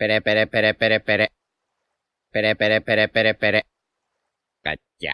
Pere, 0.00 0.22
pere, 0.22 0.46
pere, 0.46 0.72
pere, 0.72 1.00
pere. 1.00 1.28
Pere, 2.32 2.56
pere, 2.56 2.80
pere, 2.80 3.08
pere, 3.08 3.34
pere. 3.34 3.62
Cacha. 4.64 5.12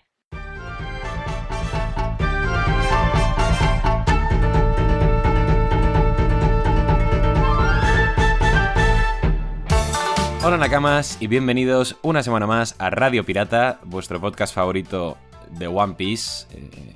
Hola 10.44 10.56
Nakamas 10.56 11.20
y 11.20 11.26
bienvenidos 11.26 11.96
una 12.02 12.22
semana 12.22 12.46
más 12.46 12.76
a 12.78 12.88
Radio 12.90 13.26
Pirata, 13.26 13.80
vuestro 13.82 14.20
podcast 14.20 14.54
favorito 14.54 15.18
de 15.50 15.66
One 15.66 15.94
Piece. 15.94 16.46
Eh, 16.56 16.94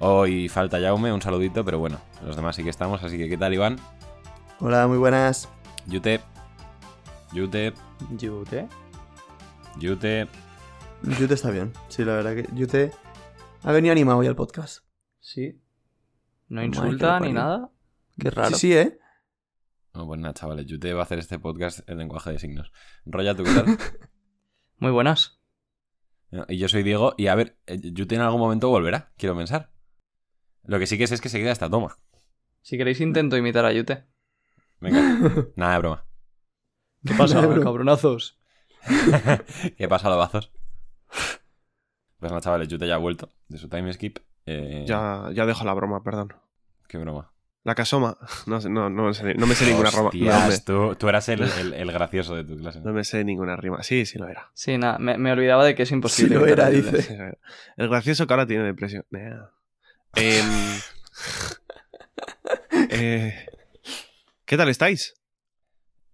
hoy 0.00 0.48
falta 0.48 0.80
Jaume, 0.80 1.12
un 1.12 1.22
saludito, 1.22 1.64
pero 1.64 1.78
bueno, 1.78 2.00
los 2.26 2.34
demás 2.34 2.56
sí 2.56 2.64
que 2.64 2.70
estamos, 2.70 3.00
así 3.04 3.16
que 3.16 3.28
¿qué 3.28 3.38
tal 3.38 3.54
Iván? 3.54 3.78
Hola, 4.58 4.88
muy 4.88 4.98
buenas. 4.98 5.48
Yute. 5.86 6.31
Yute. 7.32 7.72
¿Yute? 8.18 8.68
Yute. 9.78 10.28
Yute 11.18 11.34
está 11.34 11.50
bien. 11.50 11.72
Sí, 11.88 12.04
la 12.04 12.12
verdad 12.12 12.34
que 12.34 12.46
Yute 12.54 12.92
ha 13.62 13.72
venido 13.72 13.92
animado 13.92 14.18
hoy 14.18 14.26
al 14.26 14.36
podcast. 14.36 14.84
Sí. 15.18 15.58
¿No 16.48 16.62
insulta 16.62 17.18
ni 17.20 17.32
nada? 17.32 17.70
Qué 18.18 18.28
raro. 18.30 18.50
Sí, 18.50 18.68
sí, 18.68 18.74
¿eh? 18.74 18.98
No, 19.94 20.06
pues 20.06 20.20
nada, 20.20 20.34
chavales, 20.34 20.66
Yute 20.66 20.92
va 20.92 21.00
a 21.00 21.02
hacer 21.04 21.18
este 21.18 21.38
podcast 21.38 21.88
en 21.88 21.98
lenguaje 21.98 22.32
de 22.32 22.38
signos. 22.38 22.70
Roya, 23.06 23.34
¿tú 23.34 23.44
qué 23.44 23.54
tal? 23.54 23.64
Muy 24.76 24.90
buenas. 24.90 25.40
y 26.48 26.58
yo 26.58 26.68
soy 26.68 26.82
Diego, 26.82 27.14
y 27.16 27.28
a 27.28 27.34
ver, 27.34 27.58
eh, 27.66 27.78
Yute 27.80 28.14
en 28.14 28.20
algún 28.20 28.40
momento 28.40 28.68
volverá, 28.68 29.12
quiero 29.16 29.34
pensar. 29.34 29.72
Lo 30.64 30.78
que 30.78 30.86
sí 30.86 30.98
que 30.98 31.06
sé 31.06 31.14
es 31.14 31.22
que 31.22 31.30
se 31.30 31.38
queda 31.38 31.52
esta 31.52 31.70
toma. 31.70 31.96
Si 32.60 32.76
queréis 32.76 33.00
intento 33.00 33.38
imitar 33.38 33.64
a 33.64 33.72
Yute. 33.72 34.04
Venga, 34.80 35.00
nada 35.56 35.72
de 35.72 35.78
broma. 35.78 36.11
¿Qué 37.06 37.14
pasa, 37.14 37.40
cabronazos? 37.62 38.38
¿Qué 39.78 39.88
pasa, 39.88 40.08
lobazos? 40.10 40.50
Pues 42.18 42.30
nada, 42.30 42.40
chavales, 42.40 42.68
Yute 42.68 42.86
ya 42.86 42.94
ha 42.94 42.98
vuelto 42.98 43.30
de 43.48 43.58
su 43.58 43.68
time 43.68 43.92
skip. 43.92 44.18
Eh, 44.46 44.84
Ya, 44.86 45.28
ya 45.32 45.46
dejo 45.46 45.64
la 45.64 45.74
broma, 45.74 46.02
perdón. 46.02 46.32
Qué 46.88 46.98
broma. 46.98 47.32
La 47.64 47.74
casoma. 47.76 48.16
No, 48.46 48.58
no, 48.60 48.90
no, 48.90 49.04
me 49.04 49.14
sé, 49.14 49.34
no 49.34 49.46
me 49.46 49.54
sé 49.54 49.66
ninguna. 49.66 49.90
No, 49.92 50.10
me- 50.48 50.58
tú, 50.58 50.96
tú 50.96 51.08
eras 51.08 51.28
el, 51.28 51.42
el- 51.42 51.74
el 51.74 51.92
gracioso 51.92 52.34
de 52.34 52.42
tu 52.44 52.56
clase. 52.56 52.80
¿no? 52.80 52.86
no 52.86 52.92
me 52.92 53.04
sé 53.04 53.24
ninguna 53.24 53.54
rima. 53.56 53.82
Sí, 53.84 54.04
sí 54.04 54.18
lo 54.18 54.26
era. 54.28 54.50
Sí, 54.54 54.78
nada, 54.78 54.98
me, 54.98 55.16
me 55.16 55.30
olvidaba 55.32 55.64
de 55.64 55.74
que 55.76 55.84
es 55.84 55.88
Sí 55.88 55.94
imposible. 55.94 56.36
lo 56.36 56.46
era, 56.46 56.70
dice. 56.70 57.02
Sí, 57.02 57.16
lo 57.16 57.24
era. 57.24 57.38
El 57.76 57.88
gracioso 57.88 58.26
que 58.26 58.32
ahora 58.32 58.46
tiene 58.46 58.64
depresión. 58.64 59.04
Nah. 59.10 59.46
Em, 60.16 60.44
eh, 62.90 63.46
¿Qué 64.44 64.56
tal 64.56 64.68
estáis? 64.68 65.14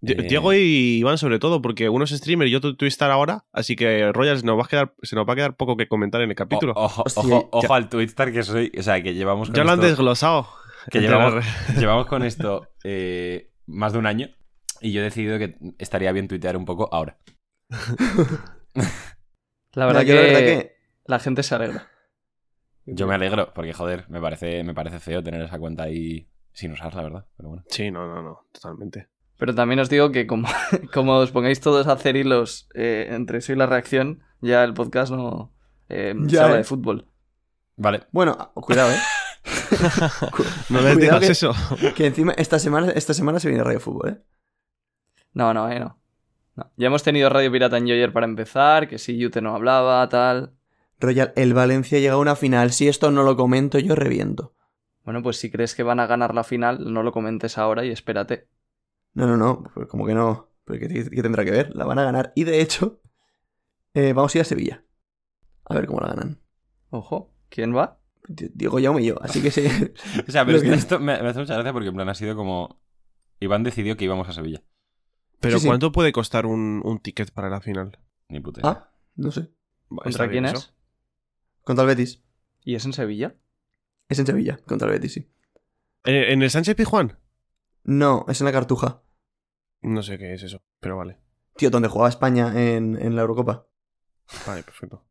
Eh. 0.01 0.15
Diego 0.29 0.53
y 0.53 0.99
Iván 0.99 1.17
sobre 1.17 1.39
todo, 1.39 1.61
porque 1.61 1.89
uno 1.89 2.05
es 2.05 2.11
streamer 2.11 2.47
y 2.47 2.51
yo 2.51 2.61
tu 2.61 2.75
Twitter 2.75 3.11
ahora, 3.11 3.45
así 3.51 3.75
que 3.75 4.11
Royals 4.13 4.43
nos 4.45 4.57
va 4.57 4.63
a 4.63 4.67
quedar, 4.67 4.93
se 5.01 5.15
nos 5.15 5.27
va 5.27 5.33
a 5.33 5.35
quedar 5.35 5.55
poco 5.57 5.75
que 5.75 5.87
comentar 5.89 6.21
en 6.21 6.29
el 6.29 6.35
capítulo. 6.35 6.71
O- 6.73 6.85
ojo, 6.85 7.03
Hostia, 7.05 7.23
ojo, 7.35 7.49
ojo 7.51 7.73
al 7.73 7.89
Twitter 7.89 8.31
que 8.31 8.43
soy. 8.43 8.71
O 8.77 8.81
sea, 8.83 9.01
que 9.03 9.13
llevamos 9.13 9.49
con 9.49 9.55
ya 9.55 9.63
lo 9.65 9.71
han 9.71 9.81
desglosado. 9.81 10.47
que 10.89 11.01
llevamos, 11.01 11.43
llevamos 11.77 12.05
con 12.07 12.23
esto 12.25 12.67
eh, 12.83 13.51
más 13.65 13.91
de 13.93 13.99
un 13.99 14.05
año. 14.05 14.29
Y 14.81 14.93
yo 14.93 15.01
he 15.01 15.03
decidido 15.03 15.37
que 15.37 15.57
estaría 15.77 16.11
bien 16.13 16.29
tuitear 16.29 16.55
un 16.55 16.63
poco 16.63 16.87
ahora. 16.93 17.17
La 19.73 19.85
verdad, 19.85 20.03
que, 20.05 20.13
la 20.15 20.21
verdad 20.21 20.39
que 20.39 20.75
la 21.05 21.19
gente 21.19 21.43
se 21.43 21.53
alegra. 21.55 21.87
Yo 22.85 23.05
me 23.07 23.13
alegro, 23.13 23.53
porque 23.53 23.73
joder, 23.73 24.05
me 24.09 24.19
parece, 24.19 24.63
me 24.63 24.73
parece 24.73 24.99
feo 24.99 25.21
tener 25.21 25.41
esa 25.41 25.59
cuenta 25.59 25.83
ahí 25.83 26.27
sin 26.53 26.71
usar, 26.71 26.93
la 26.95 27.03
verdad. 27.03 27.27
Pero 27.37 27.49
bueno. 27.49 27.63
Sí, 27.69 27.91
no, 27.91 28.07
no, 28.07 28.23
no, 28.23 28.47
totalmente. 28.51 29.09
Pero 29.39 29.55
también 29.55 29.79
os 29.79 29.89
digo 29.89 30.11
que 30.11 30.27
como, 30.27 30.47
como 30.93 31.15
os 31.17 31.31
pongáis 31.31 31.59
todos 31.59 31.87
a 31.87 31.93
hacer 31.93 32.15
hilos 32.15 32.69
eh, 32.75 33.07
entre 33.09 33.39
eso 33.39 33.51
y 33.51 33.55
la 33.55 33.65
reacción, 33.65 34.21
ya 34.41 34.63
el 34.63 34.75
podcast 34.75 35.11
no 35.11 35.51
eh, 35.89 36.13
se 36.27 36.27
Ya, 36.35 36.43
habla 36.43 36.55
eh. 36.55 36.59
de 36.59 36.63
fútbol. 36.65 37.07
Vale. 37.77 38.03
Bueno, 38.11 38.51
cuidado, 38.53 38.91
¿eh? 38.91 38.99
No 40.69 40.81
les 40.81 40.93
Cuidado 40.95 40.99
digas 40.99 41.19
que- 41.21 41.31
eso. 41.31 41.53
Que 41.95 42.05
encima 42.07 42.33
esta 42.33 42.59
semana, 42.59 42.91
esta 42.91 43.13
semana 43.13 43.39
se 43.39 43.47
viene 43.47 43.63
Radio 43.63 43.79
Fútbol, 43.79 44.09
¿eh? 44.09 44.17
No, 45.33 45.53
no, 45.53 45.69
eh, 45.71 45.79
no. 45.79 45.97
No. 46.55 46.71
Ya 46.75 46.87
hemos 46.87 47.03
tenido 47.03 47.29
Radio 47.29 47.51
Pirata 47.51 47.77
en 47.77 47.85
Joyer 47.87 48.11
para 48.11 48.25
empezar, 48.25 48.87
que 48.89 48.97
si 48.97 49.17
Yute 49.17 49.41
no 49.41 49.55
hablaba, 49.55 50.07
tal. 50.09 50.51
Royal, 50.99 51.31
el 51.37 51.53
Valencia 51.53 51.99
llega 51.99 52.15
a 52.15 52.17
una 52.17 52.35
final. 52.35 52.71
Si 52.71 52.89
esto 52.89 53.09
no 53.11 53.23
lo 53.23 53.37
comento, 53.37 53.79
yo 53.79 53.95
reviento. 53.95 54.53
Bueno, 55.05 55.23
pues 55.23 55.37
si 55.37 55.49
crees 55.49 55.73
que 55.75 55.83
van 55.83 56.01
a 56.01 56.07
ganar 56.07 56.35
la 56.35 56.43
final, 56.43 56.91
no 56.93 57.01
lo 57.03 57.13
comentes 57.13 57.57
ahora 57.57 57.85
y 57.85 57.91
espérate. 57.91 58.47
No, 59.13 59.27
no, 59.27 59.37
no. 59.37 59.63
Pues 59.73 59.87
como 59.87 60.05
que 60.05 60.13
no. 60.13 60.49
Pero 60.65 60.79
¿qué, 60.87 61.09
qué 61.09 61.21
tendrá 61.21 61.43
que 61.45 61.51
ver? 61.51 61.75
La 61.75 61.85
van 61.85 61.99
a 61.99 62.03
ganar. 62.03 62.31
Y 62.35 62.43
de 62.43 62.61
hecho, 62.61 63.01
eh, 63.93 64.13
vamos 64.13 64.33
a 64.33 64.37
ir 64.37 64.41
a 64.43 64.45
Sevilla. 64.45 64.83
A 65.65 65.75
ver 65.75 65.87
cómo 65.87 65.99
la 66.01 66.07
ganan. 66.09 66.39
Ojo, 66.89 67.33
¿quién 67.49 67.75
va? 67.75 67.99
Di- 68.27 68.51
Diego 68.53 68.79
Jaume 68.81 69.01
y 69.01 69.05
yo. 69.07 69.21
Así 69.21 69.41
que 69.41 69.51
sí. 69.51 69.63
O 70.27 70.31
sea, 70.31 70.45
pero 70.45 70.61
que 70.61 70.73
esto 70.73 70.99
me, 70.99 71.21
me 71.21 71.29
hace 71.29 71.39
mucha 71.39 71.55
gracia 71.55 71.73
porque 71.73 71.89
en 71.89 71.95
plan 71.95 72.09
ha 72.09 72.15
sido 72.15 72.35
como. 72.35 72.81
Iván 73.39 73.63
decidió 73.63 73.95
que 73.97 74.05
íbamos 74.05 74.27
a 74.27 74.33
Sevilla. 74.33 74.61
Pero 75.39 75.57
Sí, 75.57 75.61
sí. 75.63 75.67
¿cuánto 75.67 75.91
puede 75.93 76.11
costar 76.11 76.45
un, 76.45 76.81
un 76.83 76.99
ticket 76.99 77.31
para 77.31 77.49
la 77.49 77.61
final? 77.61 77.97
Ni 78.27 78.41
puta 78.41 78.59
idea. 78.61 78.71
ah, 78.71 78.91
no 79.15 79.31
sé. 79.31 79.49
¿Contra 79.87 80.29
quién 80.29 80.45
eso. 80.45 80.57
es? 80.57 80.73
Contra 81.63 81.83
el 81.83 81.87
Betis. 81.87 82.21
¿Y 82.65 82.75
es 82.75 82.85
en 82.85 82.91
Sevilla? 82.93 83.35
Es 84.09 84.19
en 84.19 84.25
Sevilla. 84.25 84.59
Contra 84.67 84.87
el 84.89 84.93
Betis, 84.95 85.13
sí. 85.13 85.31
¿En, 86.03 86.15
en 86.15 86.41
el 86.43 86.49
Sánchez 86.49 86.75
Pijuán? 86.75 87.17
No, 87.83 88.25
es 88.27 88.41
en 88.41 88.45
la 88.45 88.51
Cartuja. 88.51 89.01
No 89.81 90.03
sé 90.03 90.17
qué 90.17 90.33
es 90.33 90.43
eso, 90.43 90.61
pero 90.79 90.97
vale. 90.97 91.17
Tío, 91.55 91.69
donde 91.69 91.87
jugaba 91.89 92.09
España 92.09 92.51
en, 92.55 92.97
en 93.01 93.15
la 93.15 93.21
Eurocopa. 93.21 93.67
Vale, 94.45 94.63
perfecto. 94.63 95.03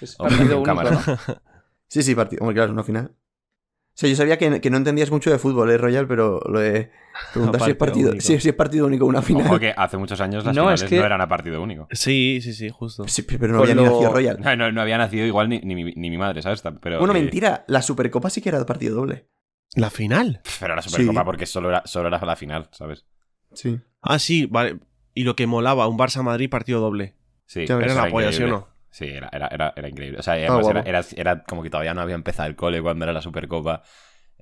Es 0.00 0.16
partido 0.16 0.56
único, 0.60 0.62
cámara. 0.64 0.90
¿no? 0.90 1.00
Sí, 1.86 2.02
sí, 2.02 2.14
partido. 2.14 2.40
Hombre, 2.40 2.54
claro, 2.54 2.70
es 2.70 2.72
una 2.72 2.82
final. 2.82 3.14
O 3.14 3.96
sea, 3.96 4.08
yo 4.10 4.16
sabía 4.16 4.36
que, 4.36 4.60
que 4.60 4.68
no 4.70 4.76
entendías 4.78 5.10
mucho 5.12 5.30
de 5.30 5.38
fútbol, 5.38 5.70
¿eh, 5.70 5.78
Royal? 5.78 6.08
Pero 6.08 6.40
lo 6.48 6.58
de 6.58 6.90
preguntar 7.32 7.60
si 7.60 7.70
es 7.70 7.76
Partido 7.76 8.08
partido, 8.08 8.10
único. 8.10 8.22
si, 8.26 8.40
si 8.40 8.48
es 8.48 8.54
partido 8.56 8.86
único 8.86 9.06
una 9.06 9.22
final. 9.22 9.46
Ojo 9.46 9.60
que 9.60 9.72
hace 9.76 9.96
muchos 9.96 10.20
años 10.20 10.44
las 10.44 10.56
No, 10.56 10.62
finales 10.62 10.82
es 10.82 10.90
que- 10.90 10.98
no 10.98 11.04
eran 11.06 11.20
a 11.20 11.28
partido 11.28 11.62
único. 11.62 11.86
Sí, 11.92 12.40
sí, 12.42 12.52
sí, 12.52 12.68
justo. 12.70 13.06
Sí, 13.06 13.22
pero 13.22 13.52
no 13.52 13.58
Con 13.60 13.70
había 13.70 13.74
ni 13.76 13.88
nacido 13.88 14.12
Royal. 14.12 14.40
No, 14.40 14.56
no, 14.56 14.72
no 14.72 14.80
había 14.80 14.98
nacido 14.98 15.24
igual 15.24 15.48
ni, 15.48 15.60
ni, 15.60 15.76
mi- 15.76 15.92
ni 15.94 16.10
mi 16.10 16.18
madre, 16.18 16.42
¿sabes? 16.42 16.60
Pero, 16.80 16.98
bueno, 16.98 17.14
eh, 17.14 17.20
mentira. 17.20 17.64
La 17.68 17.82
Supercopa 17.82 18.30
sí 18.30 18.40
que 18.40 18.48
era 18.48 18.58
de 18.58 18.64
partido 18.64 18.96
doble. 18.96 19.28
¿La 19.74 19.90
final? 19.90 20.40
Pero 20.60 20.74
la 20.76 20.82
Supercopa 20.82 21.20
Sí. 21.20 21.24
porque 21.24 21.46
solo 21.46 21.68
era, 21.70 21.82
solo 21.86 22.08
era 22.08 22.24
la 22.24 22.36
final, 22.36 22.68
¿sabes? 22.72 23.04
Sí. 23.52 23.80
Ah, 24.02 24.18
sí, 24.18 24.46
vale. 24.46 24.78
Y 25.14 25.24
lo 25.24 25.36
que 25.36 25.46
molaba, 25.46 25.86
un 25.88 25.98
Barça-Madrid 25.98 26.48
partido 26.48 26.80
doble. 26.80 27.14
Sí, 27.46 27.60
Era 27.68 27.94
la 27.94 28.08
polla, 28.10 28.32
¿sí 28.32 28.42
o 28.42 28.48
no? 28.48 28.68
Sí, 28.90 29.06
era, 29.06 29.28
era, 29.32 29.48
era, 29.48 29.72
era 29.76 29.88
increíble. 29.88 30.18
O 30.20 30.22
sea, 30.22 30.34
además 30.34 30.62
guapo. 30.62 30.78
era, 30.78 30.98
era, 31.00 31.06
era 31.16 31.42
como 31.44 31.62
que 31.62 31.70
todavía 31.70 31.94
no 31.94 32.00
había 32.00 32.14
empezado 32.14 32.48
el 32.48 32.54
cole 32.56 32.80
cuando 32.80 33.04
era 33.04 33.12
la 33.12 33.22
Supercopa. 33.22 33.82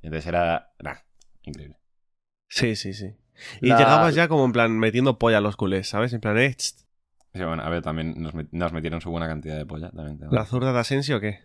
Entonces 0.03 0.27
era. 0.27 0.73
Nah, 0.83 0.97
increíble. 1.43 1.79
Sí, 2.49 2.77
sí, 2.77 2.93
sí. 2.93 3.17
Y 3.63 3.69
La- 3.69 3.79
llegabas 3.79 4.15
ya 4.15 4.29
como 4.29 4.45
en 4.45 4.53
plan 4.53 4.79
metiendo 4.79 5.19
polla 5.19 5.39
a 5.39 5.41
los 5.41 5.57
culés, 5.57 5.89
¿sabes? 5.89 6.13
En 6.13 6.21
plan, 6.21 6.37
eh, 6.39 6.55
Sí, 6.59 6.75
bueno, 7.35 7.63
a 7.63 7.69
ver, 7.71 7.83
también 7.83 8.15
nos, 8.19 8.35
met- 8.35 8.49
nos 8.53 8.73
metieron 8.75 9.01
su 9.01 9.11
buena 9.11 9.27
cantidad 9.27 9.57
de 9.57 9.65
polla. 9.65 9.91
También, 9.91 10.19
¿la 10.31 10.45
zurda 10.45 10.73
de 10.75 10.79
Asensio 10.81 11.17
o 11.17 11.21
qué? 11.21 11.41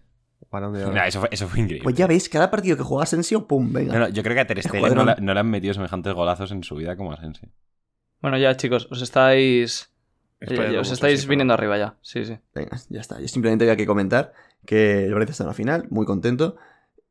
Eso, 1.07 1.19
fue, 1.21 1.29
eso 1.31 1.47
fue 1.47 1.59
increíble. 1.61 1.83
Pues 1.83 1.95
ya 1.95 2.07
veis, 2.07 2.29
cada 2.29 2.49
partido 2.49 2.77
que 2.77 2.83
juega 2.83 3.03
Asensio, 3.03 3.47
pum, 3.47 3.71
venga. 3.73 3.93
No, 3.93 3.99
no, 3.99 4.09
yo 4.09 4.23
creo 4.23 4.35
que 4.35 4.41
a 4.41 4.47
Ter 4.47 4.61
Stegen 4.61 4.93
no, 4.93 5.03
le- 5.05 5.15
no 5.19 5.33
le 5.33 5.39
han 5.39 5.49
metido 5.49 5.73
semejantes 5.73 6.13
golazos 6.13 6.51
en 6.51 6.63
su 6.63 6.75
vida 6.75 6.95
como 6.95 7.11
a 7.13 7.17
Sensi. 7.19 7.47
Bueno, 8.21 8.37
ya 8.37 8.55
chicos, 8.57 8.87
os 8.91 9.01
estáis... 9.01 9.91
Eh, 10.39 10.77
os 10.77 10.91
estáis 10.91 11.25
viniendo 11.27 11.53
arriba 11.55 11.77
ya. 11.77 11.97
Sí, 12.01 12.23
sí. 12.23 12.37
Venga, 12.53 12.77
ya 12.89 13.01
está. 13.01 13.19
Yo 13.19 13.27
simplemente 13.27 13.63
había 13.65 13.75
que 13.75 13.87
comentar 13.87 14.33
que 14.65 15.05
el 15.05 15.13
Valencia 15.13 15.31
está 15.31 15.43
en 15.43 15.47
la 15.47 15.53
final, 15.55 15.87
muy 15.89 16.05
contento. 16.05 16.57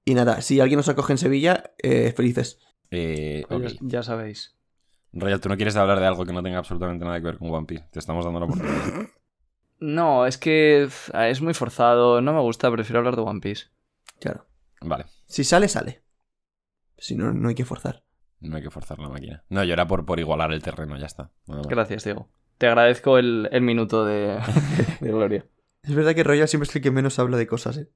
Y 0.04 0.14
nada, 0.14 0.40
si 0.42 0.60
alguien 0.60 0.76
nos 0.76 0.88
acoge 0.88 1.12
en 1.12 1.18
Sevilla, 1.18 1.72
eh, 1.82 2.12
felices. 2.16 2.60
Eh, 2.92 3.44
Pues 3.48 3.60
ok. 3.74 3.80
ya, 3.82 3.86
ya 3.98 4.02
sabéis. 4.04 4.54
Royal, 5.12 5.40
tú 5.40 5.48
no 5.48 5.56
quieres 5.56 5.74
hablar 5.76 5.98
de 5.98 6.06
algo 6.06 6.24
que 6.24 6.32
no 6.32 6.42
tenga 6.42 6.58
absolutamente 6.58 7.04
nada 7.04 7.18
que 7.18 7.24
ver 7.26 7.38
con 7.38 7.52
One 7.52 7.66
Piece. 7.66 7.86
Te 7.90 7.98
estamos 7.98 8.24
dando 8.24 8.38
la 8.40 8.46
oportunidad. 8.46 9.08
No, 9.78 10.26
es 10.26 10.38
que 10.38 10.82
pf, 10.86 11.12
es 11.30 11.40
muy 11.42 11.54
forzado. 11.54 12.20
No 12.20 12.32
me 12.32 12.40
gusta, 12.40 12.70
prefiero 12.70 12.98
hablar 13.00 13.16
de 13.16 13.22
One 13.22 13.40
Piece. 13.40 13.66
Claro. 14.20 14.46
vale, 14.80 15.04
Si 15.26 15.44
sale, 15.44 15.68
sale. 15.68 16.02
Si 16.98 17.14
no, 17.14 17.32
no 17.32 17.48
hay 17.50 17.54
que 17.54 17.64
forzar. 17.66 18.02
no 18.40 18.56
hay 18.56 18.62
que 18.62 18.70
forzar 18.70 18.98
la 18.98 19.08
máquina. 19.08 19.44
No, 19.50 19.62
yo 19.64 19.74
era 19.74 19.86
por, 19.86 20.06
por 20.06 20.18
igualar 20.18 20.52
el 20.52 20.62
terreno, 20.62 20.96
ya 20.96 21.06
está. 21.06 21.30
Gracias, 21.46 22.04
Diego. 22.04 22.30
Te 22.58 22.66
agradezco 22.68 23.18
el, 23.18 23.48
el 23.52 23.60
minuto 23.60 24.04
de, 24.06 24.38
de 25.00 25.10
gloria. 25.12 25.44
Es 25.82 25.94
verdad 25.94 26.14
que 26.14 26.24
Royal 26.24 26.48
siempre 26.48 26.68
es 26.68 26.74
el 26.76 26.82
que 26.82 26.90
menos 26.90 27.18
habla 27.18 27.36
de 27.36 27.46
cosas, 27.46 27.76
¿eh? 27.76 27.90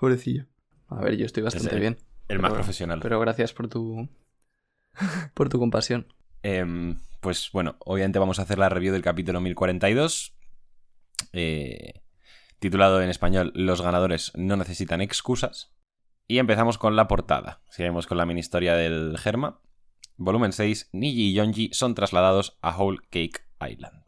Pobrecillo. 0.00 0.46
A 0.88 1.00
ver, 1.02 1.16
yo 1.16 1.26
estoy 1.26 1.42
bastante 1.42 1.78
bien. 1.78 1.98
El 2.28 2.38
más 2.38 2.50
Pero- 2.50 2.62
profesional. 2.62 3.00
Pero 3.02 3.20
gracias 3.20 3.52
por 3.52 3.68
tu... 3.68 4.08
por 5.34 5.48
tu 5.50 5.58
compasión. 5.58 6.06
Em, 6.42 6.98
pues 7.20 7.50
bueno, 7.52 7.76
obviamente 7.80 8.18
vamos 8.18 8.38
a 8.38 8.42
hacer 8.42 8.58
la 8.58 8.68
review 8.68 8.92
del 8.92 9.02
capítulo 9.02 9.40
1042. 9.40 10.34
Eh, 11.32 12.02
titulado 12.58 13.02
en 13.02 13.10
español 13.10 13.52
Los 13.54 13.82
ganadores 13.82 14.32
no 14.34 14.56
necesitan 14.56 15.00
excusas. 15.00 15.72
Y 16.28 16.38
empezamos 16.38 16.78
con 16.78 16.96
la 16.96 17.06
portada. 17.06 17.62
Seguimos 17.68 18.06
con 18.06 18.18
la 18.18 18.26
mini 18.26 18.40
historia 18.40 18.74
del 18.74 19.16
Germa. 19.18 19.60
Volumen 20.16 20.52
6. 20.52 20.90
Niji 20.92 21.30
y 21.30 21.34
Yonji 21.34 21.70
son 21.72 21.94
trasladados 21.94 22.58
a 22.62 22.76
Whole 22.76 22.98
Cake 23.10 23.42
Island. 23.60 24.02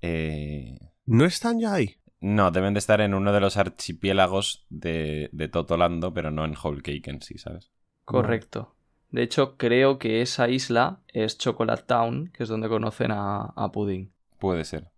Eh, 0.00 0.78
¿No 1.06 1.24
están 1.24 1.58
ya 1.58 1.74
ahí? 1.74 1.96
no, 2.20 2.50
deben 2.50 2.74
de 2.74 2.78
estar 2.78 3.00
en 3.00 3.14
uno 3.14 3.32
de 3.32 3.40
los 3.40 3.56
archipiélagos 3.56 4.66
de, 4.70 5.28
de 5.32 5.48
Totolando, 5.48 6.12
pero 6.12 6.30
no 6.30 6.44
en 6.44 6.54
Whole 6.60 6.82
Cake 6.82 7.08
en 7.10 7.22
sí, 7.22 7.38
¿sabes? 7.38 7.70
Correcto. 8.04 8.74
De 9.10 9.22
hecho, 9.22 9.56
creo 9.56 9.98
que 9.98 10.20
esa 10.20 10.48
isla 10.48 11.00
es 11.08 11.38
Chocolate 11.38 11.84
Town, 11.84 12.30
que 12.32 12.42
es 12.42 12.48
donde 12.48 12.68
conocen 12.68 13.10
a, 13.12 13.52
a 13.56 13.72
Pudding. 13.72 14.12
Puede 14.38 14.64
ser. 14.64 14.90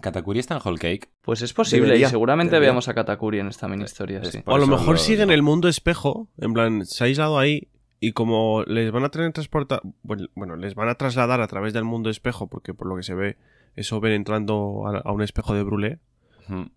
¿Katakuri 0.00 0.38
está 0.40 0.54
en 0.56 0.60
Whole 0.64 0.78
Cake? 0.78 1.08
Pues 1.22 1.42
es 1.42 1.52
posible, 1.52 1.86
Debería, 1.86 2.06
y 2.06 2.10
seguramente 2.10 2.52
debería. 2.52 2.70
veamos 2.70 2.88
a 2.88 2.94
Katakuri 2.94 3.38
en 3.40 3.48
esta 3.48 3.68
mini 3.68 3.84
historia, 3.84 4.20
Es 4.20 4.30
sí. 4.30 4.38
por 4.40 4.52
o 4.54 4.56
a 4.56 4.58
lo 4.60 4.66
mejor 4.66 4.94
lo 4.94 4.96
sigue 4.98 5.22
en 5.22 5.30
el 5.30 5.42
mundo 5.42 5.68
espejo, 5.68 6.28
en 6.38 6.52
plan, 6.52 6.84
se 6.86 7.04
ha 7.04 7.06
aislado 7.06 7.38
ahí 7.38 7.68
y 8.00 8.12
como 8.12 8.62
les 8.66 8.90
van 8.92 9.04
a 9.04 9.10
tener 9.10 9.32
transporta 9.32 9.80
bueno, 10.02 10.56
les 10.56 10.74
van 10.74 10.88
a 10.88 10.94
trasladar 10.94 11.40
a 11.40 11.46
través 11.48 11.72
del 11.72 11.84
mundo 11.84 12.10
espejo, 12.10 12.46
porque 12.48 12.74
por 12.74 12.86
lo 12.88 12.96
que 12.96 13.02
se 13.02 13.14
ve, 13.14 13.36
eso 13.74 14.00
ven 14.00 14.12
entrando 14.12 14.84
a, 14.86 14.98
a 14.98 15.12
un 15.12 15.22
espejo 15.22 15.54
de 15.54 15.62
Brulé. 15.62 15.98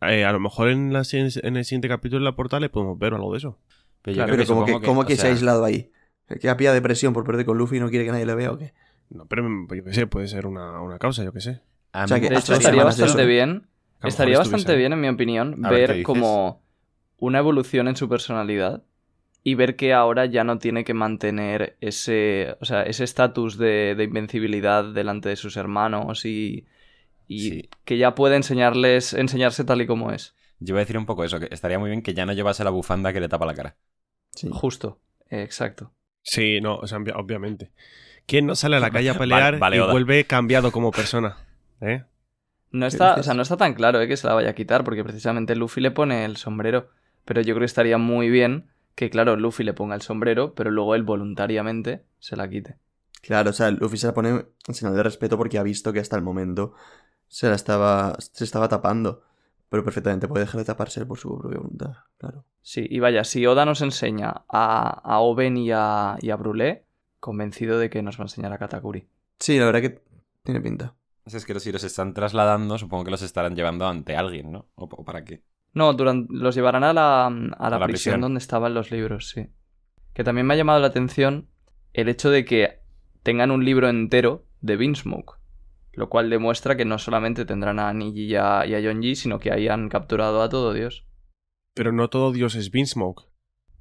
Eh, 0.02 0.26
a 0.26 0.32
lo 0.34 0.40
mejor 0.42 0.68
en, 0.70 0.92
la, 0.92 1.04
en 1.12 1.56
el 1.58 1.64
siguiente 1.64 1.88
capítulo 1.88 2.20
de 2.20 2.26
la 2.26 2.36
portal 2.36 2.62
le 2.62 2.70
podemos 2.70 3.00
ver 3.00 3.14
algo 3.14 3.32
de 3.32 3.38
eso. 3.38 3.58
Pero 4.02 4.16
yo 4.16 4.24
Claro, 4.24 4.34
creo 4.34 4.46
Pero 4.46 4.56
como 4.56 4.66
que, 4.80 4.86
como 4.86 5.06
que 5.06 5.16
se 5.16 5.28
ha 5.28 5.30
aislado 5.30 5.64
ahí. 5.64 5.92
Que 6.42 6.50
ha 6.50 6.58
pillado 6.58 6.74
depresión 6.76 7.14
por 7.14 7.24
perder 7.24 7.46
con 7.46 7.58
Luffy 7.58 7.78
y 7.78 7.80
no 7.80 7.90
quiere 7.90 8.04
que 8.06 8.12
nadie 8.12 8.26
le 8.26 8.36
vea 8.36 8.52
o 8.52 8.58
qué. 8.58 8.74
No, 9.10 9.26
pero 9.28 9.44
mm, 9.48 9.68
yo 9.74 9.84
qué 9.84 9.94
sé, 9.94 10.08
puede 10.08 10.28
ser 10.28 10.46
una, 10.48 10.82
una 10.82 10.98
causa, 11.00 11.24
yo 11.24 11.32
qué 11.32 11.40
sé. 11.42 11.62
A 11.94 12.06
O 12.06 12.08
sea 12.08 12.20
que 12.20 12.30
De 12.30 12.36
hecho, 12.38 12.54
estaría 12.54 12.84
bastante 12.84 13.26
bien. 13.26 13.68
Estaría 14.04 14.38
bastante 14.38 14.76
bien, 14.76 14.94
en 14.94 15.02
mi 15.02 15.08
opinión, 15.10 15.64
A 15.66 15.70
ver, 15.72 16.02
como 16.04 16.62
una 17.18 17.38
evolución 17.40 17.88
en 17.88 17.96
su 17.96 18.10
personalidad 18.10 18.84
y 19.44 19.56
ver 19.56 19.76
que 19.76 19.94
ahora 19.94 20.26
ya 20.26 20.44
no 20.44 20.58
tiene 20.60 20.84
que 20.84 20.94
mantener 20.94 21.78
ese, 21.82 22.56
o 22.62 22.66
sea, 22.66 22.84
ese 22.84 23.04
estatus 23.04 23.58
de, 23.58 23.96
de 23.96 24.04
invencibilidad 24.04 24.84
delante 24.84 25.30
de 25.30 25.36
sus 25.36 25.58
hermanos 25.58 26.26
y, 26.26 26.66
y 27.28 27.40
Sí. 27.50 27.70
que 27.86 27.98
ya 27.98 28.16
puede 28.16 28.36
enseñarles, 28.36 29.14
enseñarse 29.14 29.64
tal 29.64 29.82
y 29.82 29.88
como 29.88 30.12
es. 30.12 30.36
Yo 30.60 30.74
voy 30.76 30.80
a 30.82 30.84
decir 30.86 30.98
un 30.98 31.06
poco 31.08 31.24
eso, 31.24 31.40
que 31.40 31.48
estaría 31.52 31.80
muy 31.80 31.90
bien 31.90 32.02
que 32.04 32.14
ya 32.14 32.26
no 32.26 32.34
llevase 32.34 32.64
la 32.64 32.70
bufanda 32.72 33.14
que 33.14 33.20
le 33.20 33.30
tapa 33.30 33.46
la 33.48 33.54
cara. 33.56 33.76
Sí. 34.32 34.48
Justo, 34.52 35.00
eh, 35.30 35.42
exacto. 35.44 35.92
Sí, 36.24 36.60
no, 36.62 36.76
o 36.78 36.88
sea, 36.88 37.00
obvia- 37.00 37.16
obviamente. 37.18 37.72
¿Quién 38.28 38.46
no 38.46 38.56
sale 38.56 38.76
a 38.78 38.80
la 38.80 38.90
calle 38.92 39.10
a 39.10 39.18
pelear 39.18 39.42
Vale, 39.54 39.58
vale, 39.60 39.76
y 39.78 39.80
Oda. 39.80 39.92
vuelve 39.92 40.24
cambiado 40.26 40.72
como 40.72 40.92
persona? 40.92 41.38
¿Eh? 41.82 42.04
No 42.72 42.86
¿Qué 42.86 42.88
está, 42.88 43.16
o 43.16 43.24
sea, 43.24 43.34
no 43.34 43.42
está 43.42 43.58
tan 43.58 43.74
claro 43.74 44.02
eh, 44.02 44.08
que 44.08 44.18
se 44.18 44.28
la 44.28 44.34
vaya 44.34 44.52
a 44.52 44.56
quitar, 44.56 44.84
porque 44.84 45.04
precisamente 45.04 45.56
Luffy 45.56 45.82
le 45.82 45.92
pone 45.92 46.26
el 46.26 46.38
sombrero. 46.38 46.90
Pero 47.26 47.42
yo 47.42 47.54
creo 47.54 47.62
que 47.62 47.66
estaría 47.66 47.98
muy 47.98 48.30
bien 48.30 48.72
que, 48.96 49.10
claro, 49.10 49.36
Luffy 49.36 49.64
le 49.64 49.74
ponga 49.74 49.96
el 49.96 50.02
sombrero, 50.02 50.54
pero 50.56 50.72
luego 50.72 50.96
él 50.96 51.04
voluntariamente 51.04 52.04
se 52.20 52.36
la 52.36 52.50
quite. 52.50 52.78
Claro, 53.22 53.52
o 53.52 53.54
sea, 53.54 53.70
Luffy 53.72 53.98
se 53.98 54.08
la 54.08 54.14
pone 54.14 54.46
en 54.68 54.74
señal 54.74 54.96
de 54.96 55.04
respeto 55.04 55.38
porque 55.38 55.60
ha 55.60 55.64
visto 55.64 55.94
que 55.94 56.00
hasta 56.00 56.16
el 56.16 56.24
momento 56.24 56.74
se 57.28 57.50
la 57.50 57.56
estaba, 57.56 58.16
se 58.20 58.44
estaba 58.44 58.68
tapando. 58.68 59.24
Pero 59.70 59.86
perfectamente 59.86 60.28
puede 60.28 60.44
dejar 60.44 60.60
de 60.60 60.66
taparse 60.66 61.06
por 61.06 61.18
su 61.18 61.40
propia 61.40 61.60
voluntad, 61.60 61.94
claro. 62.18 62.44
Sí, 62.62 62.86
y 62.90 63.00
vaya, 63.00 63.24
si 63.24 63.46
Oda 63.46 63.64
nos 63.64 63.82
enseña 63.82 64.44
a, 64.50 65.02
a 65.04 65.20
Oben 65.20 65.56
y 65.56 65.72
a, 65.72 66.18
y 66.20 66.30
a 66.30 66.36
Brulé, 66.36 66.84
convencido 67.22 67.80
de 67.80 67.90
que 67.90 68.02
nos 68.02 68.18
va 68.18 68.24
a 68.24 68.26
enseñar 68.26 68.52
a 68.52 68.58
Katakuri. 68.58 69.08
Sí, 69.40 69.58
la 69.58 69.66
verdad 69.66 69.82
que 69.82 70.02
tiene 70.44 70.60
pinta. 70.60 70.94
Es 71.26 71.46
que 71.46 71.60
si 71.60 71.72
los 71.72 71.84
están 71.84 72.14
trasladando, 72.14 72.78
supongo 72.78 73.04
que 73.06 73.12
los 73.12 73.22
estarán 73.22 73.56
llevando 73.56 73.88
ante 73.88 74.16
alguien, 74.16 74.52
¿no? 74.52 74.70
¿O, 74.76 74.86
o 74.86 75.06
para 75.06 75.24
qué? 75.24 75.44
No, 75.74 75.94
durante, 75.94 76.34
los 76.34 76.56
llevarán 76.56 76.84
a 76.84 76.94
la, 76.94 77.28
a 77.28 77.30
la, 77.30 77.46
A 77.58 77.70
la 77.70 77.86
prisión, 77.86 77.88
prisión. 77.88 78.22
donde 78.22 78.40
estaban 78.40 78.74
los 78.74 78.92
libros, 78.92 79.30
sí. 79.30 79.48
Que 80.14 80.24
también 80.24 80.46
me 80.48 80.54
ha 80.54 80.58
llamado 80.58 80.80
la 80.80 80.88
atención 80.88 81.48
el 81.94 82.10
hecho 82.10 82.30
de 82.30 82.44
que 82.44 82.82
tengan 83.24 83.52
un 83.52 83.64
libro 83.64 83.88
entero 83.90 84.46
de 84.62 84.76
Beansmoke. 84.78 85.40
Lo 85.94 86.10
cual 86.10 86.30
demuestra 86.30 86.76
que 86.76 86.86
no 86.86 86.98
solamente 86.98 87.46
tendrán 87.46 87.80
a 87.80 87.94
Niji 87.94 88.26
y 88.26 88.36
a, 88.36 88.66
y 88.66 88.74
a 88.76 88.80
Yonji, 88.80 89.16
sino 89.16 89.40
que 89.40 89.52
ahí 89.52 89.68
han 89.68 89.90
capturado 89.90 90.42
a 90.42 90.50
todo 90.50 90.74
Dios. 90.74 91.06
Pero 91.74 91.92
no 91.92 92.10
todo 92.10 92.32
Dios 92.32 92.56
es 92.56 92.72
Beansmoke. 92.72 93.30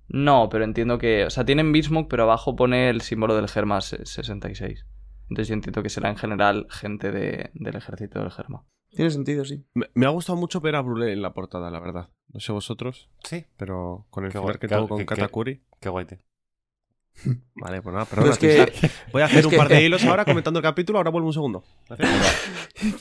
No, 0.09 0.49
pero 0.51 0.65
entiendo 0.65 0.99
que... 0.99 1.25
O 1.25 1.31
sea, 1.31 1.45
tienen 1.45 1.71
Beansmoke, 1.73 2.09
pero 2.11 2.25
abajo 2.25 2.57
pone 2.57 2.91
el 2.91 3.01
símbolo 3.01 3.37
del 3.37 3.49
Germa 3.49 3.81
66. 3.81 4.87
Entonces 5.31 5.49
yo 5.49 5.55
entiendo 5.55 5.83
que 5.83 5.89
será 5.89 6.11
en 6.11 6.17
general 6.17 6.67
gente 6.71 7.11
de- 7.13 7.51
del 7.55 7.77
ejército 7.77 8.19
del 8.21 8.31
Germa. 8.31 8.67
Tiene 8.91 9.11
sentido, 9.11 9.45
sí. 9.45 9.65
Me, 9.73 9.87
me 9.95 10.07
ha 10.07 10.11
gustado 10.11 10.37
mucho 10.37 10.61
ver 10.61 10.75
a 10.75 10.81
Brulé 10.83 11.13
en 11.13 11.23
la 11.23 11.33
portada, 11.33 11.71
la 11.71 11.79
verdad. 11.81 12.11
No 12.33 12.41
sé 12.41 12.51
vosotros, 12.53 13.09
Sí. 13.25 13.45
pero 13.57 14.07
con 14.11 14.25
el 14.25 14.33
final 14.33 14.59
que 14.59 14.69
tuvo 14.69 14.89
con 14.89 15.05
Katakuri. 15.05 15.63
Qué 15.81 15.89
guay, 15.89 16.07
tío. 16.07 16.19
Vale, 17.55 17.83
pues 17.83 17.93
nada, 17.93 18.07
Pero 18.11 18.23
perdona. 18.23 18.33
es 18.33 18.39
que, 18.39 18.67
Tristan. 18.67 18.91
Voy 19.13 19.23
a 19.23 19.27
hacer 19.27 19.39
es 19.41 19.45
un 19.45 19.51
que- 19.51 19.57
par 19.57 19.69
de 19.69 19.83
hilos 19.85 20.05
ahora 20.05 20.25
comentando 20.25 20.59
el 20.59 20.65
capítulo, 20.65 20.99
ahora 20.99 21.11
vuelvo 21.11 21.29
un 21.29 21.33
segundo. 21.35 21.65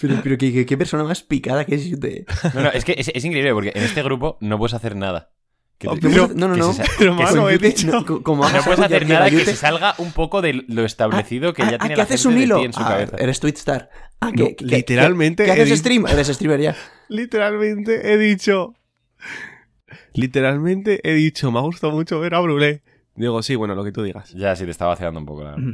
pero, 0.02 0.16
pero 0.24 0.38
qué, 0.38 0.52
qué- 0.54 0.66
qué 0.66 0.78
persona 0.78 1.04
más 1.04 1.24
picada 1.24 1.66
que 1.66 1.76
es 1.76 1.86
Yute. 1.90 2.26
No, 2.54 2.62
no, 2.62 2.70
es 2.70 2.86
que 2.86 2.94
es, 2.98 3.10
es 3.14 3.26
increíble 3.26 3.54
porque 3.54 3.72
en 3.74 3.84
este 3.84 4.04
grupo 4.04 4.38
no 4.42 4.58
puedes 4.58 4.74
hacer 4.74 4.96
nada. 4.96 5.32
Que 5.80 5.88
te- 5.88 5.92
Oh, 5.92 5.96
No, 5.96 6.28
pero- 6.28 6.28
no, 6.36 6.48
no, 6.50 6.54
que 6.56 6.60
no. 6.60 6.76
Pero, 7.00 7.16
que 7.18 7.24
mano, 7.24 7.50
he 7.50 7.58
dicho- 7.58 7.88
no, 7.88 8.06
co- 8.06 8.22
como 8.22 8.48
no 8.48 8.62
puedes 8.64 8.80
hacer 8.82 9.08
nada 9.08 9.30
que 9.30 9.46
se 9.46 9.56
salga 9.56 9.96
un 9.98 10.12
poco 10.12 10.42
de 10.42 10.66
lo 10.68 10.84
establecido 10.86 11.54
que 11.54 11.64
Ah, 11.64 11.72
ya 11.72 11.76
ah, 11.78 11.80
tiene 11.80 11.94
¿qué 11.96 11.98
la 11.98 12.04
haces 12.04 12.22
gente 12.22 12.28
un 12.28 12.36
de 12.36 12.44
hilo? 12.44 12.58
ti 12.60 12.66
en 12.66 12.74
su 12.74 12.82
Ah, 12.82 12.88
cabeza. 12.90 13.16
eres 13.18 13.40
Twitstar. 13.40 13.90
Ah, 14.20 14.28
No, 14.28 14.34
¿qué, 14.36 14.56
qué- 14.58 14.66
literalmente 14.66 15.46
¿Qué, 15.46 15.52
haces 15.54 15.80
stream? 15.80 16.06
Eres 16.08 16.28
streamer 16.28 16.60
ya. 16.62 16.76
Literalmente 17.08 18.12
he 18.14 18.18
dicho. 18.18 18.76
Literalmente 20.14 21.00
he 21.10 21.14
dicho, 21.14 21.52
me 21.52 21.60
ha 21.60 21.62
gustado 21.64 21.94
mucho 21.94 22.20
ver 22.20 22.36
a 22.36 22.40
Brulé. 22.40 22.82
Digo, 23.16 23.42
sí, 23.42 23.56
bueno, 23.56 23.76
lo 23.76 23.84
que 23.84 23.92
tú 23.92 24.04
digas. 24.04 24.32
Ya, 24.34 24.56
sí, 24.56 24.66
te 24.66 24.72
estaba 24.72 24.92
vaciando 24.92 25.20
un 25.20 25.26
poco, 25.26 25.44
la 25.44 25.52
verdad. 25.56 25.74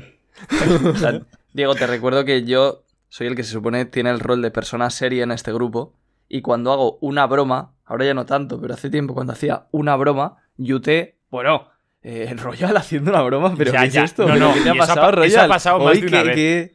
O 0.93 0.97
sea, 0.97 1.21
Diego, 1.53 1.75
te 1.75 1.87
recuerdo 1.87 2.25
que 2.25 2.43
yo 2.43 2.83
soy 3.09 3.27
el 3.27 3.35
que 3.35 3.43
se 3.43 3.51
supone 3.51 3.85
tiene 3.85 4.09
el 4.09 4.19
rol 4.19 4.41
de 4.41 4.51
persona 4.51 4.89
seria 4.89 5.23
en 5.23 5.31
este 5.31 5.53
grupo. 5.53 5.93
Y 6.27 6.41
cuando 6.41 6.71
hago 6.73 6.97
una 7.01 7.25
broma, 7.27 7.73
ahora 7.85 8.05
ya 8.05 8.13
no 8.13 8.25
tanto, 8.25 8.59
pero 8.59 8.73
hace 8.73 8.89
tiempo 8.89 9.13
cuando 9.13 9.33
hacía 9.33 9.65
una 9.71 9.95
broma, 9.95 10.37
Yute, 10.57 11.17
bueno, 11.29 11.69
eh, 12.01 12.33
Royal 12.37 12.75
haciendo 12.77 13.11
una 13.11 13.21
broma, 13.21 13.53
pero 13.57 13.71
Ya, 13.73 13.81
¿qué 13.81 13.87
es 13.87 13.93
ya. 13.93 14.03
esto? 14.03 14.27
No, 14.27 14.33
¿Pero 14.33 14.47
no, 14.47 14.53
¿Qué 14.53 14.61
te 14.61 14.69
ha 14.69 14.75
pasado, 14.75 15.11
Royal? 15.11 15.45
ha 15.45 15.47
pasado 15.47 15.79
más 15.79 15.87
Hoy 15.95 16.01
de 16.01 16.07
una 16.07 16.21
que- 16.23 16.27
vez. 16.27 16.35
que- 16.35 16.73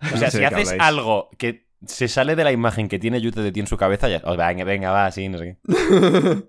O 0.00 0.16
sea, 0.16 0.26
No 0.26 0.30
sé 0.30 0.38
si 0.38 0.44
haces 0.44 0.68
habláis. 0.70 0.80
algo 0.82 1.28
que 1.38 1.66
se 1.86 2.08
sale 2.08 2.36
de 2.36 2.44
la 2.44 2.52
imagen 2.52 2.88
que 2.88 2.98
tiene 2.98 3.20
Yute 3.20 3.40
de 3.40 3.50
ti 3.52 3.60
en 3.60 3.66
su 3.66 3.76
cabeza, 3.76 4.08
ya. 4.08 4.20
oh, 4.24 4.36
venga, 4.36 4.64
venga, 4.64 4.90
va, 4.90 5.10
sí, 5.10 5.28
no 5.28 5.38
sé 5.38 5.56
qué. 5.66 6.44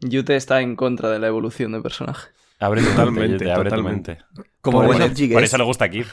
Yute 0.00 0.36
está 0.36 0.60
en 0.60 0.76
contra 0.76 1.10
de 1.10 1.18
la 1.18 1.26
evolución 1.28 1.72
de 1.72 1.80
personaje. 1.80 2.28
Abre 2.58 2.82
Totalmente, 2.82 3.32
Yute, 3.34 3.52
abre 3.52 3.70
tu 3.70 3.76
totalmente. 3.76 4.12
mente. 4.34 4.46
Como 4.60 4.78
por, 4.82 4.96
por 4.96 5.02
es. 5.02 5.20
eso 5.44 5.58
le 5.58 5.64
gusta 5.64 5.84
a 5.86 5.88
Kid. 5.88 6.06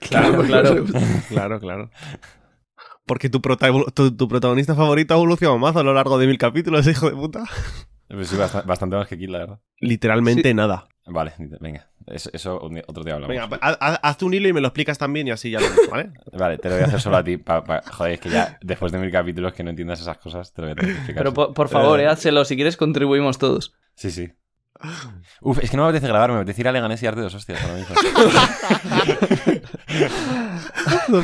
Claro, 0.00 0.42
claro. 0.42 0.84
Claro, 1.28 1.60
claro. 1.60 1.90
Porque 3.12 3.28
tu, 3.28 3.42
prota- 3.42 3.68
tu, 3.92 4.16
tu 4.16 4.26
protagonista 4.26 4.74
favorito 4.74 5.12
ha 5.12 5.18
evolucionado 5.18 5.58
más 5.58 5.76
a 5.76 5.82
lo 5.82 5.92
largo 5.92 6.16
de 6.16 6.26
mil 6.26 6.38
capítulos, 6.38 6.86
hijo 6.86 7.10
de 7.10 7.14
puta. 7.14 7.44
Pues 8.08 8.28
sí, 8.28 8.36
bast- 8.36 8.64
bastante 8.64 8.96
más 8.96 9.06
que 9.06 9.18
Kid, 9.18 9.28
la 9.28 9.38
verdad. 9.40 9.58
Literalmente 9.80 10.54
nada. 10.54 10.88
Vale, 11.04 11.34
venga. 11.60 11.90
Eso, 12.06 12.58
otro 12.86 13.04
día 13.04 13.12
hablamos. 13.14 13.28
Venga, 13.28 13.50
pues, 13.50 13.60
haz, 13.62 13.76
haz- 13.82 14.00
hazte 14.02 14.24
un 14.24 14.32
hilo 14.32 14.48
y 14.48 14.54
me 14.54 14.62
lo 14.62 14.68
explicas 14.68 14.96
también 14.96 15.28
y 15.28 15.30
así 15.30 15.50
ya 15.50 15.60
lo 15.60 15.68
digo, 15.68 15.82
¿vale? 15.90 16.10
Vale, 16.32 16.56
te 16.56 16.70
lo 16.70 16.76
voy 16.76 16.84
a 16.84 16.86
hacer 16.86 17.02
solo 17.02 17.18
a 17.18 17.22
ti. 17.24 17.36
pa- 17.36 17.62
pa- 17.64 17.82
Joder, 17.82 18.12
es 18.14 18.20
que 18.20 18.30
ya 18.30 18.58
después 18.62 18.90
de 18.92 18.98
mil 18.98 19.10
capítulos 19.12 19.52
que 19.52 19.62
no 19.62 19.68
entiendas 19.68 20.00
esas 20.00 20.16
cosas, 20.16 20.54
te 20.54 20.62
lo 20.62 20.68
voy 20.68 20.72
a 20.72 20.76
tener 20.76 20.92
que 20.92 20.96
explicar. 20.98 21.22
Pero 21.24 21.34
por, 21.34 21.52
por 21.52 21.68
favor, 21.68 22.00
Eh. 22.00 22.04
eh, 22.04 22.06
házelo. 22.06 22.46
Si 22.46 22.54
quieres, 22.56 22.78
contribuimos 22.78 23.36
todos. 23.36 23.74
Sí, 23.94 24.10
sí. 24.10 24.32
Uf, 25.42 25.58
es 25.62 25.70
que 25.70 25.76
no 25.76 25.82
me 25.82 25.90
apetece 25.90 26.08
grabar, 26.08 26.30
me 26.30 26.36
apetece 26.38 26.62
ir 26.62 26.68
a 26.68 26.72
Leganés 26.72 27.02
y 27.02 27.04
darte 27.04 27.20
dos 27.20 27.34
hostias 27.34 27.62
ahora 27.62 27.74
mismo. 27.76 27.94
Lo 31.08 31.22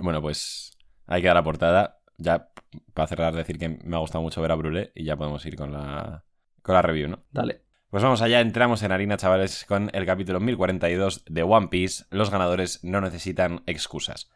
Bueno, 0.00 0.20
pues 0.20 0.76
hay 1.06 1.20
que 1.22 1.28
dar 1.28 1.36
la 1.36 1.44
portada. 1.44 1.98
Ya 2.16 2.48
para 2.92 3.08
cerrar, 3.08 3.34
decir 3.34 3.58
que 3.58 3.68
me 3.68 3.96
ha 3.96 4.00
gustado 4.00 4.22
mucho 4.22 4.40
ver 4.40 4.52
a 4.52 4.54
Brulé 4.54 4.92
y 4.94 5.04
ya 5.04 5.16
podemos 5.16 5.44
ir 5.46 5.56
con 5.56 5.72
la, 5.72 6.24
con 6.62 6.74
la 6.74 6.82
review, 6.82 7.08
¿no? 7.08 7.24
Dale. 7.30 7.62
Pues 7.90 8.02
vamos 8.02 8.22
allá, 8.22 8.40
entramos 8.40 8.82
en 8.82 8.90
harina, 8.90 9.16
chavales, 9.16 9.64
con 9.68 9.88
el 9.92 10.04
capítulo 10.04 10.40
1042 10.40 11.24
de 11.26 11.42
One 11.44 11.68
Piece. 11.68 12.04
Los 12.10 12.30
ganadores 12.30 12.82
no 12.82 13.00
necesitan 13.00 13.62
excusas. 13.66 14.30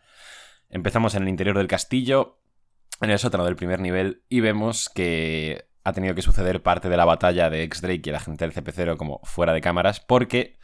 Empezamos 0.71 1.17
en 1.17 1.25
el 1.25 1.29
interior 1.29 1.57
del 1.57 1.67
castillo, 1.67 2.39
en 3.01 3.11
el 3.11 3.19
sótano 3.19 3.45
del 3.45 3.57
primer 3.57 3.81
nivel, 3.81 4.23
y 4.29 4.41
vemos 4.41 4.89
que 4.89 5.69
ha 5.83 5.93
tenido 5.93 6.15
que 6.15 6.23
suceder 6.23 6.63
parte 6.63 6.89
de 6.89 6.97
la 6.97 7.05
batalla 7.05 7.51
de 7.51 7.65
X-Drake 7.65 8.03
y 8.05 8.09
el 8.11 8.17
agente 8.17 8.45
del 8.47 8.55
CP0 8.55 8.97
como 8.97 9.21
fuera 9.25 9.53
de 9.53 9.61
cámaras, 9.61 9.99
porque 9.99 10.59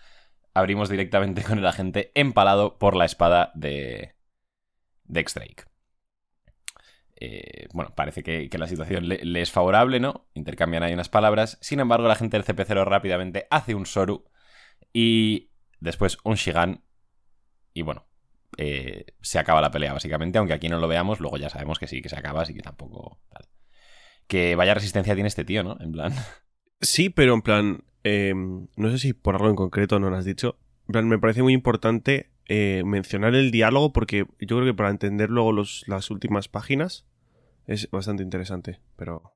abrimos 0.54 0.88
directamente 0.88 1.42
con 1.42 1.58
el 1.58 1.66
agente 1.66 2.12
empalado 2.14 2.78
por 2.78 2.96
la 2.96 3.04
espada 3.04 3.50
de, 3.54 4.14
de 5.04 5.20
X-Drake. 5.20 5.64
Eh, 7.16 7.68
bueno, 7.72 7.94
parece 7.94 8.22
que, 8.22 8.48
la 8.58 8.66
situación 8.66 9.08
le, 9.08 9.40
es 9.40 9.50
favorable, 9.50 10.00
¿no? 10.00 10.26
Intercambian 10.34 10.82
ahí 10.82 10.92
unas 10.92 11.08
palabras. 11.08 11.58
Sin 11.60 11.80
embargo, 11.80 12.08
la 12.08 12.16
gente 12.16 12.36
del 12.36 12.46
CP0 12.46 12.84
rápidamente 12.84 13.46
hace 13.50 13.74
un 13.74 13.86
Soru 13.86 14.24
y 14.92 15.50
después 15.80 16.18
un 16.24 16.34
Shigan. 16.34 16.84
Y 17.72 17.82
bueno, 17.82 18.06
eh, 18.56 19.06
se 19.20 19.38
acaba 19.38 19.60
la 19.60 19.70
pelea, 19.70 19.92
básicamente. 19.92 20.38
Aunque 20.38 20.54
aquí 20.54 20.68
no 20.68 20.78
lo 20.78 20.88
veamos, 20.88 21.20
luego 21.20 21.36
ya 21.36 21.50
sabemos 21.50 21.78
que 21.78 21.86
sí, 21.86 22.02
que 22.02 22.08
se 22.08 22.16
acaba, 22.16 22.42
así 22.42 22.54
que 22.54 22.62
tampoco. 22.62 23.20
Que 24.26 24.56
vaya 24.56 24.74
resistencia 24.74 25.14
tiene 25.14 25.28
este 25.28 25.44
tío, 25.44 25.62
¿no? 25.62 25.76
En 25.80 25.92
plan. 25.92 26.12
Sí, 26.80 27.08
pero 27.08 27.32
en 27.32 27.40
plan, 27.42 27.84
eh, 28.04 28.34
no 28.34 28.90
sé 28.90 28.98
si 28.98 29.12
por 29.14 29.34
algo 29.36 29.50
en 29.50 29.56
concreto 29.56 30.00
no 30.00 30.10
lo 30.10 30.16
has 30.16 30.24
dicho, 30.24 30.56
plan, 30.88 31.08
me 31.08 31.18
parece 31.18 31.42
muy 31.42 31.52
importante 31.54 32.30
eh, 32.46 32.82
mencionar 32.86 33.34
el 33.34 33.50
diálogo 33.50 33.92
porque 33.92 34.26
yo 34.40 34.56
creo 34.56 34.64
que 34.66 34.74
para 34.74 34.90
entender 34.90 35.30
luego 35.30 35.52
los, 35.52 35.84
las 35.88 36.10
últimas 36.10 36.48
páginas 36.48 37.06
es 37.66 37.90
bastante 37.90 38.22
interesante. 38.22 38.80
Pero 38.96 39.34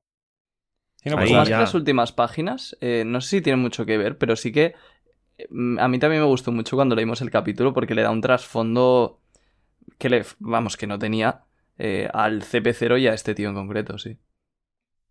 Sí, 0.97 1.09
no, 1.09 1.17
Ahí 1.17 1.29
pues 1.29 1.31
más 1.31 1.49
la- 1.49 1.57
que 1.57 1.61
las 1.61 1.73
últimas 1.73 2.11
páginas, 2.11 2.77
eh, 2.81 3.03
no 3.05 3.21
sé 3.21 3.37
si 3.37 3.41
tienen 3.41 3.61
mucho 3.61 3.85
que 3.85 3.97
ver, 3.97 4.17
pero 4.17 4.35
sí 4.35 4.51
que 4.51 4.75
eh, 5.37 5.47
a 5.79 5.87
mí 5.89 5.99
también 5.99 6.21
me 6.23 6.27
gustó 6.27 6.51
mucho 6.51 6.75
cuando 6.77 6.95
leímos 6.95 7.21
el 7.21 7.31
capítulo 7.31 7.73
porque 7.73 7.95
le 7.95 8.03
da 8.03 8.11
un 8.11 8.21
trasfondo 8.21 9.19
que 9.99 10.09
le, 10.09 10.25
vamos, 10.39 10.77
que 10.77 10.87
no 10.87 10.99
tenía 10.99 11.45
eh, 11.79 12.09
al 12.13 12.43
CP0 12.43 12.97
y 12.99 13.07
a 13.07 13.13
este 13.15 13.35
tío 13.35 13.49
en 13.49 13.55
concreto, 13.55 13.97
sí. 13.99 14.19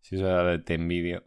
Sí, 0.01 0.17
eso 0.17 0.27
era 0.27 0.43
de 0.45 0.59
te 0.59 0.75
envidio. 0.75 1.25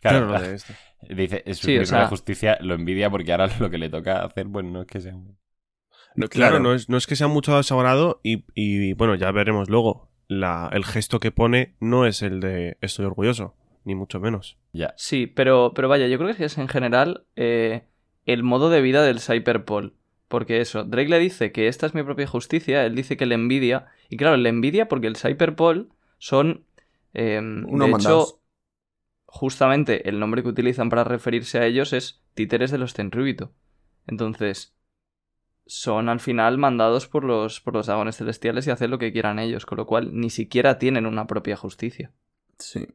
Claro, 0.00 0.26
Claro, 0.28 0.42
lo 0.42 0.48
de 0.48 0.54
esto. 0.54 0.72
dice, 1.10 1.42
es 1.46 1.58
Sí, 1.58 1.76
o 1.76 1.80
de 1.80 1.86
sea- 1.86 2.06
justicia, 2.08 2.58
lo 2.60 2.74
envidia 2.74 3.10
porque 3.10 3.32
ahora 3.32 3.48
lo 3.60 3.70
que 3.70 3.78
le 3.78 3.88
toca 3.90 4.24
hacer, 4.24 4.46
bueno, 4.46 4.70
no 4.70 4.80
es 4.82 4.86
que 4.86 5.00
sea... 5.00 5.12
No, 5.12 6.26
claro, 6.28 6.52
Claro. 6.56 6.58
No, 6.60 6.74
es, 6.74 6.88
no 6.88 6.96
es 6.96 7.06
que 7.06 7.16
sea 7.16 7.28
mucho 7.28 7.56
desagrado 7.56 8.20
y, 8.24 8.44
y, 8.54 8.92
bueno, 8.94 9.14
ya 9.14 9.30
veremos 9.30 9.68
luego. 9.68 10.08
La, 10.26 10.68
el 10.72 10.84
gesto 10.84 11.20
que 11.20 11.30
pone 11.30 11.74
no 11.80 12.04
es 12.06 12.22
el 12.22 12.40
de 12.40 12.76
estoy 12.80 13.06
orgulloso, 13.06 13.54
ni 13.84 13.94
mucho 13.94 14.18
menos. 14.20 14.58
Ya. 14.72 14.92
Sí, 14.96 15.26
pero, 15.26 15.72
pero 15.74 15.88
vaya, 15.88 16.06
yo 16.08 16.18
creo 16.18 16.34
que 16.34 16.44
es 16.44 16.58
en 16.58 16.68
general 16.68 17.24
eh, 17.36 17.84
el 18.26 18.42
modo 18.42 18.68
de 18.68 18.80
vida 18.82 19.02
del 19.02 19.20
Cyberpol. 19.20 19.94
Porque 20.28 20.60
eso, 20.60 20.84
Drake 20.84 21.08
le 21.08 21.18
dice 21.18 21.52
que 21.52 21.68
esta 21.68 21.86
es 21.86 21.94
mi 21.94 22.02
propia 22.02 22.26
justicia, 22.26 22.84
él 22.84 22.94
dice 22.94 23.16
que 23.16 23.24
le 23.24 23.34
envidia. 23.36 23.86
Y 24.10 24.16
claro, 24.18 24.36
le 24.36 24.48
envidia 24.50 24.86
porque 24.88 25.06
el 25.06 25.16
Cyberpol 25.16 25.88
son. 26.18 26.64
eh, 27.14 27.40
de 27.40 27.40
mandados. 27.40 28.28
hecho, 28.28 28.37
justamente 29.28 30.08
el 30.08 30.18
nombre 30.18 30.42
que 30.42 30.48
utilizan 30.48 30.90
para 30.90 31.04
referirse 31.04 31.58
a 31.58 31.66
ellos 31.66 31.92
es 31.92 32.24
títeres 32.34 32.72
de 32.72 32.78
los 32.78 32.94
Tenryubito. 32.94 33.52
Entonces, 34.08 34.74
son 35.66 36.08
al 36.08 36.18
final 36.18 36.58
mandados 36.58 37.06
por 37.08 37.24
los, 37.24 37.60
por 37.60 37.74
los 37.74 37.86
dragones 37.86 38.16
celestiales 38.16 38.66
y 38.66 38.70
hacen 38.70 38.90
lo 38.90 38.98
que 38.98 39.12
quieran 39.12 39.38
ellos, 39.38 39.66
con 39.66 39.76
lo 39.78 39.86
cual 39.86 40.10
ni 40.18 40.30
siquiera 40.30 40.78
tienen 40.78 41.06
una 41.06 41.26
propia 41.26 41.56
justicia. 41.56 42.12
Sí. 42.58 42.88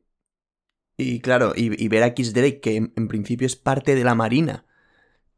Y 0.97 1.21
claro, 1.21 1.53
y, 1.55 1.83
y 1.83 1.87
ver 1.87 2.03
a 2.03 2.07
X 2.07 2.33
Drake, 2.33 2.59
que 2.59 2.75
en, 2.77 2.93
en 2.95 3.07
principio 3.07 3.47
es 3.47 3.55
parte 3.55 3.95
de 3.95 4.03
la 4.03 4.15
Marina, 4.15 4.65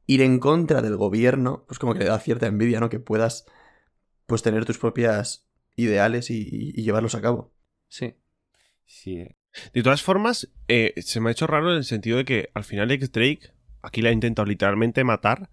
ir 0.07 0.21
en 0.21 0.39
contra 0.39 0.81
del 0.81 0.97
gobierno, 0.97 1.65
pues 1.67 1.79
como 1.79 1.93
que 1.93 1.99
le 1.99 2.05
da 2.05 2.19
cierta 2.19 2.47
envidia, 2.47 2.79
¿no? 2.79 2.89
Que 2.89 2.99
puedas, 2.99 3.45
pues, 4.25 4.43
tener 4.43 4.65
tus 4.65 4.77
propias 4.77 5.47
ideales 5.75 6.29
y, 6.31 6.41
y- 6.41 6.73
y 6.79 6.83
llevarlos 6.83 7.15
a 7.15 7.21
cabo. 7.21 7.53
Sí. 7.89 8.15
Sí. 8.85 9.27
De 9.73 9.83
todas 9.83 10.01
formas, 10.03 10.49
eh, 10.67 10.93
se 10.97 11.19
me 11.19 11.29
ha 11.29 11.31
hecho 11.31 11.47
raro 11.47 11.71
en 11.71 11.77
el 11.77 11.83
sentido 11.83 12.17
de 12.17 12.25
que 12.25 12.49
al 12.53 12.63
final 12.63 12.91
X 12.91 13.11
Drake 13.11 13.51
aquí 13.81 14.01
la 14.01 14.09
ha 14.09 14.13
intentado 14.13 14.45
literalmente 14.45 15.03
matar. 15.03 15.49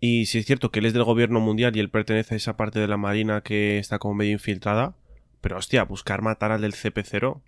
Y 0.00 0.26
si 0.26 0.38
es 0.38 0.46
cierto 0.46 0.70
que 0.70 0.80
él 0.80 0.86
es 0.86 0.92
del 0.92 1.04
gobierno 1.04 1.40
mundial 1.40 1.74
y 1.76 1.80
él 1.80 1.90
pertenece 1.90 2.34
a 2.34 2.36
esa 2.36 2.56
parte 2.56 2.78
de 2.78 2.86
la 2.86 2.96
marina 2.96 3.40
que 3.40 3.78
está 3.78 3.98
como 3.98 4.14
medio 4.14 4.32
infiltrada. 4.32 4.94
Pero 5.40 5.56
hostia, 5.58 5.84
buscar 5.84 6.22
matar 6.22 6.52
al 6.52 6.60
del 6.60 6.74
CP0, 6.74 7.40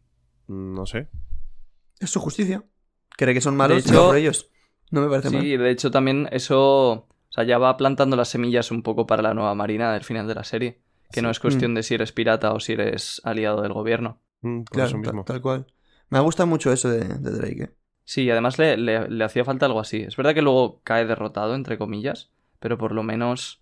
mm, 0.46 0.74
no 0.74 0.86
sé. 0.86 1.08
Es 2.00 2.10
su 2.10 2.20
justicia. 2.20 2.64
Cree 3.16 3.34
que 3.34 3.40
son 3.40 3.56
malos 3.56 3.84
hecho- 3.86 4.06
por 4.06 4.16
ellos. 4.16 4.50
No 4.90 5.00
me 5.02 5.08
parece 5.08 5.30
mal. 5.30 5.42
Sí, 5.42 5.56
de 5.56 5.70
hecho 5.70 5.90
también 5.90 6.28
eso, 6.32 6.90
o 6.92 7.08
sea, 7.30 7.44
ya 7.44 7.58
va 7.58 7.76
plantando 7.76 8.16
las 8.16 8.28
semillas 8.28 8.70
un 8.70 8.82
poco 8.82 9.06
para 9.06 9.22
la 9.22 9.34
nueva 9.34 9.54
marina 9.54 9.92
del 9.92 10.04
final 10.04 10.26
de 10.26 10.34
la 10.34 10.44
serie, 10.44 10.78
que 11.12 11.20
no 11.20 11.30
es 11.30 11.38
cuestión 11.40 11.74
de 11.74 11.82
si 11.82 11.94
eres 11.94 12.12
pirata 12.12 12.52
o 12.54 12.60
si 12.60 12.72
eres 12.72 13.20
aliado 13.24 13.60
del 13.62 13.72
gobierno. 13.74 14.20
Mm, 14.42 14.62
Claro, 14.62 14.88
eso 14.88 14.98
mismo. 14.98 15.24
tal 15.24 15.40
cual. 15.40 15.66
Me 16.10 16.18
ha 16.18 16.22
gustado 16.22 16.46
mucho 16.46 16.72
eso 16.72 16.88
de, 16.88 17.00
de 17.04 17.30
Drake. 17.30 17.62
¿eh? 17.64 17.70
Sí, 18.04 18.22
y 18.22 18.30
además 18.30 18.58
le, 18.58 18.76
le- 18.76 19.08
le 19.08 19.24
hacía 19.24 19.44
falta 19.44 19.66
algo 19.66 19.80
así. 19.80 19.98
Es 20.02 20.16
verdad 20.16 20.34
que 20.34 20.42
luego 20.42 20.80
cae 20.82 21.04
derrotado, 21.04 21.54
entre 21.54 21.76
comillas, 21.78 22.30
pero 22.58 22.78
por 22.78 22.92
lo 22.92 23.02
menos 23.02 23.60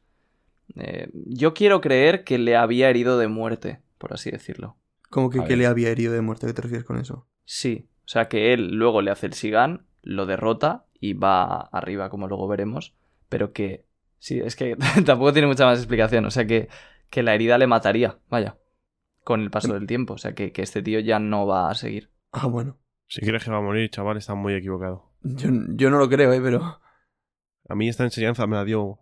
eh, 0.76 1.08
yo 1.12 1.54
quiero 1.54 1.80
creer 1.80 2.24
que 2.24 2.38
le 2.38 2.56
había 2.56 2.90
herido 2.90 3.18
de 3.18 3.28
muerte, 3.28 3.80
por 3.98 4.12
así 4.12 4.30
decirlo. 4.30 4.76
Como 5.10 5.30
que, 5.30 5.42
que 5.44 5.56
le 5.56 5.66
había 5.66 5.90
herido 5.90 6.12
de 6.12 6.20
muerte. 6.20 6.46
¿Qué 6.46 6.52
te 6.52 6.62
refieres 6.62 6.84
con 6.86 6.98
eso? 6.98 7.26
Sí, 7.44 7.88
o 8.04 8.08
sea 8.08 8.28
que 8.28 8.52
él 8.52 8.72
luego 8.74 9.02
le 9.02 9.10
hace 9.10 9.26
el 9.26 9.32
Sigan, 9.34 9.86
lo 10.02 10.26
derrota 10.26 10.84
y 11.00 11.14
va 11.14 11.60
arriba, 11.60 12.10
como 12.10 12.28
luego 12.28 12.48
veremos, 12.48 12.94
pero 13.28 13.52
que 13.52 13.84
sí, 14.18 14.40
es 14.40 14.56
que 14.56 14.76
tampoco 15.06 15.32
tiene 15.32 15.48
mucha 15.48 15.64
más 15.66 15.78
explicación, 15.78 16.24
o 16.24 16.30
sea 16.30 16.46
que, 16.46 16.68
que 17.10 17.22
la 17.22 17.34
herida 17.34 17.58
le 17.58 17.66
mataría, 17.66 18.18
vaya, 18.28 18.56
con 19.26 19.40
el 19.40 19.50
paso 19.50 19.74
del 19.74 19.88
tiempo, 19.88 20.14
o 20.14 20.18
sea 20.18 20.36
que, 20.36 20.52
que 20.52 20.62
este 20.62 20.82
tío 20.82 21.00
ya 21.00 21.18
no 21.18 21.48
va 21.48 21.68
a 21.68 21.74
seguir. 21.74 22.12
Ah, 22.30 22.46
bueno. 22.46 22.78
Si 23.08 23.20
quieres 23.22 23.42
que 23.42 23.50
va 23.50 23.56
a 23.58 23.60
morir, 23.60 23.90
chaval, 23.90 24.16
está 24.16 24.36
muy 24.36 24.54
equivocado. 24.54 25.10
Yo, 25.22 25.48
yo 25.74 25.90
no 25.90 25.98
lo 25.98 26.08
creo, 26.08 26.32
¿eh? 26.32 26.40
Pero... 26.40 26.78
A 27.68 27.74
mí 27.74 27.88
esta 27.88 28.04
enseñanza 28.04 28.46
me 28.46 28.54
la 28.54 28.64
dio 28.64 29.00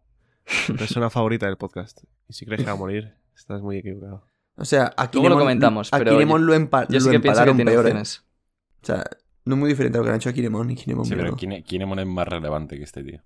mi 0.71 0.76
persona 0.78 1.11
favorita 1.11 1.45
del 1.45 1.59
podcast. 1.59 2.04
Y 2.26 2.33
si 2.33 2.47
crees 2.47 2.62
que 2.62 2.66
va 2.66 2.73
a 2.73 2.76
morir, 2.76 3.12
estás 3.37 3.61
muy 3.61 3.76
equivocado. 3.76 4.31
O 4.57 4.64
sea, 4.64 4.95
aquí 4.97 5.19
Luego 5.19 5.35
lo 5.35 5.40
comentamos, 5.40 5.93
a 5.93 5.99
pero 5.99 6.12
Kinemon 6.12 6.47
lo, 6.47 6.54
empa- 6.54 6.87
Yo 6.88 7.00
sí 7.00 7.04
lo 7.07 7.11
que 7.11 7.16
empalaron 7.16 7.57
tiene 7.57 7.71
peor, 7.71 7.85
¿eh? 7.85 7.88
opciones. 7.88 8.25
O 8.83 8.87
sea, 8.87 9.04
no 9.45 9.57
es 9.57 9.61
muy 9.61 9.69
diferente 9.69 9.99
a 9.99 10.00
lo 10.00 10.04
que 10.07 10.11
han 10.11 10.16
hecho 10.16 10.31
a 10.31 10.33
Kinemon 10.33 10.71
y 10.71 10.75
Kinemon 10.76 11.04
Sí, 11.04 11.14
pero. 11.14 11.37
Kine- 11.37 11.62
Kinemon 11.64 11.99
es 11.99 12.07
más 12.07 12.26
relevante 12.26 12.78
que 12.78 12.85
este 12.85 13.02
tío. 13.04 13.21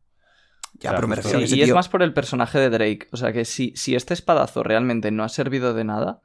Ya, 0.81 0.90
o 0.90 0.93
sea, 0.93 0.95
pero 0.97 1.07
me 1.07 1.14
refiero 1.14 1.38
a 1.38 1.40
Sí, 1.43 1.47
que 1.47 1.55
ese 1.55 1.57
y 1.57 1.62
es 1.62 1.73
más 1.75 1.88
por 1.88 2.02
el 2.02 2.12
personaje 2.12 2.59
de 2.59 2.71
Drake, 2.71 3.07
o 3.12 3.17
sea 3.17 3.33
que 3.33 3.45
si, 3.45 3.73
si 3.76 3.95
este 3.95 4.14
espadazo 4.14 4.64
realmente 4.64 5.12
no 5.12 5.23
ha 5.23 5.28
servido 5.28 5.73
de 5.75 5.85
nada, 5.85 6.21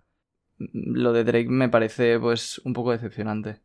lo 0.74 1.14
de 1.14 1.24
Drake 1.24 1.50
me 1.50 1.70
parece 1.70 2.20
pues 2.20 2.60
un 2.66 2.74
poco 2.74 2.92
decepcionante 2.92 3.62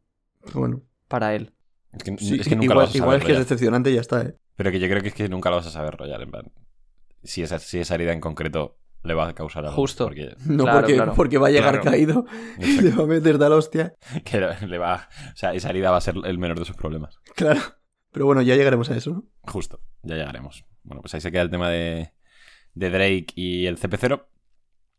Bueno, 0.55 0.83
para 1.09 1.35
él. 1.35 1.53
Es 1.93 2.03
que, 2.03 2.17
sí, 2.19 2.39
es 2.41 2.49
que 2.49 2.55
nunca 2.57 2.65
igual, 2.65 2.77
lo 2.77 2.81
vas 2.83 2.91
a 2.91 2.93
saber 2.93 3.03
igual 3.03 3.17
es 3.19 3.25
que 3.25 3.33
es 3.33 3.39
decepcionante 3.39 3.91
y 3.91 3.95
ya 3.95 4.01
está, 4.01 4.23
¿eh? 4.23 4.37
Pero 4.57 4.71
que 4.71 4.79
yo 4.81 4.89
creo 4.89 5.01
que 5.03 5.09
es 5.09 5.15
que 5.15 5.29
nunca 5.29 5.51
lo 5.51 5.57
vas 5.57 5.67
a 5.67 5.71
saber 5.71 5.95
rollar, 5.97 6.21
en 6.23 6.31
plan. 6.31 6.53
Si 7.23 7.43
esa, 7.43 7.59
si 7.59 7.79
esa 7.79 7.95
herida 7.95 8.13
en 8.13 8.21
concreto 8.21 8.79
le 9.05 9.15
va 9.15 9.29
a 9.29 9.35
causar 9.35 9.65
algo. 9.65 9.77
Justo. 9.77 10.05
Porque 10.05 10.35
No 10.47 10.65
Claro, 10.65 10.81
porque, 10.81 10.95
claro. 10.95 11.15
porque 11.15 11.39
va 11.39 11.47
a 11.49 11.51
llegar 11.51 11.81
Claro. 11.81 11.91
caído 11.91 12.27
y 12.59 12.81
le 12.83 12.91
va 12.91 13.05
a 13.05 13.07
meter 13.07 13.39
tal 13.39 13.53
hostia. 13.53 13.95
que 14.25 14.39
le 14.67 14.79
va. 14.79 15.09
O 15.33 15.37
sea, 15.37 15.55
esa 15.55 15.71
herida 15.71 15.91
va 15.91 15.97
a 15.99 16.01
ser 16.03 16.17
el 16.25 16.39
menor 16.39 16.59
de 16.59 16.65
sus 16.65 16.77
problemas. 16.77 17.19
Claro. 17.35 17.61
Pero 18.13 18.27
bueno, 18.27 18.43
ya 18.43 18.57
llegaremos 18.57 18.91
a 18.91 18.97
eso, 18.97 19.11
¿no? 19.13 19.25
Justo, 19.43 19.81
ya 20.03 20.17
llegaremos. 20.17 20.65
Bueno, 20.83 21.03
pues 21.03 21.15
ahí 21.15 21.21
se 21.21 21.31
queda 21.31 21.43
el 21.43 21.51
tema 21.51 21.69
de, 21.71 22.13
de 22.75 22.91
Drake 22.91 23.27
y 23.35 23.67
el 23.67 23.79
CP0. 23.79 24.27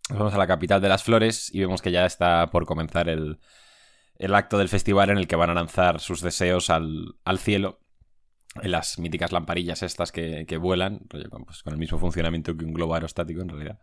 Nos 0.09 0.17
vamos 0.17 0.33
a 0.33 0.39
la 0.39 0.47
capital 0.47 0.81
de 0.81 0.89
las 0.89 1.03
flores 1.03 1.53
y 1.53 1.59
vemos 1.59 1.83
que 1.83 1.91
ya 1.91 2.05
está 2.05 2.47
por 2.47 2.65
comenzar 2.65 3.09
el, 3.09 3.39
el 4.15 4.33
acto 4.33 4.57
del 4.57 4.67
festival 4.67 5.11
en 5.11 5.17
el 5.17 5.27
que 5.27 5.35
van 5.35 5.51
a 5.51 5.53
lanzar 5.53 5.99
sus 5.99 6.21
deseos 6.21 6.71
al, 6.71 7.15
al 7.25 7.37
cielo. 7.37 7.79
En 8.55 8.71
las 8.71 8.97
míticas 8.97 9.31
lamparillas 9.31 9.83
estas 9.83 10.11
que, 10.11 10.45
que 10.47 10.57
vuelan, 10.57 11.01
pues, 11.07 11.27
con 11.63 11.73
el 11.73 11.79
mismo 11.79 11.99
funcionamiento 11.99 12.57
que 12.57 12.65
un 12.65 12.73
globo 12.73 12.95
aerostático 12.95 13.41
en 13.41 13.49
realidad. 13.49 13.79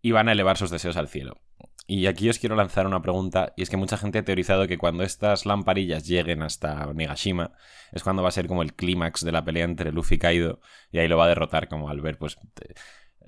Y 0.00 0.12
van 0.12 0.30
a 0.30 0.32
elevar 0.32 0.56
sus 0.56 0.70
deseos 0.70 0.96
al 0.96 1.08
cielo. 1.08 1.42
Y 1.86 2.06
aquí 2.06 2.30
os 2.30 2.38
quiero 2.38 2.56
lanzar 2.56 2.86
una 2.86 3.02
pregunta, 3.02 3.52
y 3.56 3.62
es 3.62 3.68
que 3.68 3.76
mucha 3.76 3.98
gente 3.98 4.18
ha 4.18 4.24
teorizado 4.24 4.66
que 4.66 4.78
cuando 4.78 5.04
estas 5.04 5.44
lamparillas 5.44 6.06
lleguen 6.06 6.42
hasta 6.42 6.92
Negashima, 6.94 7.52
es 7.92 8.02
cuando 8.02 8.22
va 8.22 8.30
a 8.30 8.32
ser 8.32 8.48
como 8.48 8.62
el 8.62 8.74
clímax 8.74 9.22
de 9.22 9.32
la 9.32 9.44
pelea 9.44 9.64
entre 9.64 9.92
Luffy 9.92 10.14
y 10.14 10.18
Kaido, 10.18 10.60
y 10.90 10.98
ahí 10.98 11.08
lo 11.08 11.18
va 11.18 11.26
a 11.26 11.28
derrotar 11.28 11.68
como 11.68 11.90
al 11.90 12.00
ver, 12.00 12.18
pues, 12.18 12.38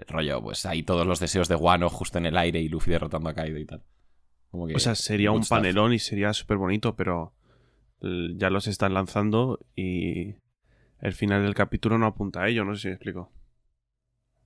rollo, 0.07 0.43
pues 0.43 0.64
ahí 0.67 0.83
todos 0.83 1.07
los 1.07 1.21
deseos 1.21 1.49
de 1.49 1.55
Wano 1.57 1.88
justo 1.88 2.19
en 2.19 2.26
el 2.26 2.37
aire 2.37 2.61
y 2.61 2.69
Luffy 2.69 2.90
derrotando 2.90 3.28
a 3.31 3.35
Kaido 3.35 3.59
y 3.59 3.64
tal. 3.67 3.83
Como 4.50 4.67
que 4.67 4.75
O 4.75 4.78
sea, 4.78 4.95
sería 4.95 5.31
un 5.31 5.43
stuff. 5.45 5.59
panelón 5.59 5.93
y 5.93 5.99
sería 5.99 6.33
súper 6.33 6.57
bonito, 6.57 6.95
pero 6.97 7.35
ya 8.00 8.49
los 8.50 8.67
están 8.69 8.95
lanzando 8.95 9.59
y 9.75 10.37
el 11.00 11.12
final 11.12 11.43
del 11.43 11.55
capítulo 11.55 11.99
no 11.99 12.07
apunta 12.07 12.43
a 12.43 12.49
ello, 12.49 12.64
no 12.64 12.75
sé 12.75 12.83
si 12.83 12.88
me 12.88 12.95
explico. 12.95 13.33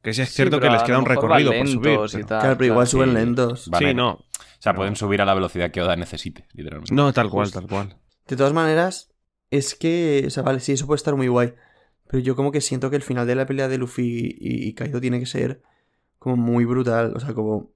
Que 0.03 0.13
sí 0.13 0.23
es 0.23 0.31
cierto 0.31 0.59
que 0.59 0.69
les 0.69 0.83
queda 0.83 0.99
un 0.99 1.07
recorrido 1.07 1.53
por 1.53 1.69
subir. 1.69 1.93
y 1.93 1.97
pero- 1.97 2.27
tal, 2.27 2.41
claro, 2.41 2.59
pero 2.59 2.73
igual 2.73 2.87
suben 2.89 3.11
sí. 3.11 3.15
lentos. 3.15 3.71
Sí, 3.79 3.95
no. 3.95 4.11
O 4.15 4.25
sea, 4.59 4.75
pueden 4.75 4.97
subir 4.97 5.21
a 5.23 5.25
la 5.25 5.35
velocidad 5.35 5.71
que 5.71 5.81
Oda 5.83 5.95
necesite, 5.97 6.47
literalmente. 6.53 6.95
No, 6.95 7.13
tal 7.13 7.31
cual, 7.31 7.51
tal 7.53 7.67
cual. 7.69 7.97
De 8.27 8.37
todas 8.37 8.53
maneras, 8.53 9.13
es 9.51 9.75
que, 9.75 10.25
o 10.27 10.31
sea, 10.31 10.43
vale, 10.43 10.61
sí, 10.61 10.73
eso 10.73 10.87
puede 10.87 10.97
estar 10.97 11.15
muy 11.15 11.29
guay. 11.29 11.55
Pero 12.13 12.23
yo 12.23 12.37
como 12.37 12.53
que 12.53 12.61
siento 12.61 12.91
que 12.91 12.97
el 12.97 13.03
final 13.03 13.27
de 13.27 13.35
la 13.37 13.47
pelea 13.47 13.69
de 13.69 13.79
Luffy 13.79 14.37
y, 14.41 14.69
y 14.69 14.75
Kaido 14.75 15.01
tiene 15.01 15.21
que 15.21 15.27
ser 15.27 15.63
como 16.19 16.37
muy 16.37 16.65
brutal. 16.67 17.15
O 17.17 17.21
sea, 17.21 17.35
como... 17.35 17.73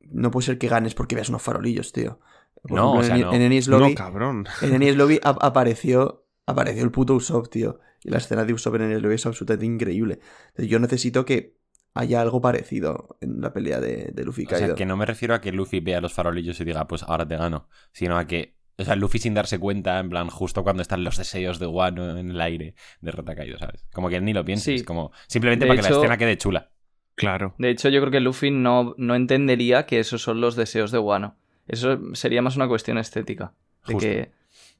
No 0.00 0.30
puede 0.30 0.46
ser 0.46 0.58
que 0.58 0.68
ganes 0.68 0.94
porque 0.94 1.14
veas 1.16 1.28
unos 1.30 1.42
farolillos, 1.42 1.92
tío. 1.92 2.20
Por 2.62 2.78
No, 2.78 2.80
ejemplo, 2.80 3.00
o 3.00 3.02
sea, 3.04 3.18
en, 3.18 3.26
no. 3.26 3.30
en 3.30 3.42
Enies 3.42 3.68
Lobby, 3.68 3.90
No, 3.90 3.94
cabrón. 3.94 4.46
en 4.60 4.74
Enies 4.74 4.96
Lobby 4.96 5.20
ap- 5.24 5.42
apareció, 5.42 6.26
apareció 6.46 6.84
el 6.84 6.92
puto 6.92 7.14
Usopp, 7.14 7.48
tío. 7.50 7.80
Y 8.04 8.10
la 8.10 8.18
escena 8.18 8.44
de 8.44 8.52
Usopp 8.54 8.76
en 8.76 8.82
Enies 8.82 9.02
Lobby 9.02 9.14
es 9.16 9.26
absolutamente 9.26 9.66
increíble. 9.66 10.20
Entonces, 10.48 10.68
yo 10.70 10.78
necesito 10.80 11.24
que 11.24 11.58
haya 11.94 12.20
algo 12.22 12.40
parecido 12.40 13.16
en 13.20 13.40
la 13.40 13.52
pelea 13.52 13.80
de, 13.80 14.10
de 14.12 14.24
Luffy 14.24 14.42
y 14.44 14.46
O 14.46 14.48
Kaido. 14.48 14.74
sea, 14.74 14.74
que 14.74 14.86
no 14.86 14.96
me 14.96 15.06
refiero 15.06 15.34
a 15.34 15.40
que 15.40 15.52
Luffy 15.52 15.80
vea 15.80 16.00
los 16.00 16.12
farolillos 16.14 16.60
y 16.60 16.64
diga, 16.64 16.86
pues 16.88 17.02
ahora 17.04 17.26
te 17.26 17.36
gano, 17.36 17.68
sino 17.92 18.18
a 18.18 18.26
que, 18.26 18.56
o 18.78 18.84
sea, 18.84 18.96
Luffy 18.96 19.18
sin 19.18 19.34
darse 19.34 19.58
cuenta, 19.58 19.98
en 19.98 20.08
plan, 20.10 20.28
justo 20.28 20.62
cuando 20.62 20.82
están 20.82 21.04
los 21.04 21.16
deseos 21.16 21.58
de 21.58 21.66
Wano 21.66 22.16
en 22.18 22.30
el 22.30 22.40
aire, 22.40 22.74
derrota 23.00 23.32
a 23.32 23.34
Kaido, 23.36 23.58
¿sabes? 23.58 23.84
Como 23.92 24.08
que 24.08 24.20
ni 24.20 24.32
lo 24.32 24.44
pienses, 24.44 24.80
Sí. 24.80 24.84
como 24.86 25.12
simplemente 25.28 25.64
De 25.64 25.68
para 25.70 25.82
que 25.82 25.88
la 25.90 25.96
escena 25.96 26.16
quede 26.18 26.36
chula. 26.38 26.70
Claro. 27.14 27.54
De 27.58 27.70
hecho, 27.70 27.88
yo 27.90 28.00
creo 28.00 28.10
que 28.10 28.20
Luffy 28.20 28.50
no, 28.50 28.94
no 28.96 29.14
entendería 29.14 29.84
que 29.86 29.98
esos 30.00 30.22
son 30.22 30.40
los 30.40 30.56
deseos 30.56 30.90
de 30.90 30.98
Wano. 30.98 31.36
Eso 31.68 32.00
sería 32.14 32.40
más 32.42 32.56
una 32.56 32.66
cuestión 32.68 32.98
estética. 32.98 33.52
De 33.86 33.92
Justo. 33.94 34.08
que 34.08 34.32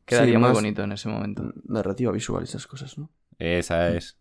quedaría 0.07 0.35
Sí, 0.35 0.39
muy 0.39 0.49
más- 0.49 0.53
bonito 0.55 0.83
en 0.83 0.93
ese 0.93 1.09
momento. 1.09 1.53
Narrativa 1.67 2.11
visual, 2.13 2.43
esas 2.45 2.67
cosas, 2.67 2.97
¿no? 2.99 3.11
Esa 3.39 3.91
es. 3.91 4.19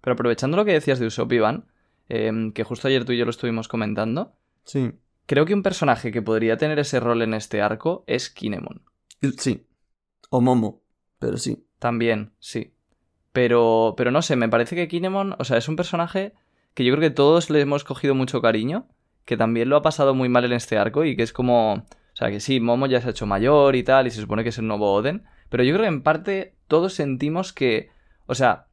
Pero 0.00 0.14
aprovechando 0.14 0.56
lo 0.56 0.64
que 0.64 0.72
decías 0.72 0.98
de 0.98 1.06
Usopp, 1.06 1.32
Iván, 1.32 1.66
em, 2.08 2.52
que 2.52 2.62
justo 2.64 2.88
ayer 2.88 3.04
tú 3.04 3.12
y 3.12 3.16
yo 3.18 3.24
lo 3.24 3.30
estuvimos 3.30 3.68
comentando, 3.68 4.36
Sí. 4.64 4.92
Creo 5.26 5.46
que 5.46 5.54
un 5.54 5.62
personaje 5.62 6.12
que 6.12 6.22
podría 6.22 6.56
tener 6.56 6.78
ese 6.78 7.00
rol 7.00 7.22
en 7.22 7.34
este 7.34 7.62
arco 7.62 8.04
es 8.06 8.30
Kinemon. 8.30 8.82
Sí. 9.38 9.66
O 10.30 10.40
Momo. 10.40 10.82
Pero 11.18 11.36
sí. 11.36 11.66
También, 11.78 12.32
sí. 12.38 12.74
Pero, 13.32 13.94
pero 13.96 14.10
no 14.10 14.22
sé, 14.22 14.36
me 14.36 14.48
parece 14.48 14.76
que 14.76 14.88
Kinemon, 14.88 15.36
o 15.38 15.44
sea, 15.44 15.56
es 15.58 15.68
un 15.68 15.76
personaje 15.76 16.34
que 16.74 16.84
yo 16.84 16.94
creo 16.94 17.08
que 17.08 17.14
todos 17.14 17.50
le 17.50 17.60
hemos 17.60 17.84
cogido 17.84 18.14
mucho 18.14 18.40
cariño, 18.40 18.88
que 19.24 19.36
también 19.36 19.68
lo 19.68 19.76
ha 19.76 19.82
pasado 19.82 20.14
muy 20.14 20.28
mal 20.28 20.44
en 20.44 20.52
este 20.52 20.76
arco 20.76 21.04
y 21.04 21.16
que 21.16 21.22
es 21.22 21.32
como, 21.32 21.74
o 21.74 22.16
sea, 22.16 22.30
que 22.30 22.40
sí, 22.40 22.60
Momo 22.60 22.86
ya 22.86 23.00
se 23.00 23.08
ha 23.08 23.10
hecho 23.10 23.26
mayor 23.26 23.76
y 23.76 23.82
tal, 23.82 24.06
y 24.06 24.10
se 24.10 24.20
supone 24.20 24.42
que 24.42 24.50
es 24.50 24.58
el 24.58 24.66
nuevo 24.66 24.92
Oden, 24.92 25.24
pero 25.48 25.62
yo 25.64 25.72
creo 25.72 25.82
que 25.82 25.94
en 25.94 26.02
parte 26.02 26.54
todos 26.68 26.94
sentimos 26.94 27.52
que, 27.52 27.90
o 28.26 28.34
sea, 28.34 28.66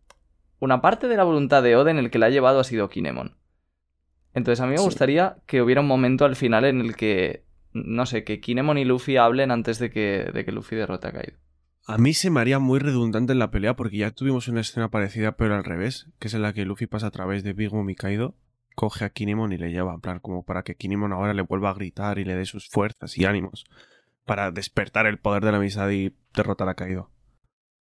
una 0.60 0.82
parte 0.82 1.08
de 1.08 1.18
la 1.18 1.24
voluntad 1.24 1.64
de 1.64 1.76
Oden 1.76 1.98
el 1.98 2.12
que 2.12 2.20
la 2.20 2.28
ha 2.28 2.30
llevado 2.30 2.60
ha 2.60 2.64
sido 2.64 2.90
Kinemon. 2.90 3.36
Entonces 4.34 4.62
a 4.62 4.66
mí 4.66 4.72
me 4.72 4.78
Sí. 4.78 4.84
gustaría 4.86 5.38
que 5.46 5.62
hubiera 5.62 5.82
un 5.82 5.88
momento 5.88 6.26
al 6.26 6.36
final 6.36 6.66
en 6.66 6.80
el 6.82 6.96
que, 6.96 7.44
no 7.74 8.06
sé, 8.06 8.24
que 8.24 8.40
Kinemon 8.40 8.78
y 8.78 8.86
Luffy 8.86 9.18
hablen 9.18 9.52
antes 9.52 9.80
de 9.80 9.90
que, 9.90 10.30
de 10.34 10.46
que 10.46 10.52
Luffy 10.52 10.76
derrote 10.76 11.08
a 11.08 11.12
Kaido. 11.12 11.38
A 11.88 11.98
mí 11.98 12.14
se 12.14 12.30
me 12.30 12.40
haría 12.40 12.60
muy 12.60 12.80
redundante 12.80 13.34
en 13.34 13.40
la 13.40 13.52
pelea 13.52 13.76
porque 13.76 13.98
ya 13.98 14.12
tuvimos 14.12 14.48
una 14.48 14.62
escena 14.62 14.90
parecida 14.90 15.34
pero 15.36 15.56
al 15.56 15.64
revés, 15.64 16.08
que 16.20 16.28
es 16.28 16.34
en 16.34 16.44
la 16.44 16.54
que 16.54 16.64
Luffy 16.66 16.86
pasa 16.88 17.08
a 17.08 17.12
través 17.12 17.44
de 17.44 17.54
Big 17.54 17.74
Mom 17.74 17.90
y 17.90 17.96
Kaido, 17.96 18.36
coge 18.76 19.04
a 19.04 19.10
Kinemon 19.10 19.52
y 19.52 19.58
le 19.58 19.72
lleva, 19.72 19.94
en 19.94 20.00
plan 20.02 20.20
como 20.20 20.44
para 20.44 20.64
que 20.64 20.76
Kinemon 20.76 21.12
ahora 21.12 21.34
le 21.34 21.42
vuelva 21.42 21.72
a 21.72 21.74
gritar 21.74 22.20
y 22.20 22.24
le 22.24 22.36
dé 22.36 22.46
sus 22.46 22.70
fuerzas 22.70 23.18
y 23.18 23.26
ánimos 23.26 23.66
para 24.26 24.52
despertar 24.52 25.08
el 25.08 25.18
poder 25.18 25.44
de 25.44 25.52
la 25.52 25.58
amistad 25.58 25.90
y 25.90 26.14
derrotar 26.36 26.70
a 26.70 26.76
Kaido. 26.76 27.10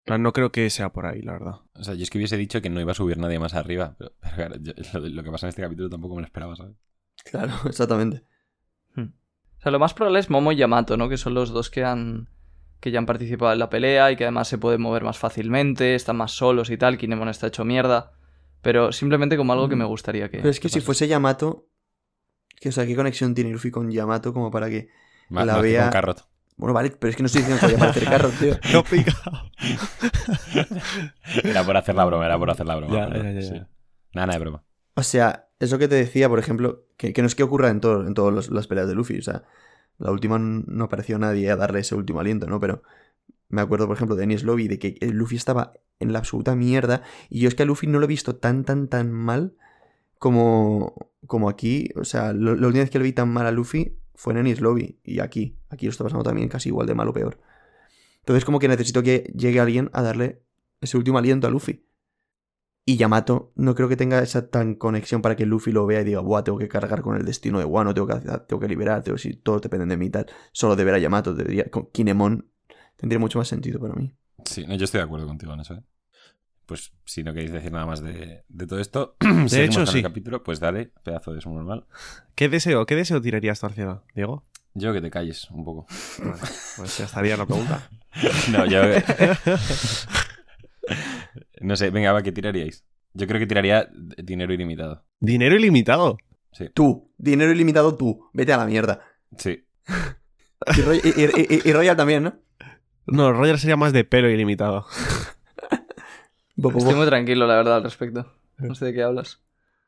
No 0.06 0.32
creo 0.32 0.50
que 0.50 0.68
sea 0.70 0.90
por 0.90 1.06
ahí, 1.06 1.22
la 1.22 1.32
verdad. 1.32 1.54
O 1.74 1.84
sea, 1.84 1.94
yo 1.94 2.02
es 2.02 2.10
que 2.10 2.18
hubiese 2.18 2.36
dicho 2.36 2.60
que 2.60 2.68
no 2.70 2.80
iba 2.80 2.92
a 2.92 2.94
subir 2.96 3.18
nadie 3.18 3.38
más 3.38 3.54
arriba, 3.54 3.94
pero, 3.98 4.12
pero 4.20 4.34
claro, 4.36 4.56
yo- 4.60 4.72
lo, 4.94 5.08
lo 5.08 5.22
que 5.22 5.30
pasa 5.30 5.46
en 5.46 5.50
este 5.50 5.62
capítulo 5.62 5.88
tampoco 5.88 6.14
me 6.16 6.22
lo 6.22 6.26
esperaba, 6.26 6.56
¿sabes? 6.56 6.74
Claro, 7.24 7.52
exactamente. 7.66 8.24
O 8.96 9.62
sea, 9.62 9.72
lo 9.72 9.78
más 9.78 9.92
probable 9.92 10.20
es 10.20 10.30
Momo 10.30 10.52
y 10.52 10.56
Yamato, 10.56 10.96
¿no? 10.96 11.10
Que 11.10 11.18
son 11.18 11.34
los 11.34 11.50
dos 11.50 11.68
que 11.68 11.84
han. 11.84 12.30
que 12.80 12.90
ya 12.90 12.98
han 12.98 13.04
participado 13.04 13.52
en 13.52 13.58
la 13.58 13.68
pelea 13.68 14.10
y 14.10 14.16
que 14.16 14.24
además 14.24 14.48
se 14.48 14.56
pueden 14.56 14.80
mover 14.80 15.04
más 15.04 15.18
fácilmente, 15.18 15.94
están 15.94 16.16
más 16.16 16.32
solos 16.32 16.70
y 16.70 16.78
tal. 16.78 16.96
Kinemon 16.96 17.28
está 17.28 17.48
hecho 17.48 17.66
mierda. 17.66 18.12
Pero 18.62 18.90
simplemente 18.90 19.36
como 19.36 19.52
algo 19.52 19.68
que 19.68 19.76
me 19.76 19.84
gustaría 19.84 20.30
que. 20.30 20.38
Pero 20.38 20.48
es 20.48 20.60
que 20.60 20.70
si 20.70 20.80
fuese 20.80 21.08
Yamato. 21.08 21.66
Que, 22.58 22.70
o 22.70 22.72
sea, 22.72 22.86
¿qué 22.86 22.96
conexión 22.96 23.34
tiene 23.34 23.50
Luffy 23.50 23.70
con 23.70 23.90
Yamato 23.90 24.32
como 24.32 24.50
para 24.50 24.70
que. 24.70 24.88
Más, 25.28 25.44
La 25.46 25.52
más 25.54 25.62
que 25.62 25.68
vea- 25.72 25.82
con 25.82 25.90
Carrot. 25.92 26.26
Bueno, 26.60 26.74
vale, 26.74 26.90
pero 26.90 27.10
es 27.10 27.16
que 27.16 27.22
no 27.22 27.26
estoy 27.26 27.42
diciendo 27.42 27.60
que 27.60 27.72
vaya 27.74 27.76
a 27.76 27.88
parecer 27.88 28.04
carro, 28.08 28.28
tío. 28.38 28.54
No 28.72 28.84
pica. 28.84 29.12
Era 31.44 31.64
por 31.64 31.76
hacer 31.76 31.94
la 31.94 32.04
broma, 32.04 32.26
era 32.26 32.38
por 32.38 32.50
hacer 32.50 32.66
la 32.66 32.76
broma. 32.76 32.94
Ya, 32.94 33.08
pero 33.08 33.22
ya, 33.24 33.32
ya, 33.32 33.42
sí. 33.42 33.54
ya. 33.54 33.68
Nada, 34.14 34.26
nada 34.26 34.32
de 34.34 34.38
broma. 34.38 34.64
O 34.94 35.02
sea, 35.02 35.48
eso 35.58 35.78
que 35.78 35.88
te 35.88 35.94
decía, 35.94 36.28
por 36.28 36.38
ejemplo, 36.38 36.84
que, 36.96 37.12
que 37.12 37.22
no 37.22 37.26
es 37.26 37.34
que 37.34 37.42
ocurra 37.42 37.70
en, 37.70 37.80
todo, 37.80 38.06
en 38.06 38.14
todas 38.14 38.50
las 38.50 38.66
peleas 38.66 38.88
de 38.88 38.94
Luffy. 38.94 39.18
O 39.18 39.22
sea, 39.22 39.44
la 39.98 40.10
última 40.10 40.38
no 40.38 40.84
apareció 40.84 41.18
nadie 41.18 41.50
a 41.50 41.56
darle 41.56 41.80
ese 41.80 41.94
último 41.94 42.20
aliento, 42.20 42.46
¿no? 42.46 42.60
Pero 42.60 42.82
me 43.48 43.60
acuerdo, 43.62 43.86
por 43.86 43.96
ejemplo, 43.96 44.16
de 44.16 44.24
Enies 44.24 44.42
Lobby, 44.44 44.68
de 44.68 44.78
que 44.78 44.96
Luffy 45.12 45.36
estaba 45.36 45.72
en 45.98 46.12
la 46.12 46.18
absoluta 46.20 46.54
mierda. 46.54 47.02
Y 47.28 47.40
yo 47.40 47.48
es 47.48 47.54
que 47.54 47.62
a 47.62 47.66
Luffy 47.66 47.86
no 47.86 47.98
lo 47.98 48.04
he 48.04 48.08
visto 48.08 48.36
tan, 48.36 48.64
tan, 48.64 48.88
tan 48.88 49.10
mal 49.12 49.54
como, 50.18 50.94
como 51.26 51.48
aquí. 51.48 51.88
O 51.96 52.04
sea, 52.04 52.32
lo- 52.32 52.56
la 52.56 52.66
última 52.66 52.82
vez 52.82 52.90
que 52.90 52.98
lo 52.98 53.04
vi 53.04 53.12
tan 53.12 53.28
mal 53.32 53.46
a 53.46 53.50
Luffy 53.52 53.96
fue 54.20 54.34
en 54.34 54.40
Enies 54.40 54.60
Lobby. 54.60 55.00
Y 55.02 55.20
aquí, 55.20 55.56
aquí 55.70 55.86
lo 55.86 55.92
está 55.92 56.04
pasando 56.04 56.22
también 56.22 56.50
casi 56.50 56.68
igual 56.68 56.86
de 56.86 56.94
mal 56.94 57.08
o 57.08 57.12
peor. 57.14 57.40
Entonces, 58.18 58.44
como 58.44 58.58
que 58.58 58.68
necesito 58.68 59.02
que 59.02 59.32
llegue 59.34 59.60
alguien 59.60 59.88
a 59.94 60.02
darle 60.02 60.42
ese 60.82 60.98
último 60.98 61.16
aliento 61.16 61.46
a 61.46 61.50
Luffy. 61.50 61.86
Y 62.84 62.98
Yamato 62.98 63.50
no 63.56 63.74
creo 63.74 63.88
que 63.88 63.96
tenga 63.96 64.20
esa 64.20 64.50
tan 64.50 64.74
conexión 64.74 65.22
para 65.22 65.36
que 65.36 65.46
Luffy 65.46 65.72
lo 65.72 65.86
vea 65.86 66.02
y 66.02 66.04
diga, 66.04 66.20
buah, 66.20 66.44
tengo 66.44 66.58
que 66.58 66.68
cargar 66.68 67.00
con 67.00 67.16
el 67.16 67.24
destino 67.24 67.60
de 67.60 67.64
Wano, 67.64 67.94
tengo 67.94 68.08
que, 68.08 68.20
tengo 68.46 68.60
que 68.60 68.68
liberar, 68.68 69.02
tengo, 69.02 69.16
si 69.16 69.32
todos 69.32 69.62
dependen 69.62 69.88
de 69.88 69.96
mí 69.96 70.06
y 70.06 70.10
tal. 70.10 70.26
Solo 70.52 70.76
de 70.76 70.84
ver 70.84 70.94
a 70.94 70.98
Yamato, 70.98 71.32
debería, 71.32 71.70
con 71.70 71.86
Kinemon 71.86 72.46
tendría 72.96 73.18
mucho 73.18 73.38
más 73.38 73.48
sentido 73.48 73.80
para 73.80 73.94
mí. 73.94 74.12
Sí, 74.44 74.66
no, 74.66 74.74
yo 74.74 74.84
estoy 74.84 74.98
de 74.98 75.04
acuerdo 75.04 75.26
contigo 75.26 75.54
en 75.54 75.60
eso, 75.60 75.74
¿eh? 75.74 75.82
Pues 76.70 76.92
si 77.04 77.24
no 77.24 77.32
queréis 77.34 77.50
decir 77.50 77.72
nada 77.72 77.84
más 77.84 78.00
de, 78.00 78.44
de 78.48 78.66
todo 78.68 78.78
esto, 78.78 79.16
seguimos 79.20 79.52
hecho, 79.52 79.86
sí. 79.86 79.96
el 79.98 80.04
capítulo, 80.04 80.44
pues 80.44 80.60
dale, 80.60 80.92
pedazo 81.02 81.32
de 81.32 81.40
normal. 81.50 81.84
¿Qué 82.36 82.48
deseo, 82.48 82.86
qué 82.86 82.94
deseo 82.94 83.20
tirarías 83.20 83.58
tú 83.58 83.66
al 83.66 83.72
cielo, 83.74 84.04
Diego? 84.14 84.44
Yo 84.74 84.92
que 84.92 85.00
te 85.00 85.10
calles 85.10 85.50
un 85.50 85.64
poco. 85.64 85.88
Bueno, 86.18 86.36
pues 86.76 86.96
ya 86.98 87.06
estaría 87.06 87.36
la 87.36 87.44
pregunta. 87.44 87.90
No, 88.52 88.66
yo. 88.66 88.82
no 91.60 91.74
sé, 91.76 91.90
venga, 91.90 92.12
va, 92.12 92.22
¿qué 92.22 92.30
tiraríais? 92.30 92.84
Yo 93.14 93.26
creo 93.26 93.40
que 93.40 93.46
tiraría 93.48 93.88
dinero 94.22 94.52
ilimitado. 94.54 95.04
Dinero 95.18 95.56
ilimitado. 95.56 96.18
Tú, 96.74 97.12
dinero 97.18 97.50
ilimitado 97.50 97.96
tú, 97.96 98.28
vete 98.32 98.52
a 98.52 98.56
la 98.58 98.66
mierda. 98.66 99.00
Sí. 99.36 99.64
Y, 100.76 100.80
Roy- 100.82 101.00
y- 101.02 101.20
y- 101.20 101.56
y- 101.64 101.68
y 101.68 101.72
Royal 101.72 101.96
también, 101.96 102.22
¿no? 102.22 102.34
No, 103.06 103.32
Roger 103.32 103.58
sería 103.58 103.76
más 103.76 103.92
de 103.92 104.04
pelo 104.04 104.30
ilimitado. 104.30 104.86
Bo- 106.60 106.70
bo- 106.70 106.78
Estoy 106.78 106.94
muy 106.94 107.06
tranquilo, 107.06 107.46
la 107.46 107.56
verdad, 107.56 107.76
al 107.76 107.82
respecto. 107.84 108.26
No 108.58 108.74
sé 108.74 108.86
de 108.86 108.92
qué 108.94 109.02
hablas. 109.02 109.40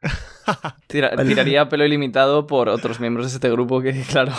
Tira- 0.89 1.15
tiraría 1.25 1.69
pelo 1.69 1.85
ilimitado 1.87 2.47
por 2.47 2.69
otros 2.69 2.99
miembros 2.99 3.31
de 3.31 3.35
este 3.37 3.51
grupo 3.51 3.81
que, 3.81 3.93
claro, 4.11 4.33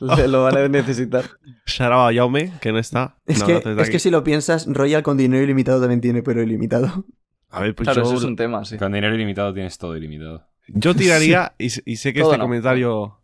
le- 0.00 0.28
lo 0.28 0.42
van 0.44 0.56
a 0.58 0.68
necesitar. 0.68 1.24
Sharaba 1.66 2.12
Yaume, 2.12 2.52
que 2.60 2.72
no 2.72 2.78
está. 2.78 3.16
Es, 3.26 3.40
No, 3.40 3.46
que, 3.46 3.62
no, 3.64 3.80
es 3.80 3.90
que 3.90 3.98
si 3.98 4.10
lo 4.10 4.22
piensas, 4.24 4.66
Royal 4.66 5.02
con 5.02 5.16
dinero 5.16 5.42
ilimitado 5.42 5.80
también 5.80 6.00
tiene 6.00 6.22
pero 6.22 6.42
ilimitado. 6.42 7.04
A 7.48 7.60
ver, 7.60 7.74
pues 7.74 7.86
Claro, 7.86 8.02
yo, 8.02 8.08
eso 8.08 8.18
es 8.18 8.24
un 8.24 8.36
tema, 8.36 8.64
sí. 8.64 8.76
Con 8.76 8.92
dinero 8.92 9.14
ilimitado 9.14 9.54
tienes 9.54 9.78
todo 9.78 9.96
ilimitado. 9.96 10.46
yo 10.68 10.94
tiraría, 10.94 11.54
y, 11.58 11.66
y 11.90 11.96
sé 11.96 12.12
que 12.12 12.20
Todo 12.20 12.32
este 12.32 12.38
no. 12.38 12.44
comentario. 12.44 13.20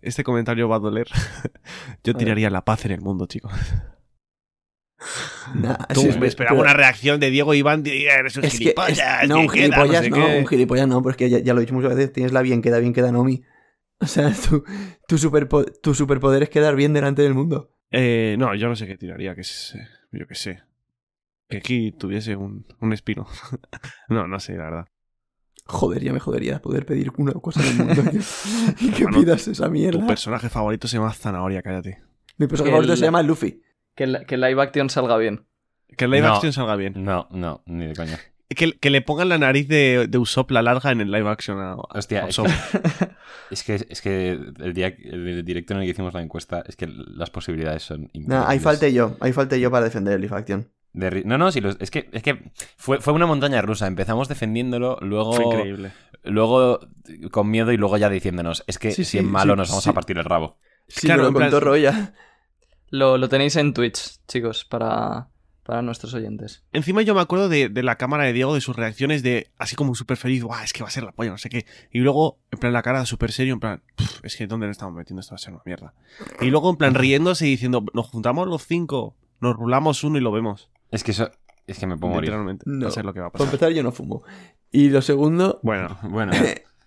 Este 0.00 0.24
comentario 0.24 0.68
va 0.68 0.76
a 0.76 0.80
doler. 0.80 1.06
yo 2.02 2.14
tiraría 2.14 2.50
la 2.50 2.64
paz 2.64 2.84
en 2.86 2.92
el 2.92 3.00
mundo, 3.02 3.26
chicos. 3.26 3.52
Nah, 5.54 5.76
Tú, 5.92 6.00
sí, 6.02 6.08
es- 6.08 6.18
me 6.18 6.26
esperaba 6.26 6.56
pero- 6.56 6.62
una 6.70 6.74
reacción 6.74 7.18
de 7.20 7.30
Diego 7.30 7.54
Iván. 7.54 7.82
de, 7.82 8.04
Eres 8.06 8.36
un 8.36 8.44
Es 8.44 8.52
que, 8.52 8.58
gilipollas. 8.58 9.22
es- 9.22 9.28
no, 9.28 9.40
un 9.40 9.48
queda, 9.48 9.64
gilipollas 9.64 10.04
sé 10.04 10.10
no, 10.10 10.16
qué". 10.16 10.38
un 10.38 10.46
gilipollas 10.46 10.88
no, 10.88 11.02
porque 11.02 11.28
ya, 11.30 11.38
ya 11.38 11.54
lo 11.54 11.60
he 11.60 11.64
dicho 11.64 11.74
muchas 11.74 11.94
veces, 11.94 12.12
tienes 12.12 12.32
la 12.32 12.42
bien 12.42 12.62
queda, 12.62 12.78
bien 12.78 12.92
queda 12.92 13.12
Nomi. 13.12 13.42
O 14.00 14.06
sea, 14.06 14.32
tu, 14.50 14.64
tu, 15.08 15.16
superpo- 15.18 15.64
tu 15.82 15.94
superpoder 15.94 16.42
es 16.44 16.50
quedar 16.50 16.74
bien 16.76 16.92
delante 16.92 17.22
del 17.22 17.34
mundo. 17.34 17.70
Eh, 17.90 18.36
no, 18.38 18.54
yo 18.54 18.68
no 18.68 18.76
sé 18.76 18.86
qué 18.86 18.96
tiraría, 18.96 19.34
que 19.34 19.42
es, 19.42 19.74
eh, 19.74 19.86
yo 20.12 20.26
qué 20.26 20.34
sé. 20.34 20.62
Que 21.48 21.58
aquí 21.58 21.92
tuviese 21.92 22.34
un, 22.36 22.66
un 22.80 22.92
espino. 22.92 23.26
no, 24.08 24.26
no 24.26 24.40
sé, 24.40 24.54
la 24.56 24.64
verdad. 24.64 24.86
Joder, 25.66 26.02
ya 26.02 26.12
me 26.12 26.18
jodería 26.18 26.60
poder 26.60 26.84
pedir 26.86 27.12
una 27.18 27.32
cosa 27.34 27.60
en 27.60 27.68
el 27.68 27.86
mundo 27.96 28.02
y 28.80 28.90
que 28.90 29.04
Hermano, 29.04 29.20
pidas 29.20 29.46
esa 29.46 29.66
Tu 29.66 29.70
mierda. 29.70 30.06
personaje 30.06 30.48
favorito 30.48 30.88
se 30.88 30.96
llama 30.96 31.12
Zanahoria, 31.12 31.62
cállate. 31.62 32.02
Mi 32.38 32.46
personaje 32.48 32.70
El- 32.70 32.74
favorito 32.74 32.96
se 32.96 33.04
llama 33.04 33.22
Luffy. 33.22 33.62
Que, 33.94 34.06
la- 34.06 34.24
que 34.24 34.34
el 34.36 34.40
live 34.40 34.62
action 34.62 34.88
salga 34.90 35.16
bien. 35.16 35.46
Que 35.96 36.06
el 36.06 36.10
live 36.10 36.26
No. 36.26 36.34
action 36.34 36.52
salga 36.52 36.76
bien. 36.76 36.94
No, 37.04 37.28
no, 37.30 37.62
ni 37.66 37.86
de 37.86 37.94
coña. 37.94 38.18
Que, 38.48 38.72
que 38.78 38.90
le 38.90 39.00
pongan 39.00 39.30
la 39.30 39.38
nariz 39.38 39.66
de, 39.68 40.06
de 40.08 40.18
Usopp 40.18 40.50
la 40.50 40.60
larga 40.60 40.92
en 40.92 41.00
el 41.00 41.10
live 41.10 41.28
action 41.28 41.58
a, 41.58 41.72
a 41.72 41.76
Hostia, 41.76 42.26
es 42.28 42.38
Usopp. 42.38 42.48
Es 43.50 43.62
que, 43.64 43.74
es 43.88 44.00
que 44.00 44.30
el, 44.30 44.72
día, 44.72 44.94
el 45.04 45.44
directo 45.44 45.74
en 45.74 45.80
el 45.80 45.84
que 45.86 45.90
hicimos 45.90 46.14
la 46.14 46.22
encuesta, 46.22 46.62
es 46.66 46.74
que 46.76 46.86
las 46.86 47.28
posibilidades 47.28 47.82
son 47.82 48.04
increíbles. 48.14 48.28
Nah, 48.28 48.48
ahí 48.48 48.58
falté 48.58 48.92
yo, 48.94 49.16
ahí 49.20 49.32
falté 49.34 49.60
yo 49.60 49.70
para 49.70 49.84
defender 49.84 50.14
el 50.14 50.20
Leaf 50.22 50.32
Action. 50.32 50.68
De 50.94 51.22
no, 51.26 51.36
no, 51.38 51.52
sí, 51.52 51.60
los- 51.60 51.76
es 51.80 51.90
que, 51.90 52.08
es 52.12 52.22
que 52.22 52.50
fue, 52.76 53.00
fue 53.00 53.12
una 53.12 53.26
montaña 53.26 53.60
rusa. 53.62 53.86
Empezamos 53.86 54.28
defendiéndolo, 54.28 54.96
luego, 55.02 55.34
Fue 55.34 55.44
increíble. 55.44 55.92
luego 56.24 56.80
con 57.30 57.50
miedo 57.50 57.72
y 57.72 57.76
luego 57.76 57.96
ya 57.98 58.08
diciéndonos, 58.08 58.64
es 58.66 58.78
que 58.78 58.90
Sí, 58.92 59.04
si 59.04 59.10
sí, 59.12 59.18
es 59.18 59.24
malo 59.24 59.52
sí, 59.54 59.58
nos 59.58 59.68
vamos 59.68 59.84
sí. 59.84 59.90
a 59.90 59.94
partir 59.94 60.16
el 60.18 60.24
rabo. 60.24 60.58
Sí, 60.88 61.06
Claro, 61.06 61.28
en 61.28 61.34
plan-. 61.34 61.50
Lo, 62.92 63.16
lo 63.18 63.28
tenéis 63.28 63.56
en 63.56 63.72
Twitch, 63.72 64.18
chicos, 64.28 64.66
para, 64.66 65.30
para 65.64 65.80
nuestros 65.80 66.12
oyentes. 66.12 66.62
Encima 66.72 67.00
yo 67.02 67.14
me 67.14 67.22
acuerdo 67.22 67.48
de, 67.48 67.70
de 67.70 67.82
la 67.82 67.96
cámara 67.96 68.24
de 68.24 68.34
Diego, 68.34 68.54
de 68.54 68.60
sus 68.60 68.76
reacciones 68.76 69.22
de 69.22 69.48
así 69.56 69.76
como 69.76 69.94
súper 69.94 70.18
feliz, 70.18 70.42
Buah, 70.42 70.62
es 70.62 70.74
que 70.74 70.82
va 70.82 70.88
a 70.88 70.92
ser 70.92 71.02
la 71.04 71.12
polla, 71.12 71.30
no 71.30 71.38
sé 71.38 71.48
qué. 71.48 71.64
Y 71.90 72.00
luego, 72.00 72.38
en 72.50 72.58
plan, 72.58 72.72
la 72.74 72.82
cara 72.82 73.06
súper 73.06 73.32
serio, 73.32 73.54
en 73.54 73.60
plan, 73.60 73.82
"Pff, 73.96 74.24
es 74.24 74.36
que 74.36 74.46
¿dónde 74.46 74.66
nos 74.66 74.74
estamos 74.74 74.94
metiendo? 74.94 75.20
Esto 75.20 75.32
va 75.32 75.36
a 75.36 75.38
ser 75.38 75.54
una 75.54 75.62
mierda. 75.64 75.94
Y 76.42 76.50
luego, 76.50 76.68
en 76.68 76.76
plan, 76.76 76.94
riéndose 76.94 77.46
y 77.46 77.50
diciendo, 77.50 77.82
nos 77.94 78.08
juntamos 78.08 78.46
los 78.46 78.66
cinco, 78.66 79.16
nos 79.40 79.56
rulamos 79.56 80.04
uno 80.04 80.18
y 80.18 80.20
lo 80.20 80.30
vemos. 80.30 80.70
Es 80.90 81.02
que 81.02 81.12
eso, 81.12 81.30
es 81.66 81.78
que 81.78 81.86
me 81.86 81.96
puedo 81.96 82.12
morir. 82.12 82.28
Literalmente. 82.28 82.64
No. 82.68 82.82
Va 82.84 82.88
a 82.88 82.92
ser 82.92 83.06
lo 83.06 83.14
que 83.14 83.20
va 83.20 83.28
a 83.28 83.30
Para 83.30 83.38
pasar. 83.44 83.54
empezar, 83.54 83.72
yo 83.72 83.82
no 83.82 83.92
fumo. 83.92 84.22
Y 84.70 84.90
lo 84.90 85.00
segundo. 85.00 85.58
Bueno, 85.62 85.98
Bueno, 86.10 86.32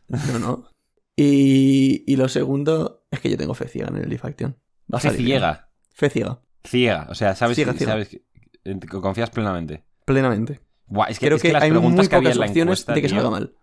No, 0.07 0.37
no. 0.39 0.69
Y, 1.15 2.03
y 2.05 2.15
lo 2.17 2.27
segundo 2.29 3.05
es 3.09 3.19
que 3.21 3.29
yo 3.31 3.37
tengo 3.37 3.53
fe 3.55 3.67
ciega 3.67 3.87
en 3.87 3.95
el 3.97 4.09
Leaf 4.09 4.25
Action. 4.25 4.55
Va 4.93 4.97
a 4.99 5.01
fe 5.01 5.09
ciega. 5.11 5.69
Fe 5.95 6.09
ciega, 6.11 6.41
Ciega, 6.63 7.07
o 7.09 7.15
sea, 7.15 7.35
sabes, 7.35 7.55
Ciega, 7.55 7.71
que- 7.71 7.79
ciega. 7.79 7.93
sabes 7.93 8.09
que- 8.09 8.21
en- 8.63 8.79
confías 8.81 9.29
plenamente. 9.31 9.83
plenamente. 10.05 10.61
Buah, 10.87 11.07
es 11.07 11.17
que, 11.19 11.25
Creo 11.25 11.37
es 11.37 11.41
que 11.41 11.47
que, 11.49 11.53
las 11.53 11.63
hay 11.63 11.71
muy 11.71 11.79
preguntas 11.79 12.07
que 12.09 12.15
había 12.15 12.31
en 12.31 12.39
la 12.39 12.45
encuesta, 12.45 12.93
de 12.93 13.01
que 13.01 13.07
tío, 13.07 13.15
salga 13.17 13.31
mal. 13.31 13.55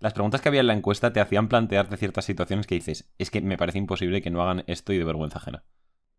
Las 0.00 0.14
preguntas 0.14 0.40
que 0.40 0.48
había 0.48 0.60
en 0.60 0.66
la 0.68 0.72
encuesta 0.72 1.12
te 1.12 1.20
hacían 1.20 1.48
plantearte 1.48 1.96
ciertas 1.98 2.24
situaciones 2.24 2.66
que 2.66 2.74
dices, 2.76 3.10
es 3.18 3.30
que 3.30 3.40
me 3.42 3.56
parece 3.58 3.78
imposible 3.78 4.22
que 4.22 4.30
no 4.30 4.42
hagan 4.42 4.64
esto 4.66 4.92
y 4.92 4.98
de 4.98 5.04
vergüenza 5.04 5.38
ajena. 5.38 5.64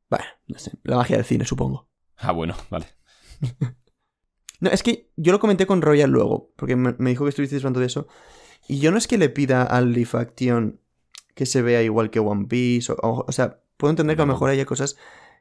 Bueno, 0.10 0.26
no 0.48 0.60
sé. 0.60 0.72
La 0.84 0.96
magia 0.98 1.18
del 1.18 1.26
cine, 1.26 1.46
supongo. 1.46 1.90
Ah, 2.18 2.32
bueno, 2.34 2.56
vale. 2.70 2.86
No, 4.60 4.70
es 4.70 4.82
que 4.82 5.12
yo 5.18 5.34
lo 5.34 5.40
comenté 5.40 5.66
con 5.68 5.82
Royal 5.82 6.10
luego, 6.10 6.54
porque 6.56 6.78
me, 6.78 6.96
me 6.98 7.10
dijo 7.10 7.26
que 7.26 7.30
estuvisteis 7.30 7.62
hablando 7.62 7.82
de 7.82 7.88
eso. 7.88 8.08
Y 8.70 8.80
yo 8.80 8.92
no 8.92 8.98
es 8.98 9.08
que 9.08 9.18
le 9.18 9.28
pida 9.30 9.64
al 9.64 9.92
Leaf 9.92 10.16
Action 10.16 10.80
que 11.36 11.46
se 11.46 11.62
vea 11.62 11.82
igual 11.84 12.10
que 12.12 12.20
One 12.22 12.46
Piece. 12.48 12.94
O, 12.94 12.96
o- 13.02 13.26
o 13.28 13.32
sea, 13.34 13.60
puedo 13.76 13.90
entender 13.90 14.16
que 14.16 14.22
a 14.22 14.26
lo 14.26 14.32
mejor 14.32 14.50
haya 14.50 14.66
cosas 14.66 14.96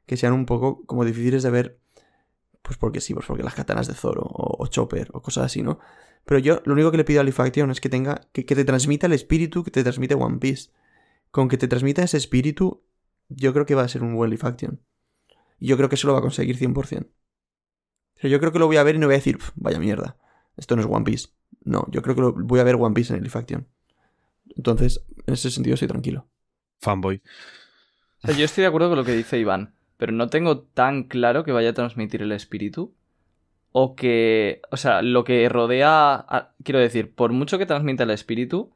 que 0.07 0.17
sean 0.17 0.33
un 0.33 0.47
poco 0.47 0.85
como 0.87 1.05
difíciles 1.05 1.43
de 1.43 1.51
ver. 1.51 1.79
Pues 2.63 2.77
porque 2.79 3.01
sí, 3.01 3.15
pues 3.15 3.27
porque 3.27 3.43
las 3.43 3.55
katanas 3.55 3.89
de 3.89 3.95
Zoro 3.95 4.23
o, 4.23 4.63
o 4.63 4.67
Chopper 4.69 5.11
o 5.13 5.23
cosas 5.23 5.47
así, 5.47 5.63
¿no? 5.63 5.79
Pero 6.25 6.39
yo 6.39 6.63
lo 6.65 6.75
único 6.75 6.91
que 6.91 6.97
le 6.97 7.05
pido 7.05 7.21
a 7.21 7.25
Leaf 7.25 7.41
Action 7.41 7.71
es 7.71 7.81
que 7.81 7.89
tenga. 7.89 8.29
Que, 8.33 8.45
que 8.45 8.55
te 8.55 8.65
transmita 8.65 9.07
el 9.07 9.13
espíritu 9.13 9.65
que 9.65 9.71
te 9.71 9.83
transmite 9.83 10.15
One 10.15 10.39
Piece. 10.39 10.71
Con 11.31 11.49
que 11.49 11.57
te 11.57 11.67
transmita 11.67 12.03
ese 12.03 12.19
espíritu, 12.19 12.83
yo 13.29 13.53
creo 13.53 13.67
que 13.67 13.75
va 13.75 13.83
a 13.83 13.89
ser 13.89 14.03
un 14.03 14.15
buen 14.15 14.31
Leaf 14.31 14.45
Action. 14.45 14.81
Y 15.59 15.67
yo 15.67 15.77
creo 15.77 15.89
que 15.89 15.95
eso 15.95 16.07
lo 16.07 16.13
va 16.13 16.19
a 16.21 16.23
conseguir 16.23 16.59
100%. 16.59 17.05
O 17.05 17.11
sea, 18.21 18.31
yo 18.31 18.39
creo 18.39 18.53
que 18.53 18.59
lo 18.59 18.67
voy 18.67 18.77
a 18.77 18.83
ver 18.83 18.97
y 18.97 18.99
no 18.99 19.07
voy 19.07 19.15
a 19.15 19.19
decir, 19.19 19.39
"Pf, 19.39 19.53
vaya 19.57 19.79
mierda, 19.79 20.17
esto 20.57 20.77
no 20.77 20.83
es 20.83 20.89
One 20.89 21.05
Piece. 21.05 21.29
No, 21.65 21.87
yo 21.91 22.03
creo 22.03 22.15
que 22.15 22.21
lo, 22.21 22.33
voy 22.33 22.61
a 22.61 22.65
ver 22.65 22.77
One 22.77 22.95
Piece 22.95 23.13
en 23.13 23.19
el 23.19 23.23
Leaf 23.23 23.37
Action. 23.37 23.67
Entonces, 24.57 25.05
en 25.27 25.35
ese 25.35 25.51
sentido 25.51 25.75
estoy 25.75 25.89
tranquilo. 25.89 26.29
Fanboy. 26.81 27.23
O 28.23 28.27
sea, 28.27 28.37
yo 28.37 28.45
estoy 28.45 28.63
de 28.63 28.69
acuerdo 28.69 28.89
con 28.89 28.99
lo 28.99 29.05
que 29.05 29.13
dice 29.13 29.39
Iván, 29.39 29.75
pero 30.03 30.11
no 30.11 30.27
tengo 30.27 30.63
tan 30.63 31.05
claro 31.05 31.45
que 31.45 31.53
vaya 31.53 31.71
a 31.71 31.75
transmitir 31.75 32.23
el 32.23 32.33
espíritu. 32.33 32.93
O 33.71 33.95
que. 33.95 34.61
O 34.73 34.77
sea, 34.77 35.01
lo 35.01 35.23
que 35.23 35.49
rodea. 35.49 36.51
quiero 36.65 36.81
decir, 36.81 37.15
por 37.15 37.31
mucho 37.31 37.57
que 37.57 37.67
transmita 37.67 38.03
el 38.03 38.11
espíritu, 38.11 38.73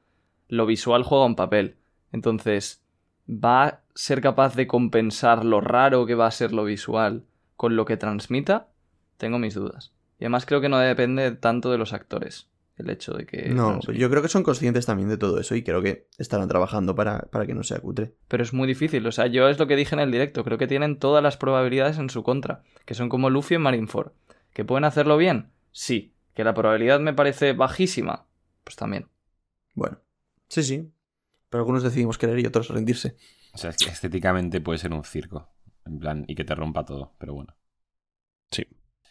lo 0.47 0.67
visual 0.67 1.03
juega 1.03 1.25
un 1.25 1.35
papel. 1.35 1.79
Entonces, 2.13 2.85
¿va 3.29 3.65
a 3.65 3.81
ser 3.97 4.21
capaz 4.21 4.55
de 4.55 4.69
compensar 4.69 5.45
lo 5.45 5.61
raro 5.61 6.07
que 6.07 6.15
va 6.15 6.29
a 6.29 6.31
ser 6.31 6.53
lo 6.53 6.63
visual 6.63 7.25
con 7.57 7.75
lo 7.75 7.87
que 7.87 7.97
transmita? 7.97 8.69
Tengo 9.17 9.41
mis 9.41 9.55
dudas. 9.55 9.93
Y 10.21 10.27
además 10.27 10.47
creo 10.47 10.61
que 10.61 10.69
no 10.69 10.79
depende 10.79 11.33
tanto 11.33 11.73
de 11.73 11.79
los 11.79 11.93
actores. 11.93 12.49
El 12.77 12.91
hecho 12.91 13.15
de 13.15 13.25
que. 13.25 13.49
No, 13.49 13.81
yo 13.81 14.11
creo 14.11 14.21
que 14.23 14.29
son 14.29 14.43
conscientes 14.43 14.85
también 14.85 15.09
de 15.09 15.17
todo 15.17 15.41
eso 15.41 15.55
y 15.55 15.63
creo 15.63 15.81
que 15.83 16.09
estarán 16.19 16.47
trabajando 16.49 16.95
para, 16.95 17.21
para 17.31 17.47
que 17.47 17.55
no 17.55 17.63
sea 17.63 17.79
cutre. 17.81 18.15
Pero 18.29 18.43
es 18.43 18.53
muy 18.53 18.69
difícil. 18.69 19.07
O 19.07 19.13
sea, 19.13 19.27
yo 19.29 19.49
es 19.49 19.59
lo 19.59 19.67
que 19.67 19.77
dije 19.77 19.95
en 19.95 20.01
el 20.01 20.13
directo. 20.13 20.45
Creo 20.45 20.59
que 20.59 20.67
tienen 20.67 20.99
todas 20.99 21.23
las 21.23 21.39
probabilidades 21.39 21.97
en 21.99 22.11
su 22.11 22.23
contra. 22.23 22.63
Que 22.85 22.95
son 22.95 23.09
como 23.09 23.31
Luffy 23.31 23.55
en 23.55 23.63
Marineford. 23.63 24.13
¿Que 24.53 24.65
pueden 24.65 24.85
hacerlo 24.85 25.17
bien? 25.17 25.51
Sí. 25.73 26.15
¿Que 26.35 26.45
la 26.45 26.53
probabilidad 26.53 27.01
me 27.01 27.15
parece 27.15 27.55
bajísima? 27.55 28.27
Pues 28.63 28.77
también. 28.77 29.09
Bueno, 29.75 29.99
sí, 30.49 30.63
sí. 30.63 30.93
Pero 31.49 31.63
algunos 31.63 31.83
decidimos 31.83 32.19
querer 32.19 32.39
y 32.41 32.47
otros 32.47 32.69
rendirse. 32.69 33.17
O 33.55 33.59
sea, 33.59 33.71
es 33.71 33.77
que 33.79 33.91
estéticamente 33.91 34.61
puede 34.61 34.79
ser 34.79 34.93
un 34.93 35.03
circo. 35.05 35.49
En 35.87 35.99
plan, 35.99 36.25
y 36.29 36.35
que 36.35 36.45
te 36.45 36.55
rompa 36.55 36.85
todo, 36.85 37.15
pero 37.17 37.33
bueno. 37.33 37.57
Sí. 38.51 38.67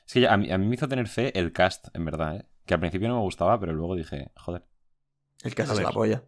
Es 0.06 0.14
que 0.14 0.22
ya- 0.22 0.34
a, 0.34 0.38
mí, 0.38 0.52
a 0.52 0.58
mí 0.60 0.68
me 0.68 0.76
hizo 0.76 0.88
tener 0.88 1.08
fe 1.08 1.38
el 1.40 1.52
cast, 1.52 1.88
en 1.96 2.06
verdad, 2.06 2.36
¿eh? 2.36 2.46
Que 2.66 2.74
al 2.74 2.80
principio 2.80 3.08
no 3.08 3.16
me 3.16 3.22
gustaba, 3.22 3.60
pero 3.60 3.74
luego 3.74 3.96
dije, 3.96 4.32
joder. 4.36 4.64
El 5.44 5.54
caso 5.56 5.74
es 5.74 5.82
la 5.82 5.92
polla. 5.92 6.24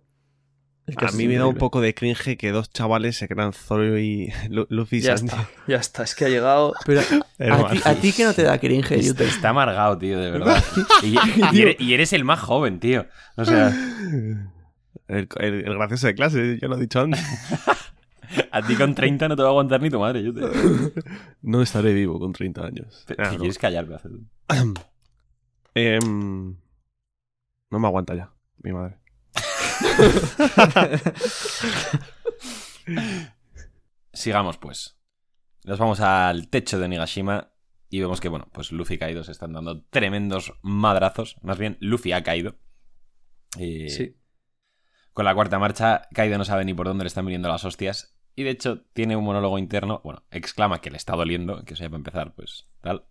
El 0.85 0.95
A 1.05 1.11
mí 1.11 1.27
me 1.27 1.35
da 1.35 1.47
un 1.47 1.55
poco 1.55 1.81
de 1.81 1.93
cringe 1.93 2.37
que 2.37 2.51
dos 2.51 2.69
chavales 2.71 3.17
se 3.17 3.27
crean 3.27 3.51
Zoro 3.51 3.99
y 3.99 4.31
Lu- 4.49 4.67
Luffy 4.69 4.97
y 4.97 5.01
Ya 5.01 5.17
Sandy. 5.17 5.33
está. 5.33 5.49
Ya 5.67 5.75
está. 5.77 6.03
Es 6.03 6.15
que 6.15 6.25
ha 6.25 6.29
llegado. 6.29 6.73
Pero 6.85 7.01
a 7.39 7.71
ti, 7.71 7.81
a 7.83 7.95
ti 7.95 8.13
que 8.13 8.23
no 8.23 8.33
te 8.33 8.43
da 8.43 8.57
cringe, 8.57 8.93
Está, 8.93 9.23
está 9.25 9.49
amargado, 9.49 9.97
tío, 9.97 10.17
de 10.19 10.31
verdad. 10.31 10.63
Y, 11.03 11.15
y 11.57 11.61
eres, 11.61 11.75
y 11.81 11.93
eres 11.93 12.13
el 12.13 12.23
más 12.23 12.39
joven, 12.39 12.79
tío. 12.79 13.05
O 13.35 13.43
sea, 13.43 13.67
El, 15.07 15.27
el- 15.39 15.65
el 15.65 15.73
gracioso 15.77 16.07
de 16.07 16.15
clase, 16.15 16.57
ya 16.61 16.67
lo 16.69 16.77
he 16.77 16.81
dicho 16.81 17.01
antes. 17.01 17.21
a 18.51 18.61
ti 18.61 18.75
con 18.75 18.93
30 18.95 19.27
no 19.29 19.35
te 19.35 19.41
va 19.41 19.49
a 19.49 19.51
aguantar 19.51 19.81
ni 19.81 19.89
tu 19.89 19.99
madre. 19.99 20.23
Yo 20.23 20.33
te... 20.33 20.41
No 21.41 21.61
estaré 21.61 21.93
vivo 21.93 22.17
con 22.19 22.31
30 22.31 22.65
años. 22.65 23.03
Te- 23.07 23.15
Ah, 23.17 23.23
te 23.29 23.31
no. 23.33 23.39
quieres 23.39 23.57
callar, 23.57 23.87
Em, 25.79 26.55
no 27.69 27.79
me 27.79 27.87
aguanta 27.87 28.15
ya, 28.15 28.33
mi 28.63 28.73
madre. 28.73 28.97
Sigamos, 34.11 34.57
pues. 34.57 34.99
Nos 35.65 35.77
vamos 35.77 35.99
al 35.99 36.49
techo 36.49 36.79
de 36.79 36.87
Nigashima 36.87 37.51
y 37.89 37.99
vemos 37.99 38.19
que, 38.19 38.29
bueno, 38.29 38.47
pues 38.53 38.71
Luffy 38.71 38.95
y 38.95 38.97
Kaido 38.97 39.23
se 39.23 39.31
están 39.31 39.53
dando 39.53 39.83
tremendos 39.83 40.53
madrazos. 40.63 41.35
Más 41.43 41.59
bien, 41.59 41.77
Luffy 41.79 42.11
ha 42.11 42.23
caído. 42.23 42.55
Y 43.55 43.89
Sí. 43.89 44.17
Con 45.13 45.25
la 45.25 45.35
cuarta 45.35 45.59
marcha, 45.59 46.07
Kaido 46.11 46.39
no 46.39 46.45
sabe 46.45 46.65
ni 46.65 46.73
por 46.73 46.87
dónde 46.87 47.03
le 47.03 47.09
están 47.09 47.27
viniendo 47.27 47.49
las 47.49 47.65
hostias. 47.65 48.17
Y 48.35 48.41
de 48.43 48.49
hecho, 48.49 48.81
tiene 48.93 49.15
un 49.15 49.25
monólogo 49.25 49.59
interno. 49.59 50.01
Bueno, 50.03 50.23
exclama 50.31 50.81
que 50.81 50.89
le 50.89 50.97
está 50.97 51.15
doliendo, 51.15 51.63
que 51.65 51.75
eso 51.75 51.83
ya 51.83 51.89
para 51.89 51.97
empezar, 51.97 52.33
pues 52.33 52.65
tal. 52.81 53.05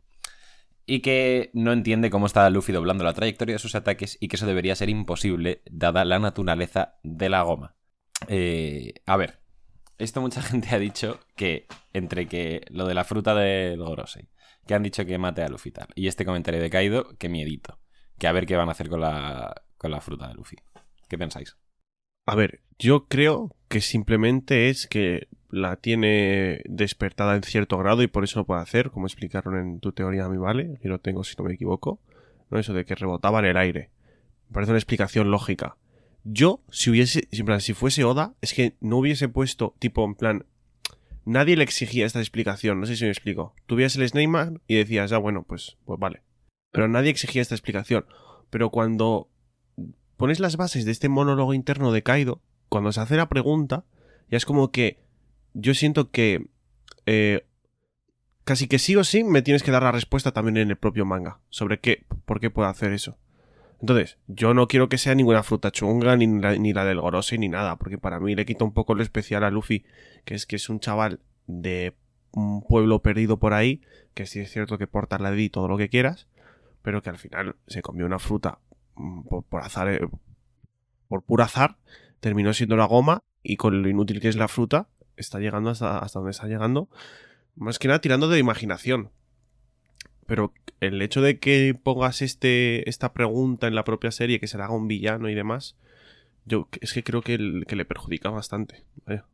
Y 0.87 1.01
que 1.01 1.51
no 1.53 1.73
entiende 1.73 2.11
cómo 2.11 2.27
está 2.27 2.49
Luffy 2.49 2.73
doblando 2.73 3.03
la 3.03 3.13
trayectoria 3.13 3.57
de 3.57 3.59
sus 3.59 3.75
ataques 3.75 4.17
y 4.21 4.29
que 4.29 4.37
eso 4.37 4.47
debería 4.47 4.77
ser 4.77 4.89
imposible, 4.89 5.63
dada 5.71 6.05
la 6.05 6.19
naturaleza 6.21 6.99
de 7.03 7.29
la 7.29 7.43
goma. 7.43 7.77
Eh, 8.29 8.95
a 9.05 9.17
ver, 9.17 9.41
esto 9.99 10.21
mucha 10.21 10.43
gente 10.43 10.75
ha 10.75 10.79
dicho 10.79 11.21
que 11.35 11.67
entre 11.93 12.27
que 12.27 12.63
lo 12.71 12.87
de 12.87 12.95
la 12.95 13.05
fruta 13.05 13.35
del 13.35 13.83
Gorosei, 13.83 14.29
que 14.67 14.75
han 14.75 14.83
dicho 14.83 15.05
que 15.05 15.19
mate 15.19 15.43
a 15.43 15.49
Luffy 15.49 15.73
tal, 15.73 15.89
y 15.95 16.07
este 16.07 16.25
comentario 16.25 16.61
de 16.61 16.71
Kaido, 16.71 17.17
que 17.19 17.29
miedito. 17.29 17.81
Que 18.19 18.29
a 18.29 18.33
ver 18.33 18.47
qué 18.47 18.57
van 18.57 18.69
a 18.69 18.73
hacer 18.73 18.89
con 18.89 19.01
la, 19.01 19.63
con 19.77 19.91
la 19.91 20.01
fruta 20.01 20.29
de 20.29 20.35
Luffy. 20.35 20.57
¿Qué 21.09 21.19
pensáis? 21.19 21.57
A 22.27 22.35
ver, 22.35 22.61
yo 22.79 23.07
creo 23.07 23.57
que 23.69 23.81
simplemente 23.81 24.69
es 24.69 24.87
que 24.87 25.29
la 25.49 25.77
tiene 25.77 26.61
despertada 26.67 27.37
en 27.37 27.43
cierto 27.43 27.79
grado 27.79 28.03
y 28.03 28.09
por 28.09 28.25
eso 28.25 28.41
lo 28.41 28.47
puede 28.47 28.61
hacer, 28.61 28.91
como 28.91 29.07
explicaron 29.07 29.57
en 29.59 29.81
tu 29.81 29.93
teoría 29.93 30.25
a 30.25 30.29
mí, 30.29 30.37
¿vale? 30.37 30.79
Yo 30.83 30.91
lo 30.91 31.01
tengo 31.01 31.25
si 31.25 31.35
no 31.39 31.45
me 31.45 31.55
equivoco. 31.55 32.01
¿no? 32.51 32.59
Eso 32.59 32.75
de 32.75 32.85
que 32.85 32.95
rebotaba 32.95 33.39
en 33.41 33.47
el 33.47 33.57
aire. 33.57 33.91
Me 34.49 34.55
parece 34.55 34.73
una 34.73 34.79
explicación 34.79 35.31
lógica. 35.31 35.77
Yo, 36.25 36.61
si 36.71 36.91
hubiese, 36.91 37.29
en 37.31 37.47
plan, 37.47 37.61
si 37.61 37.73
fuese 37.73 38.05
Oda, 38.05 38.35
es 38.41 38.53
que 38.53 38.75
no 38.81 38.99
hubiese 38.99 39.29
puesto, 39.29 39.75
tipo, 39.79 40.05
en 40.05 40.15
plan, 40.17 40.47
nadie 41.25 41.57
le 41.57 41.63
exigía 41.63 42.07
esta 42.07 42.19
explicación, 42.19 42.81
no 42.81 42.87
sé 42.87 42.97
si 42.97 43.05
me 43.05 43.11
explico. 43.11 43.55
Tuvieras 43.67 43.97
el 43.97 44.09
Snake 44.09 44.29
Man 44.29 44.61
y 44.67 44.77
decías, 44.77 45.13
ah, 45.13 45.19
bueno, 45.19 45.45
pues, 45.45 45.77
pues 45.85 46.01
vale. 46.01 46.23
Pero 46.73 46.89
nadie 46.89 47.11
exigía 47.11 47.43
esta 47.43 47.55
explicación. 47.55 48.07
Pero 48.51 48.71
cuando 48.71 49.29
pones 50.17 50.41
las 50.41 50.57
bases 50.57 50.85
de 50.85 50.93
este 50.93 51.09
monólogo 51.09 51.55
interno 51.55 51.93
de 51.93 52.03
Kaido, 52.03 52.41
cuando 52.69 52.93
se 52.93 53.01
hace 53.01 53.17
la 53.17 53.29
pregunta, 53.29 53.85
ya 54.31 54.37
es 54.37 54.47
como 54.47 54.71
que 54.71 54.99
yo 55.55 55.75
siento 55.75 56.11
que 56.11 56.47
eh, 57.07 57.47
casi 58.45 58.69
que 58.69 58.79
sí 58.79 58.97
o 58.97 59.05
sí 59.05 59.25
me 59.25 59.43
tienes 59.43 59.63
que 59.63 59.71
dar 59.71 59.83
la 59.83 59.93
respuesta 59.93 60.33
también 60.33 60.57
en 60.57 60.71
el 60.71 60.77
propio 60.77 61.05
manga 61.05 61.41
sobre 61.49 61.81
qué, 61.81 62.05
por 62.25 62.41
qué 62.41 62.51
puedo 62.51 62.69
hacer 62.69 62.93
eso. 62.93 63.19
Entonces, 63.81 64.19
yo 64.27 64.55
no 64.55 64.69
quiero 64.69 64.89
que 64.89 64.99
sea 64.99 65.15
ninguna 65.15 65.43
fruta 65.43 65.71
chunga, 65.71 66.17
ni 66.17 66.27
la, 66.41 66.57
ni 66.57 66.73
la 66.73 66.85
del 66.85 67.01
Gorosei, 67.01 67.39
ni 67.39 67.49
nada, 67.49 67.77
porque 67.77 67.99
para 67.99 68.19
mí 68.21 68.35
le 68.35 68.47
quita 68.47 68.65
un 68.65 68.73
poco 68.73 68.95
lo 68.95 69.03
especial 69.03 69.45
a 69.45 69.51
Luffy, 69.51 69.85
que 70.25 70.35
es 70.35 70.47
que 70.47 70.57
es 70.57 70.69
un 70.71 70.81
chaval 70.81 71.21
de 71.47 71.95
un 72.33 72.63
pueblo 72.63 73.03
perdido 73.03 73.39
por 73.39 73.53
ahí, 73.53 73.83
que 74.15 74.27
sí 74.27 74.41
es 74.41 74.51
cierto 74.51 74.79
que 74.79 74.87
porta 74.87 75.19
la 75.19 75.35
y 75.37 75.51
todo 75.51 75.69
lo 75.69 75.77
que 75.77 75.89
quieras, 75.89 76.27
pero 76.83 77.03
que 77.03 77.11
al 77.11 77.19
final 77.19 77.57
se 77.67 77.83
comió 77.83 78.07
una 78.07 78.19
fruta 78.19 78.61
por, 79.29 79.45
por 79.45 79.63
azar, 79.63 79.89
eh, 79.89 80.01
por 81.09 81.23
puro 81.23 81.45
azar, 81.45 81.77
terminó 82.21 82.53
siendo 82.53 82.77
la 82.77 82.85
goma 82.87 83.23
y 83.43 83.57
con 83.57 83.83
lo 83.83 83.89
inútil 83.89 84.21
que 84.21 84.29
es 84.29 84.37
la 84.37 84.49
fruta, 84.49 84.89
está 85.17 85.39
llegando 85.39 85.71
hasta, 85.71 85.99
hasta 85.99 86.19
donde 86.19 86.33
está 86.33 86.47
llegando, 86.49 86.89
más 87.55 87.79
que 87.79 87.89
nada 87.89 88.01
tirando 88.01 88.29
de 88.29 88.39
imaginación. 88.39 89.11
Pero 90.27 90.53
el 90.81 91.01
hecho 91.03 91.23
de 91.23 91.39
que 91.39 91.75
pongas 91.81 92.21
este, 92.23 92.89
esta 92.89 93.13
pregunta 93.13 93.69
en 93.69 93.75
la 93.75 93.85
propia 93.85 94.11
serie, 94.11 94.41
que 94.41 94.49
se 94.49 94.57
le 94.59 94.65
haga 94.65 94.75
un 94.75 94.89
villano 94.89 95.29
y 95.29 95.35
demás, 95.35 95.77
yo 96.45 96.69
es 96.81 96.93
que 96.93 97.05
creo 97.05 97.23
que, 97.23 97.35
el- 97.35 97.65
que 97.67 97.77
le 97.77 97.85
perjudica 97.85 98.31
bastante. 98.31 98.85
Vaya. 99.07 99.25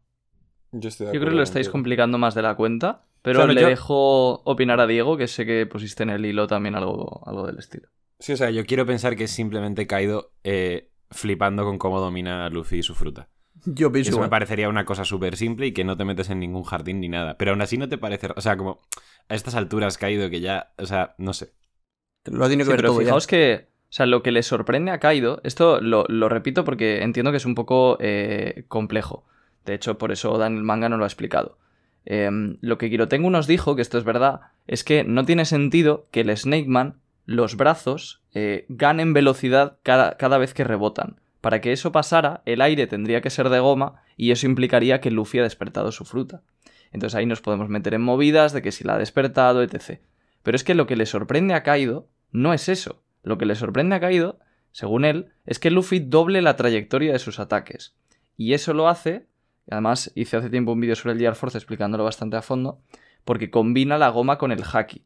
Yo, 0.73 0.89
estoy 0.89 1.07
de 1.07 1.15
Yo 1.15 1.21
creo 1.21 1.31
que 1.33 1.37
lo 1.37 1.43
estáis 1.43 1.69
complicando 1.69 2.19
más 2.19 2.35
de 2.35 2.43
la 2.43 2.55
cuenta. 2.57 3.03
Pero 3.23 3.39
Claro, 3.41 3.53
le 3.53 3.61
yo- 3.61 3.69
dejo 3.69 4.43
opinar 4.45 4.81
a 4.81 4.87
Diego, 4.87 5.17
que 5.17 5.29
sé 5.29 5.47
que 5.47 5.65
pusiste 5.67 6.03
en 6.03 6.11
el 6.11 6.27
hilo 6.27 6.47
también 6.47 6.75
algo, 6.75 7.23
algo 7.27 7.47
del 7.47 7.59
estilo. 7.59 7.89
Sí, 8.23 8.33
o 8.35 8.37
sea, 8.37 8.51
yo 8.51 8.65
quiero 8.65 8.87
pensar 8.87 9.17
que 9.17 9.25
es 9.25 9.33
simplemente 9.33 9.89
Kaido 9.89 10.31
eh, 10.45 10.91
flipando 11.11 11.65
con 11.65 11.77
cómo 11.77 12.01
domina 12.01 12.47
a 12.47 12.51
Luffy 12.51 12.79
y 12.79 12.83
su 12.85 12.95
fruta. 12.95 13.29
Yo 13.65 13.91
pienso 13.91 14.11
Eso 14.13 14.21
me 14.21 14.29
parecería 14.29 14.69
una 14.69 14.85
cosa 14.85 15.05
súper 15.05 15.37
simple 15.37 15.67
y 15.67 15.73
que 15.73 15.83
no 15.83 15.97
te 15.97 16.05
metes 16.05 16.31
en 16.31 16.39
ningún 16.39 16.63
jardín 16.63 17.01
ni 17.01 17.09
nada. 17.09 17.37
Pero 17.37 17.51
aún 17.51 17.63
así 17.63 17.79
no 17.79 17.89
te 17.89 17.99
parece... 17.99 18.29
O 18.37 18.41
sea, 18.41 18.57
como 18.57 18.81
a 19.29 19.35
estas 19.35 19.57
alturas 19.57 19.99
Kaido 19.99 20.31
que 20.31 20.41
ya... 20.41 20.73
O 20.79 20.87
sea, 20.87 21.17
no 21.19 21.33
sé. 21.33 21.53
Lo 22.27 22.45
ha 22.45 22.49
tenido 22.49 22.65
Sí, 22.65 22.71
que 22.71 22.77
ver 22.77 22.77
pero 22.77 22.91
todo 22.91 23.01
ya. 23.01 23.07
fijaos 23.07 23.27
que, 23.27 23.69
o 23.83 23.93
sea, 23.93 24.07
lo 24.07 24.23
que 24.23 24.31
le 24.31 24.45
sorprende 24.45 24.93
a 24.93 25.01
Kaido, 25.01 25.41
esto 25.43 25.81
lo, 25.81 26.05
lo 26.09 26.29
repito 26.29 26.65
porque 26.65 27.03
entiendo 27.03 27.33
que 27.33 27.39
es 27.39 27.47
un 27.47 27.57
poco 27.57 27.99
eh, 28.01 28.65
complejo. 28.69 29.27
De 29.65 29.75
hecho, 29.75 29.99
por 29.99 30.13
eso 30.13 30.39
Dan 30.39 30.57
el 30.57 30.63
manga 30.63 30.89
no 30.89 30.97
lo 30.97 31.05
ha 31.05 31.09
explicado. 31.09 31.59
Em, 32.05 32.59
lo 32.61 32.79
que 32.79 32.89
Kirotengu 32.89 33.31
nos 33.31 33.49
dijo, 33.49 33.75
que 33.77 33.83
esto 33.83 33.99
es 33.99 34.05
verdad, 34.05 34.41
es 34.69 34.85
que 34.85 35.03
no 35.05 35.25
tiene 35.25 35.45
sentido 35.45 36.07
que 36.13 36.21
el 36.21 36.37
Snake 36.37 36.67
Man, 36.69 37.01
los 37.25 37.57
brazos, 37.57 38.23
eh, 38.35 38.67
ganen 38.69 39.13
velocidad 39.13 39.79
cada, 39.83 40.17
cada 40.17 40.39
vez 40.39 40.55
que 40.55 40.65
rebotan. 40.65 41.21
Para 41.41 41.61
que 41.61 41.73
eso 41.73 41.93
pasara, 41.93 42.43
el 42.47 42.61
aire 42.61 42.87
tendría 42.87 43.21
que 43.21 43.31
ser 43.31 43.49
de 43.49 43.59
goma 43.59 44.03
y 44.17 44.31
eso 44.31 44.47
implicaría 44.47 45.01
que 45.01 45.11
Luffy 45.11 45.41
ha 45.41 45.43
despertado 45.43 45.91
su 45.93 46.05
fruta. 46.05 46.43
Entonces 46.93 47.17
ahí 47.17 47.27
nos 47.27 47.41
podemos 47.41 47.69
meter 47.69 47.95
en 47.95 48.03
movidas 48.03 48.53
de 48.53 48.63
que 48.63 48.71
si 48.71 48.85
la 48.85 48.95
ha 48.95 48.99
despertado, 48.99 49.63
etc. 49.63 50.01
Pero 50.43 50.57
es 50.57 50.65
que 50.65 50.75
lo 50.75 50.87
que 50.87 50.97
le 50.97 51.07
sorprende 51.07 51.55
a 51.55 51.63
Kaido 51.63 52.09
no 52.31 52.53
es 52.53 52.69
eso. 52.69 53.03
Lo 53.23 53.39
que 53.39 53.47
le 53.47 53.55
sorprende 53.55 53.97
a 53.97 54.01
Kaido, 54.01 54.39
según 54.73 55.05
él, 55.05 55.33
es 55.47 55.59
que 55.59 55.71
Luffy 55.71 56.01
doble 56.01 56.43
la 56.43 56.57
trayectoria 56.57 57.13
de 57.13 57.19
sus 57.19 57.41
ataques. 57.41 57.95
Y 58.37 58.55
eso 58.55 58.75
lo 58.75 58.89
hace, 58.89 59.27
además 59.71 60.13
hice 60.15 60.37
hace 60.37 60.51
tiempo 60.51 60.73
un 60.73 60.81
vídeo 60.81 60.97
sobre 60.97 61.15
el 61.15 61.19
Gear 61.19 61.35
Force 61.35 61.59
explicándolo 61.59 62.05
bastante 62.05 62.37
a 62.37 62.43
fondo, 62.43 62.81
porque 63.25 63.51
combina 63.51 63.99
la 63.99 64.09
goma 64.09 64.39
con 64.39 64.53
el 64.53 64.63
haki. 64.71 65.05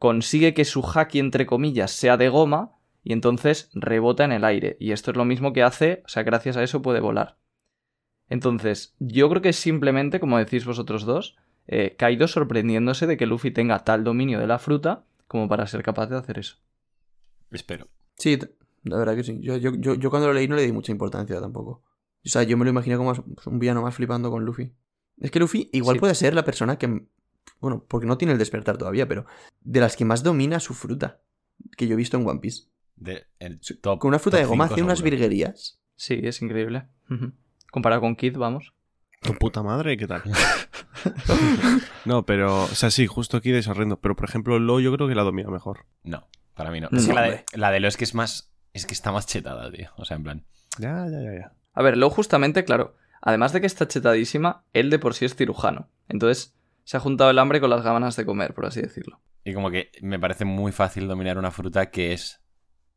Consigue 0.00 0.54
que 0.54 0.64
su 0.64 0.80
haki, 0.82 1.18
entre 1.18 1.44
comillas, 1.44 1.90
sea 1.90 2.16
de 2.16 2.30
goma 2.30 2.72
y 3.04 3.12
entonces 3.12 3.68
rebota 3.74 4.24
en 4.24 4.32
el 4.32 4.44
aire. 4.44 4.78
Y 4.80 4.92
esto 4.92 5.10
es 5.10 5.16
lo 5.18 5.26
mismo 5.26 5.52
que 5.52 5.62
hace, 5.62 6.02
o 6.06 6.08
sea, 6.08 6.22
gracias 6.22 6.56
a 6.56 6.62
eso 6.62 6.80
puede 6.80 7.00
volar. 7.00 7.36
Entonces, 8.30 8.94
yo 8.98 9.28
creo 9.28 9.42
que 9.42 9.50
es 9.50 9.56
simplemente, 9.56 10.18
como 10.18 10.38
decís 10.38 10.64
vosotros 10.64 11.04
dos, 11.04 11.36
eh, 11.66 11.96
Kaido 11.98 12.28
sorprendiéndose 12.28 13.06
de 13.06 13.18
que 13.18 13.26
Luffy 13.26 13.50
tenga 13.50 13.84
tal 13.84 14.02
dominio 14.02 14.40
de 14.40 14.46
la 14.46 14.58
fruta 14.58 15.04
como 15.28 15.48
para 15.48 15.66
ser 15.66 15.82
capaz 15.82 16.06
de 16.06 16.16
hacer 16.16 16.38
eso. 16.38 16.56
Espero. 17.50 17.88
Sí, 18.16 18.38
la 18.84 18.96
verdad 18.96 19.16
que 19.16 19.22
sí. 19.22 19.38
Yo, 19.42 19.58
yo, 19.58 19.74
yo, 19.76 19.94
yo 19.96 20.08
cuando 20.08 20.28
lo 20.28 20.34
leí 20.34 20.48
no 20.48 20.56
le 20.56 20.62
di 20.62 20.72
mucha 20.72 20.92
importancia 20.92 21.38
tampoco. 21.42 21.82
O 22.24 22.28
sea, 22.28 22.42
yo 22.44 22.56
me 22.56 22.64
lo 22.64 22.70
imaginé 22.70 22.96
como 22.96 23.12
un 23.46 23.58
villano 23.58 23.82
más 23.82 23.94
flipando 23.94 24.30
con 24.30 24.46
Luffy. 24.46 24.72
Es 25.20 25.30
que 25.30 25.40
Luffy 25.40 25.68
igual 25.72 25.96
Sí. 25.96 26.00
puede 26.00 26.14
ser 26.14 26.32
la 26.34 26.44
persona 26.44 26.78
que... 26.78 27.04
Bueno, 27.60 27.84
porque 27.88 28.06
no 28.06 28.16
tiene 28.18 28.32
el 28.32 28.38
despertar 28.38 28.78
todavía, 28.78 29.06
pero... 29.06 29.26
De 29.60 29.80
las 29.80 29.96
que 29.96 30.04
más 30.04 30.22
domina 30.22 30.58
su 30.60 30.74
fruta. 30.74 31.20
Que 31.76 31.86
yo 31.86 31.94
he 31.94 31.96
visto 31.96 32.16
en 32.16 32.26
One 32.26 32.40
Piece. 32.40 32.64
De- 32.96 33.26
el 33.38 33.60
top- 33.82 33.98
Con 33.98 34.08
una 34.08 34.18
fruta 34.18 34.38
top 34.38 34.42
de 34.44 34.48
goma 34.48 34.64
hace 34.64 34.82
unas 34.82 35.02
virguerías. 35.02 35.78
Sí, 35.96 36.18
es 36.22 36.40
increíble. 36.42 36.86
Comparado 37.70 38.00
con 38.00 38.16
Kid, 38.16 38.36
vamos. 38.36 38.72
Tu 39.20 39.34
puta 39.34 39.62
madre, 39.62 39.96
¿qué 39.98 40.06
tal? 40.06 40.22
no, 42.04 42.24
pero, 42.24 42.64
o 42.64 42.68
sea, 42.68 42.90
sí, 42.90 43.06
justo 43.06 43.36
aquí 43.36 43.52
es 43.52 43.68
horrendo. 43.68 44.00
Pero, 44.00 44.16
por 44.16 44.28
ejemplo, 44.28 44.58
Lo 44.58 44.80
yo 44.80 44.94
creo 44.94 45.08
que 45.08 45.14
la 45.14 45.22
domina 45.22 45.50
mejor. 45.50 45.86
No, 46.02 46.26
para 46.54 46.70
mí 46.70 46.80
no. 46.80 46.88
No, 46.90 46.98
Es 46.98 47.06
que 47.06 47.12
la 47.12 47.22
de, 47.22 47.28
hombre. 47.28 47.44
la 47.54 47.70
de 47.70 47.80
Lo 47.80 47.88
es 47.88 47.96
que 47.96 48.04
es 48.04 48.14
más. 48.14 48.50
Es 48.72 48.86
que 48.86 48.94
está 48.94 49.12
más 49.12 49.26
chetada, 49.26 49.70
tío. 49.70 49.90
O 49.96 50.04
sea, 50.04 50.16
en 50.16 50.22
plan. 50.22 50.44
Ya, 50.78 51.06
ya, 51.10 51.20
ya, 51.20 51.32
ya. 51.34 51.52
A 51.74 51.82
ver, 51.82 51.96
luego 51.96 52.14
justamente, 52.14 52.64
claro, 52.64 52.96
además 53.20 53.52
de 53.52 53.60
que 53.60 53.66
está 53.66 53.86
chetadísima, 53.88 54.64
él 54.72 54.90
de 54.90 54.98
por 54.98 55.14
sí 55.14 55.24
es 55.24 55.34
cirujano. 55.34 55.88
Entonces, 56.08 56.54
se 56.90 56.96
ha 56.96 57.00
juntado 57.00 57.30
el 57.30 57.38
hambre 57.38 57.60
con 57.60 57.70
las 57.70 57.84
ganas 57.84 58.16
de 58.16 58.26
comer, 58.26 58.52
por 58.52 58.66
así 58.66 58.82
decirlo. 58.82 59.20
Y 59.44 59.54
como 59.54 59.70
que 59.70 59.92
me 60.02 60.18
parece 60.18 60.44
muy 60.44 60.72
fácil 60.72 61.06
dominar 61.06 61.38
una 61.38 61.52
fruta 61.52 61.88
que 61.88 62.12
es. 62.12 62.42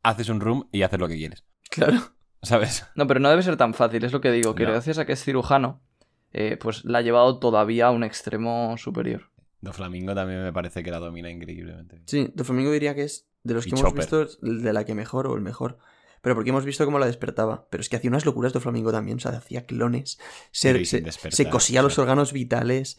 Haces 0.02 0.28
un 0.30 0.40
room 0.40 0.68
y 0.72 0.82
haces 0.82 0.98
lo 0.98 1.06
que 1.06 1.14
quieres. 1.14 1.44
Claro. 1.70 2.00
¿Sabes? 2.42 2.84
No, 2.96 3.06
pero 3.06 3.20
no 3.20 3.30
debe 3.30 3.44
ser 3.44 3.56
tan 3.56 3.72
fácil, 3.72 4.02
es 4.02 4.10
lo 4.10 4.20
que 4.20 4.32
digo, 4.32 4.56
que 4.56 4.64
No. 4.64 4.72
gracias 4.72 4.98
a 4.98 5.06
que 5.06 5.12
es 5.12 5.22
cirujano, 5.22 5.80
eh, 6.32 6.58
pues 6.60 6.84
la 6.84 6.98
ha 6.98 7.02
llevado 7.02 7.38
todavía 7.38 7.86
a 7.86 7.90
un 7.92 8.02
extremo 8.02 8.74
superior. 8.78 9.30
Do 9.60 9.72
Flamingo 9.72 10.12
también 10.12 10.42
me 10.42 10.52
parece 10.52 10.82
que 10.82 10.90
la 10.90 10.98
domina 10.98 11.30
increíblemente. 11.30 12.02
Sí, 12.06 12.32
Doflamingo 12.34 12.72
diría 12.72 12.96
que 12.96 13.04
es 13.04 13.28
de 13.44 13.54
los 13.54 13.64
Y 13.64 13.70
que 13.70 13.78
hemos 13.78 13.94
visto 13.94 14.26
de 14.42 14.72
la 14.72 14.84
que 14.84 14.96
mejor 14.96 15.28
o 15.28 15.36
el 15.36 15.40
mejor. 15.40 15.78
Pero 16.20 16.34
porque 16.34 16.50
hemos 16.50 16.64
visto 16.64 16.84
cómo 16.84 16.98
la 16.98 17.06
despertaba. 17.06 17.68
Pero 17.70 17.80
es 17.80 17.88
que 17.88 17.94
hacía 17.94 18.10
unas 18.10 18.26
locuras 18.26 18.52
Doflamingo 18.52 18.90
también. 18.90 19.18
O 19.18 19.20
sea, 19.20 19.30
hacía 19.32 19.66
clones. 19.66 20.18
Se, 20.50 20.84
se, 20.84 21.48
cosía 21.48 21.82
los 21.82 21.98
órganos 21.98 22.32
vitales. 22.32 22.98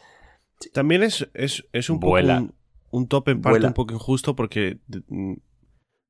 También 0.74 1.04
es, 1.04 1.28
es, 1.34 1.66
es 1.74 1.90
un 1.90 2.00
Vuela. 2.00 2.40
poco 2.40 2.54
un, 2.92 3.02
un 3.02 3.08
top 3.08 3.30
en 3.30 3.42
parte 3.42 3.54
Vuela. 3.60 3.68
un 3.70 3.74
poco 3.74 3.94
injusto 3.94 4.36
porque 4.36 4.80
de- 4.88 5.04
mm, 5.08 5.34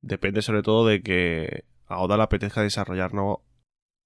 depende 0.02 0.42
sobre 0.42 0.62
todo 0.62 0.86
de 0.86 1.02
que 1.02 1.64
a 1.86 2.00
Oda 2.00 2.16
le 2.16 2.22
apetezca 2.24 2.62
desarrollar 2.62 3.12
no, 3.14 3.42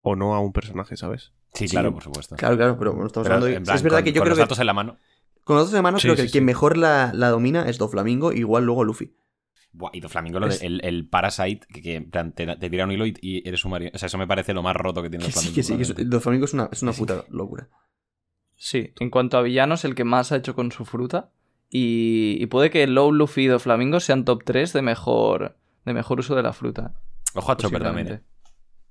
o 0.02 0.16
no 0.16 0.34
a 0.34 0.40
un 0.40 0.52
personaje, 0.52 0.96
¿sabes? 0.96 1.32
Sí, 1.52 1.66
Sí. 1.68 1.72
claro, 1.72 1.92
por 1.92 2.02
supuesto. 2.02 2.36
Claro, 2.36 2.56
claro, 2.56 2.78
pero 2.78 2.92
bueno, 2.92 3.06
estamos 3.06 3.24
Pero, 3.26 3.34
hablando 3.36 3.46
de... 3.50 3.56
en 3.56 3.64
plan, 3.64 3.76
es 3.76 3.82
verdad 3.82 3.98
con- 3.98 4.04
que 4.04 4.12
yo 4.12 4.20
con 4.20 4.24
creo 4.26 4.30
los 4.30 4.38
que... 4.38 4.42
datos 4.44 4.58
en 4.60 4.66
la 4.66 4.72
mano. 4.74 4.96
Con 5.44 5.56
los 5.56 5.64
datos 5.66 5.72
de 5.74 5.82
mano 5.82 5.98
Sí, 5.98 6.02
creo 6.02 6.14
sí, 6.14 6.16
que 6.18 6.22
el 6.22 6.28
sí. 6.28 6.32
que 6.34 6.40
mejor 6.42 6.76
la, 6.76 7.12
la 7.14 7.28
domina 7.28 7.68
es 7.68 7.78
Doflamingo, 7.78 8.32
igual 8.32 8.64
luego 8.64 8.84
Luffy. 8.84 9.16
Buah, 9.72 9.90
y 9.92 10.00
Do 10.00 10.08
Flamingo, 10.08 10.40
lo 10.40 10.48
de- 10.48 10.54
Es- 10.54 10.62
el, 10.62 10.80
el 10.84 11.08
Parasite, 11.08 11.66
que, 11.72 11.80
que 11.82 11.94
en 11.96 12.10
plan, 12.10 12.32
te, 12.32 12.46
te 12.56 12.70
tira 12.70 12.84
un 12.84 12.92
hilo 12.92 13.06
y, 13.06 13.14
y 13.20 13.46
eres 13.48 13.64
un 13.64 13.72
marino. 13.72 13.90
O 13.94 13.98
sea, 13.98 14.06
eso 14.06 14.18
me 14.18 14.26
parece 14.26 14.52
lo 14.54 14.62
más 14.62 14.74
roto 14.76 15.02
que 15.02 15.10
tiene 15.10 15.24
Que 15.26 15.30
Do 15.32 15.40
sí, 15.40 15.48
Flamingo. 15.48 15.54
que 15.56 15.62
sí, 15.62 15.76
que 15.76 15.82
es- 15.82 15.88
probablemente. 15.88 16.16
Doflamingo 16.16 16.44
es 16.46 16.54
una, 16.54 16.68
es 16.72 16.82
una 16.82 16.92
Sí. 16.92 17.00
puta 17.00 17.24
locura. 17.30 17.68
Sí, 18.62 18.92
en 19.00 19.08
cuanto 19.08 19.38
a 19.38 19.42
villanos, 19.42 19.86
el 19.86 19.94
que 19.94 20.04
más 20.04 20.32
ha 20.32 20.36
hecho 20.36 20.54
con 20.54 20.70
su 20.70 20.84
fruta. 20.84 21.30
Y, 21.70 22.36
y 22.38 22.46
puede 22.46 22.68
que 22.68 22.86
Low, 22.86 23.10
Luffy 23.10 23.44
y 23.44 23.46
Doflamingo 23.46 24.00
sean 24.00 24.26
top 24.26 24.42
3 24.44 24.74
de 24.74 24.82
mejor, 24.82 25.56
de 25.86 25.94
mejor 25.94 26.20
uso 26.20 26.34
de 26.36 26.42
la 26.42 26.52
fruta. 26.52 26.92
Ojo 27.34 27.52
a 27.52 27.56
Chopper 27.56 27.82
también, 27.82 28.08
eh. 28.08 28.20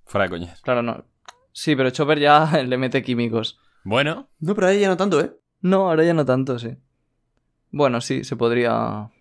Fuera 0.06 0.24
de 0.24 0.32
coñas. 0.32 0.60
Claro, 0.62 0.82
no. 0.82 1.06
Sí, 1.52 1.76
pero 1.76 1.92
Chopper 1.92 2.18
ya 2.20 2.64
le 2.66 2.78
mete 2.80 3.04
químicos. 3.04 3.60
Bueno, 3.84 4.28
No, 4.40 4.56
pero 4.56 4.68
ahí 4.68 4.80
ya 4.80 4.88
no 4.88 4.98
tanto, 4.98 5.22
¿eh? 5.22 5.38
No, 5.62 5.88
ahora 5.90 6.04
ya 6.04 6.16
no 6.16 6.26
tanto, 6.26 6.58
sí. 6.58 6.76
Bueno, 7.70 8.02
sí, 8.02 8.24
se 8.24 8.36
podría. 8.36 9.12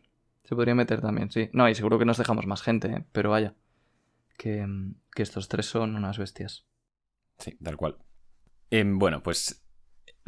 Se 0.44 0.56
podría 0.56 0.74
meter 0.74 1.02
también, 1.02 1.30
sí. 1.30 1.50
No, 1.52 1.68
y 1.68 1.74
seguro 1.74 1.98
que 1.98 2.06
nos 2.06 2.16
dejamos 2.16 2.46
más 2.46 2.62
gente, 2.62 2.88
¿eh? 2.88 3.04
pero 3.12 3.28
vaya. 3.28 3.54
Que, 4.38 4.66
que 5.14 5.22
estos 5.22 5.48
tres 5.48 5.66
son 5.66 5.94
unas 5.94 6.16
bestias. 6.16 6.64
Sí, 7.38 7.58
tal 7.62 7.76
cual. 7.76 7.98
Em, 8.70 8.98
bueno, 8.98 9.22
pues 9.22 9.62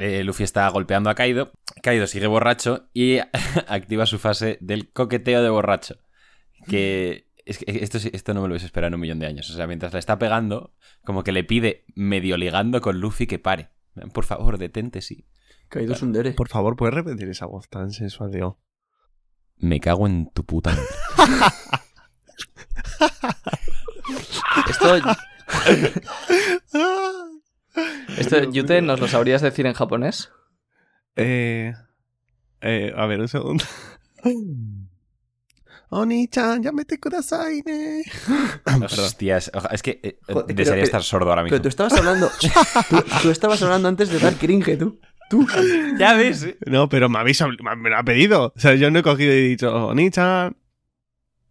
eh, 0.00 0.24
Luffy 0.24 0.44
está 0.44 0.68
golpeando 0.70 1.10
a 1.10 1.14
Kaido. 1.14 1.52
Kaido 1.82 2.06
sigue 2.06 2.26
borracho 2.26 2.88
y 2.92 3.18
activa 3.68 4.06
su 4.06 4.18
fase 4.18 4.58
del 4.60 4.90
coqueteo 4.92 5.42
de 5.42 5.50
borracho. 5.50 5.98
Que 6.66 7.30
es 7.44 7.58
que 7.58 7.64
esto, 7.66 7.98
esto 8.12 8.34
no 8.34 8.42
me 8.42 8.48
lo 8.48 8.52
hubiese 8.52 8.66
esperado 8.66 8.88
en 8.88 8.94
un 8.94 9.00
millón 9.00 9.18
de 9.18 9.26
años. 9.26 9.50
O 9.50 9.54
sea, 9.54 9.66
mientras 9.66 9.92
le 9.92 9.98
está 9.98 10.18
pegando, 10.18 10.74
como 11.04 11.22
que 11.24 11.32
le 11.32 11.44
pide, 11.44 11.84
medio 11.94 12.36
ligando 12.36 12.80
con 12.80 13.00
Luffy, 13.00 13.26
que 13.26 13.38
pare. 13.38 13.70
Por 14.12 14.24
favor, 14.24 14.56
detente, 14.58 15.02
sí. 15.02 15.26
Caído 15.68 15.92
es 15.92 16.02
un 16.02 16.12
dere. 16.12 16.32
Por 16.32 16.48
favor, 16.48 16.76
¿puedes 16.76 16.94
repetir 16.94 17.28
esa 17.28 17.46
voz 17.46 17.68
tan 17.68 17.92
sensual 17.92 18.30
de 18.30 18.44
O? 18.44 18.60
Me 19.56 19.80
cago 19.80 20.06
en 20.06 20.30
tu 20.30 20.44
puta. 20.44 20.76
Esto. 24.68 24.96
Esto, 28.18 28.42
Yute, 28.50 28.83
¿nos 28.83 29.00
lo 29.00 29.09
sabrías 29.09 29.42
decir 29.42 29.66
en 29.66 29.74
japonés? 29.74 30.30
Eh, 31.16 31.72
eh, 32.61 32.92
a 32.96 33.06
ver, 33.06 33.20
un 33.20 33.28
segundo. 33.28 33.64
Oni-chan, 35.92 36.62
ya 36.62 36.70
mete 36.70 36.98
kudasai, 37.00 37.62
ne. 37.66 38.02
Hostias, 38.85 39.50
es 39.72 39.83
que 39.83 39.98
eh, 40.02 40.18
Joder, 40.28 40.54
desearía 40.54 40.83
pero- 40.83 40.85
estar 40.85 41.02
sordo 41.02 41.30
ahora 41.30 41.42
mismo. 41.42 41.54
Pero 41.54 41.62
tú 41.62 41.68
estabas 41.68 41.92
hablando. 41.94 42.30
tú, 42.90 42.96
tú 43.22 43.30
estabas 43.30 43.61
hablando 43.62 43.88
antes 43.88 44.09
de 44.11 44.18
dar 44.20 44.35
cringe, 44.35 44.76
tú. 44.78 45.00
Tú. 45.28 45.46
Ya 45.98 46.14
ves. 46.14 46.42
eh. 46.44 46.59
No, 46.66 46.88
pero 46.88 47.09
me 47.09 47.18
habéis 47.18 47.40
me 47.40 47.90
lo 47.90 47.96
ha 47.96 48.02
pedido. 48.04 48.52
O 48.56 48.59
sea, 48.61 48.74
yo 48.74 48.90
no 48.90 48.98
he 49.00 49.02
cogido 49.02 49.33
y 49.33 49.37
he 49.38 49.40
dicho, 49.48 49.87
Oni-chan. 49.88 50.56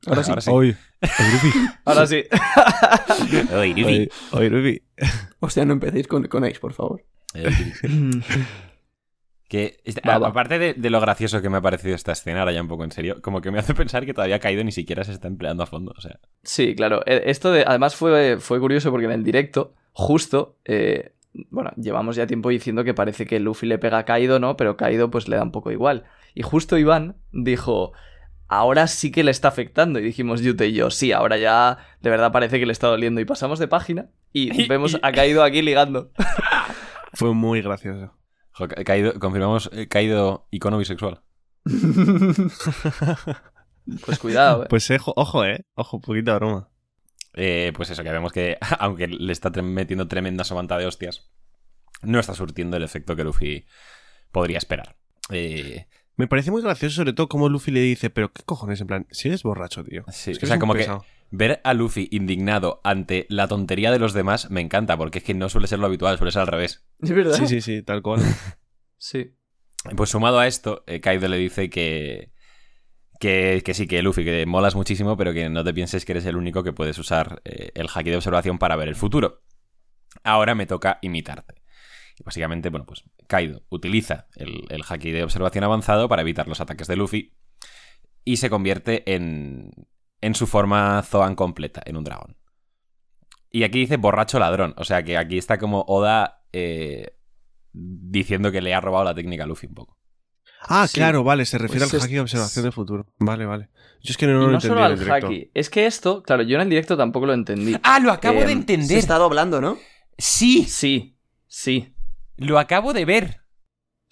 Ahora 0.07 0.23
sí. 0.23 0.29
Ahora 0.31 0.41
sí. 0.41 0.49
Hoy. 0.51 0.75
Hoy. 1.01 1.69
Ahora 1.85 2.07
sí. 2.07 2.23
Hoy, 3.53 4.09
hoy, 4.31 4.49
Ruby. 4.49 4.81
O 5.39 5.49
sea, 5.49 5.65
no 5.65 5.73
empecéis 5.73 6.07
con, 6.07 6.27
con 6.27 6.43
Ace, 6.43 6.59
por 6.59 6.73
favor. 6.73 7.03
Eh, 7.33 7.49
Que, 9.47 9.79
este- 9.83 10.07
Va, 10.07 10.15
a- 10.15 10.19
va. 10.19 10.27
aparte 10.27 10.59
de, 10.59 10.73
de 10.75 10.89
lo 10.91 11.01
gracioso 11.01 11.41
que 11.41 11.49
me 11.49 11.57
ha 11.57 11.61
parecido 11.61 11.95
esta 11.95 12.11
escena, 12.11 12.41
ahora 12.41 12.51
ya 12.51 12.61
un 12.61 12.67
poco 12.67 12.83
en 12.83 12.91
serio, 12.91 13.19
como 13.23 13.41
que 13.41 13.49
me 13.49 13.57
hace 13.57 13.73
pensar 13.73 14.05
que 14.05 14.13
todavía 14.13 14.35
ha 14.35 14.39
caído 14.39 14.63
ni 14.63 14.71
siquiera 14.71 15.03
se 15.03 15.11
está 15.11 15.27
empleando 15.27 15.63
a 15.63 15.65
fondo. 15.65 15.91
O 15.97 16.01
sea, 16.01 16.19
Sí, 16.43 16.75
claro. 16.75 17.01
Eh, 17.07 17.23
Esto 17.25 17.51
de, 17.51 17.63
además 17.65 17.95
fue, 17.95 18.37
fue 18.39 18.59
curioso 18.59 18.91
porque 18.91 19.05
en 19.07 19.11
el 19.11 19.23
directo, 19.23 19.73
justo, 19.91 20.59
eh, 20.65 21.13
bueno, 21.49 21.71
llevamos 21.77 22.15
ya 22.15 22.27
tiempo 22.27 22.49
diciendo 22.49 22.83
que 22.83 22.93
parece 22.93 23.25
que 23.25 23.39
Luffy 23.39 23.65
le 23.65 23.79
pega 23.79 23.97
a 23.97 24.05
Kaido, 24.05 24.39
¿no? 24.39 24.55
Pero 24.55 24.77
Kaido 24.77 25.09
pues 25.09 25.27
le 25.27 25.37
da 25.37 25.41
un 25.43 25.51
poco 25.51 25.71
igual. 25.71 26.03
Y 26.35 26.43
justo 26.43 26.77
Iván 26.77 27.15
dijo, 27.31 27.93
ahora 28.49 28.87
sí 28.87 29.11
que 29.11 29.23
le 29.23 29.31
está 29.31 29.47
afectando. 29.47 29.99
Y 29.99 30.03
dijimos 30.03 30.41
Yute 30.41 30.67
y 30.67 30.73
yo, 30.73 30.89
sí, 30.91 31.13
ahora 31.13 31.37
ya 31.37 31.77
de 32.01 32.09
verdad 32.09 32.31
parece 32.33 32.59
que 32.59 32.65
le 32.65 32.73
está 32.73 32.87
doliendo. 32.87 33.21
Y 33.21 33.25
pasamos 33.25 33.59
de 33.59 33.67
página 33.69 34.09
y 34.33 34.67
vemos 34.67 34.97
a 35.01 35.11
Kaido 35.13 35.43
aquí 35.43 35.61
ligando. 35.61 36.11
Fue 37.13 37.33
muy 37.33 37.61
gracioso. 37.61 38.13
jo, 38.51 38.67
ca- 38.67 38.83
caído, 38.83 39.13
confirmamos, 39.19 39.69
eh, 39.73 39.87
caído 39.87 40.47
icono 40.51 40.77
bisexual. 40.77 41.21
Pues 44.05 44.19
cuidado, 44.19 44.63
¿eh? 44.63 44.67
Pues 44.69 44.87
eh, 44.91 44.99
jo- 44.99 45.13
ojo, 45.15 45.43
eh. 45.45 45.65
Ojo, 45.73 45.99
poquita 45.99 46.35
broma. 46.35 46.69
Eh, 47.33 47.71
pues 47.75 47.89
eso, 47.89 48.03
que 48.03 48.11
vemos 48.11 48.31
que, 48.31 48.57
aunque 48.79 49.07
le 49.07 49.31
está 49.33 49.51
tre- 49.51 49.63
metiendo 49.63 50.07
tremenda 50.07 50.43
somanta 50.43 50.77
de 50.77 50.85
hostias, 50.85 51.31
no 52.03 52.19
está 52.19 52.35
surtiendo 52.35 52.77
el 52.77 52.83
efecto 52.83 53.15
que 53.15 53.23
Luffy 53.23 53.65
podría 54.31 54.59
esperar. 54.59 54.95
Eh, 55.31 55.87
Me 56.19 56.27
parece 56.27 56.51
muy 56.51 56.61
gracioso, 56.61 56.97
sobre 56.97 57.13
todo, 57.13 57.29
como 57.29 57.47
Luffy 57.47 57.71
le 57.71 57.79
dice, 57.79 58.09
pero 58.09 58.33
¿qué 58.33 58.43
cojones? 58.43 58.81
En 58.81 58.87
plan, 58.87 59.07
si 59.09 59.29
eres 59.29 59.41
borracho, 59.41 59.85
tío. 59.85 60.03
sí, 60.11 60.31
Es 60.31 60.39
que 60.39 60.47
o 60.47 60.49
sea, 60.49 60.59
como 60.59 60.73
que 60.73 60.85
ver 61.31 61.61
a 61.63 61.73
Luffy 61.73 62.09
indignado 62.11 62.81
ante 62.83 63.25
la 63.29 63.47
tontería 63.47 63.89
de 63.89 63.99
los 63.99 64.11
demás 64.11 64.51
me 64.51 64.59
encanta, 64.59 64.97
porque 64.97 65.19
es 65.19 65.23
que 65.23 65.33
no 65.33 65.47
suele 65.47 65.67
ser 65.67 65.79
lo 65.79 65.85
habitual, 65.85 66.17
suele 66.17 66.33
ser 66.33 66.41
al 66.41 66.47
revés. 66.47 66.85
Es 67.01 67.11
verdad. 67.11 67.37
Sí, 67.37 67.47
sí, 67.47 67.61
sí, 67.61 67.83
tal 67.83 68.01
cual. 68.01 68.21
Sí. 68.97 69.33
Pues 69.95 70.09
sumado 70.09 70.39
a 70.39 70.47
esto, 70.47 70.83
eh, 70.87 70.99
Kaido 70.99 71.29
le 71.29 71.37
dice 71.37 71.69
que, 71.69 72.33
que, 73.21 73.61
que 73.63 73.73
sí, 73.73 73.87
que 73.87 74.01
Luffy, 74.01 74.25
que 74.25 74.45
molas 74.45 74.75
muchísimo, 74.75 75.15
pero 75.15 75.31
que 75.31 75.47
no 75.47 75.63
te 75.63 75.73
pienses 75.73 76.03
que 76.03 76.11
eres 76.11 76.25
el 76.25 76.35
único 76.35 76.65
que 76.65 76.73
puedes 76.73 76.99
usar 76.99 77.41
eh, 77.45 77.71
el 77.75 77.87
haki 77.87 78.09
de 78.09 78.17
observación 78.17 78.57
para 78.59 78.75
ver 78.75 78.89
el 78.89 78.97
futuro. 78.97 79.41
Ahora 80.21 80.53
me 80.53 80.65
toca 80.65 80.99
imitarte. 81.01 81.58
Y 82.19 82.23
básicamente, 82.23 82.69
bueno, 82.69 82.85
pues 82.85 83.03
Kaido 83.27 83.63
utiliza 83.69 84.27
el, 84.35 84.65
el 84.69 84.83
haki 84.87 85.11
de 85.11 85.23
observación 85.23 85.63
avanzado 85.63 86.07
para 86.09 86.21
evitar 86.21 86.47
los 86.47 86.59
ataques 86.61 86.87
de 86.87 86.95
Luffy 86.97 87.33
y 88.25 88.37
se 88.37 88.49
convierte 88.49 89.13
en, 89.15 89.71
en 90.21 90.35
su 90.35 90.45
forma 90.45 91.01
Zoan 91.03 91.35
completa, 91.35 91.81
en 91.85 91.95
un 91.97 92.03
dragón. 92.03 92.37
Y 93.51 93.63
aquí 93.63 93.79
dice 93.79 93.97
borracho 93.97 94.37
ladrón. 94.37 94.73
O 94.77 94.83
sea 94.83 95.01
que 95.03 95.17
aquí 95.17 95.37
está 95.37 95.57
como 95.57 95.81
Oda 95.87 96.43
eh, 96.53 97.15
diciendo 97.73 98.51
que 98.51 98.61
le 98.61 98.73
ha 98.75 98.81
robado 98.81 99.05
la 99.05 99.15
técnica 99.15 99.45
a 99.45 99.47
Luffy 99.47 99.67
un 99.67 99.73
poco. 99.73 99.97
Ah, 100.61 100.85
Sí. 100.87 100.95
claro, 100.95 101.23
vale, 101.23 101.45
se 101.45 101.57
refiere 101.57 101.85
Pues 101.85 101.93
al 101.93 101.97
es- 101.99 102.03
haki 102.05 102.13
de 102.15 102.19
observación 102.19 102.63
del 102.63 102.73
futuro. 102.73 103.05
Vale, 103.17 103.45
vale. 103.45 103.69
Yo 104.01 104.11
es 104.11 104.17
que 104.17 104.27
no, 104.27 104.33
lo 104.33 104.39
no 104.39 104.45
entendí 104.55 104.67
solo 104.67 104.85
en 104.85 104.99
directo. 104.99 105.29
Es 105.53 105.69
que 105.69 105.85
esto, 105.85 106.21
claro, 106.21 106.43
yo 106.43 106.55
en 106.55 106.61
el 106.63 106.69
directo 106.69 106.97
tampoco 106.97 107.25
lo 107.25 107.33
entendí. 107.33 107.75
Ah, 107.83 107.99
lo 107.99 108.11
acabo 108.11 108.39
Em, 108.41 108.45
de 108.45 108.47
Se 108.47 108.51
entender. 108.59 108.97
está 108.97 109.17
doblando, 109.17 109.61
¿no? 109.61 109.77
Sí, 110.17 110.65
Sí, 110.65 111.17
sí. 111.47 111.95
Lo 112.39 112.59
acabo 112.59 112.93
de 112.93 113.05
ver. 113.05 113.41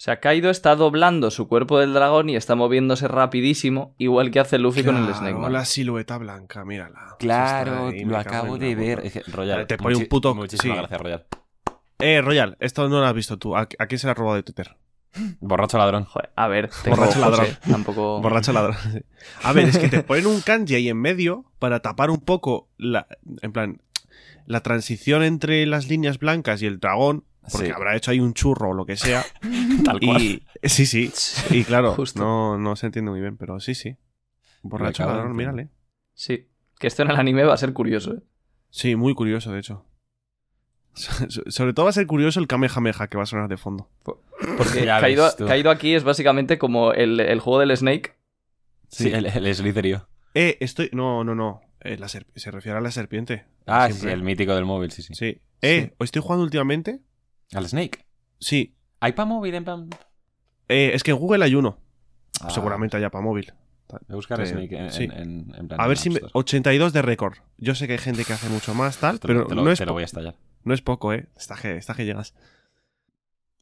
sea, 0.00 0.20
Kaido 0.20 0.48
está 0.50 0.76
doblando 0.76 1.30
su 1.32 1.48
cuerpo 1.48 1.80
del 1.80 1.92
dragón 1.92 2.30
y 2.30 2.36
está 2.36 2.54
moviéndose 2.54 3.08
rapidísimo, 3.08 3.96
igual 3.98 4.30
que 4.30 4.38
hace 4.38 4.56
Luffy 4.58 4.84
con 4.84 4.96
el 4.96 5.02
Claro, 5.06 5.18
Snake 5.18 5.34
Man. 5.38 5.52
La 5.52 5.64
silueta 5.64 6.18
blanca, 6.18 6.64
mírala. 6.64 7.16
Claro, 7.18 7.88
ahí, 7.88 8.04
lo 8.04 8.16
acabo 8.16 8.56
la 8.56 8.64
de 8.64 8.74
ver. 8.76 8.96
puta. 9.02 9.06
Es 9.08 9.12
que, 9.24 9.30
Royal, 9.32 9.66
Te 9.66 9.76
pone 9.76 9.96
un 9.96 10.06
puto- 10.06 10.34
Muchísimas 10.36 10.76
sí. 10.76 10.80
gracias, 10.82 11.00
Royal. 11.00 11.26
Eh, 11.98 12.20
Royal, 12.20 12.56
esto 12.60 12.88
no 12.88 13.00
lo 13.00 13.06
has 13.06 13.14
visto 13.14 13.38
tú. 13.38 13.56
¿A, 13.56 13.62
a 13.62 13.86
quién 13.86 13.98
se 13.98 14.06
lo 14.06 14.12
has 14.12 14.18
robado 14.18 14.36
de 14.36 14.44
Twitter? 14.44 14.76
Borracho 15.40 15.78
ladrón. 15.78 16.04
Joder, 16.04 16.30
a 16.36 16.46
ver, 16.46 16.70
tengo 16.84 16.96
Borracho 16.96 17.18
ladrón. 17.18 17.46
Tampoco... 17.68 18.20
Borracho 18.22 18.52
ladrón. 18.52 18.76
sí. 18.92 19.00
A 19.42 19.52
ver, 19.52 19.68
es 19.68 19.78
que 19.78 19.88
te 19.88 20.04
ponen 20.04 20.26
un 20.26 20.40
kanji 20.42 20.76
ahí 20.76 20.88
en 20.88 20.98
medio 21.00 21.44
para 21.58 21.80
tapar 21.80 22.10
un 22.10 22.20
poco 22.20 22.68
la. 22.76 23.08
En 23.42 23.52
plan. 23.52 23.82
La 24.46 24.62
transición 24.62 25.24
entre 25.24 25.66
las 25.66 25.88
líneas 25.88 26.18
blancas 26.20 26.62
y 26.62 26.66
el 26.66 26.78
dragón. 26.78 27.24
Porque 27.50 27.66
Sí. 27.68 27.72
habrá 27.74 27.96
hecho 27.96 28.10
ahí 28.10 28.20
un 28.20 28.34
churro 28.34 28.70
o 28.70 28.74
lo 28.74 28.84
que 28.86 28.96
sea. 28.96 29.24
Tal 29.84 30.00
cual. 30.00 30.22
y. 30.22 30.42
Sí, 30.62 30.86
sí. 30.86 31.12
Y 31.50 31.64
claro, 31.64 31.94
Justo. 31.94 32.20
no, 32.20 32.58
no 32.58 32.76
se 32.76 32.86
entiende 32.86 33.10
muy 33.10 33.20
bien, 33.20 33.36
pero 33.36 33.60
sí, 33.60 33.74
sí. 33.74 33.96
Borracho 34.62 35.04
ladrón, 35.06 35.36
mírale. 35.36 35.68
Sí. 36.14 36.48
Que 36.78 36.86
esto 36.86 37.02
en 37.02 37.10
el 37.10 37.16
anime 37.16 37.44
va 37.44 37.54
a 37.54 37.58
ser 37.58 37.72
curioso, 37.72 38.14
¿eh? 38.14 38.22
Sí, 38.70 38.96
muy 38.96 39.14
curioso, 39.14 39.50
de 39.52 39.60
hecho. 39.60 39.84
So- 40.94 41.48
Sobre 41.50 41.72
todo 41.72 41.84
va 41.84 41.90
a 41.90 41.92
ser 41.92 42.06
curioso 42.06 42.40
el 42.40 42.46
Kamehameha 42.48 43.06
que 43.08 43.16
va 43.16 43.22
a 43.22 43.26
sonar 43.26 43.48
de 43.48 43.56
fondo. 43.56 43.88
Porque 44.04 44.80
tú. 45.36 45.46
Kaido 45.46 45.70
aquí 45.70 45.94
es 45.94 46.04
básicamente 46.04 46.58
como 46.58 46.92
el, 46.92 47.20
el 47.20 47.40
juego 47.40 47.60
del 47.60 47.76
Snake. 47.76 48.14
Sí, 48.88 49.10
el, 49.10 49.26
el 49.26 49.54
Slitherio. 49.54 50.08
Eh, 50.34 50.56
estoy. 50.60 50.90
No, 50.92 51.22
no, 51.24 51.34
no. 51.34 51.60
Eh, 51.80 51.96
la 51.98 52.08
ser- 52.08 52.26
Se 52.34 52.50
refiere 52.50 52.78
a 52.78 52.80
la 52.80 52.90
serpiente. 52.90 53.44
Ah, 53.66 53.88
sí, 53.92 54.08
el 54.08 54.22
mítico 54.22 54.54
del 54.54 54.64
móvil, 54.64 54.90
sí, 54.90 55.02
sí. 55.02 55.14
Sí. 55.14 55.40
Eh, 55.62 55.94
¿os 55.98 56.06
estoy 56.06 56.22
jugando 56.22 56.42
últimamente? 56.44 57.00
Al 57.54 57.68
Snake. 57.68 58.04
Sí. 58.40 58.76
¿Hay 59.00 59.12
para 59.12 59.26
móvil 59.26 59.54
en 59.54 59.64
plan? 59.64 59.88
Eh, 60.68 60.90
es 60.94 61.02
que 61.02 61.12
en 61.12 61.16
Google 61.18 61.44
hay 61.44 61.54
uno. 61.54 61.78
Ah, 62.40 62.50
Seguramente 62.50 62.96
haya 62.96 63.10
para 63.10 63.24
móvil. 63.24 63.52
Voy 63.88 64.00
a 64.10 64.14
buscar 64.16 64.40
Eh, 64.40 64.46
Snake 64.46 64.76
en, 64.78 64.90
sí. 64.92 65.04
en- 65.04 65.12
en- 65.12 65.54
en 65.56 65.68
plan. 65.68 65.80
A 65.80 65.86
ver 65.86 65.96
si 65.96 66.08
App 66.10 66.12
me... 66.14 66.16
Store. 66.18 66.32
82 66.34 66.92
de 66.92 67.02
récord. 67.02 67.34
Yo 67.56 67.74
sé 67.74 67.86
que 67.86 67.94
hay 67.94 67.98
gente 67.98 68.24
que 68.24 68.32
hace 68.34 68.48
mucho 68.50 68.74
más, 68.74 68.98
tal, 68.98 69.18
Te 69.18 69.28
lo- 69.28 69.34
pero 69.34 69.46
te 69.46 69.54
lo, 69.54 69.64
no, 69.64 69.70
es 69.70 69.78
te 69.78 69.86
lo 69.86 69.92
voy 69.94 70.02
a 70.02 70.04
estallar. 70.06 70.36
no 70.64 70.74
es 70.74 70.82
poco, 70.82 71.12
¿eh? 71.14 71.28
Está 71.36 71.56
que, 71.56 71.76
está 71.76 71.94
que 71.94 72.04
llegas. 72.04 72.34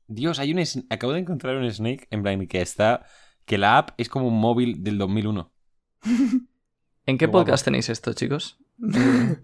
Dios, 0.09 0.39
hay 0.41 0.53
un 0.53 0.63
acabo 0.91 1.13
de 1.13 1.21
encontrar 1.21 1.57
un 1.57 1.71
Snake 1.73 2.07
en 2.11 2.23
plan 2.23 2.47
que 2.49 2.61
está 2.61 3.07
que 3.45 3.59
la 3.59 3.79
app 3.79 3.91
es 3.99 4.09
como 4.09 4.27
un 4.29 4.39
móvil 4.41 4.83
del 4.83 4.99
2001. 4.99 5.53
¿En 6.03 7.19
qué 7.19 7.19
Qué 7.19 7.27
guapo. 7.27 7.45
podcast 7.45 7.65
tenéis 7.65 7.89
esto, 7.89 8.13
chicos? 8.13 8.59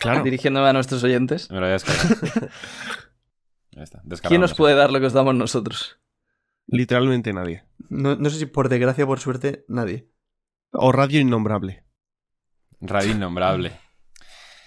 Claro. 0.00 0.22
Dirigiéndome 0.24 0.68
a 0.68 0.72
nuestros 0.72 1.02
oyentes. 1.04 1.48
Me 1.50 1.56
lo 1.56 1.62
voy 1.62 1.70
a 1.70 1.72
descargar. 1.74 2.50
Ahí 3.76 3.82
está, 3.82 4.00
descargado, 4.04 4.28
¿Quién 4.30 4.40
no 4.40 4.46
nos 4.46 4.54
puede 4.56 4.74
dar 4.74 4.90
lo 4.92 5.00
que 5.00 5.06
os 5.06 5.12
damos 5.12 5.34
nosotros? 5.34 5.98
Literalmente 6.66 7.32
nadie. 7.32 7.64
No, 7.88 8.16
no 8.16 8.30
sé 8.30 8.38
si 8.38 8.46
por 8.46 8.68
desgracia 8.68 9.04
o 9.04 9.06
por 9.06 9.20
suerte, 9.20 9.64
nadie. 9.68 10.08
O 10.72 10.92
radio 10.92 11.20
innombrable. 11.20 11.84
Radio 12.80 13.12
Innombrable. 13.12 13.72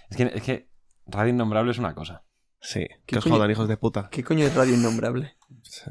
Es 0.09 0.17
que, 0.17 0.23
es 0.23 0.41
que 0.41 0.69
Radio 1.05 1.33
Innombrable 1.33 1.71
es 1.71 1.77
una 1.77 1.93
cosa. 1.93 2.23
Sí. 2.59 2.87
¿Qué 3.05 3.15
Que 3.15 3.17
os 3.19 3.25
jodan, 3.25 3.51
hijos 3.51 3.67
de 3.67 3.77
puta. 3.77 4.09
¿Qué 4.11 4.23
coño 4.23 4.45
es 4.45 4.55
Radio 4.55 4.73
Innombrable? 4.73 5.37
Es, 5.61 5.83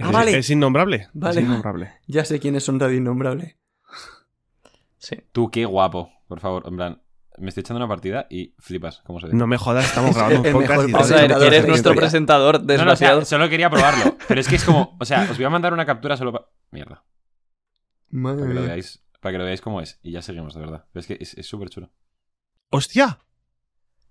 Ah, 0.00 0.10
vale. 0.10 0.36
es 0.36 0.50
innombrable. 0.50 1.08
Vale. 1.12 1.40
Es 1.40 1.46
innombrable. 1.46 1.92
Ya 2.08 2.24
sé 2.24 2.40
quiénes 2.40 2.64
son 2.64 2.80
Radio 2.80 2.96
Innombrable. 2.96 3.58
Sí. 4.96 5.16
Tú, 5.32 5.50
qué 5.50 5.64
guapo, 5.64 6.10
por 6.26 6.40
favor. 6.40 6.64
En 6.66 6.76
plan, 6.76 7.02
me 7.40 7.48
estoy 7.48 7.60
echando 7.62 7.78
una 7.78 7.88
partida 7.88 8.26
y 8.30 8.54
flipas, 8.58 9.00
¿cómo 9.04 9.20
se 9.20 9.28
ve? 9.28 9.34
No 9.34 9.46
me 9.46 9.56
jodas, 9.58 9.84
estamos 9.86 10.14
grabando 10.16 10.40
un 10.42 10.52
podcast 10.52 10.70
mejor 10.70 10.88
y 10.88 10.92
Vamos 10.92 11.10
a 11.12 11.14
ver, 11.16 11.26
presentador 11.26 11.48
¿quién 11.48 11.54
es 11.54 11.62
de 11.62 11.68
nuestro 11.68 11.90
historia. 11.92 12.00
presentador 12.00 12.54
No, 12.54 12.60
no, 12.60 12.64
o 12.64 12.66
sea, 12.66 12.76
desgraciado? 12.76 13.24
solo 13.24 13.48
quería 13.48 13.70
probarlo. 13.70 14.16
Pero 14.28 14.40
es 14.40 14.48
que 14.48 14.56
es 14.56 14.64
como, 14.64 14.96
o 15.00 15.04
sea, 15.04 15.28
os 15.30 15.36
voy 15.36 15.44
a 15.44 15.50
mandar 15.50 15.72
una 15.72 15.86
captura 15.86 16.16
solo 16.16 16.32
para... 16.32 16.46
Mierda. 16.70 17.04
Madre 18.10 18.40
Para 18.40 18.48
que 18.48 18.54
lo 18.54 18.60
mía. 18.60 18.68
veáis, 18.70 19.04
para 19.20 19.32
que 19.32 19.38
lo 19.38 19.44
veáis 19.44 19.60
cómo 19.60 19.80
es. 19.80 19.98
Y 20.02 20.12
ya 20.12 20.22
seguimos, 20.22 20.54
de 20.54 20.60
verdad. 20.60 20.86
Pero 20.92 21.00
es 21.00 21.06
que 21.06 21.18
es 21.20 21.34
es 21.36 21.46
súper 21.46 21.68
chulo. 21.70 21.90
¡Hostia! 22.70 23.18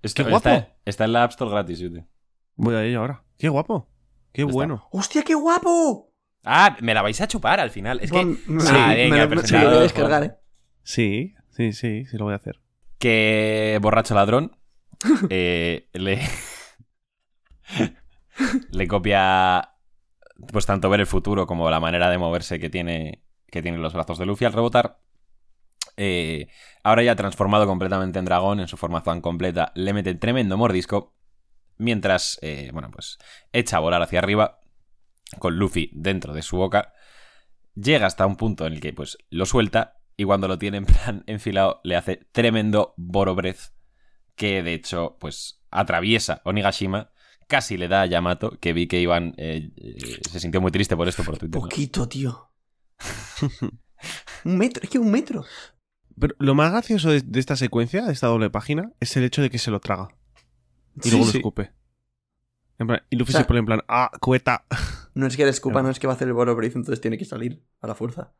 Está, 0.01 0.23
¡Qué 0.23 0.29
guapo! 0.29 0.49
Está, 0.49 0.75
está 0.85 1.05
en 1.05 1.13
la 1.13 1.23
App 1.23 1.31
Store 1.31 1.49
gratis, 1.51 1.79
Yute. 1.79 2.07
Voy 2.55 2.75
a 2.75 2.83
ello 2.83 2.99
ahora. 3.01 3.23
¡Qué 3.37 3.49
guapo! 3.49 3.89
¡Qué 4.31 4.41
está. 4.43 4.53
bueno! 4.53 4.87
¡Hostia, 4.91 5.23
qué 5.23 5.33
guapo! 5.35 6.13
Ah, 6.43 6.77
me 6.81 6.93
la 6.93 7.01
vais 7.01 7.19
a 7.21 7.27
chupar 7.27 7.59
al 7.59 7.71
final. 7.71 7.99
Es 8.01 8.11
que... 8.11 8.23
Me- 8.23 8.35
Sí, 8.35 8.71
me- 8.73 8.95
venga, 8.95 9.27
me, 9.27 9.35
lo- 9.35 9.41
me 9.41 9.49
lo 9.63 9.69
voy 9.69 9.77
a 9.77 9.81
descargar, 9.81 10.23
eh. 10.23 10.35
Sí, 10.83 11.33
sí, 11.49 11.73
sí, 11.73 12.05
sí 12.05 12.17
lo 12.17 12.25
voy 12.25 12.33
a 12.33 12.37
hacer. 12.37 12.59
Que 12.99 13.77
borracho 13.81 14.15
ladrón 14.15 14.57
eh, 15.29 15.89
le 15.93 16.21
le 18.71 18.87
copia 18.87 19.73
pues 20.51 20.65
tanto 20.65 20.89
ver 20.89 20.99
el 20.99 21.07
futuro 21.07 21.47
como 21.47 21.69
la 21.69 21.79
manera 21.79 22.09
de 22.09 22.17
moverse 22.17 22.59
que 22.59 22.69
tiene 22.69 23.23
que 23.47 23.61
tienen 23.61 23.81
los 23.81 23.93
brazos 23.93 24.17
de 24.17 24.25
Luffy 24.25 24.45
al 24.45 24.53
rebotar. 24.53 24.99
Eh, 25.95 26.47
ahora 26.83 27.01
ya 27.01 27.15
transformado 27.15 27.65
completamente 27.65 28.19
en 28.19 28.25
dragón 28.25 28.59
en 28.59 28.67
su 28.67 28.77
forma 28.77 29.01
Zoan 29.01 29.21
completa 29.21 29.71
le 29.73 29.93
mete 29.93 30.13
tremendo 30.13 30.55
mordisco 30.55 31.15
mientras 31.77 32.37
eh, 32.43 32.69
bueno 32.71 32.91
pues 32.91 33.17
echa 33.51 33.77
a 33.77 33.79
volar 33.79 34.03
hacia 34.03 34.19
arriba 34.19 34.59
con 35.39 35.57
Luffy 35.57 35.89
dentro 35.93 36.33
de 36.33 36.41
su 36.41 36.57
boca. 36.57 36.93
Llega 37.73 38.07
hasta 38.07 38.25
un 38.25 38.35
punto 38.35 38.65
en 38.65 38.73
el 38.73 38.81
que 38.81 38.93
pues 38.93 39.17
lo 39.29 39.45
suelta 39.45 39.97
y 40.17 40.25
cuando 40.25 40.47
lo 40.47 40.57
tiene 40.57 40.77
en 40.77 40.85
plan 40.85 41.23
enfilado 41.27 41.79
le 41.83 41.95
hace 41.95 42.17
tremendo 42.31 42.93
Boro 42.97 43.35
Breath 43.35 43.71
que 44.35 44.63
de 44.63 44.73
hecho 44.73 45.17
pues 45.19 45.61
atraviesa 45.71 46.41
Onigashima 46.43 47.11
casi 47.47 47.77
le 47.77 47.87
da 47.87 48.01
a 48.01 48.05
Yamato 48.07 48.57
que 48.59 48.73
vi 48.73 48.87
que 48.87 48.99
Iván 48.99 49.33
eh, 49.37 49.71
eh, 49.77 50.19
se 50.29 50.39
sintió 50.39 50.59
muy 50.59 50.71
triste 50.71 50.97
por 50.97 51.07
esto 51.07 51.23
por 51.23 51.37
Twitter 51.37 51.55
¿no? 51.61 51.67
Poquito, 51.67 52.07
tío. 52.09 52.49
un 54.43 54.57
metro, 54.57 54.83
es 54.83 54.89
que 54.89 54.99
un 54.99 55.11
metro. 55.11 55.45
Pero 56.19 56.35
lo 56.39 56.55
más 56.55 56.71
gracioso 56.71 57.09
de, 57.09 57.21
de 57.21 57.39
esta 57.39 57.55
secuencia, 57.55 58.05
de 58.05 58.11
esta 58.13 58.27
doble 58.27 58.49
página, 58.49 58.91
es 58.99 59.15
el 59.17 59.23
hecho 59.23 59.41
de 59.41 59.49
que 59.49 59.59
se 59.59 59.71
lo 59.71 59.79
traga. 59.79 60.09
Y 61.03 61.09
luego 61.11 61.25
Sí, 61.25 61.27
lo 61.27 61.31
sí. 61.31 61.37
escupe. 61.37 61.71
En 62.79 62.87
plan- 62.87 63.03
y 63.09 63.15
Luffy 63.17 63.31
O 63.31 63.33
sea- 63.33 63.41
se 63.41 63.47
pone 63.47 63.59
en 63.59 63.65
plan, 63.65 63.81
¡ah, 63.87 64.11
cueta! 64.19 64.65
No 65.13 65.25
es 65.27 65.37
que 65.37 65.43
le 65.45 65.51
escupa, 65.51 65.81
no 65.83 65.89
es 65.89 65.99
que 65.99 66.07
va 66.07 66.13
a 66.13 66.15
hacer 66.15 66.27
el 66.27 66.33
Boro 66.33 66.55
Breath, 66.55 66.75
entonces 66.75 67.01
tiene 67.01 67.17
que 67.17 67.25
salir 67.25 67.63
a 67.81 67.87
la 67.87 67.95
fuerza. 67.95 68.33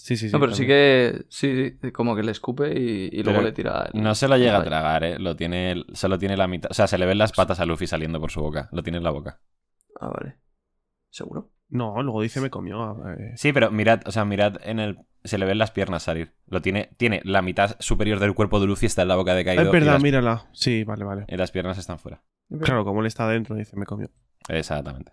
Sí, 0.00 0.16
sí, 0.16 0.28
sí. 0.28 0.32
no, 0.32 0.38
pero 0.40 0.54
sí 0.54 0.64
que. 0.66 1.24
Sí, 1.28 1.76
como 1.92 2.14
que 2.14 2.22
le 2.22 2.30
escupe 2.30 2.72
y, 2.78 3.10
y 3.12 3.22
luego 3.24 3.42
le 3.42 3.50
tira. 3.52 3.90
el- 3.92 4.00
no 4.00 4.14
se 4.14 4.28
lo 4.28 4.36
llega 4.36 4.58
a 4.58 4.64
tragar 4.64 5.02
eh 5.02 5.18
lo 5.18 5.34
tiene 5.34 5.84
solo 5.92 6.18
tiene 6.18 6.36
la 6.36 6.46
mitad 6.46 6.70
o 6.70 6.74
sea 6.74 6.86
se 6.86 6.96
le 6.98 7.04
ven 7.04 7.18
las 7.18 7.32
patas 7.32 7.58
a 7.60 7.66
Luffy 7.66 7.86
saliendo 7.88 8.20
por 8.20 8.30
su 8.30 8.40
boca 8.40 8.68
lo 8.72 8.82
tiene 8.84 8.98
en 8.98 9.04
la 9.04 9.10
boca 9.10 9.40
Ah, 10.00 10.08
vale. 10.08 10.36
¿Seguro? 11.10 11.50
No, 11.68 12.00
luego 12.02 12.22
dice 12.22 12.40
me 12.40 12.48
comió. 12.48 12.96
eh. 13.18 13.32
sí 13.36 13.52
pero 13.52 13.70
mirad 13.72 14.00
o 14.06 14.12
sea 14.12 14.24
mirad 14.24 14.60
en 14.62 14.78
el 14.78 14.98
se 15.24 15.36
le 15.36 15.44
ven 15.46 15.58
las 15.58 15.72
piernas 15.72 16.04
salir 16.04 16.32
lo 16.46 16.62
tiene 16.62 16.90
tiene 16.96 17.20
la 17.24 17.42
mitad 17.42 17.74
superior 17.80 18.20
del 18.20 18.34
cuerpo 18.34 18.60
de 18.60 18.66
Luffy 18.68 18.86
está 18.86 19.02
en 19.02 19.08
la 19.08 19.16
boca 19.16 19.34
de 19.34 19.44
Kaido 19.44 19.62
es 19.64 19.70
verdad, 19.72 19.94
las- 19.94 20.02
mírala. 20.02 20.46
Sí, 20.52 20.84
vale, 20.84 21.04
vale. 21.04 21.24
y 21.26 21.36
las 21.36 21.50
piernas 21.50 21.76
están 21.76 21.98
fuera 21.98 22.22
Claro, 22.62 22.84
como 22.84 23.00
él 23.00 23.06
está 23.06 23.24
adentro, 23.24 23.56
dice 23.56 23.76
me 23.76 23.84
comió. 23.84 24.10
exactamente 24.48 25.12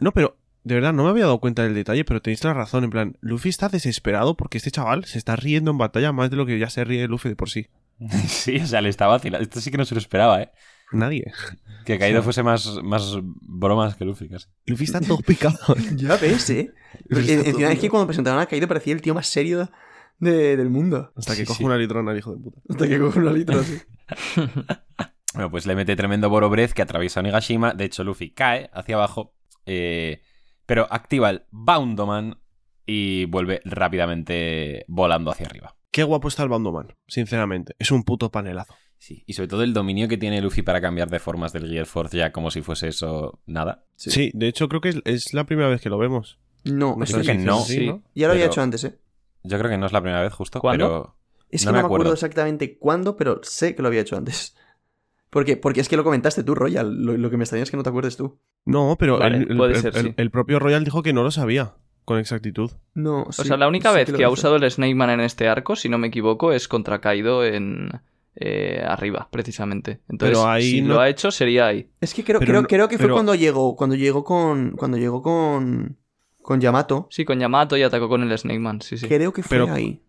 No, 0.00 0.10
pero 0.12 0.36
de 0.64 0.74
verdad, 0.74 0.92
no 0.92 1.04
me 1.04 1.10
había 1.10 1.24
dado 1.24 1.38
cuenta 1.40 1.62
del 1.62 1.74
detalle, 1.74 2.04
pero 2.04 2.20
tenéis 2.22 2.42
la 2.44 2.54
razón. 2.54 2.84
En 2.84 2.90
plan, 2.90 3.16
Luffy 3.20 3.48
está 3.50 3.68
desesperado 3.68 4.36
porque 4.36 4.58
este 4.58 4.70
chaval 4.70 5.04
se 5.04 5.18
está 5.18 5.36
riendo 5.36 5.70
en 5.70 5.78
batalla 5.78 6.12
más 6.12 6.30
de 6.30 6.36
lo 6.36 6.46
que 6.46 6.58
ya 6.58 6.70
se 6.70 6.84
ríe 6.84 7.06
Luffy 7.08 7.28
de 7.28 7.36
por 7.36 7.50
sí. 7.50 7.68
Sí, 8.28 8.56
o 8.56 8.66
sea, 8.66 8.80
le 8.80 8.88
estaba 8.88 9.12
vacilando. 9.12 9.42
Esto 9.44 9.60
sí 9.60 9.70
que 9.70 9.78
no 9.78 9.84
se 9.84 9.94
lo 9.94 10.00
esperaba, 10.00 10.42
¿eh? 10.42 10.50
Nadie. 10.92 11.32
Que 11.84 11.98
Kaido 11.98 12.22
fuese 12.22 12.42
más, 12.42 12.78
más 12.82 13.16
bromas 13.22 13.94
que 13.96 14.04
Luffy, 14.04 14.28
casi. 14.28 14.46
Luffy 14.66 14.84
está 14.84 15.00
todo 15.00 15.18
picado. 15.18 15.58
Ya 15.96 16.16
ves, 16.16 16.48
eh. 16.50 16.72
Está 17.10 17.48
Encima 17.50 17.72
es 17.72 17.78
que 17.78 17.90
cuando 17.90 18.06
presentaron 18.06 18.40
a 18.40 18.46
Kaido 18.46 18.68
parecía 18.68 18.92
el 18.94 19.00
tío 19.02 19.14
más 19.14 19.26
serio 19.26 19.70
de- 20.18 20.56
del 20.56 20.70
mundo. 20.70 21.12
Hasta 21.16 21.32
que 21.34 21.40
Sí, 21.40 21.46
coge 21.46 21.58
sí. 21.58 21.64
una 21.64 21.76
litrona 21.76 22.12
el 22.12 22.18
hijo 22.18 22.32
de 22.34 22.38
puta. 22.42 22.60
Hasta 22.68 22.86
que 22.88 22.98
coge 22.98 23.18
una 23.18 23.32
litro 23.32 23.58
así. 23.60 23.78
Bueno, 25.34 25.50
pues 25.50 25.66
le 25.66 25.74
mete 25.74 25.96
tremendo 25.96 26.30
Boro 26.30 26.48
Breath 26.48 26.70
que 26.72 26.82
atraviesa 26.82 27.18
a 27.18 27.22
Onigashima. 27.22 27.74
De 27.74 27.84
hecho, 27.86 28.04
Luffy 28.04 28.30
cae 28.30 28.70
hacia 28.72 28.94
abajo. 28.94 29.34
eh, 29.66 30.22
pero 30.66 30.86
activa 30.90 31.30
el 31.30 31.42
Boundoman 31.50 32.38
y 32.86 33.24
vuelve 33.26 33.60
rápidamente 33.64 34.84
volando 34.88 35.30
hacia 35.30 35.46
arriba. 35.46 35.76
Qué 35.90 36.02
guapo 36.02 36.28
está 36.28 36.42
el 36.42 36.48
Bandoman, 36.48 36.88
sinceramente. 37.06 37.74
Es 37.78 37.90
un 37.90 38.02
puto 38.02 38.30
panelazo. 38.30 38.74
Sí, 38.98 39.22
y 39.26 39.34
sobre 39.34 39.48
todo 39.48 39.62
el 39.62 39.72
dominio 39.74 40.08
que 40.08 40.16
tiene 40.16 40.40
Luffy 40.40 40.62
para 40.62 40.80
cambiar 40.80 41.08
de 41.10 41.18
formas 41.18 41.52
del 41.52 41.68
Gear 41.68 41.86
Force 41.86 42.16
ya 42.16 42.32
como 42.32 42.50
si 42.50 42.62
fuese 42.62 42.88
eso 42.88 43.40
nada. 43.46 43.84
Sí, 43.96 44.30
de 44.34 44.48
hecho 44.48 44.68
creo 44.68 44.80
que 44.80 44.88
es, 44.90 44.96
es 45.04 45.34
la 45.34 45.44
primera 45.44 45.68
vez 45.68 45.80
que 45.80 45.90
lo 45.90 45.98
vemos. 45.98 46.38
No, 46.64 46.96
No 46.96 47.04
eso 47.04 47.14
creo 47.14 47.24
sé 47.24 47.32
que 47.32 47.38
no. 47.38 47.58
es 47.60 47.64
Sí. 47.66 47.86
¿no? 47.86 48.02
ya 48.14 48.26
lo 48.26 48.32
había 48.32 48.46
hecho 48.46 48.62
antes, 48.62 48.82
eh. 48.84 48.98
Yo 49.42 49.58
creo 49.58 49.70
que 49.70 49.76
no 49.76 49.86
es 49.86 49.92
la 49.92 50.00
primera 50.00 50.22
vez 50.22 50.32
justo, 50.32 50.58
¿Cuándo? 50.60 50.86
pero 50.88 51.16
Es 51.50 51.64
No 51.64 51.70
que 51.70 51.72
me 51.72 51.78
no 51.78 51.82
me 51.82 51.86
acuerdo 51.86 52.02
acuerdo. 52.04 52.14
exactamente 52.14 52.78
cuándo, 52.78 53.16
pero 53.16 53.40
sé 53.42 53.74
que 53.74 53.82
lo 53.82 53.88
había 53.88 54.00
hecho 54.00 54.16
antes. 54.16 54.56
Porque, 55.34 55.56
porque 55.58 55.80
es 55.80 55.88
que 55.90 55.96
lo 55.96 56.04
comentaste 56.04 56.44
tú, 56.44 56.54
Royal. 56.54 56.94
Lo, 57.04 57.16
lo 57.18 57.28
que 57.28 57.36
me 57.36 57.42
extraña 57.44 57.64
es 57.64 57.70
que 57.70 57.76
no 57.76 57.82
te 57.82 57.88
acuerdes 57.90 58.16
tú. 58.16 58.38
No, 58.64 58.96
pero 58.98 59.18
Vale, 59.18 59.38
el, 59.38 59.50
el- 59.50 59.56
puede 59.56 59.74
el- 59.74 59.80
ser, 59.80 59.96
el- 59.96 60.04
sí. 60.06 60.14
el 60.16 60.30
propio 60.30 60.60
Royal 60.60 60.84
dijo 60.84 61.02
que 61.02 61.12
no 61.12 61.22
lo 61.24 61.30
sabía 61.32 61.74
con 62.04 62.18
exactitud. 62.20 62.70
No, 62.94 63.24
O 63.24 63.32
sea, 63.32 63.56
la 63.56 63.66
única 63.66 63.90
vez 63.92 64.12
que, 64.12 64.22
ha 64.24 64.30
usado 64.30 64.56
el 64.56 64.70
Snake 64.70 64.94
Man 64.94 65.10
en 65.10 65.20
este 65.20 65.48
arco, 65.48 65.74
si 65.74 65.88
no 65.88 65.98
me 65.98 66.06
equivoco, 66.06 66.52
es 66.52 66.68
contra 66.68 67.00
Kaido 67.00 67.44
en 67.44 67.90
eh, 68.36 68.82
arriba, 68.86 69.28
precisamente. 69.30 70.00
Entonces, 70.08 70.38
Pero 70.38 70.48
ahí 70.48 70.70
si 70.70 70.82
no- 70.82 70.94
lo 70.94 71.00
ha 71.00 71.08
hecho, 71.08 71.30
sería 71.30 71.66
ahí. 71.66 71.88
Es 72.00 72.14
que 72.14 72.22
creo, 72.24 72.38
Pero 72.38 72.50
creo, 72.50 72.62
no- 72.62 72.68
creo 72.68 72.88
que 72.88 72.96
fue 72.96 73.06
pero- 73.06 73.14
cuando 73.14 73.34
llegó. 73.34 73.74
Cuando 73.76 73.96
llegó 73.96 74.22
con. 74.22 74.72
Cuando 74.76 74.96
llegó 74.98 75.20
con. 75.20 75.96
Con 76.42 76.60
Yamato. 76.60 77.08
Sí, 77.10 77.24
con 77.24 77.40
Yamato 77.40 77.76
y 77.76 77.82
atacó 77.82 78.08
con 78.08 78.22
el 78.22 78.38
Snake 78.38 78.60
Man, 78.60 78.80
sí, 78.82 78.98
sí. 78.98 79.08
Creo 79.08 79.32
que 79.32 79.42
fue 79.42 79.58
Pero- 79.58 79.72
ahí. 79.72 80.00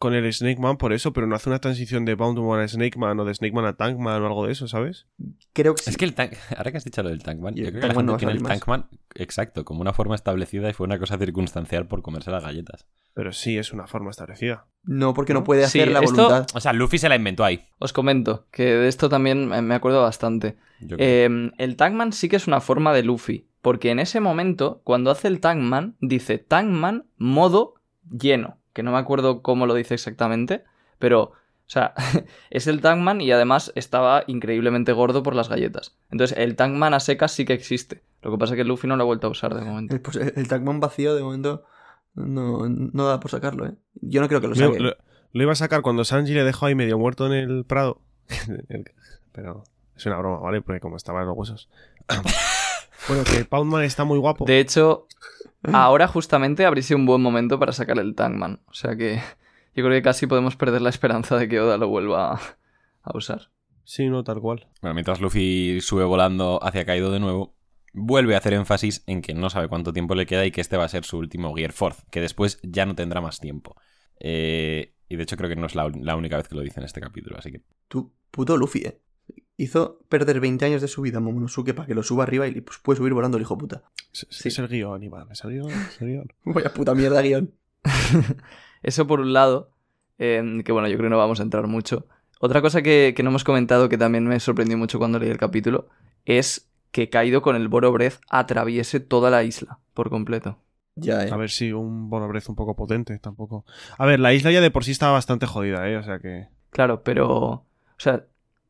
Con 0.00 0.14
el 0.14 0.32
Snake 0.32 0.58
Man 0.58 0.78
por 0.78 0.94
eso, 0.94 1.12
pero 1.12 1.26
no 1.26 1.36
hace 1.36 1.50
una 1.50 1.58
transición 1.58 2.06
de 2.06 2.14
Boundman 2.14 2.60
a 2.60 2.66
Snake 2.66 2.98
Man 2.98 3.20
o 3.20 3.24
de 3.26 3.34
Snake 3.34 3.52
Man 3.52 3.66
a 3.66 3.74
Tankman 3.74 4.22
o 4.22 4.26
algo 4.26 4.46
de 4.46 4.52
eso, 4.52 4.66
¿sabes? 4.66 5.06
Creo 5.52 5.74
que 5.74 5.82
sí. 5.82 5.90
Es 5.90 5.98
que 5.98 6.06
el 6.06 6.14
tank, 6.14 6.32
ahora 6.56 6.72
que 6.72 6.78
has 6.78 6.84
dicho 6.84 7.02
lo 7.02 7.10
del 7.10 7.22
Tankman, 7.22 7.54
yo 7.54 7.64
el 7.66 7.70
creo 7.70 7.82
que 7.82 7.88
la 7.88 7.92
no 7.92 8.00
gente 8.00 8.14
a 8.14 8.16
tiene 8.16 8.32
el. 8.32 8.42
Tankman, 8.42 8.86
exacto, 9.14 9.64
como 9.66 9.82
una 9.82 9.92
forma 9.92 10.14
establecida 10.14 10.70
y 10.70 10.72
fue 10.72 10.86
una 10.86 10.98
cosa 10.98 11.18
circunstancial 11.18 11.86
por 11.86 12.00
comerse 12.00 12.30
las 12.30 12.42
galletas. 12.42 12.86
Pero 13.12 13.32
sí 13.32 13.58
es 13.58 13.74
una 13.74 13.86
forma 13.86 14.10
establecida. 14.10 14.64
No, 14.84 15.12
porque 15.12 15.34
no 15.34 15.44
puede 15.44 15.66
Sí, 15.68 15.80
hacer 15.80 15.92
la 15.92 16.00
esto- 16.00 16.14
voluntad. 16.28 16.46
O 16.54 16.60
sea, 16.60 16.72
Luffy 16.72 16.96
se 16.96 17.10
la 17.10 17.16
inventó 17.16 17.44
ahí. 17.44 17.66
Os 17.78 17.92
comento 17.92 18.46
que 18.50 18.64
de 18.64 18.88
esto 18.88 19.10
también 19.10 19.48
me 19.48 19.74
acuerdo 19.74 20.00
bastante. 20.00 20.56
Eh, 20.96 21.28
el 21.58 21.76
Tankman 21.76 22.14
sí 22.14 22.30
que 22.30 22.36
es 22.36 22.46
una 22.46 22.62
forma 22.62 22.94
de 22.94 23.02
Luffy, 23.02 23.48
porque 23.60 23.90
en 23.90 23.98
ese 23.98 24.20
momento, 24.20 24.80
cuando 24.82 25.10
hace 25.10 25.28
el 25.28 25.40
Tankman, 25.40 25.96
dice 26.00 26.38
Tankman 26.38 27.04
modo 27.18 27.74
lleno, 28.10 28.56
que 28.72 28.82
no 28.82 28.92
me 28.92 28.98
acuerdo 28.98 29.42
cómo 29.42 29.66
lo 29.66 29.74
dice 29.74 29.94
exactamente, 29.94 30.64
pero, 30.98 31.20
o 31.22 31.32
sea, 31.66 31.94
es 32.50 32.66
el 32.66 32.80
Tankman 32.80 33.20
y 33.20 33.30
además 33.32 33.72
estaba 33.74 34.24
increíblemente 34.26 34.92
gordo 34.92 35.22
por 35.22 35.34
las 35.34 35.48
galletas. 35.48 35.96
Entonces, 36.10 36.36
el 36.38 36.56
Tankman 36.56 36.94
a 36.94 37.00
secas 37.00 37.32
sí 37.32 37.44
que 37.44 37.52
existe. 37.54 38.02
Lo 38.22 38.30
que 38.30 38.38
pasa 38.38 38.54
es 38.54 38.58
que 38.58 38.64
Luffy 38.64 38.86
no 38.86 38.96
lo 38.96 39.02
ha 39.02 39.06
vuelto 39.06 39.26
a 39.26 39.30
usar 39.30 39.54
de 39.54 39.62
momento. 39.62 39.94
El, 39.94 40.00
pues, 40.02 40.16
el, 40.16 40.46
Tagman 40.48 40.78
vacío, 40.80 41.14
de 41.14 41.22
momento. 41.22 41.64
No, 42.14 42.68
no 42.68 43.06
da 43.06 43.18
por 43.20 43.30
sacarlo, 43.30 43.66
¿eh? 43.66 43.74
Yo 43.94 44.20
no 44.20 44.28
creo 44.28 44.40
que 44.40 44.48
lo 44.48 44.54
saque. 44.54 44.78
lo- 44.80 44.94
lo 45.32 45.42
iba 45.44 45.52
a 45.52 45.56
sacar 45.56 45.80
cuando 45.80 46.04
Sanji 46.04 46.34
le 46.34 46.42
dejó 46.44 46.66
ahí 46.66 46.74
medio 46.74 46.98
muerto 46.98 47.26
en 47.26 47.32
el 47.32 47.64
Prado. 47.64 48.00
Pero 49.32 49.62
es 49.96 50.04
una 50.06 50.18
broma, 50.18 50.38
¿vale? 50.40 50.60
Porque 50.60 50.80
como 50.80 50.96
estaban 50.96 51.24
los 51.26 51.36
huesos. 51.36 51.68
bueno, 53.10 53.24
que 53.24 53.44
Poundman 53.44 53.82
está 53.82 54.04
muy 54.04 54.18
guapo. 54.18 54.44
De 54.44 54.60
hecho, 54.60 55.08
ahora 55.72 56.06
justamente 56.06 56.64
habría 56.64 56.84
sido 56.84 56.98
un 56.98 57.06
buen 57.06 57.20
momento 57.20 57.58
para 57.58 57.72
sacar 57.72 57.98
el 57.98 58.14
Tankman. 58.14 58.60
O 58.66 58.72
sea 58.72 58.94
que 58.94 59.16
yo 59.74 59.84
creo 59.84 59.90
que 59.90 60.02
casi 60.02 60.28
podemos 60.28 60.54
perder 60.54 60.80
la 60.80 60.90
esperanza 60.90 61.36
de 61.36 61.48
que 61.48 61.60
Oda 61.60 61.76
lo 61.76 61.88
vuelva 61.88 62.34
a, 62.34 62.40
a 63.02 63.16
usar. 63.16 63.50
Sí, 63.82 64.08
no, 64.08 64.22
tal 64.22 64.40
cual. 64.40 64.68
Bueno, 64.80 64.94
mientras 64.94 65.20
Luffy 65.20 65.80
sube 65.80 66.04
volando 66.04 66.60
hacia 66.62 66.84
Kaido 66.84 67.10
de 67.10 67.18
nuevo, 67.18 67.56
vuelve 67.92 68.36
a 68.36 68.38
hacer 68.38 68.52
énfasis 68.52 69.02
en 69.08 69.22
que 69.22 69.34
no 69.34 69.50
sabe 69.50 69.66
cuánto 69.66 69.92
tiempo 69.92 70.14
le 70.14 70.26
queda 70.26 70.46
y 70.46 70.52
que 70.52 70.60
este 70.60 70.76
va 70.76 70.84
a 70.84 70.88
ser 70.88 71.04
su 71.04 71.18
último 71.18 71.52
Gear 71.52 71.72
Force, 71.72 72.04
que 72.12 72.20
después 72.20 72.60
ya 72.62 72.86
no 72.86 72.94
tendrá 72.94 73.20
más 73.20 73.40
tiempo. 73.40 73.74
Eh, 74.20 74.94
y 75.08 75.16
de 75.16 75.22
hecho 75.24 75.36
creo 75.36 75.48
que 75.50 75.56
no 75.56 75.66
es 75.66 75.74
la, 75.74 75.90
la 76.00 76.14
única 76.14 76.36
vez 76.36 76.46
que 76.46 76.54
lo 76.54 76.60
dice 76.60 76.78
en 76.78 76.86
este 76.86 77.00
capítulo, 77.00 77.38
así 77.38 77.50
que... 77.50 77.62
Tu 77.88 78.12
puto 78.30 78.56
Luffy, 78.56 78.82
¿eh? 78.82 79.00
Hizo 79.62 79.98
perder 80.08 80.40
20 80.40 80.64
años 80.64 80.80
de 80.80 80.88
su 80.88 81.02
vida 81.02 81.18
a 81.18 81.20
Momonosuke 81.20 81.74
para 81.74 81.86
que 81.86 81.94
lo 81.94 82.02
suba 82.02 82.22
arriba 82.24 82.46
y 82.46 82.60
pues, 82.62 82.78
puede 82.78 82.96
subir 82.96 83.12
volando 83.12 83.36
el 83.36 83.42
hijo 83.42 83.58
puta. 83.58 83.82
Es, 84.12 84.26
es- 84.30 84.36
Sí. 84.38 84.48
es 84.48 84.58
el 84.58 84.68
guion, 84.68 85.02
Iván. 85.02 85.30
Es 85.30 85.44
el 85.44 85.50
guion, 85.50 85.70
es 85.70 86.00
el 86.00 86.08
guion. 86.08 86.32
Vaya 86.44 86.72
puta 86.72 86.94
mierda, 86.94 87.20
guion. 87.20 87.52
Eso 88.82 89.06
por 89.06 89.20
un 89.20 89.32
lado, 89.32 89.70
eh, 90.18 90.62
que 90.64 90.72
bueno, 90.72 90.88
yo 90.88 90.96
creo 90.96 91.08
que 91.08 91.10
no 91.10 91.18
vamos 91.18 91.40
a 91.40 91.42
entrar 91.42 91.66
mucho. 91.66 92.06
Otra 92.40 92.62
cosa 92.62 92.80
que, 92.82 93.12
que 93.14 93.22
no 93.22 93.28
hemos 93.30 93.44
comentado, 93.44 93.88
que 93.88 93.98
también 93.98 94.26
me 94.26 94.40
sorprendió 94.40 94.78
mucho 94.78 94.98
cuando 94.98 95.18
leí 95.18 95.28
el 95.30 95.36
capítulo, 95.36 95.88
es 96.24 96.70
que 96.90 97.10
Kaido 97.10 97.42
con 97.42 97.54
el 97.56 97.68
Boro 97.68 97.92
Breath 97.92 98.14
atraviese 98.30 98.98
toda 99.00 99.30
la 99.30 99.44
isla 99.44 99.78
por 99.94 100.08
completo. 100.08 100.58
Ya, 100.96 101.24
eh. 101.26 101.30
A 101.30 101.36
ver 101.36 101.50
si 101.50 101.72
un 101.72 102.08
Bonobrez 102.10 102.48
un 102.48 102.56
poco 102.56 102.74
potente, 102.74 103.18
tampoco. 103.18 103.64
A 103.98 104.06
ver, 104.06 104.20
la 104.20 104.32
isla 104.32 104.50
ya 104.50 104.60
de 104.60 104.70
por 104.70 104.84
sí 104.84 104.90
estaba 104.90 105.12
bastante 105.12 105.46
jodida, 105.46 105.88
¿eh? 105.88 105.96
O 105.98 106.02
sea 106.02 106.18
que. 106.18 106.48
Claro, 106.70 107.02
pero. 107.02 107.28
O 107.28 107.64
sea, 107.98 108.24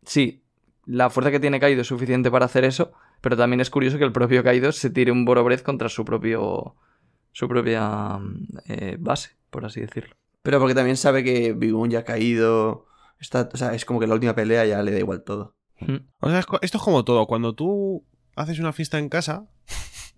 sí, 0.05 0.43
la 0.87 1.11
fuerza 1.11 1.31
que 1.31 1.41
tiene 1.41 1.61
Kaido 1.61 1.83
es 1.83 1.87
suficiente 1.87 2.31
para 2.31 2.47
hacer 2.47 2.65
eso, 2.65 2.93
pero 3.21 3.37
también 3.37 3.61
es 3.61 3.71
curioso 3.71 3.99
que 3.99 4.05
el 4.05 4.13
propio 4.13 4.43
Kaido 4.43 4.73
se 4.73 4.91
tire 4.91 5.13
un 5.13 5.25
Boro 5.25 5.45
Breath 5.45 5.63
contra 5.63 5.89
su 5.89 6.05
propio. 6.05 6.77
su 7.33 7.49
propia 7.49 8.19
mm, 8.19 8.47
eh, 8.67 8.97
base, 8.99 9.37
por 9.51 9.65
así 9.65 9.81
decirlo. 9.81 10.17
Pero 10.43 10.59
porque 10.59 10.75
también 10.75 10.97
sabe 10.97 11.23
que 11.23 11.53
Bigun 11.53 11.91
ya 11.91 12.01
ha 12.01 12.05
caído. 12.05 12.87
Está, 13.19 13.49
o 13.53 13.57
sea, 13.57 13.75
es 13.75 13.85
como 13.85 14.01
que 14.01 14.07
la 14.07 14.15
última 14.15 14.35
pelea 14.35 14.65
ya 14.65 14.83
le 14.83 14.93
da 14.93 14.99
igual 14.99 15.23
todo. 15.23 15.55
Mm. 15.81 15.97
O 16.21 16.31
sea, 16.31 16.39
esto 16.63 16.79
es 16.79 16.83
como 16.83 17.05
todo. 17.05 17.27
Cuando 17.27 17.55
tú 17.55 18.05
haces 18.37 18.59
una 18.59 18.73
fiesta 18.73 18.99
en 18.99 19.11
casa, 19.11 19.47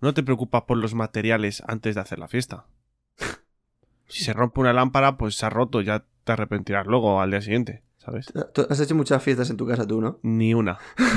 no 0.01 0.13
te 0.13 0.23
preocupas 0.23 0.63
por 0.63 0.77
los 0.77 0.93
materiales 0.93 1.61
antes 1.67 1.95
de 1.95 2.01
hacer 2.01 2.19
la 2.19 2.27
fiesta. 2.27 2.65
Si 4.07 4.23
se 4.23 4.33
rompe 4.33 4.59
una 4.59 4.73
lámpara, 4.73 5.17
pues 5.17 5.35
se 5.35 5.45
ha 5.45 5.49
roto, 5.49 5.81
ya 5.81 6.05
te 6.23 6.31
arrepentirás 6.31 6.85
luego 6.85 7.19
al 7.19 7.31
día 7.31 7.41
siguiente, 7.41 7.83
¿sabes? 8.03 8.27
Tú 8.53 8.65
has 8.69 8.79
hecho 8.79 8.95
muchas 8.95 9.21
fiestas 9.23 9.49
en 9.49 9.57
tu 9.57 9.65
casa 9.67 9.87
tú, 9.87 10.01
¿no? 10.01 10.19
Ni 10.23 10.53
una. 10.53 10.77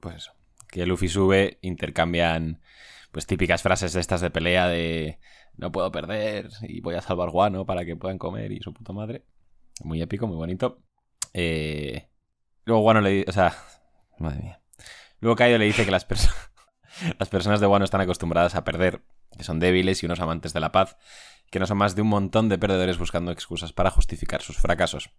Pues 0.00 0.16
eso. 0.16 0.32
Que 0.68 0.86
Luffy 0.86 1.08
sube, 1.08 1.58
intercambian 1.62 2.60
pues 3.12 3.26
típicas 3.26 3.62
frases 3.62 3.92
de 3.92 4.00
estas 4.00 4.20
de 4.20 4.30
pelea 4.30 4.66
de 4.66 5.20
no 5.56 5.70
puedo 5.70 5.92
perder 5.92 6.48
y 6.62 6.80
voy 6.80 6.96
a 6.96 7.00
salvar 7.00 7.30
guano 7.30 7.64
para 7.64 7.84
que 7.84 7.94
puedan 7.96 8.18
comer 8.18 8.50
y 8.50 8.60
su 8.60 8.72
puta 8.74 8.92
madre. 8.92 9.24
Muy 9.84 10.02
épico, 10.02 10.26
muy 10.26 10.36
bonito. 10.36 10.82
Eh, 11.32 12.08
luego 12.64 12.82
Guano 12.82 13.00
le 13.00 13.10
dice, 13.10 13.30
o 13.30 13.32
sea, 13.32 13.54
madre 14.18 14.42
mía. 14.42 14.60
Luego 15.20 15.36
Kaido 15.36 15.58
le 15.58 15.64
dice 15.64 15.84
que 15.84 15.90
las, 15.92 16.08
perso- 16.08 16.32
las 17.18 17.28
personas 17.28 17.60
de 17.60 17.66
Guano 17.66 17.84
están 17.84 18.00
acostumbradas 18.00 18.54
a 18.56 18.64
perder, 18.64 19.02
que 19.36 19.44
son 19.44 19.60
débiles 19.60 20.02
y 20.02 20.06
unos 20.06 20.20
amantes 20.20 20.52
de 20.52 20.60
la 20.60 20.72
paz, 20.72 20.96
que 21.50 21.58
no 21.58 21.66
son 21.66 21.78
más 21.78 21.94
de 21.94 22.02
un 22.02 22.08
montón 22.08 22.48
de 22.48 22.58
perdedores 22.58 22.98
buscando 22.98 23.30
excusas 23.30 23.72
para 23.72 23.90
justificar 23.90 24.42
sus 24.42 24.58
fracasos. 24.58 25.10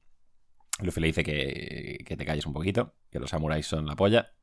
Luffy 0.79 1.01
le 1.01 1.07
dice 1.07 1.23
que, 1.23 2.03
que 2.05 2.17
te 2.17 2.25
calles 2.25 2.45
un 2.45 2.53
poquito, 2.53 2.95
que 3.09 3.19
los 3.19 3.29
samuráis 3.29 3.65
son 3.65 3.85
la 3.85 3.95
polla. 3.95 4.33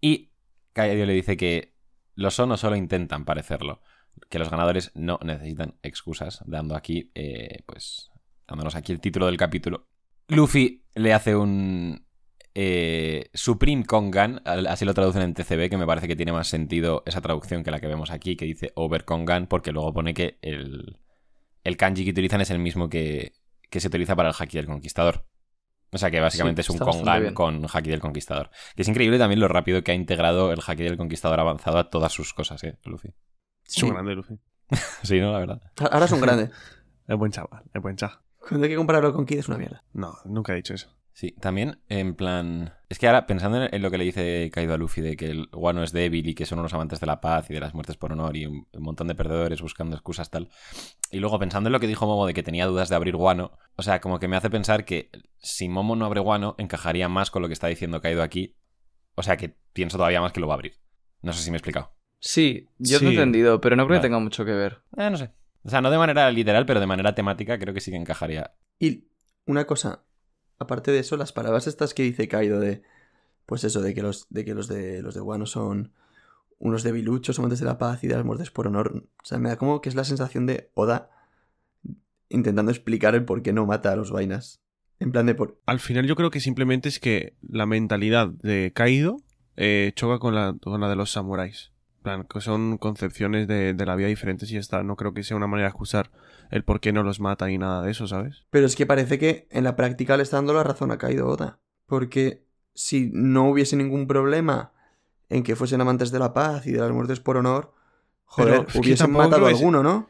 Y 0.00 0.32
Kaido 0.72 1.06
le 1.06 1.12
dice 1.12 1.36
que 1.36 1.74
lo 2.14 2.30
son 2.30 2.52
o 2.52 2.56
solo 2.56 2.76
intentan 2.76 3.24
parecerlo. 3.24 3.82
Que 4.30 4.38
los 4.38 4.50
ganadores 4.50 4.92
no 4.94 5.18
necesitan 5.22 5.78
excusas. 5.82 6.42
Dando 6.46 6.74
aquí, 6.74 7.12
eh, 7.14 7.62
pues, 7.66 8.10
dándonos 8.46 8.74
aquí 8.74 8.92
el 8.92 9.00
título 9.00 9.26
del 9.26 9.36
capítulo. 9.36 9.88
Luffy 10.28 10.84
le 10.94 11.12
hace 11.12 11.36
un 11.36 12.05
eh, 12.58 13.28
Supreme 13.34 13.84
Kongan, 13.84 14.40
así 14.46 14.86
lo 14.86 14.94
traducen 14.94 15.20
en 15.20 15.34
TCB, 15.34 15.68
que 15.68 15.76
me 15.76 15.84
parece 15.84 16.08
que 16.08 16.16
tiene 16.16 16.32
más 16.32 16.48
sentido 16.48 17.02
esa 17.04 17.20
traducción 17.20 17.62
que 17.62 17.70
la 17.70 17.80
que 17.80 17.86
vemos 17.86 18.10
aquí, 18.10 18.34
que 18.34 18.46
dice 18.46 18.72
Over 18.76 19.04
Kongan, 19.04 19.46
porque 19.46 19.72
luego 19.72 19.92
pone 19.92 20.14
que 20.14 20.38
el, 20.40 20.98
el 21.64 21.76
kanji 21.76 22.06
que 22.06 22.12
utilizan 22.12 22.40
es 22.40 22.50
el 22.50 22.58
mismo 22.58 22.88
que, 22.88 23.34
que 23.68 23.78
se 23.78 23.88
utiliza 23.88 24.16
para 24.16 24.30
el 24.30 24.34
haki 24.38 24.56
del 24.56 24.64
conquistador. 24.64 25.26
O 25.92 25.98
sea 25.98 26.10
que 26.10 26.18
básicamente 26.18 26.62
Sí, 26.62 26.72
es 26.72 26.80
un 26.80 26.86
Kongan 26.86 27.34
con 27.34 27.66
haki 27.70 27.90
del 27.90 28.00
conquistador. 28.00 28.48
Que 28.74 28.80
es 28.80 28.88
increíble 28.88 29.18
también 29.18 29.38
lo 29.38 29.48
rápido 29.48 29.84
que 29.84 29.92
ha 29.92 29.94
integrado 29.94 30.50
el 30.50 30.60
haki 30.66 30.82
del 30.82 30.96
conquistador 30.96 31.38
avanzado 31.38 31.76
a 31.76 31.90
todas 31.90 32.10
sus 32.10 32.32
cosas, 32.32 32.64
¿eh, 32.64 32.78
Luffy? 32.86 33.12
Es 33.66 33.82
un 33.82 33.90
grande, 33.90 34.14
Luffy. 34.14 34.38
Sí, 35.02 35.20
¿no? 35.20 35.30
La 35.30 35.40
verdad. 35.40 35.60
Ahora 35.90 36.06
es 36.06 36.12
un 36.12 36.22
grande. 36.22 36.50
Es 37.06 37.16
buen 37.16 37.30
chaval, 37.30 37.62
es 37.72 37.80
buen 37.80 37.96
chaval. 37.96 38.18
Cuando 38.40 38.64
hay 38.64 38.70
que 38.70 38.76
compararlo 38.76 39.12
con 39.12 39.26
Kid 39.26 39.38
es 39.38 39.46
una 39.46 39.58
mierda. 39.58 39.84
No, 39.92 40.14
nunca 40.24 40.52
he 40.52 40.56
dicho 40.56 40.74
eso. 40.74 40.95
Sí, 41.16 41.32
también 41.40 41.78
en 41.88 42.14
plan... 42.14 42.74
Es 42.90 42.98
que 42.98 43.06
ahora, 43.06 43.26
pensando 43.26 43.66
en 43.72 43.80
lo 43.80 43.90
que 43.90 43.96
le 43.96 44.04
dice 44.04 44.50
Kaido 44.52 44.74
a 44.74 44.76
Luffy 44.76 45.00
de 45.00 45.16
que 45.16 45.30
el 45.30 45.46
guano 45.46 45.82
es 45.82 45.92
débil 45.92 46.28
y 46.28 46.34
que 46.34 46.44
son 46.44 46.58
unos 46.58 46.74
amantes 46.74 47.00
de 47.00 47.06
la 47.06 47.22
paz 47.22 47.48
y 47.48 47.54
de 47.54 47.60
las 47.60 47.72
muertes 47.72 47.96
por 47.96 48.12
honor 48.12 48.36
y 48.36 48.44
un, 48.44 48.66
montón 48.78 49.08
de 49.08 49.14
perdedores 49.14 49.62
buscando 49.62 49.96
excusas 49.96 50.28
tal. 50.28 50.50
Y 51.10 51.20
luego 51.20 51.38
pensando 51.38 51.68
en 51.68 51.72
lo 51.72 51.80
que 51.80 51.86
dijo 51.86 52.06
Momo 52.06 52.26
de 52.26 52.34
que 52.34 52.42
tenía 52.42 52.66
dudas 52.66 52.90
de 52.90 52.96
abrir 52.96 53.16
guano, 53.16 53.56
o 53.76 53.82
sea, 53.82 54.02
como 54.02 54.18
que 54.18 54.28
me 54.28 54.36
hace 54.36 54.50
pensar 54.50 54.84
que 54.84 55.10
si 55.38 55.70
Momo 55.70 55.96
no 55.96 56.04
abre 56.04 56.20
guano 56.20 56.54
encajaría 56.58 57.08
más 57.08 57.30
con 57.30 57.40
lo 57.40 57.48
que 57.48 57.54
está 57.54 57.68
diciendo 57.68 58.02
Kaido 58.02 58.22
aquí. 58.22 58.54
O 59.14 59.22
sea, 59.22 59.38
que 59.38 59.56
pienso 59.72 59.96
todavía 59.96 60.20
más 60.20 60.32
que 60.32 60.40
lo 60.40 60.48
va 60.48 60.52
a 60.52 60.56
abrir. 60.56 60.74
No 61.22 61.32
sé 61.32 61.42
si 61.42 61.50
me 61.50 61.56
he 61.56 61.60
explicado. 61.60 61.96
Sí, 62.20 62.68
yo 62.76 62.98
te 62.98 63.06
he 63.06 63.08
entendido, 63.08 63.62
pero 63.62 63.74
no 63.74 63.84
creo 63.86 63.96
Vale. 63.96 64.00
que 64.00 64.08
tenga 64.08 64.18
mucho 64.18 64.44
que 64.44 64.52
ver. 64.52 64.82
Eh, 64.98 65.08
no 65.08 65.16
sé. 65.16 65.30
O 65.62 65.70
sea, 65.70 65.80
no 65.80 65.90
de 65.90 65.96
manera 65.96 66.30
literal, 66.30 66.66
pero 66.66 66.78
de 66.78 66.86
manera 66.86 67.14
temática 67.14 67.58
creo 67.58 67.72
que 67.72 67.80
sí 67.80 67.90
que 67.90 67.96
encajaría. 67.96 68.54
Y 68.78 69.08
una 69.46 69.64
cosa, 69.64 70.04
aparte 70.58 70.90
de 70.90 70.98
eso, 71.00 71.16
las 71.16 71.32
palabras 71.32 71.66
estas 71.66 71.94
que 71.94 72.02
dice 72.02 72.28
Kaido 72.28 72.60
de. 72.60 72.82
Pues 73.46 73.62
eso, 73.64 73.80
de 73.80 73.94
que 73.94 74.02
los 74.02 74.26
de, 74.28 74.44
que 74.44 74.54
los 74.54 74.66
de, 74.68 75.02
los 75.02 75.14
de 75.14 75.20
Wano 75.20 75.46
son 75.46 75.92
unos 76.58 76.82
debiluchos, 76.82 77.38
amantes 77.38 77.60
de 77.60 77.66
la 77.66 77.78
paz 77.78 78.02
y 78.02 78.08
de 78.08 78.16
las 78.16 78.24
muertes 78.24 78.50
por 78.50 78.66
honor. 78.66 79.04
O 79.22 79.24
sea, 79.24 79.38
me 79.38 79.48
da 79.48 79.56
como 79.56 79.80
que 79.80 79.88
es 79.88 79.94
la 79.94 80.04
sensación 80.04 80.46
de 80.46 80.70
Oda 80.74 81.10
intentando 82.28 82.72
explicar 82.72 83.14
el 83.14 83.24
por 83.24 83.42
qué 83.42 83.52
no 83.52 83.66
mata 83.66 83.92
a 83.92 83.96
los 83.96 84.10
vainas. 84.10 84.60
En 84.98 85.12
plan 85.12 85.26
de 85.26 85.34
por. 85.34 85.60
Al 85.66 85.80
final 85.80 86.06
yo 86.06 86.16
creo 86.16 86.30
que 86.30 86.40
simplemente 86.40 86.88
es 86.88 86.98
que 86.98 87.34
la 87.46 87.66
mentalidad 87.66 88.28
de 88.28 88.72
Kaido 88.74 89.18
eh, 89.56 89.92
choca 89.94 90.18
con 90.18 90.34
la, 90.34 90.52
de 90.52 90.96
los 90.96 91.12
samuráis. 91.12 91.72
plan, 92.02 92.24
que 92.24 92.40
son 92.40 92.78
concepciones 92.78 93.46
de, 93.46 93.74
de 93.74 93.86
la 93.86 93.94
vida 93.94 94.08
diferentes 94.08 94.50
y 94.50 94.56
está. 94.56 94.82
No 94.82 94.96
creo 94.96 95.12
que 95.14 95.22
sea 95.22 95.36
una 95.36 95.46
manera 95.46 95.68
de 95.68 95.70
excusar 95.70 96.10
el 96.50 96.64
por 96.64 96.80
qué 96.80 96.92
no 96.92 97.02
los 97.02 97.20
mata 97.20 97.50
y 97.50 97.58
nada 97.58 97.82
de 97.82 97.90
eso, 97.90 98.06
¿sabes? 98.06 98.44
Pero 98.50 98.66
es 98.66 98.76
que 98.76 98.86
parece 98.86 99.18
que 99.18 99.48
en 99.50 99.64
la 99.64 99.76
práctica 99.76 100.16
le 100.16 100.22
está 100.22 100.36
dando 100.36 100.54
la 100.54 100.62
razón 100.62 100.90
a 100.90 100.98
Kaido 100.98 101.28
Oda. 101.28 101.60
Porque 101.86 102.46
si 102.74 103.10
no 103.12 103.48
hubiese 103.50 103.76
ningún 103.76 104.06
problema 104.06 104.72
en 105.28 105.42
que 105.42 105.56
fuesen 105.56 105.80
amantes 105.80 106.10
de 106.10 106.18
la 106.18 106.32
paz 106.32 106.66
y 106.66 106.72
de 106.72 106.78
las 106.78 106.90
muertes 106.90 107.20
por 107.20 107.36
honor, 107.36 107.74
joder, 108.24 108.54
Pero 108.54 108.66
que 108.66 108.78
hubiesen 108.78 109.12
matado 109.12 109.46
a 109.46 109.48
que 109.48 109.56
alguno, 109.56 109.82
¿no? 109.82 110.08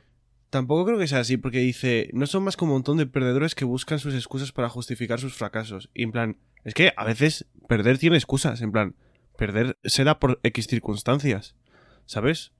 Tampoco 0.51 0.87
creo 0.87 0.99
que 0.99 1.09
sea 1.09 1.20
así, 1.20 1.37
porque 1.37 1.59
dice, 1.59 2.09
no 2.12 2.26
son 2.26 2.45
más 2.45 2.57
como 2.57 2.72
un 2.72 2.76
montón 2.76 2.97
de 2.97 3.07
perdedores 3.07 3.55
que 3.55 3.64
buscan 3.64 3.99
sus 3.99 4.14
excusas 4.14 4.53
para 4.53 4.68
justificar 4.68 5.18
sus 5.18 5.34
fracasos. 5.34 5.91
Y 5.93 6.05
en 6.05 6.12
plan, 6.12 6.39
es 6.64 6.74
que 6.74 6.93
a 6.97 7.05
veces 7.05 7.47
perder 7.68 7.99
tiene 7.99 8.16
excusas, 8.16 8.62
en 8.62 8.72
plan, 8.72 8.95
perder 9.37 9.78
se 9.84 10.05
da 10.05 10.18
por 10.18 10.41
X 10.43 10.66
circunstancias, 10.66 11.57
¿sabes? 12.07 12.53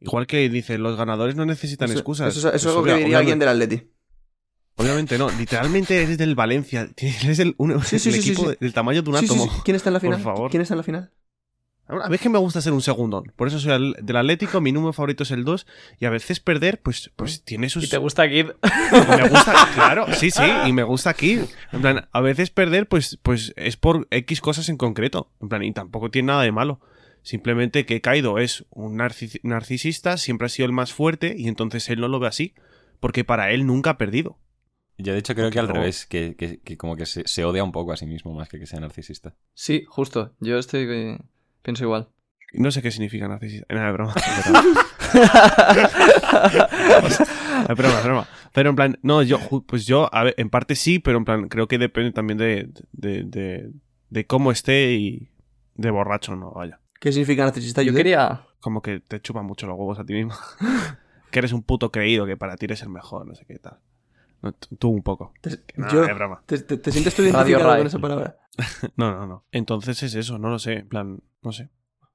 Igual 0.00 0.26
que 0.26 0.48
dice, 0.48 0.78
los 0.78 0.96
ganadores 0.96 1.36
no 1.36 1.44
necesitan 1.46 1.88
Eso, 1.90 1.98
excusas. 1.98 2.36
eso- 2.36 2.48
eso 2.48 2.56
es 2.56 2.62
Pues 2.62 2.66
algo 2.74 2.84
que 2.84 2.94
diría 2.94 3.18
alguien 3.18 3.38
obviamente- 3.38 3.44
del 3.68 3.78
Atleti. 3.80 3.90
Obviamente 4.76 5.18
no, 5.18 5.30
literalmente 5.30 6.02
eres 6.02 6.16
del 6.16 6.34
Valencia, 6.34 6.88
eres 6.96 7.38
el, 7.38 7.54
un- 7.58 7.82
Sí, 7.84 7.98
sí, 7.98 8.08
el 8.08 8.14
sí, 8.14 8.22
sí, 8.22 8.30
equipo 8.30 8.50
sí. 8.50 8.56
del 8.60 8.72
tamaño 8.72 9.02
de 9.02 9.10
un 9.10 9.16
átomo. 9.16 9.44
sí. 9.44 9.50
¿Quién 9.64 9.74
está 9.76 9.90
en 9.90 9.94
la 9.94 10.00
Por 10.00 10.08
final? 10.08 10.20
favor. 10.22 10.50
¿Quién 10.50 10.62
está 10.62 10.74
en 10.74 10.78
la 10.78 10.84
final? 10.84 11.10
A 11.88 12.08
veces 12.08 12.22
que 12.22 12.28
me 12.28 12.38
gusta 12.38 12.60
ser 12.60 12.72
un 12.72 12.82
segundón, 12.82 13.32
por 13.34 13.48
eso 13.48 13.58
soy 13.58 13.94
del 14.00 14.16
Atlético, 14.16 14.60
mi 14.60 14.70
número 14.70 14.92
favorito 14.92 15.24
es 15.24 15.32
el 15.32 15.44
2, 15.44 15.66
y 15.98 16.04
a 16.04 16.10
veces 16.10 16.38
perder, 16.38 16.80
pues, 16.80 17.10
pues 17.16 17.42
tiene 17.42 17.68
sus... 17.68 17.82
¿Y 17.82 17.88
te 17.90 17.98
gusta 17.98 18.28
Kid? 18.28 18.46
me 19.18 19.28
gusta, 19.28 19.68
claro, 19.74 20.06
sí, 20.14 20.30
sí, 20.30 20.40
y 20.66 20.72
me 20.72 20.84
gusta 20.84 21.10
aquí. 21.10 21.40
En 21.72 21.80
plan, 21.80 22.08
a 22.12 22.20
veces 22.20 22.50
perder, 22.50 22.86
pues, 22.88 23.18
pues 23.24 23.52
es 23.56 23.76
por 23.76 24.06
X 24.12 24.40
cosas 24.40 24.68
en 24.68 24.76
concreto. 24.76 25.32
En 25.40 25.48
plan, 25.48 25.64
y 25.64 25.72
tampoco 25.72 26.12
tiene 26.12 26.26
nada 26.28 26.42
de 26.44 26.52
malo. 26.52 26.78
Simplemente 27.22 27.84
que 27.86 28.00
Kaido 28.00 28.38
es 28.38 28.64
un 28.70 28.98
narcis- 28.98 29.40
narcisista, 29.42 30.16
siempre 30.16 30.46
ha 30.46 30.48
sido 30.48 30.66
el 30.66 30.72
más 30.72 30.92
fuerte, 30.92 31.34
y 31.36 31.48
entonces 31.48 31.88
él 31.90 32.00
no 32.00 32.08
lo 32.08 32.18
ve 32.20 32.28
así. 32.28 32.54
Porque 32.98 33.24
para 33.24 33.50
él 33.52 33.66
nunca 33.66 33.90
ha 33.90 33.98
perdido. 33.98 34.38
Yo 34.98 35.12
de 35.14 35.18
hecho 35.20 35.34
creo 35.34 35.46
Porque 35.46 35.54
que 35.54 35.60
al 35.60 35.68
revés, 35.68 36.04
que, 36.06 36.36
que- 36.36 36.60
que 36.60 36.76
como 36.76 36.96
que 36.96 37.06
se, 37.06 37.22
se 37.26 37.44
odia 37.44 37.64
un 37.64 37.72
poco 37.72 37.92
a 37.92 37.96
sí 37.96 38.04
mismo 38.06 38.32
más 38.34 38.48
que 38.48 38.58
que 38.58 38.66
sea 38.66 38.80
narcisista. 38.80 39.34
Sí, 39.54 39.84
justo. 39.88 40.34
Yo 40.40 40.58
estoy. 40.58 40.86
eh, 40.90 41.18
Pienso 41.62 41.84
igual. 41.84 42.08
No 42.52 42.70
sé 42.70 42.82
qué 42.82 42.90
significa 42.90 43.28
narcisista. 43.28 43.72
Nada, 43.74 43.86
de 43.86 43.92
broma. 43.92 44.14
Es 47.68 47.76
broma, 47.76 47.98
es 47.98 48.04
broma. 48.04 48.28
Pero 48.52 48.70
en 48.70 48.76
plan, 48.76 48.98
no, 49.02 49.22
yo, 49.22 49.38
pues 49.66 49.86
yo, 49.86 50.12
a 50.14 50.24
ver, 50.24 50.34
en 50.38 50.50
parte 50.50 50.74
sí, 50.74 50.98
pero 50.98 51.18
en 51.18 51.24
plan, 51.24 51.48
creo 51.48 51.68
que 51.68 51.78
depende 51.78 52.10
también 52.12 52.38
de, 52.38 52.68
de, 52.92 53.22
de, 53.24 53.70
de 54.08 54.26
cómo 54.26 54.50
esté 54.50 54.92
y 54.94 55.28
de 55.74 55.90
borracho, 55.90 56.34
¿no? 56.36 56.52
Vaya. 56.52 56.79
¿Qué 57.00 57.10
significa 57.12 57.44
narcisista? 57.44 57.82
Yo 57.82 57.92
quería. 57.92 58.42
Como 58.60 58.80
que 58.82 59.00
te 59.00 59.20
chupan 59.20 59.44
mucho 59.44 59.66
los 59.66 59.76
huevos 59.76 59.98
a 59.98 60.04
ti 60.04 60.12
mismo. 60.14 60.34
que 61.32 61.38
eres 61.40 61.52
un 61.52 61.62
puto 61.62 61.90
creído, 61.90 62.26
que 62.26 62.36
para 62.36 62.56
ti 62.56 62.66
eres 62.66 62.82
el 62.82 62.90
mejor, 62.90 63.26
no 63.26 63.34
sé 63.34 63.44
qué 63.46 63.58
tal. 63.58 63.78
No, 64.42 64.52
tú 64.52 64.90
un 64.90 65.02
poco. 65.02 65.32
Te- 65.40 65.62
Que 65.64 65.74
nada, 65.80 65.92
yo- 65.92 66.04
es 66.04 66.14
broma. 66.14 66.42
¿te, 66.46 66.58
te- 66.60 66.76
te 66.78 66.92
sientes 66.92 67.14
tú 67.14 67.22
identificado 67.22 67.76
con 67.76 67.86
esa 67.86 67.98
palabra? 67.98 68.36
No, 68.96 69.10
no, 69.12 69.26
no. 69.26 69.44
Entonces 69.52 70.02
es 70.02 70.14
eso, 70.14 70.38
no 70.38 70.48
lo 70.50 70.58
sé. 70.58 70.74
En 70.74 70.88
plan, 70.88 71.20
no 71.42 71.52
sé. 71.52 71.70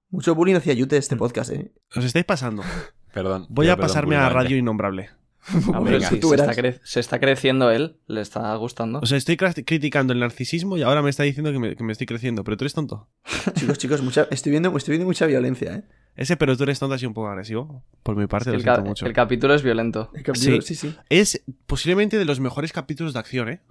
Mucho 0.09 0.35
bullying 0.35 0.55
hacia 0.55 0.73
Yute 0.73 0.95
Mm. 0.95 0.99
este 0.99 1.15
podcast, 1.15 1.51
¿eh? 1.51 1.71
Os 1.95 2.05
estáis 2.05 2.25
pasando. 2.25 2.63
Perdón. 3.13 3.47
Voy 3.49 3.67
a 3.67 3.75
perdón 3.75 3.87
pasarme 3.89 4.15
a. 4.17 4.29
Radio 4.29 4.57
Innombrable. 4.57 5.09
Ah, 5.73 5.79
venga. 5.79 6.09
se, 6.09 6.15
está 6.17 6.53
se 6.83 6.99
está 6.99 7.19
creciendo 7.19 7.69
él. 7.71 7.97
Le 8.07 8.21
está 8.21 8.55
gustando. 8.55 8.99
O 8.99 9.05
sea, 9.05 9.17
estoy 9.17 9.37
criticando 9.37 10.13
el 10.13 10.19
narcisismo 10.19 10.77
y 10.77 10.81
ahora 10.81 11.01
me 11.01 11.09
está 11.09 11.23
diciendo 11.23 11.51
que 11.51 11.59
me, 11.59 11.75
que 11.75 11.83
me 11.83 11.91
estoy 11.91 12.07
creciendo. 12.07 12.43
Pero 12.43 12.57
tú 12.57 12.63
eres 12.63 12.73
tonto. 12.73 13.07
chicos, 13.55 13.77
chicos, 13.77 14.01
mucha, 14.01 14.27
estoy, 14.31 14.51
viendo, 14.51 14.75
estoy 14.75 14.93
viendo 14.93 15.05
mucha 15.05 15.25
violencia, 15.25 15.75
¿eh? 15.75 15.83
Ese, 16.15 16.37
pero 16.37 16.55
tú 16.55 16.63
eres 16.63 16.79
tonto, 16.79 16.95
ha 16.95 16.97
sido 16.97 17.09
un 17.09 17.13
poco 17.13 17.27
agresivo. 17.27 17.83
Por 18.01 18.15
mi 18.15 18.25
parte, 18.25 18.49
lo 18.49 18.55
el, 18.55 18.61
siento 18.63 18.81
mucho. 18.83 19.05
el 19.05 19.13
capítulo 19.13 19.53
es 19.53 19.61
violento. 19.63 20.09
El 20.15 20.23
capítulo- 20.23 20.61
Sí. 20.61 20.75
sí, 20.75 20.89
sí. 20.89 20.95
Es 21.09 21.43
posiblemente 21.65 22.17
de 22.17 22.25
los 22.25 22.39
mejores 22.39 22.71
capítulos 22.71 23.13
de 23.13 23.19
acción, 23.19 23.49
¿eh? 23.49 23.61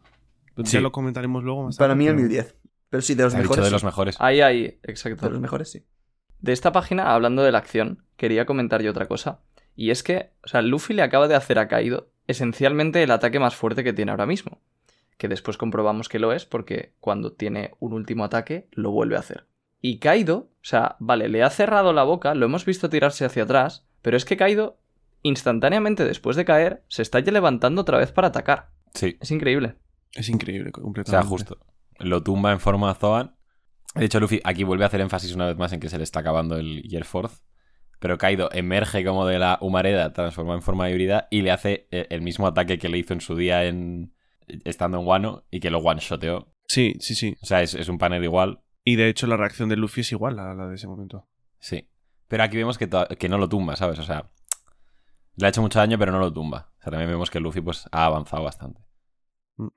Sí. 0.64 0.72
Ya 0.74 0.80
lo 0.80 0.92
comentaremos 0.92 1.42
luego 1.42 1.64
más 1.64 1.76
Para 1.76 1.94
tarde, 1.94 1.98
mí 1.98 2.06
el 2.06 2.14
pero- 2.14 2.28
1010. 2.28 2.54
Pero 2.90 3.00
sí, 3.02 3.14
de 3.14 3.24
los 3.24 3.34
Ha 3.34 3.38
dicho 3.38 3.48
mejores. 3.48 3.64
de 3.64 3.68
sí. 3.70 3.72
los 3.72 3.84
mejores. 3.84 4.16
Ahí, 4.20 4.40
ahí, 4.40 4.62
De 4.62 4.78
exacto. 4.84 5.28
los 5.30 5.40
mejores, 5.40 5.70
sí. 5.70 5.82
De 6.40 6.52
esta 6.52 6.70
página, 6.70 7.12
hablando 7.14 7.42
de 7.42 7.50
la 7.50 7.58
acción, 7.58 8.04
quería 8.16 8.44
comentar 8.46 8.82
yo 8.82 8.90
otra 8.92 9.06
cosa. 9.06 9.40
Y 9.76 9.90
es 9.90 10.02
que, 10.02 10.30
o 10.44 10.48
sea, 10.48 10.62
Luffy 10.62 10.94
le 10.94 11.02
acaba 11.02 11.28
de 11.28 11.34
hacer 11.34 11.58
a 11.58 11.68
Kaido 11.68 12.08
esencialmente 12.26 13.02
el 13.02 13.10
ataque 13.10 13.38
más 13.38 13.54
fuerte 13.54 13.84
que 13.84 13.92
tiene 13.92 14.10
ahora 14.10 14.26
mismo. 14.26 14.60
Que 15.18 15.28
después 15.28 15.56
comprobamos 15.56 16.08
que 16.08 16.18
lo 16.18 16.32
es 16.32 16.44
porque 16.44 16.92
cuando 17.00 17.32
tiene 17.32 17.72
un 17.80 17.92
último 17.92 18.24
ataque, 18.24 18.68
lo 18.72 18.90
vuelve 18.90 19.16
a 19.16 19.20
hacer. 19.20 19.46
Y 19.80 19.98
Kaido, 19.98 20.36
o 20.36 20.48
sea, 20.62 20.96
vale, 20.98 21.28
le 21.28 21.42
ha 21.42 21.50
cerrado 21.50 21.92
la 21.92 22.04
boca, 22.04 22.34
lo 22.34 22.46
hemos 22.46 22.64
visto 22.64 22.88
tirarse 22.88 23.24
hacia 23.24 23.42
atrás, 23.44 23.86
pero 24.02 24.16
es 24.16 24.24
que 24.24 24.36
Kaido, 24.36 24.78
instantáneamente 25.22 26.04
después 26.04 26.36
de 26.36 26.44
caer, 26.44 26.82
se 26.88 27.02
está 27.02 27.20
ya 27.20 27.32
levantando 27.32 27.82
otra 27.82 27.98
vez 27.98 28.12
para 28.12 28.28
atacar. 28.28 28.70
Sí. 28.94 29.16
Es 29.20 29.30
increíble. 29.30 29.74
Es 30.14 30.28
increíble, 30.28 30.70
O 30.70 30.80
completamente. 30.82 31.22
sea, 31.22 31.28
justo. 31.28 31.58
Lo 31.98 32.22
tumba 32.22 32.52
en 32.52 32.60
forma 32.60 32.94
Zoan. 32.94 33.34
De 33.94 34.04
hecho, 34.04 34.18
Luffy 34.20 34.40
aquí 34.44 34.64
vuelve 34.64 34.84
a 34.84 34.88
hacer 34.88 35.00
énfasis 35.00 35.34
una 35.34 35.46
vez 35.46 35.56
más 35.56 35.72
en 35.72 35.80
que 35.80 35.88
se 35.88 35.98
le 35.98 36.04
está 36.04 36.20
acabando 36.20 36.56
el 36.56 36.82
Year 36.82 37.04
Force. 37.04 37.36
Pero 38.04 38.18
Kaido 38.18 38.50
emerge 38.52 39.02
como 39.02 39.24
de 39.24 39.38
la 39.38 39.56
humareda, 39.62 40.12
transforma 40.12 40.52
en 40.52 40.60
forma 40.60 40.90
híbrida 40.90 41.26
y 41.30 41.40
le 41.40 41.50
hace 41.50 41.88
eh, 41.90 42.06
el 42.10 42.20
mismo 42.20 42.46
ataque 42.46 42.76
que 42.76 42.90
le 42.90 42.98
hizo 42.98 43.14
en 43.14 43.22
su 43.22 43.34
día 43.34 43.64
en 43.64 44.12
estando 44.66 45.00
en 45.00 45.06
Wano 45.06 45.46
y 45.50 45.58
que 45.58 45.70
lo 45.70 45.78
one-shoteó. 45.78 46.52
Sí, 46.66 46.96
sí, 47.00 47.14
sí. 47.14 47.34
O 47.40 47.46
sea, 47.46 47.62
es, 47.62 47.72
es 47.72 47.88
un 47.88 47.96
panel 47.96 48.22
igual. 48.22 48.60
Y 48.84 48.96
de 48.96 49.08
hecho 49.08 49.26
la 49.26 49.38
reacción 49.38 49.70
de 49.70 49.76
Luffy 49.76 50.02
es 50.02 50.12
igual 50.12 50.38
a 50.38 50.52
la 50.52 50.66
de 50.66 50.74
ese 50.74 50.86
momento. 50.86 51.26
Sí. 51.58 51.88
Pero 52.28 52.42
aquí 52.42 52.58
vemos 52.58 52.76
que, 52.76 52.86
no 53.30 53.38
lo 53.38 53.48
tumba, 53.48 53.74
¿sabes? 53.74 53.98
O 53.98 54.02
sea, 54.02 54.30
le 55.36 55.46
ha 55.46 55.48
hecho 55.48 55.62
mucho 55.62 55.78
daño, 55.78 55.98
pero 55.98 56.12
no 56.12 56.18
lo 56.18 56.30
tumba. 56.30 56.74
O 56.80 56.82
sea, 56.82 56.90
también 56.90 57.08
vemos 57.08 57.30
que 57.30 57.40
Luffy 57.40 57.62
pues, 57.62 57.88
ha 57.90 58.04
avanzado 58.04 58.42
bastante. 58.42 58.82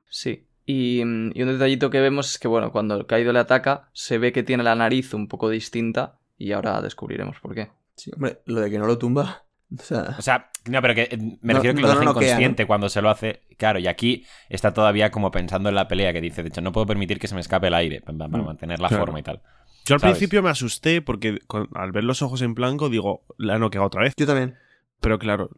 Sí. 0.10 0.50
Y, 0.66 1.02
mm, 1.02 1.32
y 1.34 1.44
un 1.44 1.48
detallito 1.48 1.90
que 1.90 2.02
vemos 2.02 2.32
es 2.32 2.40
que, 2.40 2.50
bueno, 2.50 2.74
cuando 2.74 3.08
Kaido 3.08 3.32
le 3.32 3.40
ataca, 3.40 3.90
se 3.94 4.18
ve 4.18 4.34
que 4.34 4.44
tiene 4.44 4.64
la 4.64 4.76
nariz 4.76 5.14
un 5.14 5.30
poco 5.30 5.50
distinta 5.50 6.20
y 6.38 6.52
ahora 6.52 6.82
descubriremos 6.82 7.40
por 7.40 7.56
qué. 7.56 7.77
Sí, 7.98 8.12
hombre, 8.16 8.42
lo 8.46 8.62
de 8.62 8.70
que 8.70 8.80
no 8.80 8.86
lo 8.88 8.98
tumba. 8.98 9.44
O 9.78 9.84
sea, 9.84 10.16
O 10.18 10.22
sea, 10.22 10.50
no, 10.70 10.82
pero 10.82 10.96
que 10.96 11.02
eh, 11.12 11.18
me 11.42 11.52
No- 11.54 11.56
refiero 11.56 11.76
que 11.76 11.82
lo 11.82 11.88
no, 11.90 11.94
deja 11.96 12.06
no 12.06 12.12
inconsciente 12.12 12.66
cuando 12.66 12.88
se 12.88 13.02
lo 13.02 13.10
hace. 13.10 13.42
Claro, 13.58 13.80
y 13.80 13.88
aquí 13.88 14.26
está 14.48 14.74
todavía 14.74 15.12
como 15.12 15.30
pensando 15.30 15.68
en 15.68 15.76
la 15.76 15.90
pelea 15.90 16.14
que 16.14 16.22
dice, 16.22 16.42
de 16.42 16.48
hecho, 16.48 16.62
no 16.62 16.72
puedo 16.72 16.86
permitir 16.88 17.20
que 17.20 17.28
se 17.28 17.36
me 17.36 17.42
escape 17.42 17.68
el 17.68 17.74
aire 17.74 18.00
pa- 18.00 18.14
pa- 18.14 18.30
para, 18.30 18.44
Mm, 18.44 18.46
mantener 18.46 18.80
la 18.80 18.88
claro. 18.88 19.04
forma 19.04 19.20
y 19.20 19.24
tal. 19.24 19.42
Yo 19.86 19.96
al 19.96 20.00
¿Sabes? 20.00 20.16
principio 20.20 20.42
me 20.42 20.50
asusté 20.52 21.02
porque 21.02 21.40
con- 21.48 21.68
al 21.74 21.92
ver 21.92 22.06
los 22.06 22.22
ojos 22.22 22.42
en 22.44 22.54
blanco 22.54 22.88
digo, 22.88 23.26
la 23.38 23.56
han 23.56 23.60
noqueado 23.60 23.88
otra 23.88 24.04
vez. 24.04 24.14
yo 24.16 24.26
también. 24.26 24.56
Pero 25.02 25.20
claro, 25.20 25.50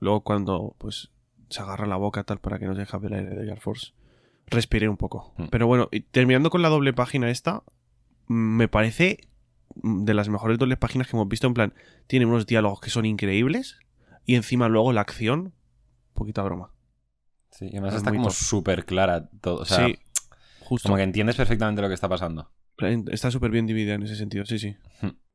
luego 0.00 0.20
cuando 0.22 0.76
pues 0.76 1.10
se 1.48 1.62
agarra 1.62 1.86
la 1.86 1.96
boca 1.96 2.24
tal 2.24 2.40
para 2.40 2.58
que 2.58 2.66
no 2.66 2.74
se 2.74 2.82
escape 2.82 3.06
el 3.06 3.14
aire 3.14 3.30
de 3.36 3.48
Air 3.48 3.60
Force, 3.60 3.92
respiré 4.48 4.86
un 4.90 4.98
poco. 4.98 5.32
Mm. 5.38 5.46
Pero 5.50 5.66
bueno, 5.66 5.88
y 5.90 6.00
terminando 6.00 6.50
con 6.50 6.60
la 6.60 6.68
doble 6.68 6.92
página 6.92 7.30
esta, 7.30 7.62
me 8.26 8.68
parece 8.68 9.20
de 9.82 10.14
las 10.14 10.28
mejores 10.28 10.58
dobles 10.58 10.78
páginas 10.78 11.06
que 11.08 11.16
hemos 11.16 11.28
visto. 11.28 11.46
En 11.46 11.54
plan, 11.54 11.74
tiene 12.06 12.26
unos 12.26 12.46
diálogos 12.46 12.80
que 12.80 12.90
son 12.90 13.04
increíbles 13.06 13.78
y 14.24 14.34
encima 14.34 14.68
luego 14.68 14.92
la 14.92 15.02
acción, 15.02 15.54
poquita 16.14 16.42
broma. 16.42 16.72
Sí, 17.50 17.66
y 17.66 17.70
además 17.70 17.94
Es 17.94 17.98
está 17.98 18.12
como 18.12 18.30
súper 18.30 18.84
clara 18.84 19.28
todo. 19.40 19.56
O 19.60 19.64
sea, 19.64 19.86
sí, 19.86 19.98
justo. 20.60 20.88
como 20.88 20.96
que 20.96 21.02
entiendes 21.04 21.36
perfectamente 21.36 21.80
lo 21.82 21.88
que 21.88 21.94
está 21.94 22.08
pasando. 22.08 22.50
Está 23.10 23.30
súper 23.30 23.50
bien 23.50 23.66
dividida 23.66 23.94
en 23.94 24.02
ese 24.02 24.16
sentido, 24.16 24.44
sí, 24.44 24.58
sí. 24.58 24.76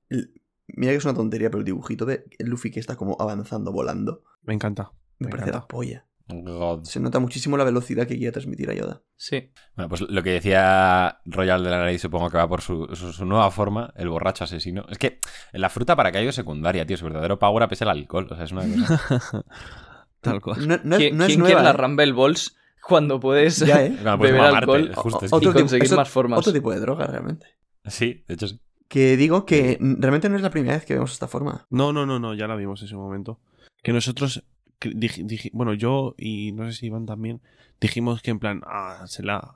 El- 0.10 0.34
mira 0.68 0.92
que 0.92 0.98
es 0.98 1.06
una 1.06 1.14
tontería, 1.16 1.50
pero 1.50 1.60
el 1.60 1.66
dibujito 1.66 2.06
de 2.06 2.26
Luffy 2.40 2.70
que 2.70 2.80
está 2.80 2.96
como 2.96 3.18
avanzando, 3.20 3.72
volando, 3.72 4.24
Me 4.44 4.54
encanta. 4.54 4.92
me, 5.18 5.26
Me 5.26 5.32
parece 5.32 5.50
la 5.52 5.58
encanta. 5.58 5.68
polla. 5.68 6.06
God. 6.32 6.84
Se 6.86 7.00
nota 7.00 7.20
muchísimo 7.20 7.58
la 7.58 7.64
velocidad 7.64 8.08
que 8.08 8.18
quiere 8.18 8.32
transmitir 8.32 8.70
a 8.70 8.74
Yoda. 8.74 9.02
Sí. 9.16 9.52
Bueno, 9.76 9.90
pues 9.90 10.02
lo 10.02 10.24
que 10.24 10.32
decía 10.32 11.20
Royal 11.26 11.64
de 11.64 11.70
la 11.70 11.80
nariz 11.80 12.02
supongo 12.02 12.30
que 12.30 12.38
va 12.38 12.48
por 12.48 12.62
su, 12.62 12.88
su- 12.94 13.14
su 13.14 13.26
nueva 13.26 13.52
forma, 13.52 13.94
el 13.96 14.10
borracho 14.10 14.44
asesino. 14.46 14.86
Es 14.90 14.98
que 14.98 15.20
la 15.54 15.70
fruta 15.70 15.96
para 15.96 16.12
Kaido 16.12 16.30
es 16.30 16.36
secundaria, 16.36 16.86
tío. 16.86 16.98
Su 16.98 17.06
verdadero 17.06 17.38
power 17.40 17.64
up 17.64 17.74
es 17.74 17.82
el 17.82 17.90
alcohol. 17.90 18.28
O 18.32 18.36
sea, 18.36 18.46
es 18.46 18.52
una 18.52 18.64
cosa... 18.64 19.46
Tal 20.22 20.40
cual. 20.42 20.68
No, 20.68 20.78
no 20.84 20.96
es, 20.96 21.00
¿Quién, 21.02 21.18
no 21.18 21.24
es 21.24 21.28
quién 21.30 21.40
nueva. 21.40 21.56
quiere 21.62 21.64
la 21.64 21.70
¿eh? 21.72 21.74
Rumble 21.88 22.14
Balls 22.14 22.56
cuando 22.88 23.20
puedes 23.20 23.58
Ya, 23.60 23.84
¿eh? 23.86 23.90
Bueno, 23.90 24.18
pues 24.18 24.32
beber 24.32 24.42
mamarte, 24.52 24.72
alcohol 24.72 24.92
justo, 24.96 25.20
que- 25.20 25.26
Otro 25.28 25.40
tipo- 25.40 25.54
conseguir 25.54 25.86
eso- 25.86 25.96
más 25.96 26.10
formas? 26.10 26.40
Otro 26.40 26.54
tipo 26.54 26.72
de 26.72 26.80
droga, 26.80 27.08
realmente. 27.08 27.48
Sí, 27.86 28.24
de 28.28 28.34
hecho 28.36 28.48
sí. 28.48 28.60
Que 28.88 29.16
digo 29.18 29.46
que 29.46 29.78
realmente 29.80 30.28
no 30.30 30.36
es 30.36 30.42
la 30.42 30.50
primera 30.50 30.76
vez 30.76 30.86
que 30.86 30.94
vemos 30.96 31.14
esta 31.14 31.28
forma. 31.28 31.66
No, 31.70 31.94
no, 31.94 32.06
no, 32.06 32.20
no, 32.20 32.34
ya 32.34 32.46
la 32.48 32.56
vimos 32.58 32.82
en 32.82 32.88
ese 32.88 32.96
momento. 32.96 33.40
Que 33.82 33.94
nosotros, 33.94 34.44
que 34.44 34.51
dij- 34.90 35.26
dij- 35.26 35.52
bueno, 35.54 35.74
yo 35.74 36.16
y 36.18 36.52
no 36.52 36.66
sé 36.66 36.74
si 36.74 36.88
Iván 36.88 37.06
también, 37.06 37.42
dijimos 37.80 38.22
que 38.22 38.32
en 38.32 38.40
plan, 38.40 38.62
ah, 38.66 39.04
se 39.08 39.24
la... 39.24 39.56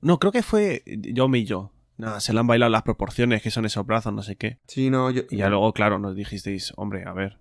No, 0.00 0.18
creo 0.18 0.32
que 0.32 0.42
fue 0.42 0.82
yo 0.86 1.28
y 1.34 1.44
yo. 1.44 1.72
Nada, 1.96 2.20
se 2.20 2.32
le 2.32 2.40
han 2.40 2.46
bailado 2.46 2.70
las 2.70 2.82
proporciones, 2.82 3.42
que 3.42 3.50
son 3.50 3.66
esos 3.66 3.84
brazos, 3.84 4.12
no 4.14 4.22
sé 4.22 4.36
qué. 4.36 4.58
Sí, 4.66 4.88
no, 4.88 5.10
yo. 5.10 5.22
Y 5.28 5.36
ya 5.36 5.50
luego, 5.50 5.72
claro, 5.74 5.98
nos 5.98 6.16
dijisteis, 6.16 6.72
hombre, 6.76 7.04
a 7.04 7.12
ver, 7.12 7.38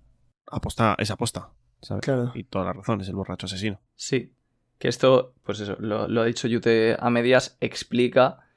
aposta, 0.52 0.96
es 1.00 1.12
aposta, 1.12 1.52
¿sabes? 1.82 2.02
Claro. 2.02 2.32
Y 2.36 2.44
toda 2.44 2.66
la 2.66 2.74
razón, 2.74 3.00
es 3.00 3.08
el 3.08 3.16
borracho 3.16 3.46
asesino. 3.46 3.80
Sí. 3.96 4.34
Que 4.78 4.90
esto, 4.90 5.34
pues 5.44 5.60
eso, 5.62 5.78
lo, 5.80 6.08
lo 6.10 6.22
ha 6.22 6.26
dicho 6.26 6.48
Yute 6.50 6.98
a 7.00 7.10
medias, 7.10 7.58
explica 7.62 8.49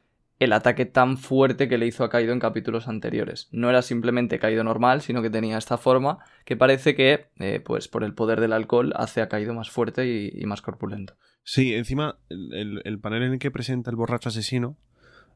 el 0.45 0.53
ataque 0.53 0.86
tan 0.86 1.18
fuerte 1.18 1.68
que 1.68 1.78
le 1.78 1.86
hizo 1.86 2.05
a 2.05 2.11
Kaido 2.11 2.32
en 2.32 2.40
capítulos 2.40 2.88
anteriores. 2.88 3.49
No 3.53 3.70
era 3.70 3.82
simplemente 3.82 4.38
Kaido 4.38 4.64
normal, 4.64 5.03
sino 5.03 5.22
que 5.22 5.30
tenía 5.30 5.59
esta 5.59 5.78
forma 5.78 6.18
que 6.45 6.57
parece 6.57 6.95
que, 6.95 7.26
eh, 7.38 7.61
pues 7.64 7.88
por 7.88 8.05
el 8.05 8.14
poder 8.14 8.40
del 8.40 8.53
alcohol, 8.53 8.93
hace 8.97 9.20
a 9.20 9.28
Kaido 9.28 9.55
más 9.55 9.70
fuerte 9.70 10.07
y, 10.07 10.45
más 10.47 10.62
corpulento. 10.62 11.14
Sí, 11.45 11.74
encima 11.74 12.18
el, 12.28 12.82
el, 12.84 12.99
panel 13.01 13.22
en 13.22 13.32
el 13.34 13.38
que 13.38 13.51
presenta 13.51 13.90
el 13.90 13.97
borracho 13.97 14.28
asesino 14.28 14.76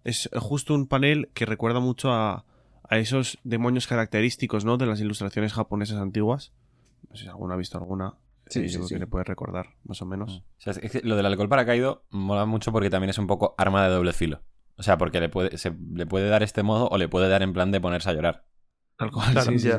es 0.04 0.28
justo 0.34 0.74
un 0.74 0.86
panel 0.86 1.30
que 1.34 1.46
recuerda 1.46 1.80
mucho 1.80 2.12
a, 2.12 2.44
a 2.88 2.98
esos 2.98 3.38
demonios 3.44 3.86
característicos, 3.86 4.64
¿no? 4.64 4.76
De 4.76 4.86
las 4.86 5.00
ilustraciones 5.00 5.52
japonesas 5.52 5.98
antiguas. 5.98 6.52
No 7.08 7.16
sé 7.16 7.24
si 7.24 7.28
alguno 7.28 7.54
ha 7.54 7.56
visto 7.56 7.78
alguna. 7.78 8.14
Sí, 8.48 8.68
sí, 8.68 8.78
que 8.88 8.98
le 8.98 9.08
puede 9.08 9.24
recordar, 9.24 9.74
más 9.84 10.00
o 10.02 10.06
menos. 10.06 10.42
Mm. 10.64 10.98
lo 11.02 11.16
del 11.16 11.26
alcohol 11.26 11.48
para 11.48 11.66
caído 11.66 12.04
mola 12.10 12.46
mucho 12.46 12.70
porque 12.70 12.90
también 12.90 13.10
es 13.10 13.18
un 13.18 13.26
poco 13.26 13.56
arma 13.58 13.84
de 13.84 13.92
doble 13.92 14.12
filo. 14.12 14.40
O 14.76 14.82
sea, 14.82 14.98
porque 14.98 15.20
le 15.20 15.28
puede, 15.28 15.56
se, 15.58 15.74
le 15.94 16.06
puede 16.06 16.28
dar 16.28 16.42
este 16.42 16.62
modo 16.62 16.88
o 16.88 16.98
le 16.98 17.08
puede 17.08 17.28
dar 17.28 17.42
en 17.42 17.52
plan 17.52 17.70
de 17.70 17.80
ponerse 17.80 18.10
a 18.10 18.12
llorar. 18.12 18.44
Tal 18.96 19.10
cual, 19.10 19.58
sí, 19.58 19.70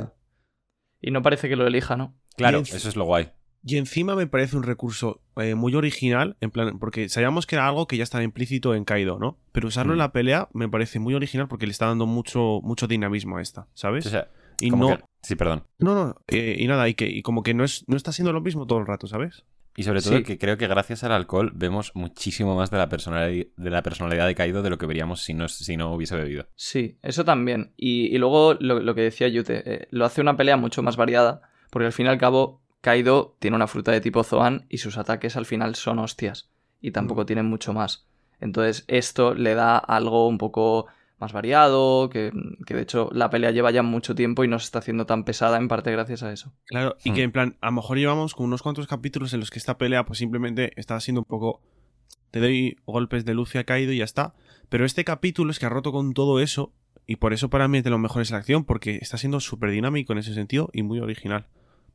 Y 1.01 1.11
no 1.11 1.21
parece 1.21 1.49
que 1.49 1.55
lo 1.55 1.67
elija, 1.67 1.95
¿no? 1.95 2.15
Claro, 2.35 2.59
eso 2.59 2.89
es 2.89 2.95
lo 2.95 3.05
guay. 3.05 3.31
Y 3.63 3.77
encima 3.77 4.15
me 4.15 4.27
parece 4.27 4.55
un 4.55 4.63
recurso 4.63 5.21
eh, 5.35 5.55
muy 5.55 5.75
original, 5.75 6.37
en 6.41 6.51
plan, 6.51 6.79
porque 6.79 7.09
sabíamos 7.09 7.45
que 7.45 7.55
era 7.55 7.67
algo 7.67 7.87
que 7.87 7.97
ya 7.97 8.03
estaba 8.03 8.23
implícito 8.23 8.75
en 8.75 8.85
Kaido, 8.85 9.19
¿no? 9.19 9.37
Pero 9.51 9.67
usarlo 9.67 9.93
en 9.93 9.97
mm. 9.97 9.99
la 9.99 10.11
pelea 10.11 10.49
me 10.53 10.69
parece 10.69 10.99
muy 10.99 11.13
original 11.15 11.47
porque 11.47 11.65
le 11.65 11.71
está 11.71 11.87
dando 11.87 12.05
mucho, 12.05 12.61
mucho 12.63 12.87
dinamismo 12.87 13.37
a 13.37 13.41
esta, 13.41 13.67
¿sabes? 13.73 14.05
O 14.05 14.09
sea, 14.09 14.29
y 14.61 14.69
no. 14.69 14.97
Sí, 15.21 15.35
perdón. 15.35 15.63
No, 15.79 15.95
no, 15.95 16.15
eh, 16.27 16.55
y 16.57 16.67
nada, 16.67 16.87
y 16.87 16.93
que 16.93 17.07
y 17.09 17.21
como 17.23 17.43
que 17.43 17.53
no, 17.53 17.63
es, 17.63 17.83
no 17.87 17.97
está 17.97 18.11
siendo 18.11 18.31
lo 18.31 18.41
mismo 18.41 18.67
todo 18.67 18.79
el 18.79 18.87
rato, 18.87 19.07
¿sabes? 19.07 19.43
Y 19.77 19.83
sobre 19.83 20.01
todo 20.01 20.23
que 20.23 20.39
creo 20.39 20.57
que 20.57 20.65
gracias 20.65 21.03
al 21.03 21.11
alcohol 21.11 21.51
vemos 21.53 21.91
muchísimo 21.93 22.55
más 22.55 22.71
de 22.71 22.79
la 22.79 22.89
personalidad 22.89 23.45
de, 23.55 23.69
la 23.69 23.83
personalidad 23.83 24.25
de 24.25 24.33
Kaido 24.33 24.63
de 24.63 24.71
lo 24.71 24.79
que 24.79 24.87
veríamos 24.87 25.21
si 25.21 25.35
no, 25.35 25.47
si 25.47 25.77
no 25.77 25.93
hubiese 25.93 26.15
bebido. 26.15 26.47
Sí, 26.55 26.97
eso 27.03 27.23
también. 27.23 27.73
Y, 27.77 28.17
luego 28.17 28.55
lo, 28.55 28.95
que 28.95 29.01
decía 29.01 29.27
Yute, 29.27 29.61
eh, 29.71 29.87
lo 29.91 30.05
hace 30.05 30.21
una 30.21 30.35
pelea 30.35 30.57
mucho 30.57 30.81
más 30.81 30.97
variada, 30.97 31.43
porque 31.69 31.85
al 31.85 31.93
fin 31.93 32.07
y 32.07 32.09
al 32.09 32.17
cabo 32.17 32.59
Kaido 32.81 33.35
tiene 33.37 33.55
una 33.55 33.67
fruta 33.67 33.91
de 33.91 34.01
tipo 34.01 34.23
Zoan 34.23 34.65
y 34.67 34.79
sus 34.79 34.97
ataques 34.97 35.37
al 35.37 35.45
final 35.45 35.75
son 35.75 35.99
hostias 35.99 36.49
y 36.81 36.89
tampoco 36.89 37.21
mm. 37.21 37.25
tienen 37.27 37.45
mucho 37.45 37.71
más. 37.71 38.07
Entonces 38.39 38.83
esto 38.87 39.35
le 39.35 39.53
da 39.53 39.77
algo 39.77 40.27
un 40.27 40.39
poco 40.39 40.87
más 41.19 41.33
variado, 41.33 42.09
que, 42.09 42.31
de 42.31 42.81
hecho 42.81 43.09
la 43.11 43.29
pelea 43.29 43.51
lleva 43.51 43.71
ya 43.71 43.83
mucho 43.83 44.15
tiempo 44.15 44.43
y 44.43 44.47
no 44.47 44.59
se 44.59 44.65
está 44.65 44.79
haciendo 44.79 45.05
tan 45.05 45.23
pesada 45.23 45.57
en 45.57 45.67
parte 45.67 45.91
gracias 45.91 46.23
a 46.23 46.31
eso. 46.31 46.53
Claro, 46.65 46.95
y 47.03 47.11
que 47.11 47.21
hmm. 47.21 47.23
en 47.23 47.31
plan, 47.31 47.57
a 47.61 47.67
lo 47.67 47.71
mejor 47.73 47.97
llevamos 47.97 48.35
con 48.35 48.45
unos 48.45 48.61
cuantos 48.61 48.87
capítulos 48.87 49.33
en 49.33 49.39
los 49.39 49.49
que 49.49 49.59
esta 49.59 49.77
pelea 49.77 50.05
pues 50.05 50.19
simplemente 50.19 50.71
está 50.75 50.99
siendo 50.99 51.21
un 51.21 51.25
poco... 51.25 51.61
Te 52.31 52.39
doy 52.39 52.77
golpes 52.85 53.23
de 53.25 53.33
luz 53.33 53.55
y 53.55 53.57
ha 53.57 53.63
caído 53.63 53.93
y 53.93 53.99
ya 53.99 54.03
está. 54.03 54.33
Pero 54.69 54.85
este 54.85 55.05
capítulo 55.05 55.49
es 55.49 55.59
que 55.59 55.65
ha 55.65 55.69
roto 55.69 55.91
con 55.91 56.13
todo 56.13 56.41
eso 56.41 56.73
y 57.05 57.15
por 57.15 57.33
eso 57.33 57.49
para 57.49 57.69
mí 57.69 57.77
es 57.77 57.83
de 57.85 57.89
lo 57.89 57.97
mejores 57.97 58.31
la 58.31 58.37
acción, 58.37 58.65
porque 58.65 58.99
está 59.01 59.17
siendo 59.17 59.39
súper 59.39 59.71
dinámico 59.71 60.11
en 60.11 60.19
ese 60.19 60.33
sentido 60.33 60.69
y 60.73 60.83
muy 60.83 60.99
original 60.99 61.47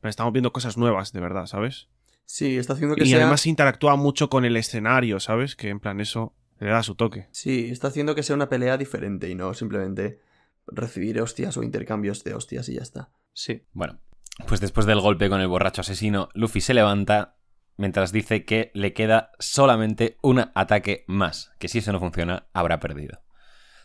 estamos 0.09 0.33
viendo 0.33 0.51
cosas 0.51 0.77
nuevas, 0.77 1.13
de 1.13 1.19
verdad, 1.19 1.45
¿sabes? 1.45 1.87
Sí, 2.25 2.57
está 2.57 2.73
haciendo 2.73 2.95
que 2.95 3.03
y 3.03 3.07
sea... 3.07 3.19
Y 3.19 3.21
además 3.21 3.45
interactúa 3.45 3.95
mucho 3.95 4.29
con 4.29 4.45
el 4.45 4.57
escenario, 4.57 5.19
¿sabes? 5.19 5.55
Que 5.55 5.69
en 5.69 5.79
plan 5.79 5.99
eso 5.99 6.33
le 6.63 6.71
da 6.71 6.83
su 6.83 6.95
toque. 6.95 7.27
Sí, 7.31 7.69
está 7.71 7.87
haciendo 7.87 8.15
que 8.15 8.23
sea 8.23 8.35
una 8.35 8.49
pelea 8.49 8.77
diferente 8.77 9.29
y 9.29 9.35
no 9.35 9.53
simplemente 9.53 10.19
recibir 10.67 11.19
hostias 11.21 11.57
o 11.57 11.63
intercambios 11.63 12.23
de 12.23 12.33
hostias 12.33 12.69
y 12.69 12.75
ya 12.75 12.81
está. 12.81 13.11
Sí. 13.33 13.65
Bueno, 13.73 13.99
pues 14.47 14.61
después 14.61 14.85
del 14.85 15.01
golpe 15.01 15.29
con 15.29 15.41
el 15.41 15.47
borracho 15.47 15.81
asesino, 15.81 16.29
Luffy 16.33 16.61
se 16.61 16.73
levanta 16.73 17.37
mientras 17.75 18.11
dice 18.11 18.45
que 18.45 18.71
le 18.73 18.93
queda 18.93 19.31
solamente 19.39 20.17
un 20.21 20.39
ataque 20.53 21.03
más, 21.07 21.51
que 21.59 21.67
si 21.67 21.79
eso 21.79 21.91
no 21.91 21.99
funciona, 21.99 22.47
habrá 22.53 22.79
perdido. 22.79 23.21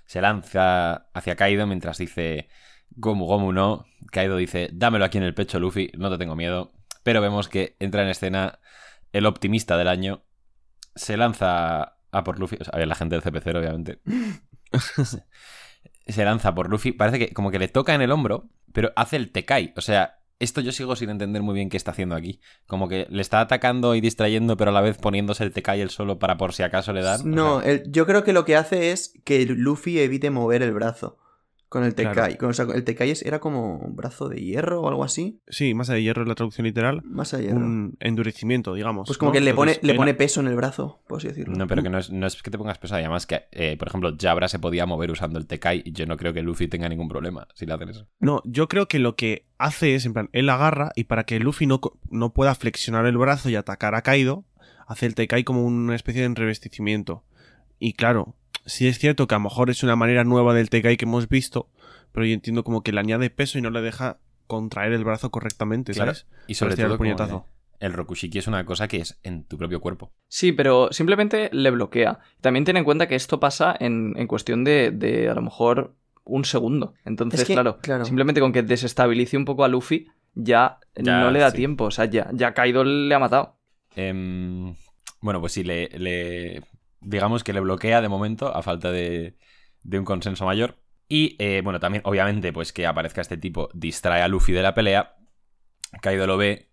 Se 0.06 0.20
lanza 0.20 1.08
hacia 1.12 1.36
Kaido 1.36 1.66
mientras 1.66 1.98
dice 1.98 2.48
Gomu 2.90 3.26
Gomu 3.26 3.52
no. 3.52 3.86
Kaido 4.10 4.36
dice, 4.36 4.70
dámelo 4.72 5.04
aquí 5.04 5.18
en 5.18 5.24
el 5.24 5.34
pecho, 5.34 5.58
Luffy, 5.58 5.90
no 5.98 6.10
te 6.10 6.18
tengo 6.18 6.36
miedo. 6.36 6.72
Pero 7.02 7.20
vemos 7.20 7.48
que 7.48 7.76
entra 7.78 8.02
en 8.02 8.08
escena 8.08 8.58
el 9.12 9.26
optimista 9.26 9.76
del 9.76 9.88
año. 9.88 10.22
Se 10.94 11.16
lanza 11.16 11.97
a 12.10 12.24
por 12.24 12.38
Luffy. 12.38 12.56
O 12.60 12.64
sea, 12.64 12.84
la 12.84 12.94
gente 12.94 13.18
del 13.18 13.24
CP0, 13.24 13.58
obviamente. 13.58 14.00
se 16.06 16.24
lanza 16.24 16.54
por 16.54 16.68
Luffy. 16.68 16.92
Parece 16.92 17.18
que 17.18 17.34
como 17.34 17.50
que 17.50 17.58
le 17.58 17.68
toca 17.68 17.94
en 17.94 18.02
el 18.02 18.12
hombro, 18.12 18.48
pero 18.72 18.92
hace 18.96 19.16
el 19.16 19.30
Tekai. 19.30 19.72
O 19.76 19.80
sea, 19.80 20.18
esto 20.38 20.60
yo 20.60 20.72
sigo 20.72 20.94
sin 20.96 21.10
entender 21.10 21.42
muy 21.42 21.54
bien 21.54 21.68
qué 21.68 21.76
está 21.76 21.90
haciendo 21.90 22.14
aquí. 22.14 22.40
Como 22.66 22.88
que 22.88 23.06
le 23.10 23.22
está 23.22 23.40
atacando 23.40 23.94
y 23.94 24.00
distrayendo, 24.00 24.56
pero 24.56 24.70
a 24.70 24.74
la 24.74 24.80
vez 24.80 24.98
poniéndose 24.98 25.44
el 25.44 25.52
Tekai 25.52 25.80
el 25.80 25.90
solo 25.90 26.18
para 26.18 26.36
por 26.36 26.52
si 26.52 26.62
acaso 26.62 26.92
le 26.92 27.02
dan. 27.02 27.30
No, 27.30 27.62
yo 27.86 28.06
creo 28.06 28.24
que 28.24 28.32
lo 28.32 28.44
que 28.44 28.56
hace 28.56 28.92
es 28.92 29.14
que 29.24 29.44
Luffy 29.46 29.98
evite 29.98 30.30
mover 30.30 30.62
el 30.62 30.72
brazo. 30.72 31.18
Con 31.68 31.84
el 31.84 31.94
Tekai. 31.94 32.38
O 32.40 32.52
sea, 32.52 32.66
el 32.74 32.84
Tekai 32.84 33.12
era 33.22 33.40
como 33.40 33.76
un 33.76 33.94
brazo 33.94 34.28
de 34.28 34.40
hierro 34.40 34.80
o 34.80 34.88
algo 34.88 35.04
así. 35.04 35.40
Sí, 35.48 35.74
masa 35.74 35.92
de 35.92 36.02
hierro 36.02 36.22
es 36.22 36.28
la 36.28 36.34
traducción 36.34 36.66
literal. 36.66 37.02
Masa 37.04 37.36
de 37.36 37.44
hierro. 37.44 37.58
Un 37.58 37.96
endurecimiento, 38.00 38.72
digamos. 38.72 39.06
Pues 39.06 39.18
como 39.18 39.32
que 39.32 39.40
le 39.40 39.52
pone, 39.52 39.78
le 39.82 39.94
pone 39.94 40.14
peso 40.14 40.40
en 40.40 40.46
el 40.46 40.56
brazo, 40.56 41.00
por 41.06 41.18
así 41.18 41.28
decirlo. 41.28 41.54
No, 41.56 41.66
pero 41.66 41.82
que 41.82 41.90
no 41.90 41.98
es, 41.98 42.10
no 42.10 42.26
es 42.26 42.42
que 42.42 42.50
te 42.50 42.56
pongas 42.56 42.78
peso. 42.78 42.94
Además 42.94 43.26
que, 43.26 43.42
eh, 43.52 43.76
por 43.76 43.88
ejemplo, 43.88 44.16
Jabra 44.18 44.48
se 44.48 44.58
podía 44.58 44.86
mover 44.86 45.10
usando 45.10 45.38
el 45.38 45.46
Tekai 45.46 45.82
y 45.84 45.92
yo 45.92 46.06
no 46.06 46.16
creo 46.16 46.32
que 46.32 46.42
Luffy 46.42 46.68
tenga 46.68 46.88
ningún 46.88 47.08
problema 47.08 47.46
si 47.54 47.66
le 47.66 47.74
hacen 47.74 47.90
eso. 47.90 48.06
No, 48.18 48.40
yo 48.44 48.68
creo 48.68 48.88
que 48.88 48.98
lo 48.98 49.14
que 49.14 49.46
hace 49.58 49.94
es, 49.94 50.06
en 50.06 50.14
plan, 50.14 50.30
él 50.32 50.48
agarra 50.48 50.92
y 50.94 51.04
para 51.04 51.24
que 51.24 51.38
Luffy 51.38 51.66
no, 51.66 51.80
no 52.10 52.32
pueda 52.32 52.54
flexionar 52.54 53.04
el 53.04 53.18
brazo 53.18 53.50
y 53.50 53.56
atacar 53.56 53.94
a 53.94 54.00
Kaido, 54.00 54.44
hace 54.86 55.04
el 55.04 55.14
Tekai 55.14 55.44
como 55.44 55.66
una 55.66 55.94
especie 55.94 56.22
de 56.22 56.34
revestimiento. 56.34 57.24
Y 57.78 57.92
claro, 57.92 58.34
si 58.68 58.86
es 58.86 58.98
cierto 58.98 59.26
que 59.26 59.34
a 59.34 59.38
lo 59.38 59.44
mejor 59.44 59.70
es 59.70 59.82
una 59.82 59.96
manera 59.96 60.24
nueva 60.24 60.54
del 60.54 60.70
Tekai 60.70 60.96
que 60.96 61.06
hemos 61.06 61.28
visto, 61.28 61.68
pero 62.12 62.26
yo 62.26 62.34
entiendo 62.34 62.62
como 62.64 62.82
que 62.82 62.92
le 62.92 63.00
añade 63.00 63.30
peso 63.30 63.58
y 63.58 63.62
no 63.62 63.70
le 63.70 63.80
deja 63.80 64.18
contraer 64.46 64.92
el 64.92 65.04
brazo 65.04 65.30
correctamente, 65.30 65.94
¿sabes? 65.94 66.26
Y 66.46 66.54
sobre 66.54 66.76
todo 66.76 66.92
el 66.92 66.98
puñetazo. 66.98 67.46
El 67.80 67.92
Rokushiki 67.92 68.38
es 68.38 68.48
una 68.48 68.64
cosa 68.64 68.88
que 68.88 68.96
es 68.98 69.20
en 69.22 69.44
tu 69.44 69.56
propio 69.56 69.80
cuerpo. 69.80 70.10
Sí, 70.26 70.52
pero 70.52 70.88
simplemente 70.90 71.48
le 71.52 71.70
bloquea. 71.70 72.18
También 72.40 72.64
ten 72.64 72.76
en 72.76 72.84
cuenta 72.84 73.06
que 73.06 73.14
esto 73.14 73.38
pasa 73.38 73.76
en, 73.78 74.14
cuestión 74.26 74.64
de, 74.64 75.28
a 75.30 75.34
lo 75.34 75.42
mejor 75.42 75.94
un 76.24 76.44
segundo. 76.44 76.94
Entonces, 77.04 77.44
claro, 77.44 77.78
simplemente 78.04 78.40
con 78.40 78.52
que 78.52 78.62
desestabilice 78.62 79.36
un 79.36 79.44
poco 79.44 79.64
a 79.64 79.68
Luffy, 79.68 80.08
ya, 80.34 80.78
no 80.96 81.30
le 81.30 81.38
da 81.38 81.52
tiempo. 81.52 81.84
O 81.84 81.90
sea, 81.90 82.06
ya, 82.06 82.28
ya 82.32 82.52
Kaido 82.52 82.82
le 82.82 83.14
ha 83.14 83.18
matado. 83.18 83.56
Em, 83.94 84.74
bueno, 85.20 85.40
pues 85.40 85.52
sí, 85.52 85.62
le, 85.62 86.62
Digamos 87.00 87.44
que 87.44 87.52
le 87.52 87.60
bloquea 87.60 88.00
de 88.00 88.08
momento, 88.08 88.54
a 88.54 88.62
falta 88.62 88.90
de, 88.90 89.36
de 89.82 89.98
un 89.98 90.04
consenso 90.04 90.44
mayor. 90.44 90.78
Y 91.08 91.36
eh, 91.38 91.62
bueno, 91.64 91.80
también, 91.80 92.02
obviamente, 92.04 92.52
pues 92.52 92.72
que 92.72 92.86
aparezca 92.86 93.20
este 93.20 93.38
tipo 93.38 93.70
distrae 93.72 94.22
a 94.22 94.28
Luffy 94.28 94.52
de 94.52 94.62
la 94.62 94.74
pelea. 94.74 95.16
Kaido 96.02 96.26
lo 96.26 96.36
ve. 96.36 96.70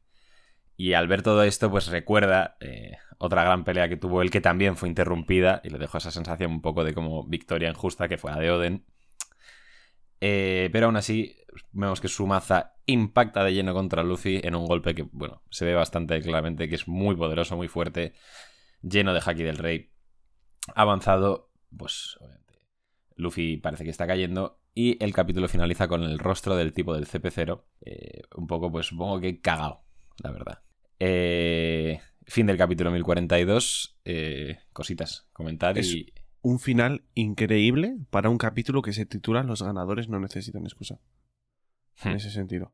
Y 0.77 0.93
al 0.93 1.07
ver 1.07 1.21
todo 1.21 1.43
esto, 1.43 1.71
pues 1.71 1.87
recuerda 1.87 2.57
eh, 2.59 2.97
otra 3.17 3.43
gran 3.45 3.63
pelea 3.63 3.87
que 3.87 3.95
tuvo 3.95 4.21
él, 4.21 4.29
que 4.31 4.41
también 4.41 4.75
fue 4.75 4.89
interrumpida. 4.89 5.61
Y 5.63 5.69
le 5.69 5.77
dejó 5.77 5.99
esa 5.99 6.11
sensación 6.11 6.51
un 6.51 6.61
poco 6.61 6.83
de 6.83 6.93
como 6.93 7.25
victoria 7.25 7.69
injusta, 7.69 8.09
que 8.09 8.17
fue 8.17 8.31
la 8.31 8.39
de 8.39 8.51
Oden. 8.51 8.85
Eh, 10.19 10.69
pero 10.73 10.87
aún 10.87 10.97
así, 10.97 11.37
vemos 11.71 12.01
que 12.01 12.07
su 12.07 12.27
maza 12.27 12.73
impacta 12.85 13.43
de 13.43 13.53
lleno 13.53 13.73
contra 13.73 14.03
Luffy 14.03 14.41
en 14.43 14.55
un 14.55 14.65
golpe 14.65 14.95
que, 14.95 15.03
bueno, 15.11 15.43
se 15.49 15.65
ve 15.65 15.75
bastante 15.75 16.19
claramente 16.21 16.67
que 16.67 16.75
es 16.75 16.87
muy 16.87 17.15
poderoso, 17.15 17.55
muy 17.55 17.67
fuerte, 17.67 18.13
lleno 18.81 19.13
de 19.13 19.21
haki 19.25 19.43
del 19.43 19.57
rey. 19.57 19.91
Avanzado, 20.73 21.51
pues 21.75 22.17
Luffy 23.15 23.57
parece 23.57 23.83
que 23.83 23.89
está 23.89 24.07
cayendo 24.07 24.59
y 24.73 25.01
el 25.03 25.13
capítulo 25.13 25.47
finaliza 25.47 25.87
con 25.87 26.03
el 26.03 26.19
rostro 26.19 26.55
del 26.55 26.73
tipo 26.73 26.93
del 26.93 27.07
CP0. 27.07 27.63
Eh, 27.81 28.23
un 28.35 28.47
poco, 28.47 28.71
pues 28.71 28.87
supongo 28.87 29.21
que 29.21 29.39
cagado, 29.39 29.83
la 30.17 30.31
verdad. 30.31 30.61
Eh, 30.99 32.01
fin 32.25 32.45
del 32.45 32.57
capítulo 32.57 32.91
1042. 32.91 33.97
Eh, 34.03 34.59
cositas, 34.73 35.27
comentar 35.31 35.77
y... 35.77 36.13
Un 36.41 36.59
final 36.59 37.05
increíble 37.15 37.97
para 38.11 38.29
un 38.29 38.37
capítulo 38.37 38.83
que 38.83 38.93
se 38.93 39.07
titula 39.07 39.41
Los 39.41 39.63
ganadores 39.63 40.09
no 40.09 40.19
necesitan 40.19 40.63
excusa. 40.63 40.99
En 42.03 42.11
hmm. 42.11 42.15
ese 42.17 42.29
sentido. 42.29 42.73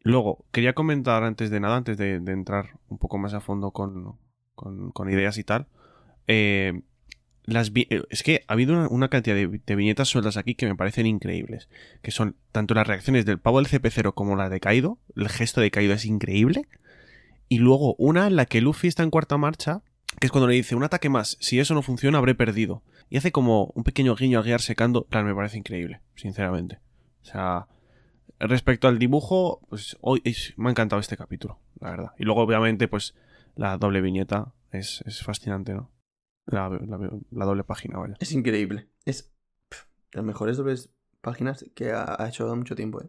Luego, 0.00 0.46
quería 0.52 0.74
comentar 0.74 1.24
antes 1.24 1.50
de 1.50 1.58
nada, 1.58 1.76
antes 1.76 1.96
de, 1.96 2.16
entrar 2.16 2.78
un 2.88 2.98
poco 2.98 3.18
más 3.18 3.34
a 3.34 3.40
fondo 3.40 3.72
con, 3.72 4.18
con 4.54 5.10
ideas 5.10 5.38
y 5.38 5.44
tal. 5.44 5.66
Eh, 6.26 6.82
eh, 7.46 8.02
es 8.10 8.22
que 8.22 8.44
ha 8.48 8.52
habido 8.52 8.88
una, 8.88 9.08
cantidad 9.08 9.36
de, 9.36 9.76
viñetas 9.76 10.08
sueltas 10.08 10.36
aquí 10.36 10.54
que 10.54 10.66
me 10.66 10.76
parecen 10.76 11.06
increíbles. 11.06 11.68
Que 12.02 12.10
son 12.10 12.36
tanto 12.52 12.74
las 12.74 12.86
reacciones 12.86 13.26
del 13.26 13.38
pavo 13.38 13.60
del 13.60 13.70
CP0 13.70 14.14
como 14.14 14.36
la 14.36 14.48
de 14.48 14.60
Kaido. 14.60 14.98
El 15.16 15.28
gesto 15.28 15.60
de 15.60 15.70
Kaido 15.70 15.94
es 15.94 16.04
increíble. 16.04 16.66
Y 17.48 17.58
luego 17.58 17.94
una 17.98 18.26
en 18.26 18.36
la 18.36 18.46
que 18.46 18.60
Luffy 18.60 18.88
está 18.88 19.02
en 19.02 19.10
cuarta 19.10 19.36
marcha, 19.36 19.82
que 20.18 20.26
es 20.26 20.32
cuando 20.32 20.48
le 20.48 20.54
dice 20.54 20.74
un 20.74 20.84
ataque 20.84 21.08
más, 21.08 21.36
si 21.40 21.60
eso 21.60 21.74
no 21.74 21.82
funciona 21.82 22.18
habré 22.18 22.34
perdido. 22.34 22.82
Y 23.10 23.18
hace 23.18 23.32
como 23.32 23.66
un 23.74 23.84
pequeño 23.84 24.16
guiño 24.16 24.38
al 24.38 24.44
guiar 24.44 24.62
secando. 24.62 25.04
Plan, 25.04 25.26
me 25.26 25.34
parece 25.34 25.58
increíble, 25.58 26.00
sinceramente. 26.16 26.78
O 27.22 27.26
sea, 27.26 27.66
respecto 28.38 28.88
al 28.88 28.98
dibujo, 28.98 29.60
pues 29.68 29.96
hoy 30.00 30.22
me 30.56 30.68
ha 30.68 30.70
encantado 30.70 31.00
este 31.00 31.16
capítulo, 31.16 31.58
la 31.80 31.90
verdad. 31.90 32.10
Y 32.18 32.24
luego, 32.24 32.42
obviamente, 32.42 32.88
pues 32.88 33.14
la 33.56 33.76
doble 33.76 34.00
viñeta 34.00 34.52
es, 34.72 35.02
es 35.06 35.22
fascinante, 35.22 35.74
¿no? 35.74 35.90
La, 36.46 36.68
la- 36.68 37.10
la 37.30 37.44
doble 37.44 37.64
página, 37.64 37.98
vaya. 37.98 38.14
Es 38.20 38.32
increíble. 38.32 38.88
Es 39.04 39.32
de 39.70 40.18
las 40.18 40.24
mejores 40.24 40.56
dobles 40.56 40.90
páginas 41.20 41.64
que 41.74 41.92
ha, 41.92 42.16
ha 42.22 42.28
hecho 42.28 42.54
mucho 42.56 42.74
tiempo, 42.76 43.00
¿eh? 43.02 43.08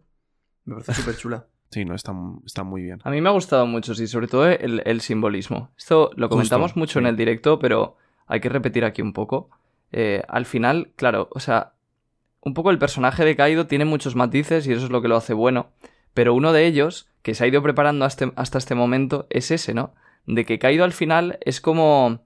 Me 0.64 0.74
parece 0.74 0.94
súper 1.02 1.16
chula. 1.16 1.46
Sí, 1.70 1.84
no, 1.84 1.94
está, 1.94 2.12
está 2.46 2.62
muy 2.62 2.82
bien. 2.82 3.00
A 3.04 3.10
mí 3.10 3.20
me 3.20 3.28
ha 3.28 3.32
gustado 3.32 3.66
mucho, 3.66 3.94
sí, 3.94 4.06
sobre 4.06 4.28
todo 4.28 4.46
el, 4.48 4.82
el 4.86 5.00
simbolismo. 5.00 5.70
Esto 5.76 6.10
lo 6.16 6.28
comentamos 6.28 6.70
Justo, 6.72 6.78
mucho 6.78 6.98
en 7.00 7.06
el 7.06 7.16
directo, 7.16 7.58
pero 7.58 7.96
hay 8.26 8.40
que 8.40 8.48
repetir 8.48 8.84
aquí 8.84 9.02
un 9.02 9.12
poco. 9.12 9.50
Eh, 9.92 10.22
al 10.28 10.46
final, 10.46 10.92
claro, 10.96 11.28
o 11.32 11.40
sea, 11.40 11.72
un 12.40 12.54
poco 12.54 12.70
el 12.70 12.78
personaje 12.78 13.24
de 13.24 13.34
Kaido 13.36 13.66
tiene 13.66 13.84
muchos 13.84 14.14
matices 14.14 14.66
y 14.66 14.72
eso 14.72 14.84
es 14.86 14.90
lo 14.90 15.02
que 15.02 15.08
lo 15.08 15.16
hace 15.16 15.34
bueno. 15.34 15.70
Pero 16.14 16.34
uno 16.34 16.52
de 16.52 16.66
ellos, 16.66 17.08
que 17.22 17.34
se 17.34 17.44
ha 17.44 17.48
ido 17.48 17.62
preparando 17.62 18.04
hasta, 18.04 18.32
hasta 18.36 18.58
este 18.58 18.74
momento, 18.76 19.26
es 19.30 19.50
ese, 19.50 19.74
¿no? 19.74 19.92
De 20.26 20.44
que 20.44 20.58
Kaido 20.60 20.84
al 20.84 20.92
final 20.92 21.38
es 21.42 21.60
como. 21.60 22.25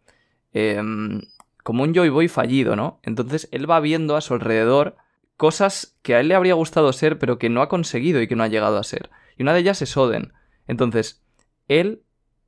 Em, 0.52 1.22
como 1.62 1.82
un 1.82 1.94
Joy 1.94 2.08
Boy 2.08 2.28
fallido, 2.28 2.76
¿no? 2.76 3.00
Entonces 3.02 3.48
él 3.52 3.70
va 3.70 3.80
viendo 3.80 4.16
a 4.16 4.20
su 4.20 4.34
alrededor 4.34 4.96
cosas 5.36 5.96
que 6.02 6.14
a 6.14 6.20
él 6.20 6.28
le 6.28 6.34
habría 6.34 6.54
gustado 6.54 6.92
ser, 6.92 7.18
pero 7.18 7.38
que 7.38 7.48
no 7.48 7.62
ha 7.62 7.68
conseguido 7.68 8.20
y 8.20 8.28
que 8.28 8.36
no 8.36 8.42
ha 8.42 8.48
llegado 8.48 8.76
a 8.76 8.84
ser. 8.84 9.10
Y 9.38 9.42
una 9.42 9.54
de 9.54 9.60
ellas 9.60 9.80
es 9.80 9.96
Oden. 9.96 10.32
Entonces, 10.66 11.22
él 11.66 12.02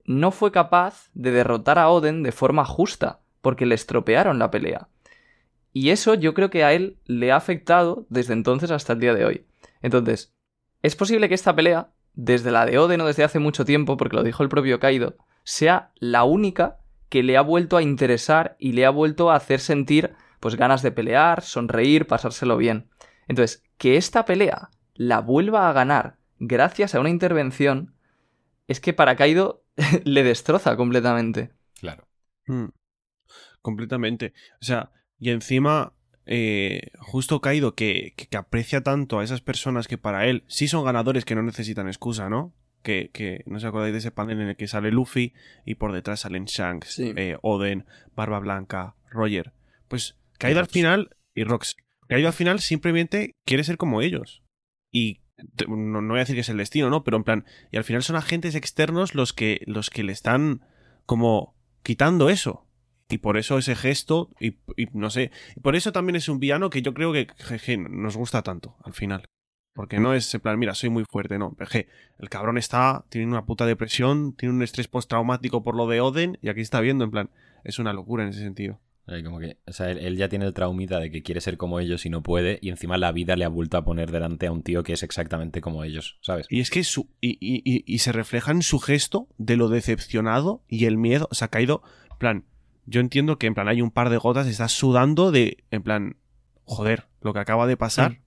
no 0.04 0.30
fue 0.30 0.52
capaz 0.52 1.10
de 1.14 1.30
derrotar 1.30 1.78
a 1.78 1.88
Oden 1.88 2.22
de 2.22 2.32
forma 2.32 2.64
justa, 2.64 3.20
porque 3.40 3.64
le 3.64 3.74
estropearon 3.74 4.38
la 4.38 4.50
pelea. 4.50 4.88
Y 5.72 5.88
eso 5.88 6.14
yo 6.14 6.34
creo 6.34 6.50
que 6.50 6.64
a 6.64 6.72
él 6.72 6.98
le 7.06 7.32
ha 7.32 7.36
afectado 7.36 8.06
desde 8.10 8.34
entonces 8.34 8.70
hasta 8.70 8.92
el 8.92 9.00
día 9.00 9.14
de 9.14 9.24
hoy. 9.24 9.46
Entonces, 9.80 10.34
es 10.82 10.96
posible 10.96 11.28
que 11.28 11.34
esta 11.34 11.56
pelea, 11.56 11.92
desde 12.12 12.50
la 12.50 12.66
de 12.66 12.78
Oden 12.78 13.00
o 13.00 13.06
desde 13.06 13.24
hace 13.24 13.38
mucho 13.38 13.64
tiempo, 13.64 13.96
porque 13.96 14.16
lo 14.16 14.22
dijo 14.22 14.42
el 14.42 14.48
propio 14.48 14.78
Kaido, 14.80 15.16
sea 15.44 15.92
la 15.96 16.24
única 16.24 16.78
que 17.12 17.22
le 17.22 17.36
ha 17.36 17.42
vuelto 17.42 17.76
a 17.76 17.82
interesar 17.82 18.56
y 18.58 18.72
le 18.72 18.86
ha 18.86 18.90
vuelto 18.90 19.30
a 19.30 19.36
hacer 19.36 19.60
sentir 19.60 20.14
pues 20.40 20.56
ganas 20.56 20.80
de 20.80 20.92
pelear, 20.92 21.42
sonreír, 21.42 22.06
pasárselo 22.06 22.56
bien. 22.56 22.88
Entonces, 23.28 23.62
que 23.76 23.98
esta 23.98 24.24
pelea 24.24 24.70
la 24.94 25.20
vuelva 25.20 25.68
a 25.68 25.74
ganar 25.74 26.16
gracias 26.38 26.94
a 26.94 27.00
una 27.00 27.10
intervención 27.10 27.94
es 28.66 28.80
que 28.80 28.94
para 28.94 29.14
Kaido 29.14 29.62
le 30.04 30.22
destroza 30.22 30.74
completamente. 30.74 31.52
Claro. 31.78 32.08
Mm. 32.46 32.68
Completamente. 33.60 34.32
O 34.62 34.64
sea, 34.64 34.90
y 35.18 35.32
encima, 35.32 35.92
eh, 36.24 36.92
justo 36.98 37.42
Kaido, 37.42 37.74
que, 37.74 38.14
que, 38.16 38.26
que 38.26 38.36
aprecia 38.38 38.80
tanto 38.80 39.18
a 39.18 39.24
esas 39.24 39.42
personas 39.42 39.86
que 39.86 39.98
para 39.98 40.24
él 40.28 40.44
sí 40.46 40.66
son 40.66 40.86
ganadores 40.86 41.26
que 41.26 41.34
no 41.34 41.42
necesitan 41.42 41.88
excusa, 41.88 42.30
¿no? 42.30 42.54
Que, 42.82 43.10
que 43.12 43.42
no 43.46 43.56
os 43.58 43.64
acordáis 43.64 43.92
de 43.92 43.98
ese 43.98 44.10
panel 44.10 44.40
en 44.40 44.48
el 44.48 44.56
que 44.56 44.66
sale 44.66 44.90
Luffy 44.90 45.34
y 45.64 45.76
por 45.76 45.92
detrás 45.92 46.20
salen 46.20 46.46
Shanks, 46.46 46.94
Sí. 46.94 47.12
eh, 47.16 47.36
Oden, 47.42 47.86
Barba 48.14 48.40
Blanca, 48.40 48.96
Roger. 49.10 49.52
Pues 49.88 50.16
Kaido 50.38 50.58
al 50.60 50.66
final, 50.66 51.16
y 51.34 51.44
Rox, 51.44 51.76
Kaido 52.08 52.26
al 52.26 52.32
final 52.34 52.58
simplemente 52.60 53.32
quiere 53.46 53.62
ser 53.64 53.76
como 53.76 54.02
ellos. 54.02 54.42
Y 54.90 55.20
no, 55.68 56.02
no 56.02 56.08
voy 56.08 56.18
a 56.18 56.20
decir 56.20 56.34
que 56.34 56.40
es 56.40 56.48
el 56.48 56.56
destino, 56.56 56.90
¿no? 56.90 57.04
Pero 57.04 57.16
en 57.16 57.24
plan, 57.24 57.44
y 57.70 57.76
al 57.76 57.84
final 57.84 58.02
son 58.02 58.16
agentes 58.16 58.54
externos 58.54 59.14
los 59.14 59.32
que, 59.32 59.60
los 59.66 59.88
que 59.90 60.02
le 60.02 60.12
están 60.12 60.62
como 61.06 61.54
quitando 61.82 62.30
eso. 62.30 62.66
Y 63.08 63.18
por 63.18 63.36
eso 63.36 63.58
ese 63.58 63.76
gesto, 63.76 64.30
y, 64.40 64.56
y 64.76 64.86
no 64.92 65.10
sé, 65.10 65.30
y 65.54 65.60
por 65.60 65.76
eso 65.76 65.92
también 65.92 66.16
es 66.16 66.28
un 66.28 66.38
villano 66.40 66.70
que 66.70 66.82
yo 66.82 66.94
creo 66.94 67.12
que 67.12 67.26
nos 67.76 68.16
gusta 68.16 68.42
tanto 68.42 68.76
al 68.84 68.94
final. 68.94 69.24
Porque 69.74 69.98
no 70.00 70.12
es 70.14 70.34
en 70.34 70.40
plan, 70.40 70.58
mira, 70.58 70.74
soy 70.74 70.90
muy 70.90 71.04
fuerte, 71.04 71.38
no. 71.38 71.56
Jeje, 71.58 71.88
el 72.18 72.28
cabrón 72.28 72.58
está, 72.58 73.04
tiene 73.08 73.26
una 73.28 73.46
puta 73.46 73.64
depresión, 73.66 74.34
tiene 74.34 74.54
un 74.54 74.62
estrés 74.62 74.86
postraumático 74.88 75.62
por 75.62 75.74
lo 75.76 75.86
de 75.86 76.00
Oden, 76.00 76.38
y 76.42 76.48
aquí 76.50 76.60
está 76.60 76.80
viendo, 76.80 77.04
en 77.04 77.10
plan, 77.10 77.30
es 77.64 77.78
una 77.78 77.92
locura 77.92 78.22
en 78.24 78.30
ese 78.30 78.40
sentido. 78.40 78.80
Como 79.24 79.40
que, 79.40 79.56
o 79.66 79.72
sea, 79.72 79.90
él, 79.90 79.98
él 79.98 80.16
ya 80.16 80.28
tiene 80.28 80.44
el 80.46 80.52
traumita 80.54 81.00
de 81.00 81.10
que 81.10 81.22
quiere 81.22 81.40
ser 81.40 81.56
como 81.56 81.80
ellos 81.80 82.06
y 82.06 82.10
no 82.10 82.22
puede, 82.22 82.58
y 82.62 82.68
encima 82.70 82.96
la 82.98 83.10
vida 83.12 83.34
le 83.34 83.44
ha 83.44 83.48
vuelto 83.48 83.76
a 83.76 83.84
poner 83.84 84.12
delante 84.12 84.46
a 84.46 84.52
un 84.52 84.62
tío 84.62 84.84
que 84.84 84.92
es 84.92 85.02
exactamente 85.02 85.60
como 85.60 85.82
ellos, 85.84 86.18
¿sabes? 86.20 86.46
Y 86.50 86.60
es 86.60 86.70
que 86.70 86.84
su, 86.84 87.08
y, 87.20 87.30
y- 87.40 87.62
y- 87.64 87.82
y 87.86 87.98
se 87.98 88.12
refleja 88.12 88.52
en 88.52 88.62
su 88.62 88.78
gesto 88.78 89.26
de 89.38 89.56
lo 89.56 89.68
decepcionado 89.68 90.62
y 90.68 90.84
el 90.84 90.98
miedo. 90.98 91.28
O 91.30 91.34
sea, 91.34 91.46
ha 91.46 91.50
caído. 91.50 91.82
En 92.12 92.18
plan, 92.18 92.44
yo 92.86 93.00
entiendo 93.00 93.38
que 93.38 93.48
en 93.48 93.54
plan 93.54 93.68
hay 93.68 93.82
un 93.82 93.90
par 93.90 94.08
de 94.08 94.18
gotas, 94.18 94.46
estás 94.46 94.72
sudando 94.72 95.32
de. 95.32 95.64
En 95.72 95.82
plan, 95.82 96.16
joder, 96.64 97.06
lo 97.22 97.32
que 97.32 97.40
acaba 97.40 97.66
de 97.66 97.76
pasar. 97.76 98.18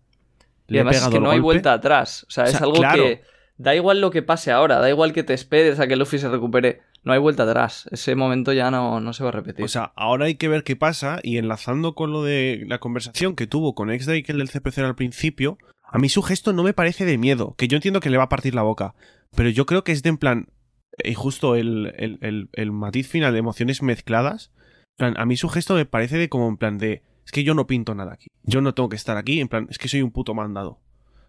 Le 0.68 0.78
he 0.78 0.82
además 0.82 1.04
es 1.04 1.08
que 1.10 1.20
no 1.20 1.32
hay 1.32 1.40
vuelta 1.40 1.74
atrás. 1.74 2.26
O 2.28 2.32
sea, 2.32 2.46
O 2.46 2.48
es 2.48 2.62
algo 2.62 2.74
claro. 2.76 3.04
que 3.04 3.22
da 3.58 3.76
igual 3.76 4.02
lo 4.02 4.12
que 4.12 4.22
pase 4.22 4.52
ahora, 4.52 4.80
da 4.80 4.90
igual 4.90 5.14
que 5.14 5.24
te 5.24 5.34
esperes 5.34 5.80
a 5.80 5.88
que 5.88 5.96
Luffy 5.96 6.18
se 6.20 6.30
recupere. 6.30 6.82
No 7.04 7.14
hay 7.14 7.20
vuelta 7.20 7.44
atrás. 7.44 7.88
Ese 7.92 8.16
momento 8.16 8.52
ya 8.52 8.72
no, 8.72 9.00
no 9.00 9.14
se 9.14 9.24
va 9.24 9.30
a 9.30 9.34
repetir. 9.34 9.64
O 9.64 9.68
sea, 9.68 9.94
ahora 9.96 10.26
hay 10.26 10.36
que 10.36 10.48
ver 10.48 10.64
qué 10.64 10.76
pasa. 10.76 11.20
Y 11.22 11.38
enlazando 11.38 11.94
con 11.94 12.12
lo 12.12 12.24
de 12.24 12.64
la 12.68 12.80
conversación 12.80 13.36
que 13.36 13.46
tuvo 13.46 13.76
con 13.76 13.92
ex 13.92 14.08
que 14.08 14.24
el 14.32 14.40
del 14.40 14.50
CPC 14.50 14.80
al 14.80 14.96
principio, 14.96 15.60
a 15.84 16.00
mí 16.00 16.10
su 16.10 16.24
gesto 16.24 16.52
no 16.52 16.64
me 16.64 16.74
parece 16.74 17.06
de 17.06 17.20
miedo. 17.20 17.54
Que 17.58 17.68
yo 17.68 17.76
entiendo 17.78 18.00
que 18.00 18.10
le 18.10 18.18
va 18.18 18.24
a 18.24 18.30
partir 18.30 18.56
la 18.56 18.64
boca. 18.64 18.96
Pero 19.36 19.50
yo 19.50 19.68
creo 19.68 19.84
que 19.84 19.92
es 19.92 20.02
de 20.02 20.10
en 20.10 20.18
plan. 20.18 20.48
Y 21.04 21.14
justo 21.14 21.56
el, 21.56 21.94
el, 21.98 22.18
el- 22.22 22.50
el 22.54 22.72
matiz 22.72 23.08
final 23.08 23.34
de 23.34 23.40
emociones 23.40 23.84
mezcladas. 23.84 24.52
Plan, 24.98 25.14
a 25.18 25.26
mí 25.28 25.38
su 25.38 25.48
gesto 25.50 25.76
me 25.76 25.86
parece 25.86 26.18
de 26.18 26.28
como 26.30 26.48
en 26.50 26.58
plan 26.58 26.78
de. 26.80 27.04
Es 27.26 27.32
que 27.32 27.44
yo 27.44 27.54
no 27.54 27.68
pinto 27.68 27.96
nada 27.96 28.14
aquí. 28.14 28.28
Yo 28.44 28.62
no 28.62 28.74
tengo 28.74 28.90
que 28.90 28.96
estar 28.96 29.18
aquí. 29.18 29.42
En 29.42 29.48
plan, 29.48 29.68
es 29.70 29.78
que 29.78 29.88
soy 29.88 30.02
un 30.02 30.12
puto 30.12 30.34
mandado. 30.34 30.80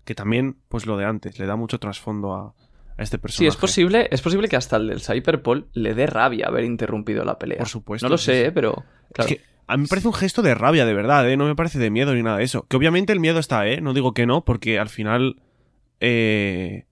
Que 0.05 0.15
también, 0.15 0.59
pues 0.69 0.87
lo 0.87 0.97
de 0.97 1.05
antes, 1.05 1.39
le 1.39 1.47
da 1.47 1.57
mucho 1.57 1.81
trasfondo 1.81 2.35
a, 2.35 2.55
a 2.97 3.03
este 3.03 3.19
personaje. 3.19 3.45
sí, 3.45 3.47
es 3.47 3.57
posible, 3.57 4.09
es 4.11 4.23
posible 4.23 4.49
que 4.49 4.57
hasta 4.57 4.77
el 4.77 4.89
del 4.89 5.01
Cyberpol 5.01 5.69
le 5.73 5.95
dé 5.95 6.07
rabia 6.07 6.47
haber 6.47 6.65
interrumpido 6.65 7.25
la 7.25 7.39
pelea. 7.39 7.59
Por 7.59 7.69
supuesto. 7.69 8.07
no 8.07 8.11
lo 8.11 8.19
sé, 8.19 8.53
pero. 8.53 8.85
Claro. 9.13 9.31
Es 9.31 9.37
que 9.37 9.45
a 9.67 9.77
mí 9.77 9.83
me 9.83 9.89
parece 9.89 10.07
un 10.07 10.15
gesto 10.15 10.43
de 10.43 10.55
rabia, 10.55 10.87
de 10.87 10.95
verdad, 10.95 11.29
¿eh? 11.29 11.37
No 11.37 11.47
me 11.47 11.57
parece 11.57 11.79
de 11.79 11.91
miedo 11.91 12.15
ni 12.15 12.23
nada 12.23 12.39
de 12.39 12.45
eso. 12.45 12.67
Que 12.69 12.77
obviamente 12.77 13.13
el 13.13 13.21
miedo 13.21 13.41
está, 13.41 13.67
¿eh? 13.67 13.81
No 13.81 13.95
digo 13.95 14.15
que 14.15 14.27
no, 14.27 14.45
porque 14.45 14.79
al 14.79 14.89
final 14.89 15.43
eh, 15.99 16.87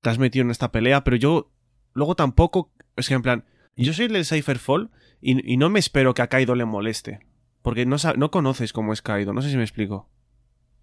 te 0.00 0.10
has 0.10 0.18
metido 0.18 0.42
en 0.44 0.50
esta 0.50 0.72
pelea, 0.72 1.04
pero 1.04 1.16
yo 1.16 1.50
luego 1.92 2.14
tampoco... 2.14 2.72
Es 2.96 3.08
que 3.08 3.14
en 3.14 3.22
plan, 3.22 3.44
yo 3.76 3.92
soy 3.92 4.06
el 4.06 4.14
del 4.14 4.24
Cypherfall 4.24 4.90
y, 5.20 5.52
y 5.52 5.56
no 5.58 5.68
me 5.68 5.78
espero 5.80 6.14
que 6.14 6.22
a 6.22 6.28
Kaido 6.28 6.54
le 6.54 6.64
moleste. 6.64 7.20
Porque 7.64 7.86
no, 7.86 7.96
no 8.18 8.30
conoces 8.30 8.74
cómo 8.74 8.92
es 8.92 9.00
Kaido, 9.00 9.32
no 9.32 9.40
sé 9.40 9.48
si 9.48 9.56
me 9.56 9.62
explico. 9.62 10.06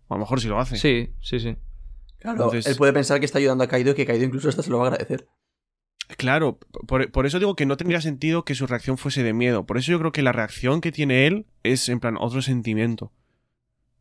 O 0.07 0.15
a 0.15 0.17
lo 0.17 0.21
mejor 0.21 0.41
sí 0.41 0.47
lo 0.47 0.59
hace. 0.59 0.77
Sí, 0.77 1.13
sí, 1.21 1.39
sí. 1.39 1.55
Claro, 2.17 2.45
Entonces- 2.45 2.65
él 2.65 2.75
puede 2.75 2.91
pensar 2.91 3.19
que 3.19 3.25
está 3.27 3.37
ayudando 3.37 3.63
a 3.63 3.67
Kaido 3.67 3.91
y 3.91 3.93
que 3.93 4.07
Kaido 4.07 4.25
incluso 4.25 4.49
hasta 4.49 4.63
se 4.63 4.71
lo 4.71 4.79
va 4.79 4.85
a 4.85 4.87
agradecer. 4.87 5.27
Claro, 6.17 6.57
por, 6.87 7.11
por 7.11 7.27
eso 7.27 7.37
digo 7.37 7.55
que 7.55 7.67
no 7.67 7.77
tendría 7.77 8.01
sentido 8.01 8.45
que 8.45 8.55
su 8.55 8.65
reacción 8.65 8.97
fuese 8.97 9.21
de 9.21 9.31
miedo. 9.31 9.67
Por 9.67 9.77
eso 9.77 9.91
yo 9.91 9.99
creo 9.99 10.11
que 10.11 10.23
la 10.23 10.31
reacción 10.31 10.81
que 10.81 10.91
tiene 10.91 11.27
él 11.27 11.45
es 11.61 11.87
en 11.87 11.99
plan 11.99 12.17
otro 12.19 12.41
sentimiento. 12.41 13.13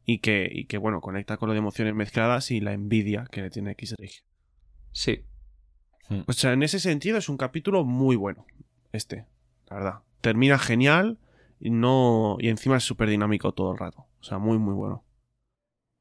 Y 0.07 0.21
que, 0.21 0.49
y 0.51 0.65
que 0.65 0.79
bueno, 0.79 1.03
conecta 1.03 1.37
con 1.37 1.49
lo 1.49 1.53
de 1.53 1.59
emociones 1.59 1.95
mezcladas 1.95 2.51
y 2.51 2.61
la 2.61 2.73
envidia 2.73 3.27
que 3.31 3.43
le 3.43 3.51
tiene 3.51 3.73
X-Drake. 3.73 4.25
Sí. 4.93 5.27
O 6.27 6.33
sea, 6.33 6.55
en 6.55 6.63
ese 6.63 6.81
sentido 6.81 7.19
es 7.19 7.29
un 7.29 7.37
capítulo 7.37 7.85
muy 7.85 8.17
bueno. 8.17 8.47
Este, 8.91 9.27
la 9.69 9.77
verdad. 9.77 9.95
Termina 10.23 10.59
genial 10.59 11.19
y 11.61 11.71
no. 11.71 12.37
Y 12.41 12.49
encima 12.49 12.77
es 12.79 12.85
súper 12.85 13.09
dinámico 13.09 13.53
todo 13.53 13.73
el 13.73 13.79
rato. 13.79 14.07
O 14.21 14.25
sea, 14.25 14.39
muy, 14.39 14.59
muy 14.59 14.75
bueno. 14.75 15.05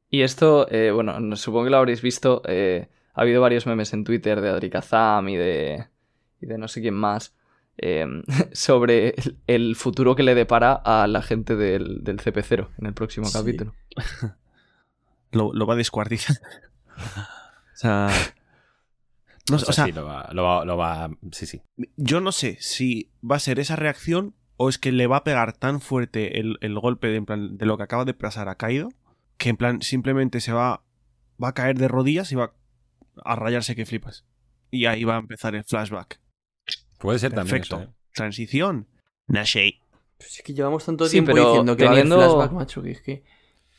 Y 0.10 0.22
esto, 0.22 0.68
eh, 0.72 0.92
bueno, 0.92 1.20
no- 1.20 1.36
supongo 1.36 1.66
que 1.66 1.70
lo 1.72 1.78
habréis 1.78 2.02
visto. 2.02 2.42
eh, 2.46 2.90
ha 3.14 3.22
habido 3.22 3.42
varios 3.42 3.66
memes 3.68 3.92
en 3.94 4.04
Twitter 4.06 4.40
de 4.42 4.50
Adri 4.50 4.70
Kazam 4.70 5.28
y 5.30 5.36
de, 5.36 5.88
y 6.42 6.46
de 6.46 6.58
no 6.58 6.68
sé 6.70 6.80
quién 6.82 6.94
más 6.96 7.36
eh, 7.78 8.06
sobre 8.54 9.10
el, 9.10 9.38
el 9.48 9.76
futuro 9.76 10.16
que 10.16 10.24
le 10.24 10.36
depara 10.36 10.74
a 10.74 11.06
la 11.08 11.22
gente 11.22 11.56
del, 11.56 12.04
del 12.04 12.18
CP0 12.20 12.70
en 12.78 12.86
el 12.88 12.94
próximo 12.94 13.26
Sí. 13.28 13.38
capítulo. 13.38 13.74
Lo, 15.32 15.54
lo 15.54 15.68
va 15.68 15.76
a 15.76 15.78
descuartizar. 15.78 16.38
o 16.98 17.76
sea. 17.76 18.10
No, 19.50 19.56
o 19.56 19.60
sea, 19.60 19.70
o 19.70 19.74
sea, 19.74 19.86
sí, 19.86 19.92
lo 19.92 20.06
va, 20.06 20.30
lo 20.32 20.44
va, 20.44 20.66
lo 20.66 20.78
va- 20.78 21.10
Sí, 21.32 21.46
sí. 21.46 21.62
yo 21.98 22.20
no 22.22 22.32
sé 22.32 22.58
si 22.60 23.10
va 23.30 23.36
a 23.38 23.40
ser 23.40 23.60
esa 23.60 23.76
reacción 23.76 24.34
o 24.62 24.68
es 24.70 24.78
que 24.78 24.92
le 24.92 25.08
va 25.08 25.18
a 25.18 25.24
pegar 25.24 25.54
tan 25.54 25.80
fuerte 25.80 26.40
el, 26.40 26.58
el 26.60 26.78
golpe 26.78 27.08
de, 27.08 27.16
en 27.16 27.26
plan, 27.26 27.58
de 27.58 27.66
lo 27.66 27.78
que 27.78 27.84
acaba 27.84 28.04
de 28.04 28.14
pasar 28.14 28.50
a 28.50 28.56
Kaido 28.56 28.90
que 29.38 29.48
en 29.50 29.56
plan 29.56 29.82
simplemente 29.82 30.42
se 30.42 30.52
va, 30.52 30.84
va 31.42 31.48
a 31.48 31.54
caer 31.54 31.78
de 31.80 31.88
rodillas 31.88 32.30
y 32.34 32.36
va 32.36 32.54
a 33.24 33.36
rayarse 33.38 33.74
que 33.76 33.86
flipas. 33.86 34.26
Y 34.70 34.86
ahí 34.86 35.06
va 35.06 35.16
a 35.16 35.20
empezar 35.20 35.56
el 35.56 35.64
flashback. 35.64 36.20
Puede 37.00 37.20
ser 37.20 37.32
también 37.34 37.62
eso, 37.62 37.80
¿eh? 37.82 37.90
Transición. 38.14 38.90
Nashei. 39.28 39.82
Pues 40.18 40.36
es 40.40 40.42
que 40.44 40.54
llevamos 40.54 40.84
tanto 40.86 41.06
Sí, 41.06 41.12
tiempo 41.14 41.32
pero 41.32 41.48
diciendo 41.48 41.78
que 41.78 41.86
teniendo- 41.86 42.18
va 42.18 42.24
a 42.24 42.26
haber 42.26 42.38
flashback, 42.38 42.52
macho, 42.60 42.84
que 42.84 42.92
es 42.92 43.02
que... 43.02 43.24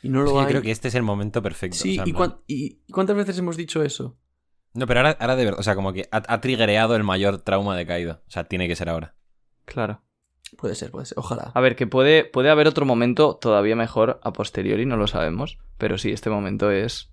Y 0.01 0.09
no 0.09 0.23
lo 0.23 0.25
Es 0.25 0.31
que 0.31 0.33
yo 0.33 0.39
hay. 0.41 0.47
creo 0.47 0.61
que 0.63 0.71
este 0.71 0.87
es 0.87 0.95
el 0.95 1.03
momento 1.03 1.43
perfecto. 1.43 1.77
Sí, 1.77 1.91
o 1.91 1.93
sea, 1.97 2.03
¿y, 2.07 2.09
en 2.09 2.15
cuán- 2.15 2.29
plan- 2.31 2.41
y- 2.47 2.65
y 2.87 2.91
cuántas 2.91 3.15
veces 3.15 3.37
hemos 3.37 3.55
dicho 3.55 3.83
eso? 3.83 4.17
No, 4.73 4.87
pero 4.87 5.01
ahora, 5.01 5.15
ahora 5.19 5.35
de 5.35 5.45
verdad, 5.45 5.59
o 5.59 5.63
sea, 5.63 5.75
como 5.75 5.93
que 5.93 6.07
ha, 6.11 6.23
ha 6.27 6.41
triggereado 6.41 6.95
el 6.95 7.03
mayor 7.03 7.39
trauma 7.41 7.77
de 7.77 7.85
Kaido. 7.85 8.23
O 8.25 8.31
sea, 8.31 8.45
tiene 8.45 8.67
que 8.67 8.75
ser 8.75 8.89
ahora. 8.89 9.13
Claro. 9.65 10.01
Puede 10.57 10.75
ser, 10.75 10.91
puede 10.91 11.05
ser. 11.05 11.17
Ojalá. 11.17 11.51
A 11.53 11.61
ver, 11.61 11.75
que 11.75 11.87
puede, 11.87 12.25
puede 12.25 12.49
haber 12.49 12.67
otro 12.67 12.85
momento 12.85 13.35
todavía 13.35 13.75
mejor 13.75 14.19
a 14.23 14.33
posteriori, 14.33 14.85
no 14.85 14.97
lo 14.97 15.07
sabemos. 15.07 15.57
Pero 15.77 15.97
sí, 15.97 16.11
este 16.11 16.29
momento 16.29 16.71
es. 16.71 17.11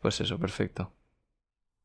Pues 0.00 0.20
eso, 0.20 0.38
perfecto. 0.38 0.92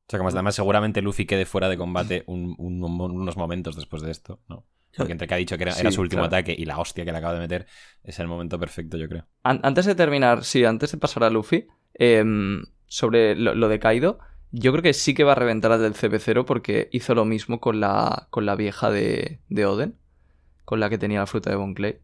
O 0.07 0.11
sea, 0.11 0.19
como 0.19 0.29
además 0.29 0.55
seguramente 0.55 1.01
Luffy 1.01 1.25
quede 1.25 1.45
fuera 1.45 1.69
de 1.69 1.77
combate 1.77 2.23
un- 2.27 2.55
un- 2.57 2.83
unos 2.83 3.37
momentos 3.37 3.75
después 3.77 4.01
de 4.01 4.11
esto, 4.11 4.41
¿no? 4.49 4.65
Porque 4.97 5.13
entre 5.13 5.25
que 5.25 5.33
ha 5.33 5.37
dicho 5.37 5.55
que 5.57 5.63
era, 5.63 5.71
Sí, 5.71 5.81
era 5.81 5.91
su 5.91 6.01
último 6.01 6.23
claro. 6.23 6.35
ataque 6.35 6.53
y 6.57 6.65
la 6.65 6.77
hostia 6.77 7.05
que 7.05 7.13
le 7.13 7.17
acaba 7.17 7.33
de 7.33 7.39
meter, 7.39 7.65
es 8.03 8.19
el 8.19 8.27
momento 8.27 8.59
perfecto, 8.59 8.97
yo 8.97 9.07
creo. 9.07 9.25
An- 9.43 9.61
antes 9.63 9.85
de 9.85 9.95
terminar, 9.95 10.43
sí, 10.43 10.65
antes 10.65 10.91
de 10.91 10.97
pasar 10.97 11.23
a 11.23 11.29
Luffy, 11.29 11.65
em, 11.93 12.63
sobre 12.87 13.35
lo, 13.37 13.55
lo 13.55 13.69
de 13.69 13.79
Kaido, 13.79 14.19
yo 14.51 14.73
creo 14.73 14.83
que 14.83 14.91
sí 14.93 15.13
que 15.13 15.23
va 15.23 15.31
a 15.31 15.35
reventar 15.35 15.71
al 15.71 15.81
del 15.81 15.93
CP0 15.95 16.43
porque 16.45 16.89
hizo 16.91 17.15
lo 17.15 17.23
mismo 17.23 17.61
con 17.61 17.79
la, 17.79 18.27
con 18.31 18.45
la 18.45 18.55
vieja 18.57 18.91
de, 18.91 19.39
de 19.47 19.65
Oden, 19.65 19.95
con 20.71 20.79
la 20.79 20.89
que 20.89 20.97
tenía 20.97 21.19
la 21.19 21.27
fruta 21.27 21.49
de 21.49 21.57
Bon 21.57 21.73
Clay. 21.73 21.97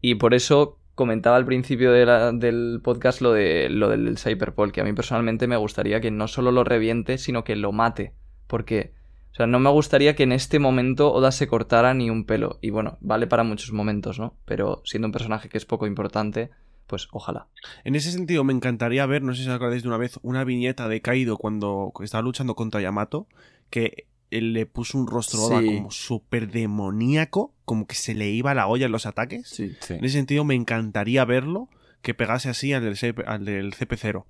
Y 0.00 0.14
por 0.14 0.32
eso 0.32 0.78
comentaba 0.94 1.36
al 1.36 1.44
principio 1.44 1.92
del 1.92 2.80
podcast 2.82 3.20
lo, 3.20 3.34
de, 3.34 3.68
lo 3.68 3.90
del 3.90 4.16
Cyberpol, 4.16 4.72
que 4.72 4.80
a 4.80 4.84
mí 4.84 4.94
personalmente 4.94 5.46
me 5.46 5.58
gustaría 5.58 6.00
que 6.00 6.10
no 6.10 6.26
solo 6.26 6.50
lo 6.50 6.64
reviente, 6.64 7.18
sino 7.18 7.44
que 7.44 7.54
lo 7.54 7.70
mate. 7.70 8.14
Porque, 8.46 8.94
o 9.32 9.34
sea, 9.34 9.46
no 9.46 9.58
me 9.58 9.68
gustaría 9.68 10.16
que 10.16 10.22
en 10.22 10.32
este 10.32 10.58
momento 10.58 11.12
Oda 11.12 11.32
se 11.32 11.48
cortara 11.48 11.92
ni 11.92 12.08
un 12.08 12.24
pelo. 12.24 12.58
Y 12.62 12.70
bueno, 12.70 12.96
vale 13.02 13.26
para 13.26 13.44
muchos 13.44 13.72
momentos, 13.72 14.18
¿no? 14.18 14.38
Pero 14.46 14.80
siendo 14.86 15.08
un 15.08 15.12
personaje 15.12 15.50
que 15.50 15.58
es 15.58 15.66
poco 15.66 15.86
importante, 15.86 16.48
pues 16.86 17.08
ojalá. 17.12 17.48
En 17.84 17.94
ese 17.94 18.10
sentido, 18.10 18.42
me 18.42 18.54
encantaría 18.54 19.04
ver, 19.04 19.22
no 19.22 19.34
sé 19.34 19.42
si 19.42 19.50
os 19.50 19.54
acordáis 19.54 19.82
de 19.82 19.88
una 19.90 19.98
vez, 19.98 20.18
una 20.22 20.44
viñeta 20.44 20.88
de 20.88 21.02
Kaido 21.02 21.36
cuando 21.36 21.92
estaba 22.00 22.22
luchando 22.22 22.54
contra 22.54 22.80
Yamato, 22.80 23.26
que 23.68 24.06
él 24.30 24.52
le 24.52 24.66
puso 24.66 24.98
un 24.98 25.06
rostro 25.06 25.40
Sí. 25.48 25.66
como 25.76 25.90
súper 25.90 26.50
demoníaco, 26.50 27.52
como 27.64 27.86
que 27.86 27.94
se 27.94 28.14
le 28.14 28.28
iba 28.30 28.54
la 28.54 28.66
olla 28.66 28.86
en 28.86 28.92
los 28.92 29.06
ataques. 29.06 29.48
Sí. 29.48 29.74
Sí. 29.80 29.94
En 29.94 30.04
ese 30.04 30.14
sentido, 30.18 30.44
me 30.44 30.54
encantaría 30.54 31.24
verlo 31.24 31.68
que 32.02 32.14
pegase 32.14 32.48
así 32.48 32.72
al 32.72 32.82
del, 32.84 32.96
CP, 32.96 33.24
al 33.26 33.44
del 33.44 33.74
CP0. 33.74 34.24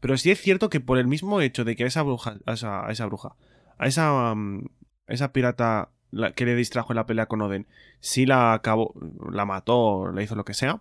Pero 0.00 0.16
sí 0.16 0.30
es 0.30 0.40
cierto 0.40 0.68
que 0.70 0.80
por 0.80 0.98
el 0.98 1.06
mismo 1.06 1.40
hecho 1.40 1.64
de 1.64 1.76
que 1.76 1.84
a 1.84 1.86
esa 1.86 2.02
bruja, 2.02 2.38
a 2.46 2.52
esa, 2.54 2.86
a 2.86 2.90
esa 2.90 3.06
bruja, 3.06 3.34
a 3.78 3.86
esa, 3.86 4.34
mm, 4.34 4.66
esa 5.06 5.32
pirata 5.32 5.90
la- 6.10 6.32
que 6.32 6.44
le 6.44 6.54
distrajo 6.56 6.92
en 6.92 6.96
la 6.96 7.06
pelea 7.06 7.26
con 7.26 7.40
Oden, 7.40 7.66
sí 8.00 8.26
la 8.26 8.52
acabó, 8.52 8.94
la 9.30 9.44
mató, 9.46 10.10
le 10.12 10.22
hizo 10.24 10.34
lo 10.34 10.44
que 10.44 10.54
sea. 10.54 10.80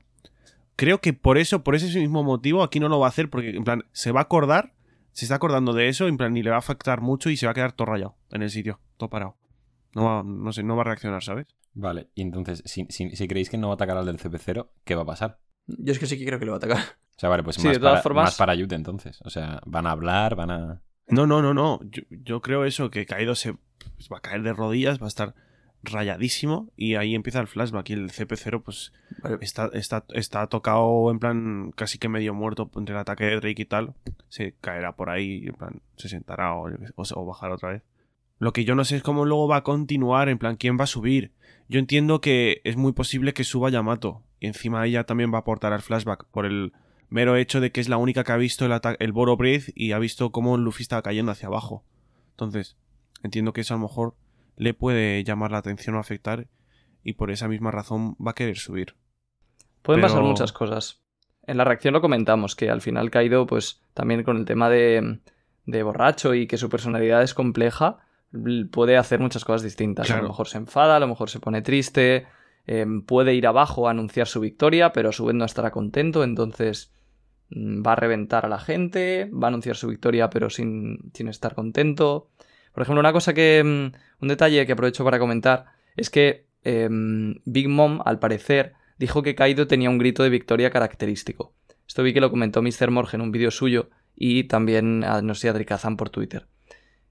Creo 0.76 1.00
que 1.00 1.14
por 1.14 1.38
eso, 1.38 1.64
por 1.64 1.76
ese 1.76 2.00
mismo 2.00 2.24
motivo, 2.24 2.64
aquí 2.64 2.80
no 2.80 2.90
lo 2.90 3.00
va 3.00 3.06
a 3.06 3.10
hacer, 3.10 3.30
porque 3.30 3.52
en 3.52 3.64
plan, 3.64 3.86
se 3.92 4.12
va 4.12 4.22
a 4.22 4.24
acordar, 4.24 4.74
se 5.14 5.26
está 5.26 5.36
acordando 5.36 5.74
de 5.74 5.88
eso, 5.88 6.08
en 6.08 6.18
plan, 6.18 6.34
ni 6.34 6.44
le 6.44 6.50
va 6.50 6.58
a 6.58 6.60
afectar 6.60 7.02
mucho 7.02 7.30
y 7.30 7.38
se 7.38 7.46
va 7.46 7.52
a 7.52 7.56
quedar 7.56 7.72
todo 7.74 7.86
rayado 7.88 8.16
en 8.32 8.42
el 8.44 8.50
sitio, 8.50 8.80
todo 8.98 9.10
parado. 9.10 9.38
No 9.94 10.06
va, 10.06 10.24
no 10.24 10.52
sé, 10.54 10.64
no 10.64 10.76
va 10.76 10.82
a 10.84 10.86
reaccionar, 10.86 11.24
¿sabes? 11.24 11.48
Vale, 11.74 12.10
y 12.16 12.22
entonces, 12.22 12.64
si, 12.66 12.86
si- 12.90 13.16
si 13.16 13.28
creéis 13.28 13.50
que 13.50 13.58
no 13.58 13.68
va 13.68 13.74
a 13.74 13.76
atacar 13.76 13.98
al 13.98 14.06
del 14.06 14.18
CP0, 14.18 14.72
¿qué 14.84 14.96
va 14.96 15.02
a 15.04 15.06
pasar? 15.06 15.40
Yo 15.68 15.92
es 15.94 16.00
que 16.00 16.06
sí 16.06 16.18
que 16.18 16.26
creo 16.26 16.40
que 16.40 16.46
le 16.46 16.52
va 16.52 16.56
a 16.56 16.60
atacar. 16.60 16.78
O 16.80 17.20
sea, 17.22 17.30
vale, 17.30 17.44
pues 17.44 17.58
Sí, 17.58 17.64
más, 17.68 17.74
de 17.74 17.80
todas 17.80 17.94
para, 17.96 18.04
formas- 18.04 18.24
más 18.24 18.36
para 18.38 18.56
Yute 18.56 18.76
entonces. 18.76 19.20
O 19.24 19.30
sea, 19.30 19.62
van 19.66 19.86
a 19.86 19.92
hablar, 19.92 20.36
van 20.36 20.50
a... 20.52 20.82
No, 21.08 21.28
no, 21.28 21.42
no, 21.42 21.54
no. 21.54 21.80
Yo, 21.84 22.02
yo 22.10 22.42
creo 22.42 22.66
eso, 22.66 22.90
que 22.90 23.06
Kaido 23.06 23.36
se 23.36 23.54
pues, 23.96 24.10
va 24.12 24.18
a 24.18 24.22
caer 24.22 24.42
de 24.44 24.54
rodillas, 24.54 25.00
va 25.00 25.06
a 25.06 25.10
estar 25.10 25.36
rayadísimo 25.84 26.70
y 26.76 26.96
ahí 26.96 27.16
empieza 27.16 27.40
el 27.40 27.48
flashback 27.48 27.90
y 27.90 27.94
el 27.94 28.12
CP0 28.12 28.62
pues 28.62 28.94
Vale. 29.24 29.38
está, 29.42 29.70
está, 29.74 30.06
está 30.14 30.48
tocado 30.48 31.10
en 31.12 31.20
plan 31.20 31.72
casi 31.76 31.98
que 31.98 32.10
medio 32.10 32.34
muerto 32.34 32.70
entre 32.76 32.94
el 32.94 33.02
ataque 33.02 33.26
de 33.26 33.36
Drake 33.40 33.62
y 33.62 33.66
tal. 33.66 33.94
Se 34.30 34.54
caerá 34.62 34.96
por 34.96 35.10
ahí, 35.10 35.46
en 35.48 35.54
plan 35.54 35.82
se 35.98 36.10
sentará 36.10 36.54
o, 36.56 36.70
o, 36.70 37.04
o 37.16 37.26
bajará 37.26 37.56
otra 37.56 37.70
vez. 37.70 37.84
Lo 38.40 38.54
que 38.54 38.66
yo 38.66 38.76
no 38.76 38.86
sé 38.86 38.96
es 38.96 39.04
cómo 39.04 39.26
luego 39.26 39.48
va 39.48 39.58
a 39.58 39.64
continuar, 39.64 40.30
en 40.30 40.40
plan 40.40 40.56
quién 40.56 40.78
va 40.80 40.86
a 40.86 40.88
subir. 40.88 41.32
Yo 41.70 41.80
entiendo 41.80 42.22
que 42.22 42.62
es 42.64 42.76
muy 42.76 42.92
posible 42.92 43.34
que 43.34 43.44
suba 43.44 43.70
Yamato 43.70 44.24
y 44.40 44.48
encima 44.48 44.86
ella 44.86 45.06
también 45.06 45.32
va 45.32 45.38
a 45.38 45.42
aportar 45.42 45.74
al 45.74 45.82
flashback 45.82 46.26
por 46.26 46.46
el 46.46 46.74
mero 47.10 47.36
hecho 47.36 47.62
de 47.62 47.72
que 47.72 47.82
es 47.82 47.90
la 47.90 47.98
única 47.98 48.24
que 48.24 48.32
ha 48.32 48.38
visto 48.38 48.66
el, 48.66 48.80
el 49.00 49.12
Boro 49.12 49.38
Breath 49.38 49.70
y 49.76 49.92
ha 49.92 50.00
visto 50.00 50.32
cómo 50.32 50.58
Luffy 50.58 50.82
estaba 50.84 51.04
cayendo 51.04 51.32
hacia 51.32 51.48
abajo. 51.48 51.84
Entonces, 52.32 52.78
entiendo 53.22 53.54
que 53.54 53.62
eso 53.62 53.76
a 53.76 53.78
lo 53.78 53.84
mejor 53.84 54.16
le 54.62 54.76
puede 54.76 55.24
llamar 55.24 55.50
la 55.52 55.58
atención 55.58 55.96
o 55.96 56.00
afectar 56.00 56.46
y 57.04 57.14
por 57.14 57.32
esa 57.32 57.48
misma 57.48 57.72
razón 57.72 58.16
va 58.24 58.30
a 58.32 58.36
querer 58.36 58.58
subir. 58.58 58.94
Pueden 59.82 60.02
Pero- 60.02 60.14
pasar 60.14 60.24
muchas 60.24 60.54
cosas. 60.54 61.02
En 61.48 61.58
la 61.58 61.64
reacción 61.64 61.96
lo 61.96 62.02
comentamos, 62.02 62.56
que 62.56 62.70
al 62.70 62.82
final 62.82 63.10
Kaido, 63.10 63.48
pues 63.48 63.82
también 63.96 64.22
con 64.22 64.38
el 64.38 64.46
tema 64.46 64.70
de, 64.70 65.18
de 65.66 65.82
borracho 65.82 66.36
y 66.36 66.46
que 66.46 66.58
su 66.58 66.70
personalidad 66.70 67.24
es 67.24 67.34
compleja, 67.34 67.98
puede 68.70 68.98
hacer 68.98 69.20
muchas 69.20 69.44
cosas 69.46 69.64
distintas. 69.64 70.12
A 70.12 70.18
lo 70.22 70.28
mejor 70.28 70.48
se 70.48 70.60
enfada, 70.60 70.98
a 70.98 71.00
lo 71.00 71.08
mejor 71.08 71.32
se 71.32 71.40
pone 71.40 71.64
triste, 71.64 72.28
em, 72.68 73.02
puede 73.02 73.34
ir 73.34 73.48
abajo 73.48 73.88
a 73.88 73.92
anunciar 73.92 74.28
su 74.28 74.42
victoria, 74.42 74.92
pero 74.94 75.10
a 75.10 75.12
su 75.12 75.26
vez 75.26 75.36
no 75.36 75.46
estará 75.46 75.72
contento, 75.72 76.24
entonces 76.24 76.94
mm, 77.50 77.82
va 77.82 77.94
a 77.94 77.96
reventar 77.96 78.46
a 78.46 78.50
la 78.50 78.60
gente, 78.60 79.28
va 79.34 79.48
a 79.48 79.50
anunciar 79.50 79.76
su 79.76 79.88
victoria 79.88 80.30
pero 80.30 80.52
sin, 80.52 81.00
sin 81.16 81.30
estar 81.30 81.56
contento. 81.56 82.30
Por 82.74 82.84
ejemplo, 82.84 83.00
una 83.00 83.14
cosa 83.14 83.34
que... 83.34 83.62
mm, 83.64 83.98
un 84.22 84.28
detalle 84.28 84.66
que 84.66 84.72
aprovecho 84.74 85.04
para 85.04 85.20
comentar 85.20 85.66
es 85.96 86.10
que 86.10 86.46
em, 86.64 87.36
Big 87.46 87.68
Mom, 87.70 88.00
al 88.06 88.20
parecer, 88.20 88.74
dijo 88.98 89.24
que 89.24 89.36
Kaido 89.36 89.68
tenía 89.68 89.90
un 89.90 89.98
grito 89.98 90.24
de 90.24 90.30
victoria 90.30 90.70
característico. 90.70 91.54
Esto 91.88 92.04
vi 92.04 92.14
que 92.14 92.22
lo 92.22 92.30
comentó 92.30 92.62
Mr. 92.62 92.92
Morge 92.92 93.18
en 93.18 93.22
un 93.22 93.32
vídeo 93.32 93.52
suyo 93.52 93.90
y 94.16 94.44
también 94.46 95.04
a 95.04 95.22
no 95.22 95.34
sé, 95.36 95.50
a 95.50 95.54
Drikazan 95.54 95.98
por 95.98 96.10
Twitter. 96.10 96.48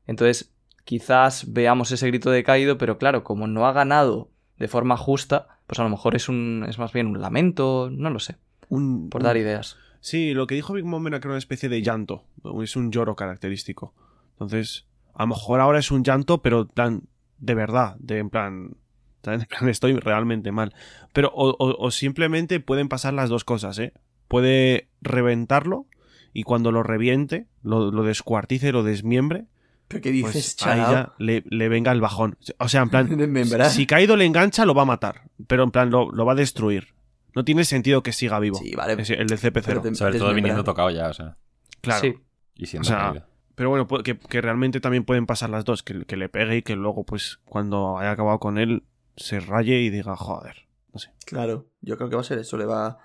Entonces, 0.06 0.52
quizás 0.84 1.52
veamos 1.52 1.90
ese 1.92 2.06
grito 2.06 2.30
de 2.30 2.42
Kaido, 2.44 2.78
pero 2.78 2.98
claro, 2.98 3.24
como 3.24 3.46
no 3.46 3.66
ha 3.66 3.72
ganado 3.72 4.30
de 4.58 4.68
forma 4.68 4.96
justa, 4.96 5.58
pues 5.66 5.78
a 5.80 5.82
lo 5.82 5.88
mejor 5.88 6.14
es 6.16 6.28
un 6.28 6.64
es 6.68 6.78
más 6.78 6.92
bien 6.92 7.06
un 7.06 7.20
lamento, 7.20 7.90
no 7.92 8.10
lo 8.10 8.18
sé, 8.18 8.36
Un, 8.68 9.08
por 9.10 9.20
un- 9.20 9.24
dar 9.24 9.36
ideas. 9.36 9.76
Sí, 10.00 10.32
lo 10.32 10.46
que 10.46 10.54
dijo 10.54 10.72
Big 10.72 10.84
Mom 10.84 11.06
era 11.08 11.20
que 11.20 11.26
era 11.28 11.32
una 11.34 11.38
especie 11.38 11.68
de 11.68 11.82
llanto. 11.82 12.24
Es 12.62 12.74
un 12.76 12.90
lloro 12.90 13.16
característico. 13.16 13.92
Entonces, 14.32 14.86
a 15.14 15.22
lo 15.22 15.28
mejor 15.28 15.60
ahora 15.60 15.78
es 15.78 15.90
un 15.90 16.02
llanto, 16.04 16.42
pero 16.42 16.66
tan 16.66 17.02
de 17.38 17.54
verdad, 17.54 17.96
de 17.98 18.18
en 18.18 18.30
plan, 18.30 18.76
¿sabes? 19.22 19.42
En 19.42 19.48
plan, 19.48 19.68
estoy 19.68 19.94
realmente 19.94 20.52
mal. 20.52 20.74
Pero 21.12 21.30
o, 21.34 21.50
o- 21.50 21.76
o 21.86 21.90
simplemente 21.90 22.60
pueden 22.60 22.88
pasar 22.88 23.14
las 23.14 23.28
dos 23.30 23.44
cosas, 23.44 23.78
¿eh? 23.78 23.92
Puede 24.28 24.88
reventarlo 25.00 25.86
y 26.32 26.42
cuando 26.44 26.70
lo 26.72 26.82
reviente, 26.82 27.46
lo, 27.62 27.90
lo 27.90 28.02
descuartice, 28.04 28.72
lo 28.72 28.82
desmiembre, 28.82 29.46
¿Pero 29.88 30.02
qué 30.02 30.12
dices, 30.12 30.54
pues 30.56 30.68
ahí 30.68 30.78
ya 30.78 31.12
le, 31.18 31.42
le 31.50 31.68
venga 31.68 31.90
el 31.90 32.00
bajón. 32.00 32.36
O 32.60 32.68
sea, 32.68 32.82
en 32.82 32.90
plan, 32.90 33.08
Desmembrar. 33.16 33.68
si 33.70 33.86
Kaido 33.86 34.16
le 34.16 34.24
engancha, 34.24 34.64
lo 34.64 34.72
va 34.72 34.82
a 34.82 34.84
matar. 34.84 35.22
Pero 35.48 35.64
en 35.64 35.72
plan, 35.72 35.90
lo, 35.90 36.12
lo 36.12 36.24
va 36.24 36.32
a 36.32 36.36
destruir. 36.36 36.94
No 37.34 37.44
tiene 37.44 37.64
sentido 37.64 38.00
que 38.04 38.12
siga 38.12 38.38
vivo. 38.38 38.56
Sí, 38.58 38.72
vale. 38.76 38.92
El 38.92 39.26
del 39.26 39.38
CP0. 39.40 39.62
Pero 39.64 39.80
te- 39.82 39.94
Sobre 39.96 40.16
todo 40.18 40.32
viniendo 40.32 40.62
tocado 40.62 40.90
ya, 40.90 41.08
o 41.08 41.12
sea. 41.12 41.36
Claro. 41.80 42.00
Sí, 42.02 42.14
Y 42.54 42.66
siendo 42.66 42.86
O 42.86 42.88
sea, 42.88 42.98
caído. 43.08 43.26
Pero 43.54 43.68
bueno, 43.70 43.86
que, 44.02 44.18
que 44.18 44.40
realmente 44.40 44.80
también 44.80 45.04
pueden 45.04 45.26
pasar 45.26 45.50
las 45.50 45.64
dos. 45.64 45.82
Que, 45.82 46.04
que 46.04 46.16
le 46.16 46.28
pegue 46.28 46.56
y 46.58 46.62
que 46.62 46.76
luego, 46.76 47.04
pues, 47.04 47.38
cuando 47.44 47.98
haya 47.98 48.12
acabado 48.12 48.38
con 48.38 48.58
él, 48.58 48.84
se 49.16 49.40
raye 49.40 49.80
y 49.80 49.90
diga, 49.90 50.16
joder. 50.16 50.66
No 50.92 50.98
sé. 50.98 51.10
Claro, 51.26 51.66
yo 51.82 51.96
creo 51.96 52.08
que 52.08 52.16
va 52.16 52.22
a 52.22 52.24
ser 52.24 52.38
eso. 52.38 52.56
Le 52.56 52.64
va, 52.64 52.98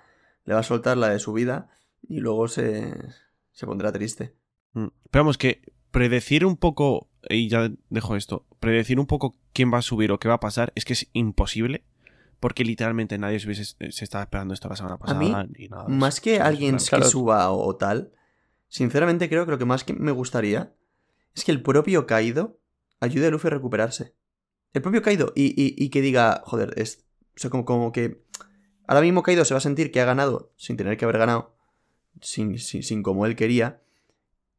le 0.44 0.54
va 0.54 0.60
a 0.60 0.64
soltar 0.64 0.96
la 0.96 1.08
de 1.10 1.18
su 1.18 1.32
vida 1.32 1.68
y 2.08 2.20
luego 2.20 2.48
se, 2.48 2.94
se 3.52 3.66
pondrá 3.66 3.92
triste. 3.92 4.34
Mm. 4.72 4.86
Pero 5.10 5.24
vamos, 5.24 5.38
que 5.38 5.62
predecir 5.90 6.44
un 6.44 6.56
poco, 6.56 7.08
y 7.28 7.48
ya 7.48 7.70
dejo 7.90 8.16
esto, 8.16 8.44
predecir 8.60 8.98
un 9.00 9.06
poco 9.06 9.34
quién 9.52 9.72
va 9.72 9.78
a 9.78 9.82
subir 9.82 10.10
o 10.12 10.18
qué 10.18 10.28
va 10.28 10.34
a 10.34 10.40
pasar 10.40 10.72
es 10.74 10.84
que 10.84 10.92
es 10.94 11.08
imposible. 11.12 11.84
Porque 12.38 12.64
literalmente 12.64 13.16
nadie 13.16 13.40
se, 13.40 13.46
hubiese- 13.48 13.90
se 13.90 14.04
estaba 14.04 14.24
esperando 14.24 14.52
esto 14.52 14.68
la 14.68 14.76
semana 14.76 14.98
pasada. 14.98 15.18
mí, 15.18 15.68
nada. 15.70 15.88
Más 15.88 16.20
que 16.20 16.38
alguien 16.38 16.76
que 16.76 17.02
suba 17.04 17.50
o, 17.50 17.66
o 17.66 17.76
tal, 17.76 18.12
sinceramente 18.68 19.28
creo 19.28 19.44
que 19.44 19.52
lo 19.52 19.58
que 19.58 19.64
más 19.64 19.84
que 19.84 19.92
me 19.94 20.12
gustaría 20.12 20.74
es 21.34 21.44
que 21.44 21.52
el 21.52 21.62
propio 21.62 22.06
Kaido 22.06 22.58
ayude 23.00 23.26
a 23.26 23.30
Luffy 23.30 23.48
a 23.48 23.50
recuperarse. 23.50 24.14
El 24.72 24.82
propio 24.82 25.02
Kaido 25.02 25.32
y, 25.34 25.54
y- 25.56 25.90
que 25.90 26.00
diga, 26.00 26.42
joder, 26.44 26.74
es 26.76 27.04
o 27.36 27.40
sea, 27.40 27.50
como, 27.50 27.64
como 27.64 27.92
que 27.92 28.22
ahora 28.86 29.00
mismo 29.02 29.22
Kaido 29.22 29.44
se 29.44 29.54
va 29.54 29.58
a 29.58 29.60
sentir 29.62 29.90
que 29.92 30.00
ha 30.00 30.04
ganado 30.04 30.52
sin 30.56 30.76
tener 30.76 30.96
que 30.96 31.04
haber 31.04 31.18
ganado, 31.18 31.56
sin, 32.20 32.58
sin, 32.58 33.02
como 33.02 33.26
él 33.26 33.36
quería, 33.36 33.82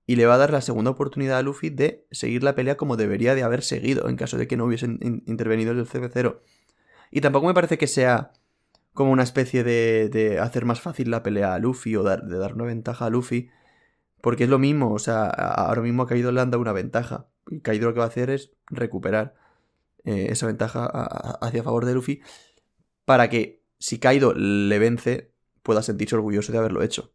y 0.06 0.16
le 0.16 0.26
va 0.26 0.36
a 0.36 0.38
dar 0.38 0.52
la 0.52 0.62
segunda 0.62 0.92
oportunidad 0.92 1.38
a 1.38 1.42
Luffy 1.42 1.70
de 1.70 2.06
seguir 2.12 2.44
la 2.44 2.56
pelea 2.56 2.78
como 2.78 2.96
debería 2.98 3.36
de 3.36 3.44
haber 3.44 3.62
seguido 3.62 4.08
en 4.10 4.16
caso 4.16 4.38
de 4.38 4.48
que 4.48 4.58
no 4.58 4.66
hubiesen 4.66 5.00
in- 5.02 5.24
intervenido 5.28 5.72
el 5.72 5.86
CP0. 5.86 6.42
Y 7.12 7.22
tampoco 7.22 7.48
me 7.48 7.54
parece 7.54 7.78
que 7.78 7.88
sea 7.88 8.32
como 8.94 9.12
una 9.12 9.24
especie 9.24 9.64
de, 9.64 10.10
de 10.10 10.40
hacer 10.40 10.66
más 10.66 10.82
fácil 10.82 11.12
la 11.12 11.24
pelea 11.24 11.54
a 11.54 11.60
Luffy 11.60 11.96
o 11.96 12.04
dar, 12.04 12.24
de 12.26 12.38
dar 12.38 12.54
una 12.56 12.66
ventaja 12.66 13.06
a 13.06 13.10
Luffy. 13.10 13.50
Porque 14.22 14.46
es 14.46 14.50
lo 14.50 14.60
mismo, 14.60 14.94
o 14.94 15.00
sea, 15.00 15.26
a- 15.26 15.68
ahora 15.68 15.82
mismo 15.82 16.04
a 16.04 16.08
Kaido 16.08 16.32
le 16.32 16.42
han 16.42 16.52
dado 16.52 16.62
una 16.62 16.74
ventaja. 16.74 17.28
Y 17.50 17.62
Kaido 17.62 17.88
lo 17.88 17.94
que 17.94 18.00
va 18.00 18.06
a 18.06 18.10
hacer 18.10 18.30
es 18.30 18.52
recuperar 18.68 19.36
eh, 20.04 20.28
esa 20.32 20.48
ventaja 20.48 20.86
a- 20.86 21.04
a- 21.04 21.38
hacia 21.46 21.64
favor 21.64 21.84
de 21.86 21.94
Luffy 21.94 22.22
para 23.06 23.30
que 23.30 23.64
si 23.78 24.00
Kaido 24.00 24.34
le 24.34 24.80
vence 24.80 25.34
pueda 25.64 25.82
sentirse 25.84 26.16
orgulloso 26.16 26.52
de 26.52 26.58
haberlo 26.58 26.82
hecho. 26.82 27.14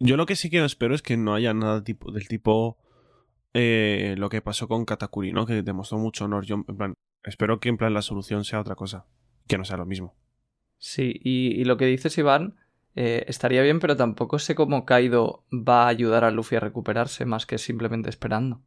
Yo 0.00 0.16
lo 0.16 0.26
que 0.26 0.34
sí 0.36 0.50
que 0.50 0.64
espero 0.64 0.94
es 0.96 1.02
que 1.02 1.16
no 1.16 1.32
haya 1.34 1.54
nada 1.54 1.84
tipo, 1.84 2.10
del 2.10 2.26
tipo 2.26 2.76
eh, 3.54 4.14
lo 4.18 4.28
que 4.30 4.42
pasó 4.42 4.66
con 4.66 4.84
Katakuri, 4.84 5.32
¿no? 5.32 5.46
Que 5.46 5.62
demostró 5.62 5.98
mucho 5.98 6.24
honor. 6.24 6.44
Yo, 6.44 6.56
en 6.56 6.76
plan, 6.76 6.94
espero 7.22 7.60
que 7.60 7.68
en 7.68 7.76
plan 7.76 7.94
la 7.94 8.02
solución 8.02 8.44
sea 8.44 8.60
otra 8.60 8.74
cosa. 8.74 9.06
Que 9.46 9.58
no 9.58 9.64
sea 9.64 9.76
lo 9.76 9.86
mismo. 9.86 10.16
sí, 10.78 11.20
y, 11.22 11.48
y 11.60 11.64
lo 11.64 11.76
que 11.76 11.86
dices 11.86 12.16
Iván 12.18 12.56
eh, 12.94 13.24
estaría 13.28 13.62
bien, 13.62 13.80
pero 13.80 13.96
tampoco 13.96 14.38
sé 14.38 14.54
cómo 14.54 14.84
Kaido 14.84 15.44
va 15.52 15.84
a 15.84 15.88
ayudar 15.88 16.24
a 16.24 16.30
Luffy 16.30 16.56
a 16.56 16.60
recuperarse 16.60 17.24
más 17.24 17.46
que 17.46 17.58
simplemente 17.58 18.08
esperando. 18.10 18.62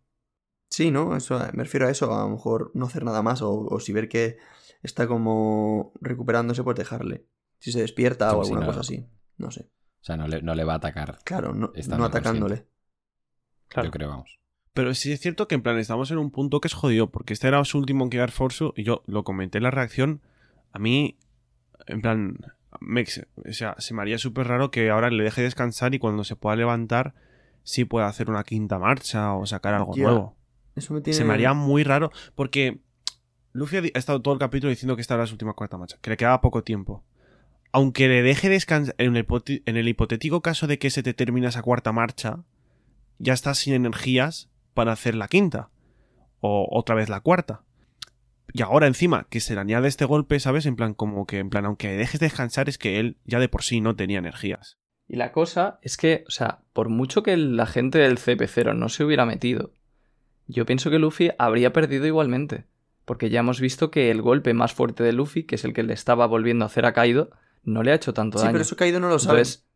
Sí, 0.69 0.91
¿no? 0.91 1.15
Eso, 1.15 1.39
me 1.53 1.63
refiero 1.63 1.88
a 1.88 1.91
eso, 1.91 2.13
a 2.13 2.23
lo 2.23 2.30
mejor 2.30 2.71
no 2.73 2.86
hacer 2.88 3.03
nada 3.03 3.21
más 3.21 3.41
o, 3.41 3.51
o 3.53 3.80
si 3.80 3.93
ver 3.93 4.09
que 4.09 4.38
está 4.82 5.07
como 5.07 5.93
recuperándose, 6.01 6.63
pues 6.63 6.76
dejarle. 6.78 7.26
Si 7.59 7.71
se 7.71 7.82
despierta 7.82 8.36
o 8.36 8.43
si 8.43 8.49
alguna 8.51 8.61
no- 8.61 8.67
cosa 8.71 8.82
así. 8.82 9.07
No 9.38 9.51
sé. 9.51 9.69
O 10.01 10.03
sea, 10.05 10.17
no 10.17 10.28
le, 10.28 10.41
no 10.41 10.53
le 10.53 10.63
va 10.63 10.73
a 10.73 10.78
atacar. 10.78 11.19
Claro, 11.23 11.53
no, 11.53 11.71
Está 11.76 11.97
no 11.97 12.05
atacándole. 12.05 12.67
Claro. 13.67 13.88
Yo 13.88 13.91
creo, 13.91 14.09
vamos. 14.09 14.39
Pero 14.73 14.93
sí 14.93 15.11
es 15.11 15.19
cierto 15.21 15.47
que 15.47 15.55
en 15.55 15.63
plan 15.63 15.78
estamos 15.80 16.11
en 16.11 16.17
un 16.17 16.32
punto 16.32 16.59
que 16.59 16.67
es 16.67 16.73
jodido, 16.73 17.09
porque 17.09 17.34
este 17.34 17.47
era 17.47 17.63
su 17.63 17.78
último 17.78 18.09
Gear 18.11 18.30
Force 18.32 18.65
y 18.76 18.84
yo 18.84 19.03
lo 19.07 19.23
comenté 19.23 19.57
en 19.59 19.63
la 19.63 19.71
reacción. 19.71 20.21
A 20.73 20.80
mí, 20.80 21.17
en 21.88 22.01
plan, 22.01 22.38
me 22.80 23.03
o 23.03 23.53
sea, 23.53 23.76
se 23.80 23.93
me 23.93 24.01
haría 24.01 24.17
súper 24.17 24.47
raro 24.47 24.71
que 24.71 24.89
ahora 24.89 25.09
le 25.09 25.23
deje 25.23 25.41
descansar 25.41 25.93
y 25.93 25.99
cuando 25.99 26.23
se 26.23 26.36
pueda 26.36 26.55
levantar 26.55 27.13
sí 27.63 27.84
pueda 27.86 28.07
hacer 28.07 28.30
una 28.30 28.43
quinta 28.43 28.80
marcha 28.80 29.34
o 29.34 29.45
sacar 29.45 29.73
algo 29.73 29.95
nuevo. 29.95 30.36
Eso 30.76 30.93
me 30.93 31.01
tiene... 31.01 31.17
Se 31.17 31.26
me 31.26 31.34
haría 31.34 31.53
muy 31.53 31.84
raro 31.84 32.11
porque 32.36 32.80
Luffy 33.53 33.78
ha 33.78 33.99
estado 33.99 34.21
todo 34.21 34.34
el 34.34 34.39
capítulo 34.39 34.69
diciendo 34.69 34.95
que 34.95 35.01
esta 35.01 35.15
era 35.15 35.26
su 35.26 35.34
última 35.34 35.53
cuarta 35.53 35.78
marcha, 35.78 35.97
que 36.01 36.09
le 36.09 36.17
quedaba 36.17 36.41
poco 36.41 36.63
tiempo. 36.63 37.03
Aunque 37.71 38.07
le 38.07 38.21
deje 38.21 38.49
descansar, 38.49 38.95
en 38.97 39.15
el, 39.17 39.26
en 39.65 39.78
el 39.78 39.88
hipotético 39.88 40.41
caso 40.41 40.67
de 40.67 40.78
que 40.78 40.89
se 40.89 41.03
te 41.03 41.13
termine 41.13 41.47
esa 41.47 41.61
cuarta 41.61 41.91
marcha, 41.91 42.43
ya 43.17 43.34
estás 43.34 43.57
sin 43.57 43.73
energías 43.73 44.49
para 44.73 44.91
hacer 44.91 45.15
la 45.15 45.28
quinta. 45.28 45.69
O 46.39 46.67
otra 46.69 46.95
vez 46.95 47.09
la 47.09 47.21
cuarta. 47.21 47.63
Y 48.53 48.61
ahora 48.61 48.87
encima, 48.87 49.27
que 49.29 49.39
se 49.39 49.55
le 49.55 49.61
añade 49.61 49.87
este 49.87 50.05
golpe, 50.05 50.39
¿sabes? 50.39 50.65
En 50.65 50.75
plan, 50.75 50.93
como 50.93 51.25
que, 51.25 51.39
en 51.39 51.49
plan, 51.49 51.65
aunque 51.65 51.89
dejes 51.97 52.19
descansar, 52.19 52.69
es 52.69 52.77
que 52.77 52.99
él 52.99 53.17
ya 53.25 53.39
de 53.39 53.49
por 53.49 53.63
sí 53.63 53.81
no 53.81 53.95
tenía 53.95 54.19
energías. 54.19 54.77
Y 55.07 55.17
la 55.17 55.31
cosa 55.31 55.79
es 55.81 55.97
que, 55.97 56.23
o 56.27 56.31
sea, 56.31 56.59
por 56.73 56.89
mucho 56.89 57.21
que 57.23 57.37
la 57.37 57.65
gente 57.65 57.99
del 57.99 58.17
CP0 58.17 58.75
no 58.75 58.89
se 58.89 59.03
hubiera 59.03 59.25
metido, 59.25 59.71
yo 60.47 60.65
pienso 60.65 60.89
que 60.89 60.99
Luffy 60.99 61.31
habría 61.37 61.73
perdido 61.73 62.05
igualmente. 62.05 62.65
Porque 63.03 63.29
ya 63.29 63.41
hemos 63.41 63.61
visto 63.61 63.91
que 63.91 64.09
el 64.09 64.21
golpe 64.23 64.53
más 64.55 64.73
fuerte 64.73 65.03
de 65.03 65.13
Luffy, 65.13 65.43
que 65.43 65.55
es 65.55 65.63
el 65.65 65.73
que 65.73 65.83
le 65.83 65.93
estaba 65.93 66.25
volviendo 66.25 66.65
a 66.65 66.67
hacer 66.67 66.85
a 66.87 66.93
Kaido, 66.93 67.29
no 67.63 67.83
le 67.83 67.91
ha 67.91 67.95
hecho 67.95 68.13
tanto 68.15 68.37
Sí, 68.39 68.43
daño. 68.45 68.53
pero 68.53 68.61
eso 68.63 68.75
Kaido 68.75 68.99
no 68.99 69.09
lo 69.09 69.19
sabe. 69.19 69.39
Entonces, 69.39 69.67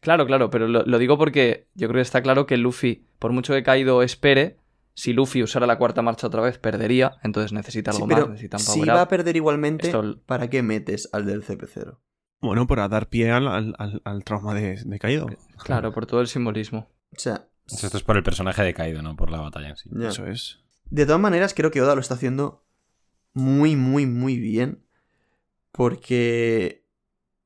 claro, 0.00 0.26
claro, 0.26 0.48
pero 0.48 0.66
lo, 0.66 0.84
lo 0.84 0.98
digo 0.98 1.18
porque 1.18 1.66
yo 1.74 1.88
creo 1.88 1.98
que 1.98 2.02
está 2.02 2.22
claro 2.22 2.46
que 2.46 2.56
Luffy, 2.56 3.04
por 3.18 3.32
mucho 3.32 3.52
que 3.52 3.62
Kaido 3.62 4.02
espere, 4.02 4.56
si 5.00 5.12
Luffy 5.12 5.42
usara 5.42 5.66
la 5.66 5.78
cuarta 5.78 6.02
marcha 6.02 6.26
otra 6.26 6.42
vez, 6.42 6.58
perdería. 6.58 7.18
Entonces 7.22 7.52
necesita 7.52 7.90
algo 7.90 8.04
Sí, 8.06 8.08
pero 8.08 8.20
más, 8.22 8.30
necesita 8.30 8.56
un 8.58 8.62
si 8.62 8.80
va 8.84 9.00
a 9.02 9.08
perder 9.08 9.36
igualmente, 9.36 9.86
Esto- 9.86 10.20
¿para 10.26 10.50
qué 10.50 10.62
metes 10.62 11.08
al 11.12 11.24
del 11.26 11.42
CP0? 11.42 11.98
Bueno, 12.40 12.66
para 12.66 12.88
dar 12.88 13.08
pie 13.08 13.30
al, 13.30 13.48
al- 13.48 13.74
al- 13.78 14.02
al 14.04 14.24
trauma 14.24 14.54
de, 14.54 14.76
de 14.84 14.98
Kaido. 14.98 15.26
Claro, 15.64 15.92
por 15.92 16.06
todo 16.06 16.20
el 16.20 16.26
simbolismo. 16.26 16.88
O 17.14 17.18
sea, 17.18 17.46
Esto 17.66 17.96
es 17.96 18.02
por 18.02 18.16
el 18.16 18.22
personaje 18.22 18.62
de 18.62 18.74
Kaido, 18.74 19.02
no 19.02 19.16
por 19.16 19.30
la 19.30 19.40
batalla 19.40 19.70
en 19.70 19.76
sí. 19.76 19.90
ya. 19.92 20.08
Eso 20.08 20.26
es. 20.26 20.60
De 20.90 21.06
todas 21.06 21.20
maneras, 21.20 21.54
creo 21.54 21.70
que 21.70 21.80
Oda 21.82 21.94
lo 21.94 22.00
está 22.00 22.14
haciendo 22.14 22.64
muy, 23.32 23.76
muy, 23.76 24.06
muy 24.06 24.38
bien. 24.38 24.82
Porque. 25.72 26.84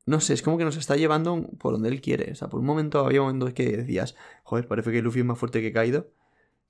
No 0.07 0.21
sé, 0.21 0.35
es 0.35 0.43
como 0.43 0.59
que 0.59 0.65
nos 0.65 0.77
está 0.77 0.97
llevando 0.97 1.49
por 1.59 1.73
donde 1.73 1.89
él 1.89 2.01
quiere. 2.03 2.33
O 2.33 2.35
sea, 2.35 2.49
por 2.49 2.61
un 2.61 2.67
momento 2.67 3.05
había 3.07 3.21
momentos 3.23 3.55
que 3.55 3.77
decías, 3.77 4.15
joder, 4.43 4.67
parece 4.69 4.93
que 4.93 5.01
Luffy 5.01 5.21
es 5.21 5.25
más 5.25 5.39
fuerte 5.39 5.63
que 5.63 5.73
Kaido. 5.73 6.11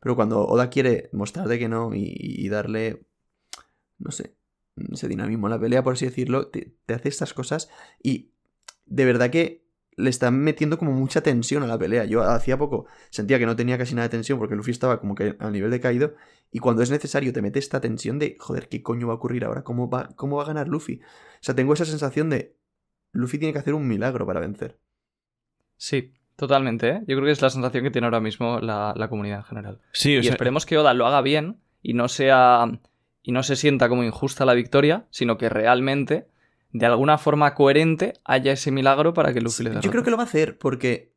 Pero 0.05 0.17
cuando 0.17 0.47
Oda 0.47 0.69
quiere 0.69 1.09
mostrarte 1.15 1.59
que 1.59 1.67
no 1.67 1.93
y, 1.95 2.47
darle. 2.51 3.07
No 3.97 4.11
sé. 4.11 4.37
Ese 4.93 5.09
dinamismo 5.09 5.47
a 5.47 5.51
la 5.51 5.59
pelea, 5.59 5.83
por 5.83 5.95
así 5.95 6.05
decirlo, 6.05 6.49
te, 6.49 6.77
hace 6.89 7.09
estas 7.09 7.33
cosas. 7.33 7.71
Y 8.03 8.35
de 8.85 9.07
verdad 9.07 9.31
que 9.31 9.65
le 9.97 10.11
están 10.11 10.39
metiendo 10.41 10.79
como 10.79 10.93
mucha 10.93 11.23
tensión 11.23 11.63
a 11.63 11.67
la 11.67 11.79
pelea. 11.79 12.05
Yo 12.05 12.23
hacía 12.23 12.59
poco 12.59 12.85
sentía 13.09 13.39
que 13.39 13.47
no 13.47 13.57
tenía 13.57 13.79
casi 13.79 13.95
nada 13.95 14.09
de 14.09 14.11
tensión 14.11 14.39
porque 14.39 14.57
Luffy 14.57 14.73
estaba 14.73 15.01
como 15.01 15.15
que 15.15 15.37
al 15.39 15.53
nivel 15.53 15.71
de 15.71 15.81
Kaido. 15.81 16.17
Y 16.51 16.59
cuando 16.59 16.83
es 16.83 16.91
necesario 16.91 17.33
te 17.33 17.41
mete 17.41 17.59
esta 17.59 17.81
tensión 17.81 18.19
de, 18.19 18.37
joder, 18.39 18.69
¿qué 18.69 18.83
coño 18.83 19.07
va 19.07 19.15
a 19.15 19.17
ocurrir 19.17 19.47
ahora? 19.47 19.65
¿Cómo 19.65 19.89
va, 19.89 20.11
cómo 20.17 20.37
va 20.37 20.43
a 20.43 20.47
ganar 20.49 20.69
Luffy? 20.69 21.01
O 21.03 21.39
sea, 21.41 21.55
tengo 21.55 21.73
esa 21.73 21.87
sensación 21.87 22.29
de, 22.29 22.59
Luffy 23.13 23.39
tiene 23.39 23.55
que 23.55 23.61
hacer 23.61 23.73
un 23.73 23.89
milagro 23.89 24.27
para 24.27 24.41
vencer. 24.41 24.79
Sí, 25.79 26.13
totalmente, 26.37 26.89
¿eh? 26.89 27.01
Yo 27.07 27.17
creo 27.17 27.25
que 27.25 27.31
es 27.33 27.43
la 27.43 27.51
sensación 27.51 27.85
que 27.85 27.91
tiene 27.91 28.07
ahora 28.07 28.21
mismo 28.21 28.61
la, 28.61 28.93
la 28.97 29.09
comunidad 29.09 29.39
en 29.39 29.45
general. 29.45 29.81
Sí, 29.93 30.17
o 30.17 30.21
y 30.21 30.25
sea, 30.25 30.33
esperemos 30.33 30.67
que 30.67 30.79
Oda 30.79 30.95
lo 30.95 31.07
haga 31.07 31.21
bien 31.21 31.59
y 31.83 31.95
no 31.95 32.09
sea. 32.09 32.67
y 33.23 33.33
no 33.33 33.43
se 33.43 33.57
sienta 33.57 33.89
como 33.89 34.05
injusta 34.05 34.45
la 34.45 34.55
victoria, 34.55 35.07
sino 35.11 35.39
que 35.39 35.49
realmente, 35.49 36.29
de 36.73 36.87
alguna 36.87 37.19
forma 37.19 37.55
coherente, 37.55 38.15
haya 38.25 38.53
ese 38.53 38.71
milagro 38.71 39.15
para 39.15 39.33
que 39.33 39.41
Luffy 39.41 39.63
le 39.65 39.71
Yo 39.71 39.75
derrote. 39.75 39.91
creo 39.91 40.03
que 40.05 40.11
lo 40.11 40.17
va 40.17 40.25
a 40.25 40.27
hacer 40.27 40.59
porque, 40.59 41.15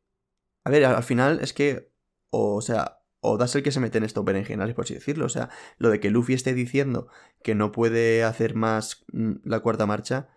a 0.64 0.70
ver, 0.70 0.84
al 0.84 0.94
al 0.96 1.02
final 1.02 1.40
es 1.42 1.52
que, 1.52 1.90
o, 2.30 2.60
sea, 2.62 3.00
Oda 3.20 3.46
es 3.46 3.54
el 3.56 3.62
que 3.62 3.72
se 3.72 3.80
mete 3.80 3.98
en 3.98 4.04
esto 4.04 4.22
berenjenales, 4.24 4.74
por 4.74 4.84
así 4.84 4.94
decirlo. 4.94 5.26
O 5.26 5.28
sea, 5.28 5.48
lo 5.78 5.90
de 5.90 5.98
que 6.00 6.10
Luffy 6.10 6.34
esté 6.34 6.54
diciendo 6.54 7.08
que 7.42 7.54
no 7.54 7.72
puede 7.72 8.22
hacer 8.22 8.54
más 8.54 9.04
mm, 9.12 9.32
la 9.44 9.60
cuarta 9.60 9.86
marcha, 9.86 10.28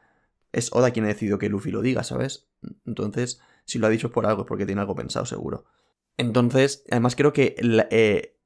es 0.51 0.73
Oda 0.73 0.91
quien 0.91 1.05
ha 1.05 1.09
decidido 1.09 1.37
que 1.37 1.47
Luffy 1.49 1.71
lo 1.71 1.81
diga, 1.81 2.03
¿sabes? 2.03 2.49
Entonces, 2.85 3.39
si 3.65 3.79
lo 3.79 3.87
ha 3.87 3.89
dicho 3.89 4.11
por 4.11 4.25
algo, 4.25 4.41
es 4.43 4.47
porque 4.47 4.65
tiene 4.65 4.81
algo 4.81 4.95
pensado, 4.95 5.25
seguro. 5.25 5.65
Entonces, 6.17 6.83
además 6.91 7.15
creo 7.15 7.33
que 7.33 7.55
la, 7.59 7.87
eh, 7.91 8.37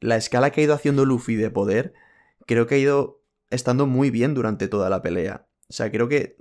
la 0.00 0.16
escala 0.16 0.50
que 0.50 0.60
ha 0.60 0.64
ido 0.64 0.74
haciendo 0.74 1.04
Luffy 1.04 1.36
de 1.36 1.50
poder, 1.50 1.94
creo 2.46 2.66
que 2.66 2.74
ha 2.76 2.78
ido 2.78 3.22
estando 3.50 3.86
muy 3.86 4.10
bien 4.10 4.34
durante 4.34 4.68
toda 4.68 4.90
la 4.90 5.02
pelea. 5.02 5.46
O 5.68 5.72
sea, 5.72 5.90
creo 5.90 6.08
que 6.08 6.36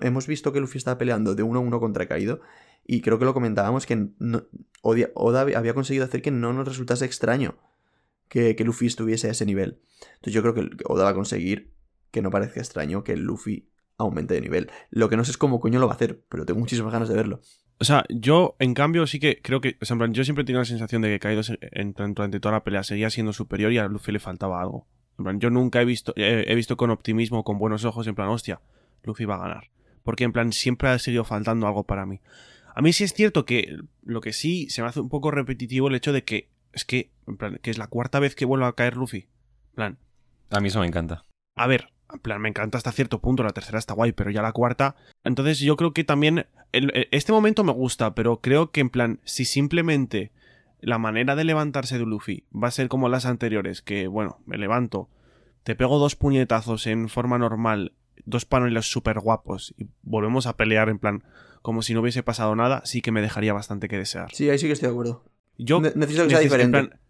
hemos 0.00 0.26
visto 0.26 0.52
que 0.52 0.60
Luffy 0.60 0.78
estaba 0.78 0.98
peleando 0.98 1.34
de 1.34 1.42
uno 1.42 1.58
a 1.58 1.62
uno 1.62 1.80
contra 1.80 2.06
Kaido. 2.06 2.40
Y 2.88 3.00
creo 3.02 3.18
que 3.18 3.24
lo 3.24 3.34
comentábamos 3.34 3.84
que 3.84 4.08
no- 4.18 4.44
Oda 4.82 5.40
había 5.40 5.74
conseguido 5.74 6.04
hacer 6.04 6.22
que 6.22 6.30
no 6.30 6.52
nos 6.52 6.68
resultase 6.68 7.04
extraño 7.04 7.58
que, 8.28 8.54
que 8.54 8.64
Luffy 8.64 8.86
estuviese 8.86 9.26
a 9.28 9.32
ese 9.32 9.44
nivel. 9.44 9.80
Entonces 10.14 10.32
yo 10.32 10.42
creo 10.42 10.54
que 10.54 10.68
Oda 10.84 11.04
va 11.04 11.10
a 11.10 11.14
conseguir 11.14 11.74
que 12.12 12.22
no 12.22 12.30
parezca 12.30 12.60
extraño 12.60 13.02
que 13.02 13.16
Luffy 13.16 13.68
aumente 13.98 14.34
de 14.34 14.40
nivel. 14.40 14.70
Lo 14.90 15.08
que 15.08 15.16
no 15.16 15.24
sé 15.24 15.30
es 15.30 15.38
cómo 15.38 15.60
coño 15.60 15.78
lo 15.78 15.86
va 15.86 15.92
a 15.92 15.96
hacer, 15.96 16.22
pero 16.28 16.44
tengo 16.44 16.60
muchísimas 16.60 16.92
ganas 16.92 17.08
de 17.08 17.14
verlo. 17.14 17.40
O 17.78 17.84
sea, 17.84 18.04
yo 18.08 18.56
en 18.58 18.74
cambio 18.74 19.06
sí 19.06 19.18
que 19.20 19.40
creo 19.42 19.60
que, 19.60 19.76
o 19.80 19.84
sea, 19.84 19.94
en 19.94 19.98
plan, 19.98 20.14
yo 20.14 20.24
siempre 20.24 20.44
tengo 20.44 20.58
la 20.58 20.64
sensación 20.64 21.02
de 21.02 21.08
que 21.08 21.18
Kaido 21.18 21.42
se- 21.42 21.58
en- 21.60 21.92
durante 21.92 22.40
toda 22.40 22.52
la 22.52 22.64
pelea 22.64 22.82
seguía 22.82 23.10
siendo 23.10 23.32
superior 23.32 23.72
y 23.72 23.78
a 23.78 23.86
Luffy 23.88 24.12
le 24.12 24.18
faltaba 24.18 24.60
algo. 24.62 24.86
En 25.18 25.24
plan, 25.24 25.40
yo 25.40 25.50
nunca 25.50 25.80
he 25.80 25.84
visto, 25.84 26.12
he, 26.16 26.44
he 26.50 26.54
visto 26.54 26.76
con 26.76 26.90
optimismo, 26.90 27.44
con 27.44 27.58
buenos 27.58 27.84
ojos, 27.84 28.06
en 28.06 28.14
plan, 28.14 28.28
hostia, 28.28 28.60
Luffy 29.02 29.24
va 29.24 29.36
a 29.36 29.40
ganar. 29.40 29.70
Porque 30.02 30.24
en 30.24 30.32
plan, 30.32 30.52
siempre 30.52 30.88
ha 30.88 30.98
seguido 30.98 31.24
faltando 31.24 31.66
algo 31.66 31.84
para 31.84 32.06
mí. 32.06 32.20
A 32.74 32.82
mí 32.82 32.92
sí 32.92 33.04
es 33.04 33.12
cierto 33.14 33.44
que 33.46 33.76
lo 34.04 34.20
que 34.20 34.32
sí 34.32 34.68
se 34.70 34.82
me 34.82 34.88
hace 34.88 35.00
un 35.00 35.08
poco 35.08 35.30
repetitivo 35.30 35.88
el 35.88 35.94
hecho 35.94 36.12
de 36.12 36.24
que 36.24 36.50
es 36.72 36.84
que, 36.84 37.10
en 37.26 37.36
plan, 37.38 37.58
que 37.62 37.70
es 37.70 37.78
la 37.78 37.86
cuarta 37.88 38.20
vez 38.20 38.34
que 38.34 38.44
vuelve 38.44 38.66
a 38.66 38.72
caer 38.74 38.96
Luffy. 38.96 39.28
En 39.70 39.74
plan, 39.74 39.98
A 40.50 40.60
mí 40.60 40.68
eso 40.68 40.80
me 40.80 40.86
encanta. 40.86 41.24
a 41.56 41.66
ver, 41.66 41.88
en 42.12 42.18
plan, 42.20 42.40
me 42.40 42.48
encanta 42.48 42.78
hasta 42.78 42.92
cierto 42.92 43.20
punto, 43.20 43.42
la 43.42 43.50
tercera 43.52 43.78
está 43.78 43.94
guay, 43.94 44.12
pero 44.12 44.30
ya 44.30 44.42
la 44.42 44.52
cuarta. 44.52 44.96
Entonces 45.24 45.58
yo 45.60 45.76
creo 45.76 45.92
que 45.92 46.04
también. 46.04 46.46
el- 46.72 46.90
el- 46.94 47.08
este 47.10 47.32
momento 47.32 47.64
me 47.64 47.72
gusta, 47.72 48.14
pero 48.14 48.40
creo 48.40 48.70
que 48.70 48.80
en 48.80 48.90
plan, 48.90 49.20
si 49.24 49.44
simplemente 49.44 50.32
la 50.80 50.98
manera 50.98 51.34
de 51.34 51.44
levantarse 51.44 51.98
de 51.98 52.04
Luffy 52.04 52.44
va 52.54 52.68
a 52.68 52.72
ser 52.72 52.88
como 52.88 53.08
las 53.08 53.24
anteriores, 53.24 53.80
que 53.82 54.08
bueno, 54.08 54.40
me 54.46 54.58
levanto, 54.58 55.08
te 55.62 55.74
pego 55.74 55.98
dos 55.98 56.16
puñetazos 56.16 56.86
en 56.86 57.08
forma 57.08 57.38
normal, 57.38 57.92
dos 58.24 58.44
paneles 58.44 58.90
súper 58.90 59.20
guapos 59.20 59.74
y 59.78 59.86
volvemos 60.02 60.46
a 60.46 60.56
pelear 60.56 60.88
en 60.88 60.98
plan 60.98 61.24
como 61.62 61.82
si 61.82 61.94
no 61.94 62.00
hubiese 62.00 62.22
pasado 62.22 62.54
nada, 62.56 62.82
sí 62.84 63.00
que 63.00 63.10
me 63.12 63.22
dejaría 63.22 63.52
bastante 63.52 63.88
que 63.88 63.96
desear. 63.96 64.28
Sí, 64.34 64.48
ahí 64.50 64.58
sí 64.58 64.66
que 64.66 64.72
estoy 64.74 64.88
de 64.88 64.92
acuerdo. 64.92 65.24
Yo 65.58 65.80
Ne- 65.80 65.92
necesito 65.94 66.24
que 66.24 66.30
sea 66.30 66.38
neces- 66.38 66.42
en 66.42 66.48
diferente. 66.48 66.78
plan, 66.88 67.00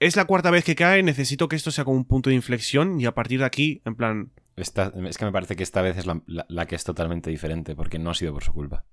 es 0.00 0.16
la 0.16 0.24
cuarta 0.26 0.50
vez 0.50 0.64
que 0.64 0.74
cae, 0.74 1.02
necesito 1.02 1.48
que 1.48 1.56
esto 1.56 1.70
sea 1.70 1.84
como 1.84 1.96
un 1.96 2.04
punto 2.04 2.30
de 2.30 2.36
inflexión 2.36 3.00
y 3.00 3.06
a 3.06 3.14
partir 3.14 3.40
de 3.40 3.46
aquí, 3.46 3.82
en 3.84 3.94
plan, 3.96 4.32
Esta- 4.56 4.92
es 5.06 5.16
que 5.18 5.24
me 5.24 5.32
parece 5.32 5.56
que 5.56 5.62
esta 5.62 5.80
vez 5.82 5.96
es 5.96 6.06
la, 6.06 6.20
la- 6.26 6.46
la 6.48 6.66
que 6.66 6.74
es 6.76 6.84
totalmente 6.84 7.30
diferente, 7.30 7.74
porque 7.74 7.98
no 7.98 8.10
ha 8.10 8.14
sido 8.14 8.32
por 8.32 8.44
su 8.44 8.52
culpa. 8.52 8.84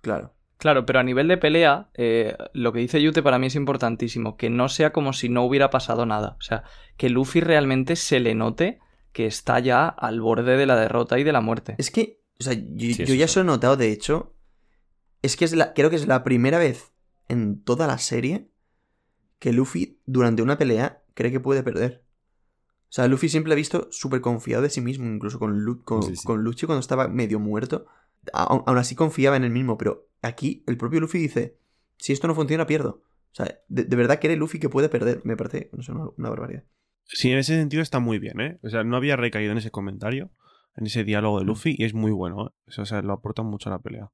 Claro. 0.00 0.34
Claro, 0.58 0.86
pero 0.86 1.00
a 1.00 1.02
nivel 1.02 1.26
de 1.26 1.38
pelea, 1.38 1.90
eh, 1.94 2.36
lo 2.52 2.72
que 2.72 2.78
dice 2.78 3.02
Yute 3.02 3.20
para 3.22 3.40
mí 3.40 3.48
es 3.48 3.56
importantísimo, 3.56 4.36
que 4.36 4.48
no 4.48 4.68
sea 4.68 4.92
como 4.92 5.12
si 5.12 5.28
no 5.28 5.42
hubiera 5.42 5.70
pasado 5.70 6.06
nada. 6.06 6.36
O 6.38 6.42
sea, 6.42 6.62
que 6.96 7.10
Luffy 7.10 7.40
realmente 7.40 7.96
se 7.96 8.20
le 8.20 8.36
note 8.36 8.78
que 9.12 9.26
está 9.26 9.58
ya 9.58 9.88
al 9.88 10.20
borde 10.20 10.56
de 10.56 10.66
la 10.66 10.76
derrota 10.76 11.18
y 11.18 11.24
de 11.24 11.32
la 11.32 11.40
muerte. 11.40 11.74
Es 11.78 11.90
que, 11.90 12.20
o 12.38 12.44
sea, 12.44 12.52
yo, 12.54 12.60
Sí, 12.78 12.94
yo 12.94 13.02
eso 13.04 13.14
ya 13.14 13.24
eso 13.24 13.40
he 13.40 13.44
notado, 13.44 13.76
de 13.76 13.90
hecho. 13.90 14.36
Es 15.20 15.36
que 15.36 15.44
es 15.44 15.52
la, 15.52 15.72
creo 15.74 15.90
que 15.90 15.96
es 15.96 16.06
la 16.06 16.22
primera 16.22 16.58
vez 16.58 16.92
en 17.28 17.60
toda 17.64 17.88
la 17.88 17.98
serie 17.98 18.48
que 19.42 19.52
Luffy, 19.52 19.98
durante 20.06 20.40
una 20.40 20.56
pelea, 20.56 21.02
cree 21.14 21.32
que 21.32 21.40
puede 21.40 21.64
perder. 21.64 22.04
O 22.82 22.94
sea, 22.94 23.08
Luffy 23.08 23.28
siempre 23.28 23.52
ha 23.52 23.56
visto 23.56 23.88
súper 23.90 24.20
confiado 24.20 24.62
de 24.62 24.70
sí 24.70 24.80
mismo, 24.80 25.04
incluso 25.12 25.40
con, 25.40 25.64
Lu- 25.64 25.82
con, 25.82 26.04
Sí, 26.04 26.14
sí. 26.14 26.24
con 26.24 26.44
Luchi 26.44 26.66
cuando 26.66 26.78
estaba 26.78 27.08
medio 27.08 27.40
muerto. 27.40 27.86
Aún, 28.32 28.62
aún 28.66 28.78
así 28.78 28.94
confiaba 28.94 29.36
en 29.36 29.42
él 29.42 29.50
mismo, 29.50 29.76
pero 29.76 30.06
aquí 30.22 30.62
el 30.68 30.76
propio 30.76 31.00
Luffy 31.00 31.18
dice, 31.18 31.58
si 31.98 32.12
esto 32.12 32.28
no 32.28 32.36
funciona, 32.36 32.66
pierdo. 32.68 33.02
O 33.32 33.34
sea, 33.34 33.58
de, 33.66 33.82
de 33.82 33.96
verdad 33.96 34.20
cree 34.20 34.36
Luffy 34.36 34.60
que 34.60 34.68
puede 34.68 34.88
perder. 34.88 35.22
Me 35.24 35.36
parece, 35.36 35.70
no 35.72 35.82
sé, 35.82 35.90
una, 35.90 36.04
una 36.16 36.30
barbaridad. 36.30 36.62
Sí, 37.04 37.32
en 37.32 37.38
ese 37.38 37.56
sentido 37.56 37.82
está 37.82 37.98
muy 37.98 38.20
bien, 38.20 38.40
¿eh? 38.40 38.60
O 38.62 38.70
sea, 38.70 38.84
no 38.84 38.96
había 38.96 39.16
recaído 39.16 39.50
en 39.50 39.58
ese 39.58 39.72
comentario, 39.72 40.30
en 40.76 40.86
ese 40.86 41.02
diálogo 41.02 41.40
de 41.40 41.46
Luffy, 41.46 41.74
y 41.76 41.82
es 41.82 41.94
muy 41.94 42.12
bueno, 42.12 42.46
¿eh? 42.46 42.80
O 42.80 42.84
sea, 42.86 43.02
lo 43.02 43.12
aporta 43.14 43.42
mucho 43.42 43.70
a 43.70 43.72
la 43.72 43.80
pelea. 43.80 44.12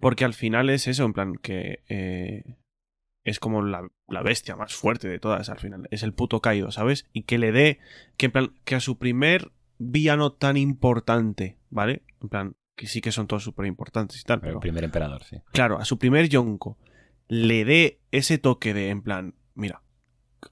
Porque 0.00 0.24
al 0.24 0.32
final 0.32 0.70
es 0.70 0.88
eso, 0.88 1.04
en 1.04 1.12
plan, 1.12 1.34
que 1.34 1.80
eh, 1.90 2.56
es 3.24 3.38
como 3.38 3.62
la, 3.62 3.88
la 4.08 4.22
bestia 4.22 4.56
más 4.56 4.74
fuerte 4.74 5.08
de 5.08 5.18
todas, 5.18 5.48
al 5.48 5.58
final. 5.58 5.86
Es 5.90 6.02
el 6.02 6.12
puto 6.12 6.40
Kaido, 6.40 6.70
¿sabes? 6.72 7.06
Y 7.12 7.22
que 7.22 7.38
le 7.38 7.52
dé, 7.52 7.78
que 8.16 8.26
en 8.26 8.32
plan, 8.32 8.54
que 8.64 8.74
a 8.74 8.80
su 8.80 8.98
primer 8.98 9.52
villano 9.78 10.32
tan 10.32 10.56
importante, 10.56 11.58
¿vale? 11.70 12.02
En 12.20 12.28
plan, 12.28 12.56
que 12.76 12.86
sí 12.86 13.00
que 13.00 13.12
son 13.12 13.26
todos 13.26 13.44
súper 13.44 13.66
importantes 13.66 14.20
y 14.20 14.24
tal, 14.24 14.38
El 14.38 14.42
pero 14.42 14.60
primer 14.60 14.84
emperador, 14.84 15.22
sí. 15.24 15.36
claro, 15.52 15.78
a 15.78 15.84
su 15.84 15.98
primer 15.98 16.28
Yonko 16.28 16.78
le 17.28 17.64
dé 17.64 18.00
ese 18.10 18.38
toque 18.38 18.74
de, 18.74 18.90
en 18.90 19.02
plan, 19.02 19.34
mira, 19.54 19.82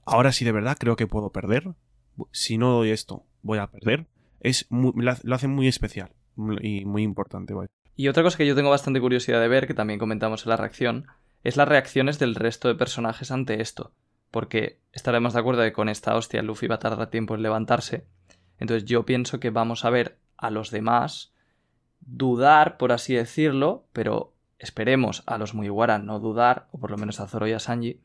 ahora 0.05 0.31
sí 0.31 0.45
de 0.45 0.51
verdad 0.51 0.77
creo 0.79 0.95
que 0.95 1.07
puedo 1.07 1.31
perder. 1.31 1.73
Si 2.31 2.57
no 2.57 2.71
doy 2.71 2.91
esto, 2.91 3.25
voy 3.41 3.57
a 3.59 3.67
perder. 3.67 4.07
Es 4.39 4.65
muy- 4.69 4.93
lo 4.95 5.11
hace- 5.11 5.27
lo 5.27 5.35
hace 5.35 5.47
muy 5.47 5.67
especial 5.67 6.13
y 6.61 6.85
muy 6.85 7.03
importante, 7.03 7.53
¿vale? 7.53 7.69
Y 7.95 8.07
otra 8.07 8.23
cosa 8.23 8.37
que 8.37 8.47
yo 8.47 8.55
tengo 8.55 8.69
bastante 8.69 8.99
curiosidad 9.01 9.41
de 9.41 9.47
ver, 9.47 9.67
que 9.67 9.73
también 9.73 9.99
comentamos 9.99 10.45
en 10.45 10.49
la 10.49 10.57
reacción, 10.57 11.07
es 11.43 11.57
las 11.57 11.67
reacciones 11.67 12.19
del 12.19 12.35
resto 12.35 12.67
de 12.67 12.75
personajes 12.75 13.31
ante 13.31 13.61
esto. 13.61 13.91
Porque 14.29 14.79
estaremos 14.93 15.33
de 15.33 15.39
acuerdo 15.39 15.63
que 15.63 15.73
con 15.73 15.89
esta 15.89 16.15
hostia 16.15 16.41
Luffy 16.41 16.67
va 16.67 16.75
a 16.75 16.79
tardar 16.79 17.09
tiempo 17.09 17.35
en 17.35 17.41
levantarse. 17.41 18.05
Entonces 18.59 18.85
yo 18.85 19.05
pienso 19.05 19.39
que 19.39 19.49
vamos 19.49 19.85
a 19.85 19.89
ver 19.89 20.17
a 20.37 20.51
los 20.51 20.71
demás 20.71 21.33
dudar, 21.99 22.77
por 22.77 22.91
así 22.91 23.13
decirlo, 23.13 23.85
pero 23.93 24.33
esperemos 24.59 25.23
a 25.25 25.37
los 25.37 25.53
Mugiwara 25.53 25.97
no 25.99 26.19
dudar, 26.19 26.67
o 26.71 26.79
por 26.79 26.91
lo 26.91 26.97
menos 26.97 27.19
a 27.19 27.27
Zoro 27.27 27.47
y 27.47 27.53
a 27.53 27.59
Sanji, 27.59 27.99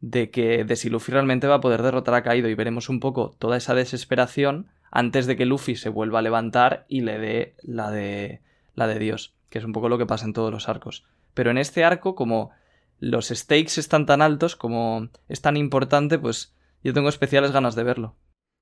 de 0.00 0.30
que 0.30 0.64
de 0.64 0.76
si 0.76 0.90
Luffy 0.90 1.12
realmente 1.12 1.46
va 1.46 1.56
a 1.56 1.60
poder 1.60 1.82
derrotar 1.82 2.14
a 2.14 2.22
Kaido 2.22 2.48
y 2.48 2.54
veremos 2.54 2.88
un 2.88 3.00
poco 3.00 3.34
toda 3.38 3.56
esa 3.56 3.74
desesperación 3.74 4.68
antes 4.90 5.26
de 5.26 5.36
que 5.36 5.46
Luffy 5.46 5.76
se 5.76 5.88
vuelva 5.88 6.18
a 6.18 6.22
levantar 6.22 6.84
y 6.88 7.00
le 7.00 7.18
dé 7.18 7.54
la 7.62 7.90
de 7.90 8.42
la 8.74 8.86
de 8.86 8.98
Dios, 8.98 9.34
que 9.48 9.58
es 9.58 9.64
un 9.64 9.72
poco 9.72 9.88
lo 9.88 9.98
que 9.98 10.06
pasa 10.06 10.26
en 10.26 10.32
todos 10.32 10.50
los 10.50 10.68
arcos. 10.68 11.04
Pero 11.34 11.50
en 11.50 11.58
este 11.58 11.84
arco, 11.84 12.14
como 12.14 12.50
los 12.98 13.28
stakes 13.28 13.78
están 13.80 14.06
tan 14.06 14.22
altos, 14.22 14.56
como 14.56 15.08
es 15.28 15.40
tan 15.40 15.56
importante, 15.56 16.18
pues 16.18 16.54
yo 16.84 16.92
tengo 16.92 17.08
especiales 17.08 17.52
ganas 17.52 17.74
de 17.74 17.82
verlo. 17.84 18.16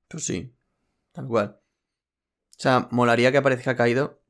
Pues 0.09 0.25
sí, 0.25 0.55
tal 1.13 1.27
cual. 1.27 1.61
O 2.57 2.63
sea, 2.63 2.89
molaría 2.91 3.33
que 3.33 3.39
aparezca 3.39 3.77
Kaido 3.77 4.21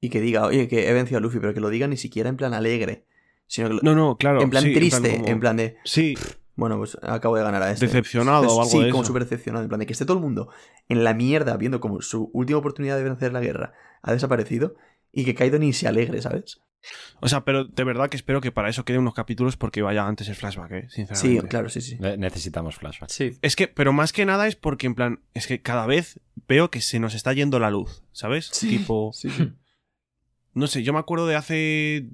y 0.00 0.10
que 0.10 0.20
diga, 0.20 0.44
oye, 0.46 0.68
que 0.68 0.88
he 0.88 0.92
vencido 0.92 1.18
a 1.18 1.20
Luffy, 1.20 1.40
pero 1.40 1.54
que 1.54 1.60
lo 1.60 1.70
diga 1.70 1.86
ni 1.88 1.96
siquiera 1.96 2.28
en 2.28 2.36
plan 2.36 2.54
alegre, 2.54 3.06
sino 3.46 3.68
que 3.68 3.74
lo- 3.74 3.80
No, 3.82 3.94
no, 3.94 4.16
claro. 4.16 4.40
en 4.42 4.50
plan 4.50 4.62
sí, 4.64 4.72
triste, 4.74 5.16
como- 5.16 5.26
en 5.28 5.40
plan 5.40 5.56
de, 5.56 5.76
Sí, 5.84 6.14
bueno, 6.54 6.76
pues 6.78 6.96
acabo 7.02 7.36
de 7.36 7.42
ganar 7.42 7.62
a 7.62 7.70
este. 7.72 7.86
decepcionado 7.86 8.46
o 8.48 8.60
algo 8.62 8.70
sí, 8.70 8.84
de 8.84 8.90
como 8.90 9.04
súper 9.04 9.22
decepcionado, 9.24 9.62
en 9.64 9.68
plan 9.68 9.80
de 9.80 9.86
que 9.86 9.92
esté 9.92 10.04
todo 10.04 10.16
el 10.18 10.22
mundo 10.22 10.50
en 10.88 11.04
la 11.04 11.14
mierda 11.14 11.56
viendo 11.56 11.80
como 11.80 12.00
su 12.02 12.30
última 12.32 12.58
oportunidad 12.58 12.96
de 12.96 13.04
vencer 13.04 13.32
la 13.32 13.40
guerra 13.40 13.72
ha 14.02 14.12
desaparecido 14.12 14.74
y 15.10 15.24
que 15.24 15.34
Kaido 15.34 15.58
ni 15.58 15.72
se 15.72 15.88
alegre, 15.88 16.20
¿sabes? 16.22 16.60
O 17.20 17.28
sea, 17.28 17.44
pero 17.44 17.64
de 17.64 17.84
verdad 17.84 18.08
que 18.08 18.16
espero 18.16 18.40
que 18.40 18.52
para 18.52 18.68
eso 18.68 18.84
quede 18.84 18.98
unos 18.98 19.14
capítulos 19.14 19.56
porque 19.56 19.82
vaya 19.82 20.06
antes 20.06 20.28
el 20.28 20.34
flashback, 20.36 20.70
¿eh? 20.72 20.86
Sí, 20.88 21.04
Sinceramente. 21.06 21.48
claro, 21.48 21.68
sí, 21.68 21.80
sí. 21.80 21.96
Ne- 21.98 22.16
Necesitamos 22.16 22.76
flashbacks. 22.76 23.12
Sí. 23.12 23.32
Es 23.42 23.56
que, 23.56 23.68
pero 23.68 23.92
más 23.92 24.12
que 24.12 24.24
nada 24.24 24.46
es 24.46 24.56
porque, 24.56 24.86
en 24.86 24.94
plan, 24.94 25.20
es 25.34 25.46
que 25.46 25.60
cada 25.60 25.86
vez 25.86 26.20
veo 26.46 26.70
que 26.70 26.80
se 26.80 27.00
nos 27.00 27.14
está 27.14 27.32
yendo 27.32 27.58
la 27.58 27.70
luz, 27.70 28.04
¿sabes? 28.12 28.48
Sí. 28.52 28.68
Tipo, 28.68 29.10
Sí, 29.12 29.28
sí. 29.30 29.52
no 30.54 30.66
sé, 30.68 30.82
yo 30.82 30.92
me 30.92 30.98
acuerdo 31.00 31.26
de 31.26 31.36
hace 31.36 32.06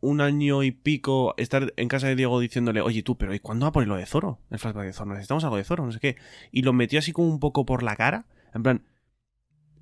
un 0.00 0.22
año 0.22 0.62
y 0.62 0.70
pico 0.70 1.34
estar 1.36 1.74
en 1.76 1.88
casa 1.88 2.08
de 2.08 2.16
Diego 2.16 2.40
diciéndole, 2.40 2.80
oye 2.80 3.02
tú, 3.02 3.18
pero 3.18 3.34
¿y 3.34 3.38
cuándo 3.40 3.64
va 3.66 3.68
a 3.68 3.72
poner 3.72 3.88
lo 3.88 3.96
de 3.96 4.06
Zoro? 4.06 4.40
El 4.50 4.58
flashback 4.58 4.86
de 4.86 4.92
Zoro, 4.94 5.10
necesitamos 5.10 5.44
algo 5.44 5.56
de 5.58 5.64
Zoro, 5.64 5.84
no 5.84 5.92
sé 5.92 6.00
qué. 6.00 6.16
Y 6.50 6.62
lo 6.62 6.72
metió 6.72 6.98
así 6.98 7.12
como 7.12 7.28
un 7.28 7.38
poco 7.38 7.66
por 7.66 7.82
la 7.82 7.96
cara, 7.96 8.24
en 8.54 8.62
plan, 8.62 8.82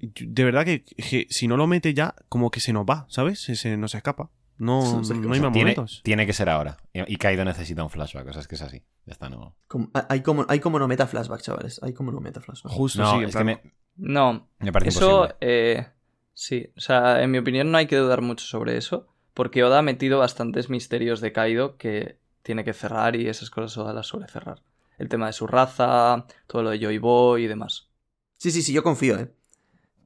de 0.01 0.45
verdad 0.45 0.65
que, 0.65 0.85
que 0.85 1.27
si 1.31 1.49
no 1.49 1.57
lo 1.57 1.67
mete 1.67 1.95
ya, 1.95 2.15
como 2.29 2.51
que 2.51 2.61
se 2.61 2.73
nos 2.73 2.85
va, 2.85 3.07
¿sabes? 3.09 3.41
Se, 3.41 3.57
se 3.57 3.77
nos 3.77 3.95
escapa. 3.95 4.31
No, 4.59 5.01
no 5.03 5.15
hay 5.15 5.21
más 5.21 5.39
Tiene, 5.39 5.51
momentos. 5.51 6.01
tiene 6.05 6.27
que 6.27 6.33
ser 6.33 6.49
ahora. 6.49 6.77
Y 6.93 7.13
y 7.13 7.17
Kaido 7.17 7.45
necesita 7.45 7.83
un 7.83 7.91
flashback, 7.91 8.27
o 8.29 8.33
sea, 8.33 8.43
es 8.43 8.49
que 8.49 8.55
es 8.57 8.63
así. 8.63 8.83
Ya 9.07 9.13
está, 9.13 9.29
no. 9.29 9.57
Como- 9.69 9.91
hay, 10.09 10.23
como, 10.23 10.45
hay 10.49 10.61
como 10.61 10.79
no 10.79 10.89
meta 10.89 11.07
flashback, 11.07 11.41
chavales. 11.43 11.81
Hay 11.83 11.93
como 11.93 12.11
no 12.13 12.21
meta 12.21 12.41
flashback. 12.41 12.73
Justo, 12.73 13.03
No, 13.03 13.19
sí, 13.19 13.25
es 13.25 13.35
que 13.37 13.45
me, 13.45 13.61
No, 13.97 14.49
me 14.59 14.73
parece 14.73 14.91
eso, 14.91 15.25
imposible. 15.25 15.37
eh, 15.41 15.87
sí, 16.35 16.73
o 16.77 16.81
sea, 16.81 17.23
en 17.23 17.31
mi 17.31 17.39
opinión 17.39 17.71
no 17.71 17.79
hay 17.79 17.87
que 17.87 17.97
dudar 17.97 18.21
mucho 18.21 18.45
sobre 18.45 18.77
eso, 18.77 19.07
porque 19.35 19.63
Oda 19.65 19.79
ha 19.79 19.83
metido 19.83 20.19
bastantes 20.19 20.69
misterios 20.71 21.21
de 21.21 21.33
Kaido 21.33 21.77
que 21.77 22.19
tiene 22.43 22.65
que 22.65 22.73
cerrar 22.73 23.15
y 23.17 23.29
esas 23.29 23.51
cosas 23.51 23.77
Oda 23.79 23.93
las 23.93 24.07
suele 24.09 24.27
cerrar. 24.29 24.63
El 24.99 25.09
tema 25.09 25.27
de 25.27 25.33
su 25.33 25.47
raza, 25.47 26.27
todo 26.49 26.65
lo 26.65 26.71
de 26.71 26.81
Joy 26.81 26.99
Boy 26.99 27.45
y 27.45 27.47
demás. 27.47 27.89
Sí, 28.37 28.51
sí, 28.51 28.63
sí, 28.63 28.73
yo 28.73 28.83
confío, 28.83 29.19
¿eh? 29.19 29.33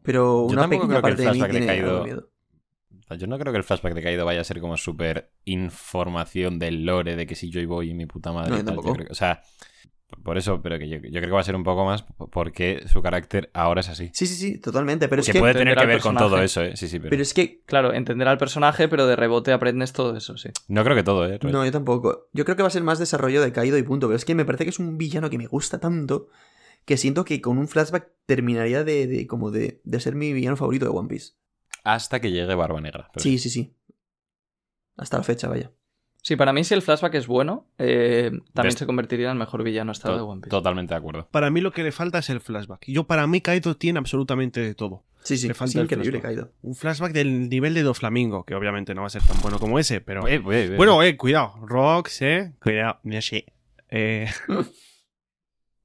Pero 0.03 0.47
Yo 0.49 0.53
una 0.53 0.63
tampoco 0.63 0.83
pequeña 0.83 1.01
creo 1.01 1.03
que 1.03 1.09
el 1.11 1.17
parte 1.17 1.23
de 1.23 1.29
mí 1.29 1.39
flashback 1.39 1.53
de 1.53 1.67
tiene 1.67 1.83
de 1.83 2.03
miedo. 2.03 2.29
Yo 3.19 3.27
no 3.27 3.39
creo 3.39 3.53
que 3.53 3.59
el 3.59 3.65
flashback 3.65 3.95
de 3.95 4.03
Kaido 4.03 4.25
vaya 4.25 4.41
a 4.41 4.45
ser 4.45 4.61
como 4.61 4.77
súper 4.77 5.31
información 5.45 6.59
del 6.59 6.85
lore 6.85 7.17
de 7.17 7.27
que 7.27 7.35
si 7.35 7.51
Joy 7.53 7.67
Boy 7.67 7.91
y 7.91 7.95
mi 7.95 8.07
puta 8.07 8.33
madre. 8.33 8.51
No, 8.51 8.59
yo 8.59 8.65
tal. 8.65 8.95
creo 8.95 9.07
que- 9.07 9.13
o 9.13 9.15
sea, 9.15 9.43
por 10.23 10.39
eso, 10.39 10.61
pero 10.63 10.79
que 10.79 10.89
yo, 10.89 10.97
yo 10.99 11.11
creo 11.11 11.23
que 11.27 11.31
va 11.31 11.41
a 11.41 11.45
ser 11.45 11.57
un 11.57 11.65
poco 11.65 11.85
más 11.85 12.05
porque 12.31 12.85
su 12.87 13.03
carácter 13.03 13.51
ahora 13.55 13.81
es 13.81 13.89
así. 13.89 14.11
Sí, 14.13 14.27
sí, 14.27 14.35
sí, 14.35 14.59
totalmente. 14.59 15.09
Pero 15.09 15.21
es 15.21 15.27
que 15.27 15.33
que, 15.33 15.39
puede 15.39 15.55
tener 15.55 15.77
que 15.77 15.87
ver 15.87 16.01
con 16.01 16.17
todo 16.17 16.41
eso, 16.43 16.63
¿eh? 16.63 16.77
Sí, 16.77 16.89
sí, 16.89 16.99
pero, 16.99 17.11
pero 17.11 17.23
es 17.23 17.35
que 17.35 17.63
Claro, 17.67 17.93
entender 17.93 18.29
al 18.29 18.39
personaje, 18.39 18.89
pero 18.89 19.07
de 19.07 19.17
rebote 19.17 19.53
aprendes 19.53 19.93
todo 19.93 20.17
eso, 20.17 20.37
sí. 20.37 20.51
no 20.69 20.85
creo 20.85 20.97
que 20.97 21.03
todo, 21.03 21.27
¿eh? 21.27 21.39
No, 21.43 21.65
yo 21.65 21.73
tampoco. 21.73 22.29
Yo 22.33 22.45
creo 22.45 22.57
que 22.57 22.63
va 22.63 22.69
a 22.69 22.73
ser 22.73 22.83
más 22.83 22.99
desarrollo 22.99 23.43
de 23.43 23.53
Kaido 23.53 23.79
y 23.79 23.83
punto. 23.83 24.07
Pero 24.09 24.17
es 24.17 24.25
que 24.25 24.35
me 24.35 24.45
parece 24.45 24.65
que 24.65 24.71
es 24.71 24.79
un 24.79 24.97
villano 24.99 25.31
que 25.31 25.39
me 25.39 25.47
gusta 25.47 25.79
tanto 25.81 26.29
que 26.85 26.97
siento 26.97 27.25
que 27.25 27.41
con 27.41 27.59
un 27.59 27.69
flashback 27.69 28.09
terminaría 28.27 28.85
de, 28.85 29.07
de- 29.07 29.27
como 29.27 29.51
de, 29.51 29.81
de 29.85 30.01
ser 30.01 30.15
mi 30.15 30.33
villano 30.33 30.57
favorito 30.57 30.85
de 30.85 30.91
One 30.93 31.09
Piece. 31.09 31.33
Hasta 31.85 32.21
que 32.21 32.31
llegue 32.31 32.55
Barba 32.55 32.81
Negra. 32.81 33.09
pero 33.13 33.23
Sí, 33.23 33.39
sí, 33.39 33.51
sí. 33.51 33.75
Hasta 34.97 35.17
la 35.19 35.23
fecha, 35.25 35.49
vaya. 35.49 35.73
Sí, 36.25 36.37
para 36.37 36.53
mí 36.53 36.63
si 36.63 36.73
el 36.75 36.83
flashback 36.83 37.15
es 37.15 37.27
bueno, 37.27 37.67
eh, 37.79 38.31
también 38.55 38.77
se 38.77 38.87
convertiría 38.87 39.27
en 39.27 39.33
el 39.33 39.39
mejor 39.39 39.65
villano 39.65 39.91
hasta 39.91 40.07
ahora 40.09 40.19
de 40.19 40.25
to- 40.25 40.29
One 40.31 40.41
Piece. 40.43 40.51
totalmente 40.51 40.95
de 40.95 40.99
acuerdo. 40.99 41.29
Para 41.33 41.51
mí 41.51 41.61
lo 41.61 41.73
que 41.73 41.83
le 41.83 41.91
falta 41.91 42.19
es 42.21 42.31
el 42.31 42.41
flashback. 42.41 42.85
Yo, 42.87 43.05
para 43.05 43.27
mí, 43.27 43.41
Kaido 43.41 43.77
tiene 43.77 43.99
absolutamente 43.99 44.61
de 44.61 44.75
todo. 44.77 45.05
Sí, 45.25 45.37
sí, 45.37 45.49
Le 45.49 45.55
falta 45.55 45.71
es 45.71 45.77
el 45.77 45.83
increíble 45.85 46.21
flashback. 46.21 46.23
Kaido. 46.23 46.53
Un 46.63 46.75
flashback 46.77 47.13
del 47.13 47.49
nivel 47.49 47.75
de 47.75 47.83
Doflamingo, 47.83 48.45
que 48.45 48.55
obviamente 48.55 48.95
no 48.95 49.01
va 49.01 49.09
a 49.09 49.11
ser 49.11 49.23
tan 49.23 49.41
bueno 49.41 49.59
como 49.59 49.81
ese, 49.81 50.01
pero... 50.01 50.29
Eh, 50.29 50.37
eh, 50.37 50.43
eh. 50.73 50.75
Bueno, 50.77 51.03
eh, 51.03 51.17
cuidado. 51.17 51.55
Rox, 51.67 52.23
eh. 52.23 52.53
Cuidado, 52.63 53.01
mira, 53.03 53.21
sí. 53.21 53.45
Eh, 53.89 54.29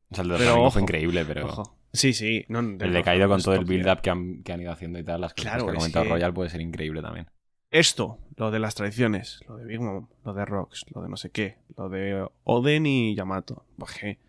O 0.09 0.15
sea, 0.15 0.23
el 0.23 0.29
de 0.29 0.37
pero 0.37 0.61
ojo, 0.61 0.71
fue 0.71 0.81
increíble, 0.83 1.25
pero 1.25 1.45
ojo. 1.47 1.77
Sí, 1.93 2.13
sí. 2.13 2.45
No, 2.49 2.59
el 2.59 2.77
de 2.77 3.03
Kaido 3.03 3.27
con 3.27 3.41
todo 3.41 3.55
el 3.55 3.65
build-up 3.65 4.01
que 4.01 4.09
han, 4.09 4.43
que 4.43 4.53
han 4.53 4.61
ido 4.61 4.71
haciendo 4.71 4.99
y 4.99 5.03
tal, 5.03 5.21
las 5.21 5.33
cosas 5.33 5.51
Claro, 5.51 5.65
que 5.65 5.71
ha 5.71 5.75
comentado 5.75 6.05
que- 6.05 6.11
Royal 6.11 6.33
puede 6.33 6.49
ser 6.49 6.61
increíble 6.61 7.01
también. 7.01 7.27
Esto, 7.71 8.19
lo 8.37 8.49
de 8.51 8.59
las 8.59 8.75
tradiciones, 8.75 9.41
lo 9.47 9.57
de 9.57 9.65
Big 9.65 9.81
Mom, 9.81 10.07
lo 10.23 10.33
de 10.33 10.45
Rox, 10.45 10.85
lo 10.93 11.01
de 11.01 11.09
no 11.09 11.17
sé 11.17 11.31
qué, 11.31 11.57
lo 11.75 11.89
de 11.89 12.25
Oden 12.43 12.85
y 12.85 13.13
Yamato. 13.15 13.65
Oje. 13.79 14.19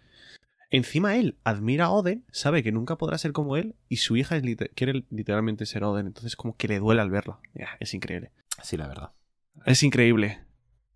Encima 0.70 1.16
él 1.16 1.37
admira 1.45 1.87
a 1.87 1.91
Oden, 1.91 2.24
sabe 2.33 2.62
que 2.62 2.72
nunca 2.72 2.97
podrá 2.97 3.16
ser 3.16 3.33
como 3.33 3.57
él 3.57 3.74
y 3.89 3.97
su 3.99 4.16
hija 4.16 4.37
liter- 4.39 4.70
quiere 4.74 5.05
literalmente 5.11 5.66
ser 5.66 5.85
Oden, 5.85 6.07
entonces 6.09 6.37
como 6.37 6.57
que 6.57 6.68
le 6.68 6.79
duele 6.81 7.01
al 7.01 7.11
verla. 7.11 7.39
Ya, 7.55 7.68
es 7.81 7.95
increíble. 7.95 8.33
Sí, 8.63 8.76
la 8.76 8.88
verdad. 8.88 9.13
Es 9.64 9.83
increíble. 9.83 10.41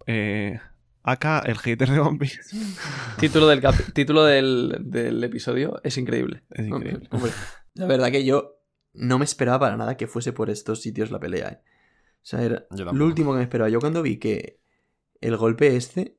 Eh, 0.06 0.58
acá 1.02 1.40
el 1.46 1.58
hater 1.58 1.90
de 1.90 2.00
One 2.00 2.18
Piece. 2.18 2.40
Título, 3.18 3.46
del, 3.48 3.62
título 3.94 4.24
del, 4.24 4.76
del 4.80 5.22
episodio 5.24 5.80
es 5.84 5.96
increíble. 5.98 6.44
Es 6.50 6.66
increíble. 6.66 7.08
Hombre, 7.10 7.32
la 7.74 7.86
verdad 7.86 8.10
que 8.10 8.24
yo 8.24 8.56
no 8.92 9.18
me 9.18 9.24
esperaba 9.24 9.58
para 9.60 9.76
nada 9.76 9.96
que 9.96 10.06
fuese 10.06 10.32
por 10.32 10.50
estos 10.50 10.80
sitios 10.82 11.10
la 11.10 11.20
pelea, 11.20 11.48
¿eh? 11.48 11.62
O 11.64 12.24
sea, 12.24 12.42
era 12.42 12.60
Yo 12.70 12.84
tampoco. 12.84 12.96
lo 12.98 13.06
último 13.06 13.32
que 13.32 13.38
me 13.38 13.42
esperaba. 13.42 13.68
Yo 13.68 13.80
cuando 13.80 14.02
vi 14.02 14.18
que 14.18 14.60
el 15.20 15.36
golpe 15.36 15.74
este, 15.76 16.18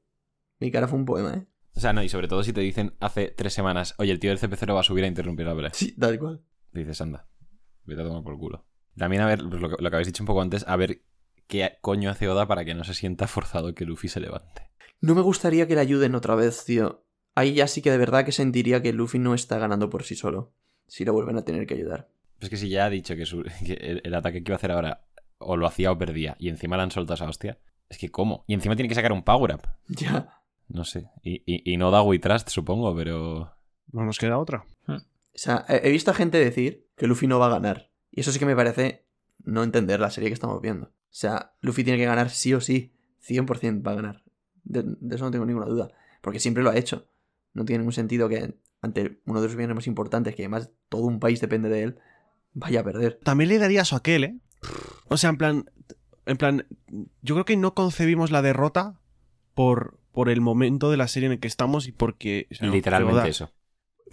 mi 0.60 0.70
cara 0.72 0.88
fue 0.88 1.00
un 1.00 1.06
poema, 1.06 1.34
¿eh? 1.36 1.48
O 1.76 1.80
sea, 1.80 1.94
no, 1.94 2.04
y 2.04 2.10
sobre 2.10 2.28
todo 2.28 2.44
si 2.44 2.54
te 2.54 2.62
dicen 2.62 2.96
hace 3.00 3.30
tres 3.30 3.54
semanas, 3.54 3.96
oye, 3.98 4.12
el 4.12 4.20
tío 4.20 4.30
del 4.30 4.40
CP0 4.40 4.76
va 4.76 4.82
a 4.82 4.84
subir 4.84 5.04
a 5.04 5.08
interrumpir 5.08 5.46
la 5.46 5.56
pelea. 5.56 5.72
Sí, 5.74 5.96
tal 5.98 6.20
cual. 6.20 6.42
Dices, 6.72 7.00
anda, 7.02 7.28
vete 7.86 8.02
a 8.02 8.06
tomar 8.06 8.24
por 8.24 8.38
culo. 8.38 8.68
También, 8.98 9.24
a 9.24 9.28
ver, 9.28 9.40
pues 9.50 9.62
lo, 9.62 9.70
que, 9.70 9.82
lo 9.82 9.90
que 9.90 9.96
habéis 9.96 10.08
dicho 10.08 10.22
un 10.22 10.28
poco 10.28 10.42
antes, 10.42 10.66
a 10.68 10.76
ver 10.76 11.04
qué 11.48 11.78
coño 11.82 12.10
hace 12.12 12.28
Oda 12.28 12.48
para 12.48 12.64
que 12.66 12.76
no 12.76 12.84
se 12.84 12.94
sienta 12.94 13.28
forzado 13.28 13.74
que 13.74 13.86
Luffy 13.86 14.08
se 14.08 14.20
levante. 14.20 14.70
No 15.04 15.16
me 15.16 15.22
gustaría 15.22 15.68
que 15.68 15.76
le 15.76 15.82
ayuden 15.82 16.16
otra 16.16 16.34
vez, 16.36 16.64
tío. 16.64 17.04
Ahí 17.36 17.54
ya 17.54 17.68
sí 17.68 17.82
que 17.82 17.92
de 17.92 17.98
verdad 17.98 18.24
que 18.24 18.32
sentiría 18.32 18.82
que 18.82 18.94
Luffy 18.94 19.20
no 19.20 19.34
está 19.34 19.58
ganando 19.58 19.90
por 19.90 20.04
sí 20.04 20.16
solo. 20.16 20.54
Si 20.88 21.04
le 21.04 21.12
vuelven 21.12 21.38
a 21.38 21.44
tener 21.44 21.68
que 21.68 21.74
ayudar. 21.74 22.08
Pues 22.40 22.50
que 22.50 22.56
si 22.58 22.70
ya 22.70 22.86
ha 22.86 22.90
dicho 22.90 23.16
que, 23.16 23.26
su- 23.26 23.44
que 23.66 23.74
el, 23.74 24.02
el 24.04 24.14
ataque 24.16 24.42
que 24.44 24.52
iba 24.52 24.56
a 24.56 24.58
hacer 24.58 24.72
ahora 24.72 25.04
o 25.40 25.58
lo 25.58 25.68
hacía 25.68 25.92
o 25.92 25.98
perdía 25.98 26.38
y 26.40 26.48
encima 26.48 26.78
le 26.78 26.84
han 26.84 26.92
soltado 26.92 27.16
esa 27.16 27.28
hostia, 27.28 27.58
es 27.90 27.98
que 27.98 28.10
¿cómo? 28.12 28.46
Y 28.48 28.54
encima 28.54 28.76
tiene 28.78 28.88
que 28.88 28.96
sacar 28.96 29.12
un 29.12 29.24
power 29.24 29.56
up. 29.56 29.62
Ya. 29.90 30.42
No 30.70 30.86
sé. 30.86 31.10
Y, 31.22 31.44
y, 31.46 31.74
y 31.74 31.76
no 31.78 31.92
da 31.92 32.02
We 32.02 32.20
Trust, 32.20 32.48
supongo, 32.50 32.96
pero... 32.96 33.54
No 33.92 34.06
nos 34.06 34.18
queda 34.18 34.38
otra. 34.40 34.64
O 34.88 34.96
sea, 35.36 35.66
he 35.68 35.88
he 35.88 35.92
visto 35.92 36.12
a 36.12 36.14
gente 36.14 36.38
decir 36.38 36.88
que 36.96 37.08
Luffy 37.08 37.28
no 37.28 37.40
va 37.40 37.48
a 37.48 37.50
ganar. 37.60 37.92
Y 38.10 38.22
eso 38.22 38.32
sí 38.32 38.40
que 38.40 38.46
me 38.46 38.56
parece 38.56 39.06
no 39.44 39.64
entender 39.64 40.00
la 40.00 40.10
serie 40.12 40.30
que 40.30 40.34
estamos 40.36 40.62
viendo. 40.62 40.86
O 40.88 40.92
sea, 41.10 41.54
Luffy 41.60 41.84
tiene 41.84 42.00
que 42.00 42.06
ganar 42.06 42.30
sí 42.30 42.54
o 42.54 42.62
sí. 42.62 42.94
100% 43.28 43.86
va 43.86 43.92
a 43.92 43.96
ganar. 43.96 44.23
De, 44.64 44.84
de 44.84 45.16
eso 45.16 45.26
no 45.26 45.32
tengo 45.32 45.46
ninguna 45.46 45.66
duda. 45.66 45.90
Porque 46.22 46.40
siempre 46.40 46.64
lo 46.64 46.70
ha 46.70 46.78
hecho. 46.78 47.08
No 47.54 47.66
tiene 47.66 47.80
ningún 47.80 47.94
sentido 47.94 48.30
que 48.30 48.56
ante 48.82 49.22
uno 49.26 49.42
de 49.42 49.48
los 49.48 49.56
bienes 49.56 49.76
más 49.76 49.88
importantes, 49.88 50.36
que 50.36 50.44
además 50.44 50.70
todo 50.90 51.04
un 51.04 51.20
país 51.20 51.40
depende 51.42 51.70
de 51.70 51.84
él, 51.84 52.00
vaya 52.54 52.82
a 52.82 52.84
perder. 52.84 53.20
También 53.24 53.50
le 53.50 53.60
daría 53.60 53.82
eso 53.82 53.96
a 53.96 54.00
aquel, 54.00 54.24
¿eh? 54.24 54.38
O 55.08 55.18
sea, 55.18 55.30
en 55.30 55.38
plan. 55.38 55.66
En 56.26 56.38
plan. 56.38 56.66
Yo 57.22 57.36
creo 57.36 57.46
que 57.46 57.58
no 57.58 57.74
concebimos 57.74 58.32
la 58.32 58.42
derrota 58.42 59.00
por, 59.54 60.00
por 60.12 60.30
el 60.30 60.42
momento 60.42 60.90
de 60.90 60.98
la 60.98 61.08
serie 61.08 61.28
en 61.28 61.34
el 61.34 61.40
que 61.40 61.48
estamos 61.48 61.88
y 61.88 61.92
porque. 61.92 62.48
o 62.52 62.56
sea, 62.56 62.70
Literalmente 62.70 63.20
Oda- 63.22 63.28
eso. 63.28 63.52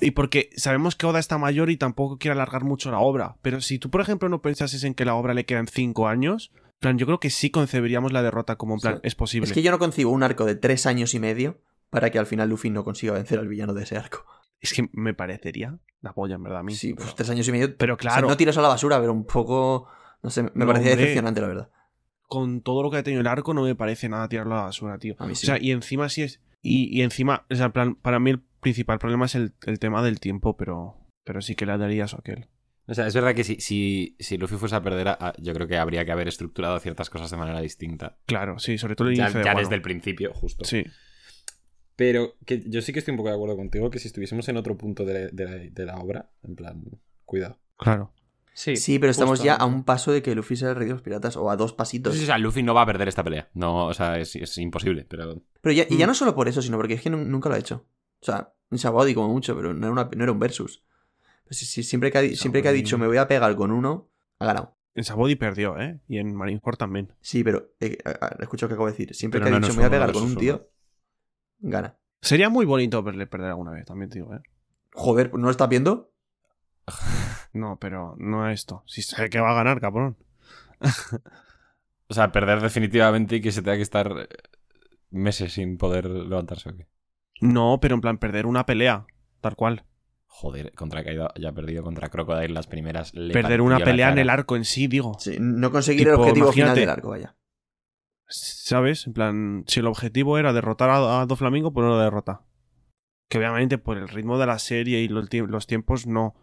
Y 0.02 0.12
porque 0.12 0.48
sabemos 0.56 0.96
que 0.96 1.04
Oda 1.06 1.18
está 1.18 1.36
mayor 1.36 1.68
y 1.68 1.76
tampoco 1.76 2.16
quiere 2.18 2.32
alargar 2.32 2.64
mucho 2.64 2.90
la 2.90 3.00
obra. 3.00 3.36
Pero 3.42 3.60
si 3.60 3.78
tú, 3.78 3.90
por 3.90 4.00
ejemplo, 4.00 4.28
no 4.30 4.40
pensases 4.40 4.82
en 4.84 4.94
que 4.94 5.04
la 5.04 5.14
obra 5.14 5.34
le 5.34 5.44
quedan 5.44 5.66
cinco 5.66 6.08
años, 6.08 6.52
en 6.54 6.69
plan, 6.80 6.98
yo 6.98 7.06
creo 7.06 7.20
que 7.20 7.30
sí 7.30 7.50
conceberíamos 7.50 8.12
la 8.12 8.22
derrota 8.22 8.56
como 8.56 8.74
en 8.74 8.80
plan, 8.80 8.94
Sí. 8.96 9.00
es 9.04 9.14
posible. 9.14 9.46
Es 9.46 9.52
que 9.52 9.62
yo 9.62 9.70
no 9.70 9.78
concibo 9.78 10.10
un 10.10 10.22
arco 10.22 10.44
de 10.44 10.54
tres 10.56 10.86
años 10.86 11.14
y 11.14 11.20
medio 11.20 11.60
para 11.90 12.10
que 12.10 12.18
al 12.18 12.26
final 12.26 12.48
Luffy 12.48 12.70
no 12.70 12.84
consiga 12.84 13.12
vencer 13.12 13.38
al 13.38 13.48
villano 13.48 13.74
de 13.74 13.84
ese 13.84 13.96
arco. 13.96 14.24
Es 14.60 14.72
que 14.74 14.88
me 14.92 15.14
parecería 15.14 15.78
la 16.02 16.12
polla, 16.12 16.34
en 16.34 16.42
verdad, 16.42 16.60
a 16.60 16.62
mí. 16.62 16.74
Sí, 16.74 16.92
pues 16.94 17.14
tres 17.14 17.30
años 17.30 17.46
y 17.48 17.52
medio. 17.52 17.76
pero 17.76 17.94
o 17.94 17.96
sea, 18.00 18.12
claro, 18.12 18.28
no 18.28 18.36
tiros 18.36 18.56
a 18.58 18.62
la 18.62 18.68
basura, 18.68 18.98
pero 19.00 19.12
un 19.12 19.24
poco. 19.24 19.88
No 20.22 20.28
sé, 20.30 20.42
me 20.42 20.50
No, 20.54 20.66
parecía 20.66 20.90
hombre. 20.92 20.96
decepcionante, 20.96 21.40
la 21.40 21.46
verdad. 21.46 21.70
con 22.26 22.60
todo 22.60 22.82
lo 22.82 22.90
que 22.90 22.98
ha 22.98 23.02
tenido 23.02 23.20
el 23.22 23.26
arco, 23.26 23.54
no 23.54 23.62
me 23.62 23.74
parece 23.74 24.08
nada 24.08 24.28
tirarlo 24.28 24.54
a 24.54 24.58
la 24.58 24.64
basura, 24.64 24.98
tío. 24.98 25.16
A 25.18 25.26
mí 25.26 25.34
sí. 25.34 25.46
O 25.46 25.48
sea, 25.48 25.58
y 25.60 25.72
encima 25.72 26.08
sí 26.08 26.22
es. 26.22 26.40
Y, 26.62 26.94
y 26.96 27.02
encima, 27.02 27.44
o 27.50 27.54
sea, 27.54 27.70
plan, 27.70 27.94
para 27.96 28.20
mí 28.20 28.30
el 28.30 28.40
principal 28.60 28.98
problema 28.98 29.24
es 29.26 29.34
el, 29.34 29.54
el 29.66 29.78
tema 29.78 30.02
del 30.02 30.20
tiempo, 30.20 30.56
pero, 30.56 30.94
pero 31.24 31.40
sí 31.40 31.54
que 31.56 31.64
le 31.66 31.76
daría 31.78 32.04
eso 32.04 32.16
a 32.16 32.20
aquel. 32.20 32.46
O 32.90 32.94
sea, 32.94 33.06
es 33.06 33.14
verdad 33.14 33.34
que 33.34 33.44
si, 33.44 33.60
si, 33.60 34.16
si 34.18 34.36
Luffy 34.36 34.56
fuese 34.56 34.74
a 34.74 34.82
perder, 34.82 35.08
a- 35.08 35.32
yo 35.38 35.54
creo 35.54 35.68
que 35.68 35.78
habría 35.78 36.04
que 36.04 36.10
haber 36.12 36.26
estructurado 36.28 36.78
ciertas 36.80 37.08
cosas 37.08 37.30
de 37.30 37.36
manera 37.36 37.60
distinta. 37.60 38.18
Claro, 38.26 38.58
sí, 38.58 38.76
sobre 38.78 38.96
todo 38.96 39.08
el 39.08 39.14
Ya, 39.16 39.24
inicio 39.24 39.42
ya 39.44 39.54
desde 39.54 39.76
el 39.76 39.82
principio, 39.82 40.32
justo. 40.34 40.64
Sí, 40.64 40.84
Pero 41.96 42.36
que 42.46 42.62
yo 42.66 42.80
sí 42.82 42.92
que 42.92 42.98
estoy 42.98 43.12
un 43.12 43.18
poco 43.18 43.28
de 43.28 43.34
acuerdo 43.34 43.56
contigo 43.56 43.90
que 43.90 43.98
si 43.98 44.08
estuviésemos 44.08 44.48
en 44.48 44.56
otro 44.56 44.76
punto 44.76 45.04
de, 45.04 45.28
de 45.28 45.44
la, 45.44 45.50
de 45.52 45.86
la 45.86 45.96
obra, 45.98 46.30
en 46.42 46.56
plan, 46.56 46.82
cuidado. 47.24 47.58
claro. 47.76 48.12
Sí, 48.52 48.74
Sí, 48.76 48.98
pero 48.98 49.12
estamos 49.12 49.38
justo. 49.38 49.44
ya 49.46 49.54
a 49.54 49.64
un 49.64 49.84
paso 49.84 50.10
de 50.12 50.20
que 50.22 50.34
Luffy 50.34 50.56
sea 50.56 50.70
el 50.70 50.76
rey 50.76 50.86
de 50.88 50.92
los 50.94 51.02
piratas, 51.02 51.36
o 51.36 51.48
a 51.50 51.56
dos 51.56 51.72
pasitos. 51.72 52.10
Entonces, 52.12 52.24
o 52.24 52.26
sea, 52.26 52.36
Luffy 52.38 52.62
no 52.64 52.74
va 52.74 52.82
a 52.82 52.86
perder 52.86 53.06
esta 53.08 53.22
pelea. 53.22 53.48
No, 53.54 53.86
o 53.86 53.94
sea, 53.94 54.18
es, 54.18 54.34
es 54.36 54.58
imposible, 54.58 55.06
pero... 55.08 55.40
Pero 55.62 55.72
ya, 55.72 55.86
y 55.88 55.96
ya 55.96 56.04
Mm. 56.06 56.08
no 56.08 56.14
solo 56.14 56.34
por 56.34 56.48
eso, 56.48 56.60
sino 56.60 56.76
porque 56.76 56.94
es 56.94 57.00
que 57.00 57.08
nu- 57.10 57.24
nunca 57.24 57.48
lo 57.48 57.54
ha 57.54 57.58
hecho. 57.58 57.86
O 58.20 58.24
sea, 58.24 58.52
en 58.70 58.78
Sabody 58.78 59.14
como 59.14 59.28
mucho, 59.28 59.54
pero 59.56 59.72
no 59.72 59.86
era, 59.86 59.92
una- 59.92 60.10
no 60.14 60.22
era 60.24 60.32
un 60.32 60.40
versus. 60.40 60.82
Pues 61.50 61.58
sí, 61.58 61.66
sí, 61.66 61.82
siempre, 61.82 62.12
que 62.12 62.18
ha, 62.18 62.22
siempre 62.36 62.62
que 62.62 62.68
ha 62.68 62.72
dicho 62.72 62.96
me 62.96 63.08
voy 63.08 63.16
a 63.16 63.26
pegar 63.26 63.56
con 63.56 63.72
uno, 63.72 64.08
ha 64.38 64.46
ganado. 64.46 64.78
En 64.94 65.02
Sabody 65.02 65.34
perdió, 65.34 65.80
¿eh? 65.80 65.98
Y 66.06 66.18
en 66.18 66.32
Marineford 66.32 66.76
también. 66.76 67.12
Sí, 67.22 67.42
pero 67.42 67.72
eh, 67.80 67.98
lo 68.04 68.48
que 68.48 68.64
acabo 68.66 68.86
de 68.86 68.92
decir. 68.92 69.12
Siempre 69.16 69.40
Pero 69.40 69.50
que 69.50 69.56
ha 69.56 69.60
dicho 69.60 69.72
me 69.72 69.78
voy 69.78 69.86
a 69.86 69.90
pegar 69.90 70.12
con 70.12 70.22
un 70.22 70.36
tío, 70.36 70.70
gana. 71.58 71.98
Sería 72.22 72.50
muy 72.50 72.66
bonito 72.66 73.02
verle 73.02 73.26
perder 73.26 73.48
alguna 73.48 73.72
vez, 73.72 73.84
también 73.84 74.10
te 74.10 74.20
digo, 74.20 74.32
¿eh? 74.32 74.42
Joder, 74.92 75.34
¿no 75.34 75.46
lo 75.46 75.50
estás 75.50 75.68
viendo? 75.68 76.12
No, 77.52 77.80
pero 77.80 78.14
no 78.16 78.44
a 78.44 78.52
esto. 78.52 78.84
Si 78.86 79.02
sé 79.02 79.28
que 79.28 79.40
va 79.40 79.50
a 79.50 79.54
ganar, 79.54 79.80
cabrón. 79.80 80.16
O 82.06 82.14
sea, 82.14 82.30
perder 82.30 82.60
definitivamente 82.60 83.36
y 83.36 83.40
que 83.40 83.50
se 83.50 83.62
tenga 83.62 83.76
que 83.76 83.82
estar 83.82 84.12
eh, 84.18 84.28
meses 85.10 85.52
sin 85.52 85.78
poder 85.78 86.06
levantarse. 86.06 86.70
¿o 86.70 86.76
qué? 86.76 86.86
No, 87.40 87.78
pero 87.80 87.96
en 87.96 88.00
plan, 88.00 88.18
perder 88.18 88.46
una 88.46 88.66
pelea, 88.66 89.06
tal 89.40 89.56
cual. 89.56 89.84
Joder, 90.32 90.72
contra 90.72 91.02
Kaido 91.04 91.28
ya 91.38 91.48
ha 91.50 91.52
perdido 91.52 91.82
contra 91.82 92.08
Crocodile 92.08 92.54
las 92.54 92.66
primeras. 92.66 93.12
le 93.14 93.32
perder 93.34 93.60
una 93.60 93.78
pelea 93.80 94.10
en 94.10 94.18
el 94.18 94.30
arco 94.30 94.56
en 94.56 94.64
sí, 94.64 94.86
digo. 94.86 95.16
Sí, 95.18 95.36
no 95.40 95.70
conseguir 95.70 96.08
el 96.08 96.14
objetivo 96.14 96.52
final 96.52 96.74
del 96.74 96.88
arco, 96.88 97.10
vaya. 97.10 97.36
¿Sabes? 98.28 99.06
En 99.08 99.12
plan, 99.12 99.64
si 99.66 99.80
el 99.80 99.86
objetivo 99.86 100.38
era 100.38 100.52
derrotar 100.52 100.88
a, 100.88 101.20
a 101.20 101.26
Doflamingo, 101.26 101.72
pues 101.72 101.84
no 101.84 101.90
lo 101.90 101.98
derrota. 101.98 102.42
Que 103.28 103.38
obviamente 103.38 103.76
por 103.76 103.98
el 103.98 104.08
ritmo 104.08 104.38
de 104.38 104.46
la 104.46 104.58
serie 104.60 105.00
y 105.00 105.08
los, 105.08 105.28
tie- 105.28 105.46
los 105.46 105.66
tiempos 105.66 106.06
no, 106.06 106.34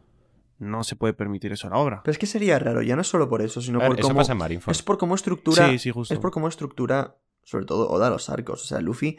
no 0.60 0.84
se 0.84 0.98
puede 0.98 1.14
permitir 1.14 1.54
eso 1.54 1.68
a 1.68 1.70
la 1.70 1.78
obra. 1.78 2.02
Pero 2.04 2.12
es 2.12 2.18
que 2.18 2.26
sería 2.26 2.60
raro, 2.60 2.82
ya 2.82 2.98
no 2.98 3.06
solo 3.06 3.30
por 3.30 3.42
eso, 3.42 3.62
sino 3.62 3.80
ver, 3.80 3.88
por 3.88 4.00
eso 4.00 4.10
cómo... 4.10 4.20
pasa 4.20 4.34
en 4.34 4.38
Marineford. 4.38 4.72
Es 4.76 4.84
por 4.84 4.98
cómo 4.98 5.16
estructura... 5.16 5.70
Sí, 5.70 5.80
sí, 5.80 5.92
justo. 5.92 6.14
Es 6.14 6.20
por 6.20 6.32
cómo 6.32 6.50
estructura, 6.50 7.16
sobre 7.44 7.66
todo, 7.66 7.90
Oda 7.90 8.10
los 8.10 8.30
arcos. 8.30 8.62
O 8.62 8.66
sea, 8.66 8.82
Luffy 8.82 9.18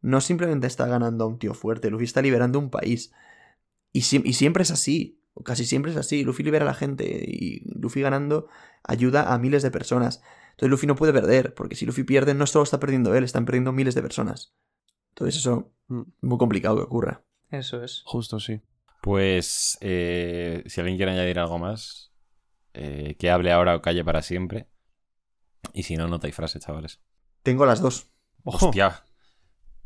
no 0.00 0.22
simplemente 0.22 0.66
está 0.66 0.86
ganando 0.86 1.24
a 1.24 1.26
un 1.26 1.38
tío 1.38 1.52
fuerte, 1.52 1.90
Luffy 1.90 2.04
está 2.06 2.22
liberando 2.22 2.58
un 2.58 2.70
país. 2.70 3.12
Y, 3.96 4.00
siem- 4.02 4.22
y 4.26 4.32
siempre 4.34 4.62
es 4.62 4.70
así, 4.70 5.22
o 5.34 5.42
casi 5.42 5.64
siempre 5.64 5.90
es 5.92 5.96
así. 5.96 6.22
Luffy 6.24 6.42
libera 6.42 6.64
a 6.64 6.68
la 6.68 6.74
gente 6.74 7.04
y 7.26 7.60
Luffy 7.78 8.00
ganando 8.02 8.48
ayuda 8.84 9.32
a 9.32 9.38
miles 9.38 9.62
de 9.62 9.70
personas. 9.70 10.20
Entonces 10.50 10.70
Luffy 10.70 10.86
no 10.86 10.96
puede 10.96 11.12
perder, 11.12 11.54
porque 11.54 11.76
si 11.76 11.86
Luffy 11.86 12.04
pierde 12.04 12.34
no 12.34 12.46
solo 12.46 12.62
está 12.64 12.78
perdiendo 12.80 13.14
él, 13.14 13.24
están 13.24 13.44
perdiendo 13.44 13.72
miles 13.72 13.94
de 13.94 14.02
personas. 14.02 14.54
Entonces 15.10 15.36
eso 15.40 15.72
Mm. 15.88 16.00
es 16.00 16.06
muy 16.22 16.36
complicado 16.38 16.76
que 16.76 16.82
ocurra. 16.82 17.24
Eso 17.50 17.82
es. 17.84 18.02
Justo, 18.04 18.40
sí. 18.40 18.60
Pues 19.02 19.78
eh, 19.80 20.62
si 20.66 20.80
alguien 20.80 20.96
quiere 20.96 21.12
añadir 21.12 21.38
algo 21.38 21.58
más, 21.58 22.12
eh, 22.74 23.14
que 23.18 23.30
hable 23.30 23.52
ahora 23.52 23.76
o 23.76 23.82
calle 23.82 24.04
para 24.04 24.20
siempre. 24.22 24.68
Y 25.72 25.84
si 25.84 25.96
no, 25.96 26.08
nota 26.08 26.26
y 26.28 26.32
frase, 26.32 26.58
chavales. 26.58 27.00
Tengo 27.42 27.64
las 27.66 27.80
dos. 27.80 28.10
Ojo. 28.44 28.66
Hostia, 28.66 29.04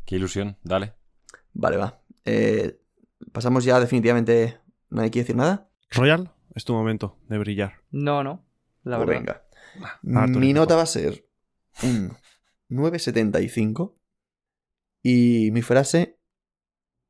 qué 0.05 0.15
ilusión, 0.15 0.57
dale. 0.63 0.95
Vale, 1.53 1.77
va. 1.77 2.01
Eh, 2.25 2.80
Pasamos 3.31 3.63
ya 3.63 3.79
definitivamente... 3.79 4.59
¿Nadie 4.89 5.09
quiere 5.11 5.23
decir 5.23 5.35
nada? 5.37 5.69
Royal, 5.91 6.33
es 6.53 6.65
tu 6.65 6.73
momento 6.73 7.17
de 7.29 7.37
brillar. 7.37 7.75
No, 7.91 8.23
no. 8.23 8.45
La 8.83 8.97
Pues 8.97 9.07
verdad. 9.07 9.43
venga. 10.03 10.21
Arthur, 10.21 10.39
Mi 10.41 10.51
nota 10.53 10.75
va 10.75 10.81
a 10.81 10.85
ser 10.87 11.25
un 11.83 12.11
9.75 12.69 13.95
y 15.03 15.49
mi 15.51 15.61
frase, 15.61 16.19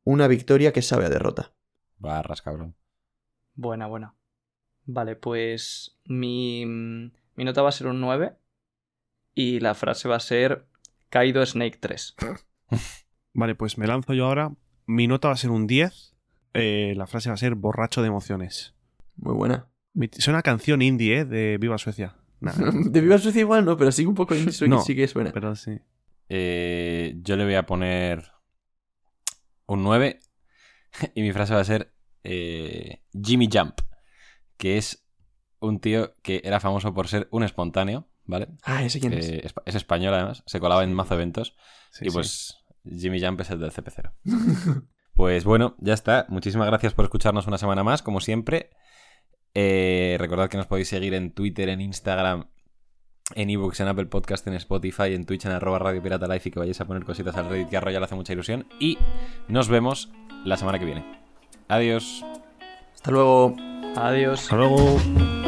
una 0.04 0.28
victoria 0.28 0.72
que 0.74 0.82
sabe 0.84 1.06
a 1.06 1.10
derrota. 1.10 1.54
Barras, 1.98 2.42
cabrón. 2.44 2.76
Buena, 3.56 3.88
buena. 3.88 4.16
Vale, 4.86 5.16
pues 5.16 6.00
mi, 6.06 6.66
mi 6.66 7.44
nota 7.44 7.62
va 7.64 7.70
a 7.70 7.74
ser 7.74 7.88
un 7.88 8.00
9 8.00 8.38
y 9.34 9.60
la 9.60 9.74
frase 9.74 10.08
va 10.08 10.18
a 10.18 10.20
ser 10.20 10.68
Kaido 11.10 11.44
Snake 11.46 11.78
3. 11.80 12.16
Vale, 13.34 13.56
pues 13.56 13.78
me 13.78 13.88
lanzo 13.88 14.14
yo 14.14 14.26
ahora. 14.26 14.54
Mi 14.92 15.08
nota 15.08 15.30
va 15.30 15.36
a 15.36 15.38
ser 15.38 15.52
un 15.52 15.68
10. 15.68 16.14
Eh, 16.54 16.94
la 16.98 17.08
frase 17.08 17.30
va 17.30 17.36
a 17.36 17.38
ser 17.38 17.56
borracho 17.56 18.02
de 18.02 18.08
emociones. 18.10 18.74
Muy 19.16 19.34
buena. 19.34 19.68
Es 20.00 20.28
una 20.28 20.42
canción 20.42 20.82
indie, 20.82 21.20
¿eh? 21.20 21.26
De 21.26 21.58
Viva 21.58 21.78
Suecia. 21.78 22.16
Nah, 22.42 22.54
De 22.92 23.02
Viva 23.02 23.18
Suecia 23.18 23.40
igual 23.42 23.64
no, 23.64 23.78
pero 23.78 23.92
sí 23.92 24.06
un 24.06 24.16
poco 24.16 24.36
indie, 24.36 24.68
No, 24.68 24.82
sí 24.82 24.96
que 24.96 25.08
suena. 25.08 25.32
pero 25.32 25.56
sí. 25.56 25.80
Eh, 26.28 27.16
yo 27.24 27.36
le 27.38 27.46
voy 27.46 27.56
a 27.56 27.66
poner 27.66 28.32
un 29.66 29.84
9 29.84 30.20
y 31.16 31.22
mi 31.22 31.32
frase 31.32 31.54
va 31.54 31.62
a 31.62 31.66
ser 31.66 31.94
eh, 32.24 33.02
Jimmy 33.14 33.50
Jump, 33.52 33.80
que 34.58 34.78
es 34.78 35.06
un 35.60 35.80
tío 35.80 36.16
que 36.22 36.42
era 36.44 36.60
famoso 36.60 36.94
por 36.94 37.08
ser 37.08 37.28
un 37.32 37.44
espontáneo, 37.44 38.08
¿vale? 38.26 38.48
Ah, 38.64 38.84
ese 38.84 39.00
quién 39.00 39.14
es. 39.14 39.30
Eh, 39.30 39.42
es, 39.46 39.54
es 39.66 39.76
español 39.76 40.14
además, 40.14 40.44
se 40.46 40.60
colaba 40.60 40.84
en 40.84 40.94
mazo 40.94 41.14
eventos 41.16 41.56
Sí, 41.92 42.06
y 42.08 42.10
sí. 42.10 42.54
Jimmy 42.86 43.22
Jump 43.22 43.42
es 43.42 43.50
el 43.52 43.60
del 43.60 43.72
CP0. 43.72 44.12
Pues 45.14 45.44
bueno, 45.44 45.76
ya 45.80 45.94
está. 45.94 46.26
Muchísimas 46.30 46.68
gracias 46.68 46.94
por 46.94 47.06
escucharnos 47.06 47.46
una 47.46 47.58
semana 47.58 47.84
más, 47.84 48.02
como 48.02 48.22
siempre. 48.22 48.72
Eh, 49.54 50.16
recordad 50.20 50.50
que 50.50 50.58
nos 50.58 50.68
podéis 50.68 50.88
seguir 50.88 51.14
en 51.14 51.34
Twitter, 51.34 51.70
en 51.70 51.82
Instagram, 51.82 52.48
en 53.36 53.50
ebooks, 53.50 53.82
en 53.82 53.88
Apple 53.90 54.06
Podcast, 54.06 54.48
en 54.48 54.54
Spotify, 54.54 55.14
en 55.14 55.26
Twitch, 55.26 55.46
en 55.46 55.52
arroba 55.52 55.80
Radio 55.80 56.02
Pirata 56.02 56.28
Life 56.28 56.50
y 56.50 56.52
que 56.52 56.60
vayáis 56.60 56.80
a 56.82 56.86
poner 56.86 57.04
cositas 57.04 57.36
al 57.36 57.50
Reddit 57.50 57.70
que 57.70 57.78
a 57.78 57.82
Royal 57.82 58.04
hace 58.04 58.16
mucha 58.16 58.34
ilusión. 58.34 58.68
Y 58.80 58.98
nos 59.48 59.68
vemos 59.68 60.10
la 60.46 60.58
semana 60.58 60.80
que 60.80 60.86
viene. 60.86 61.06
Adiós. 61.68 62.26
Hasta 62.96 63.12
luego. 63.12 63.56
Adiós. 63.96 64.44
Hasta 64.44 64.56
luego. 64.56 65.41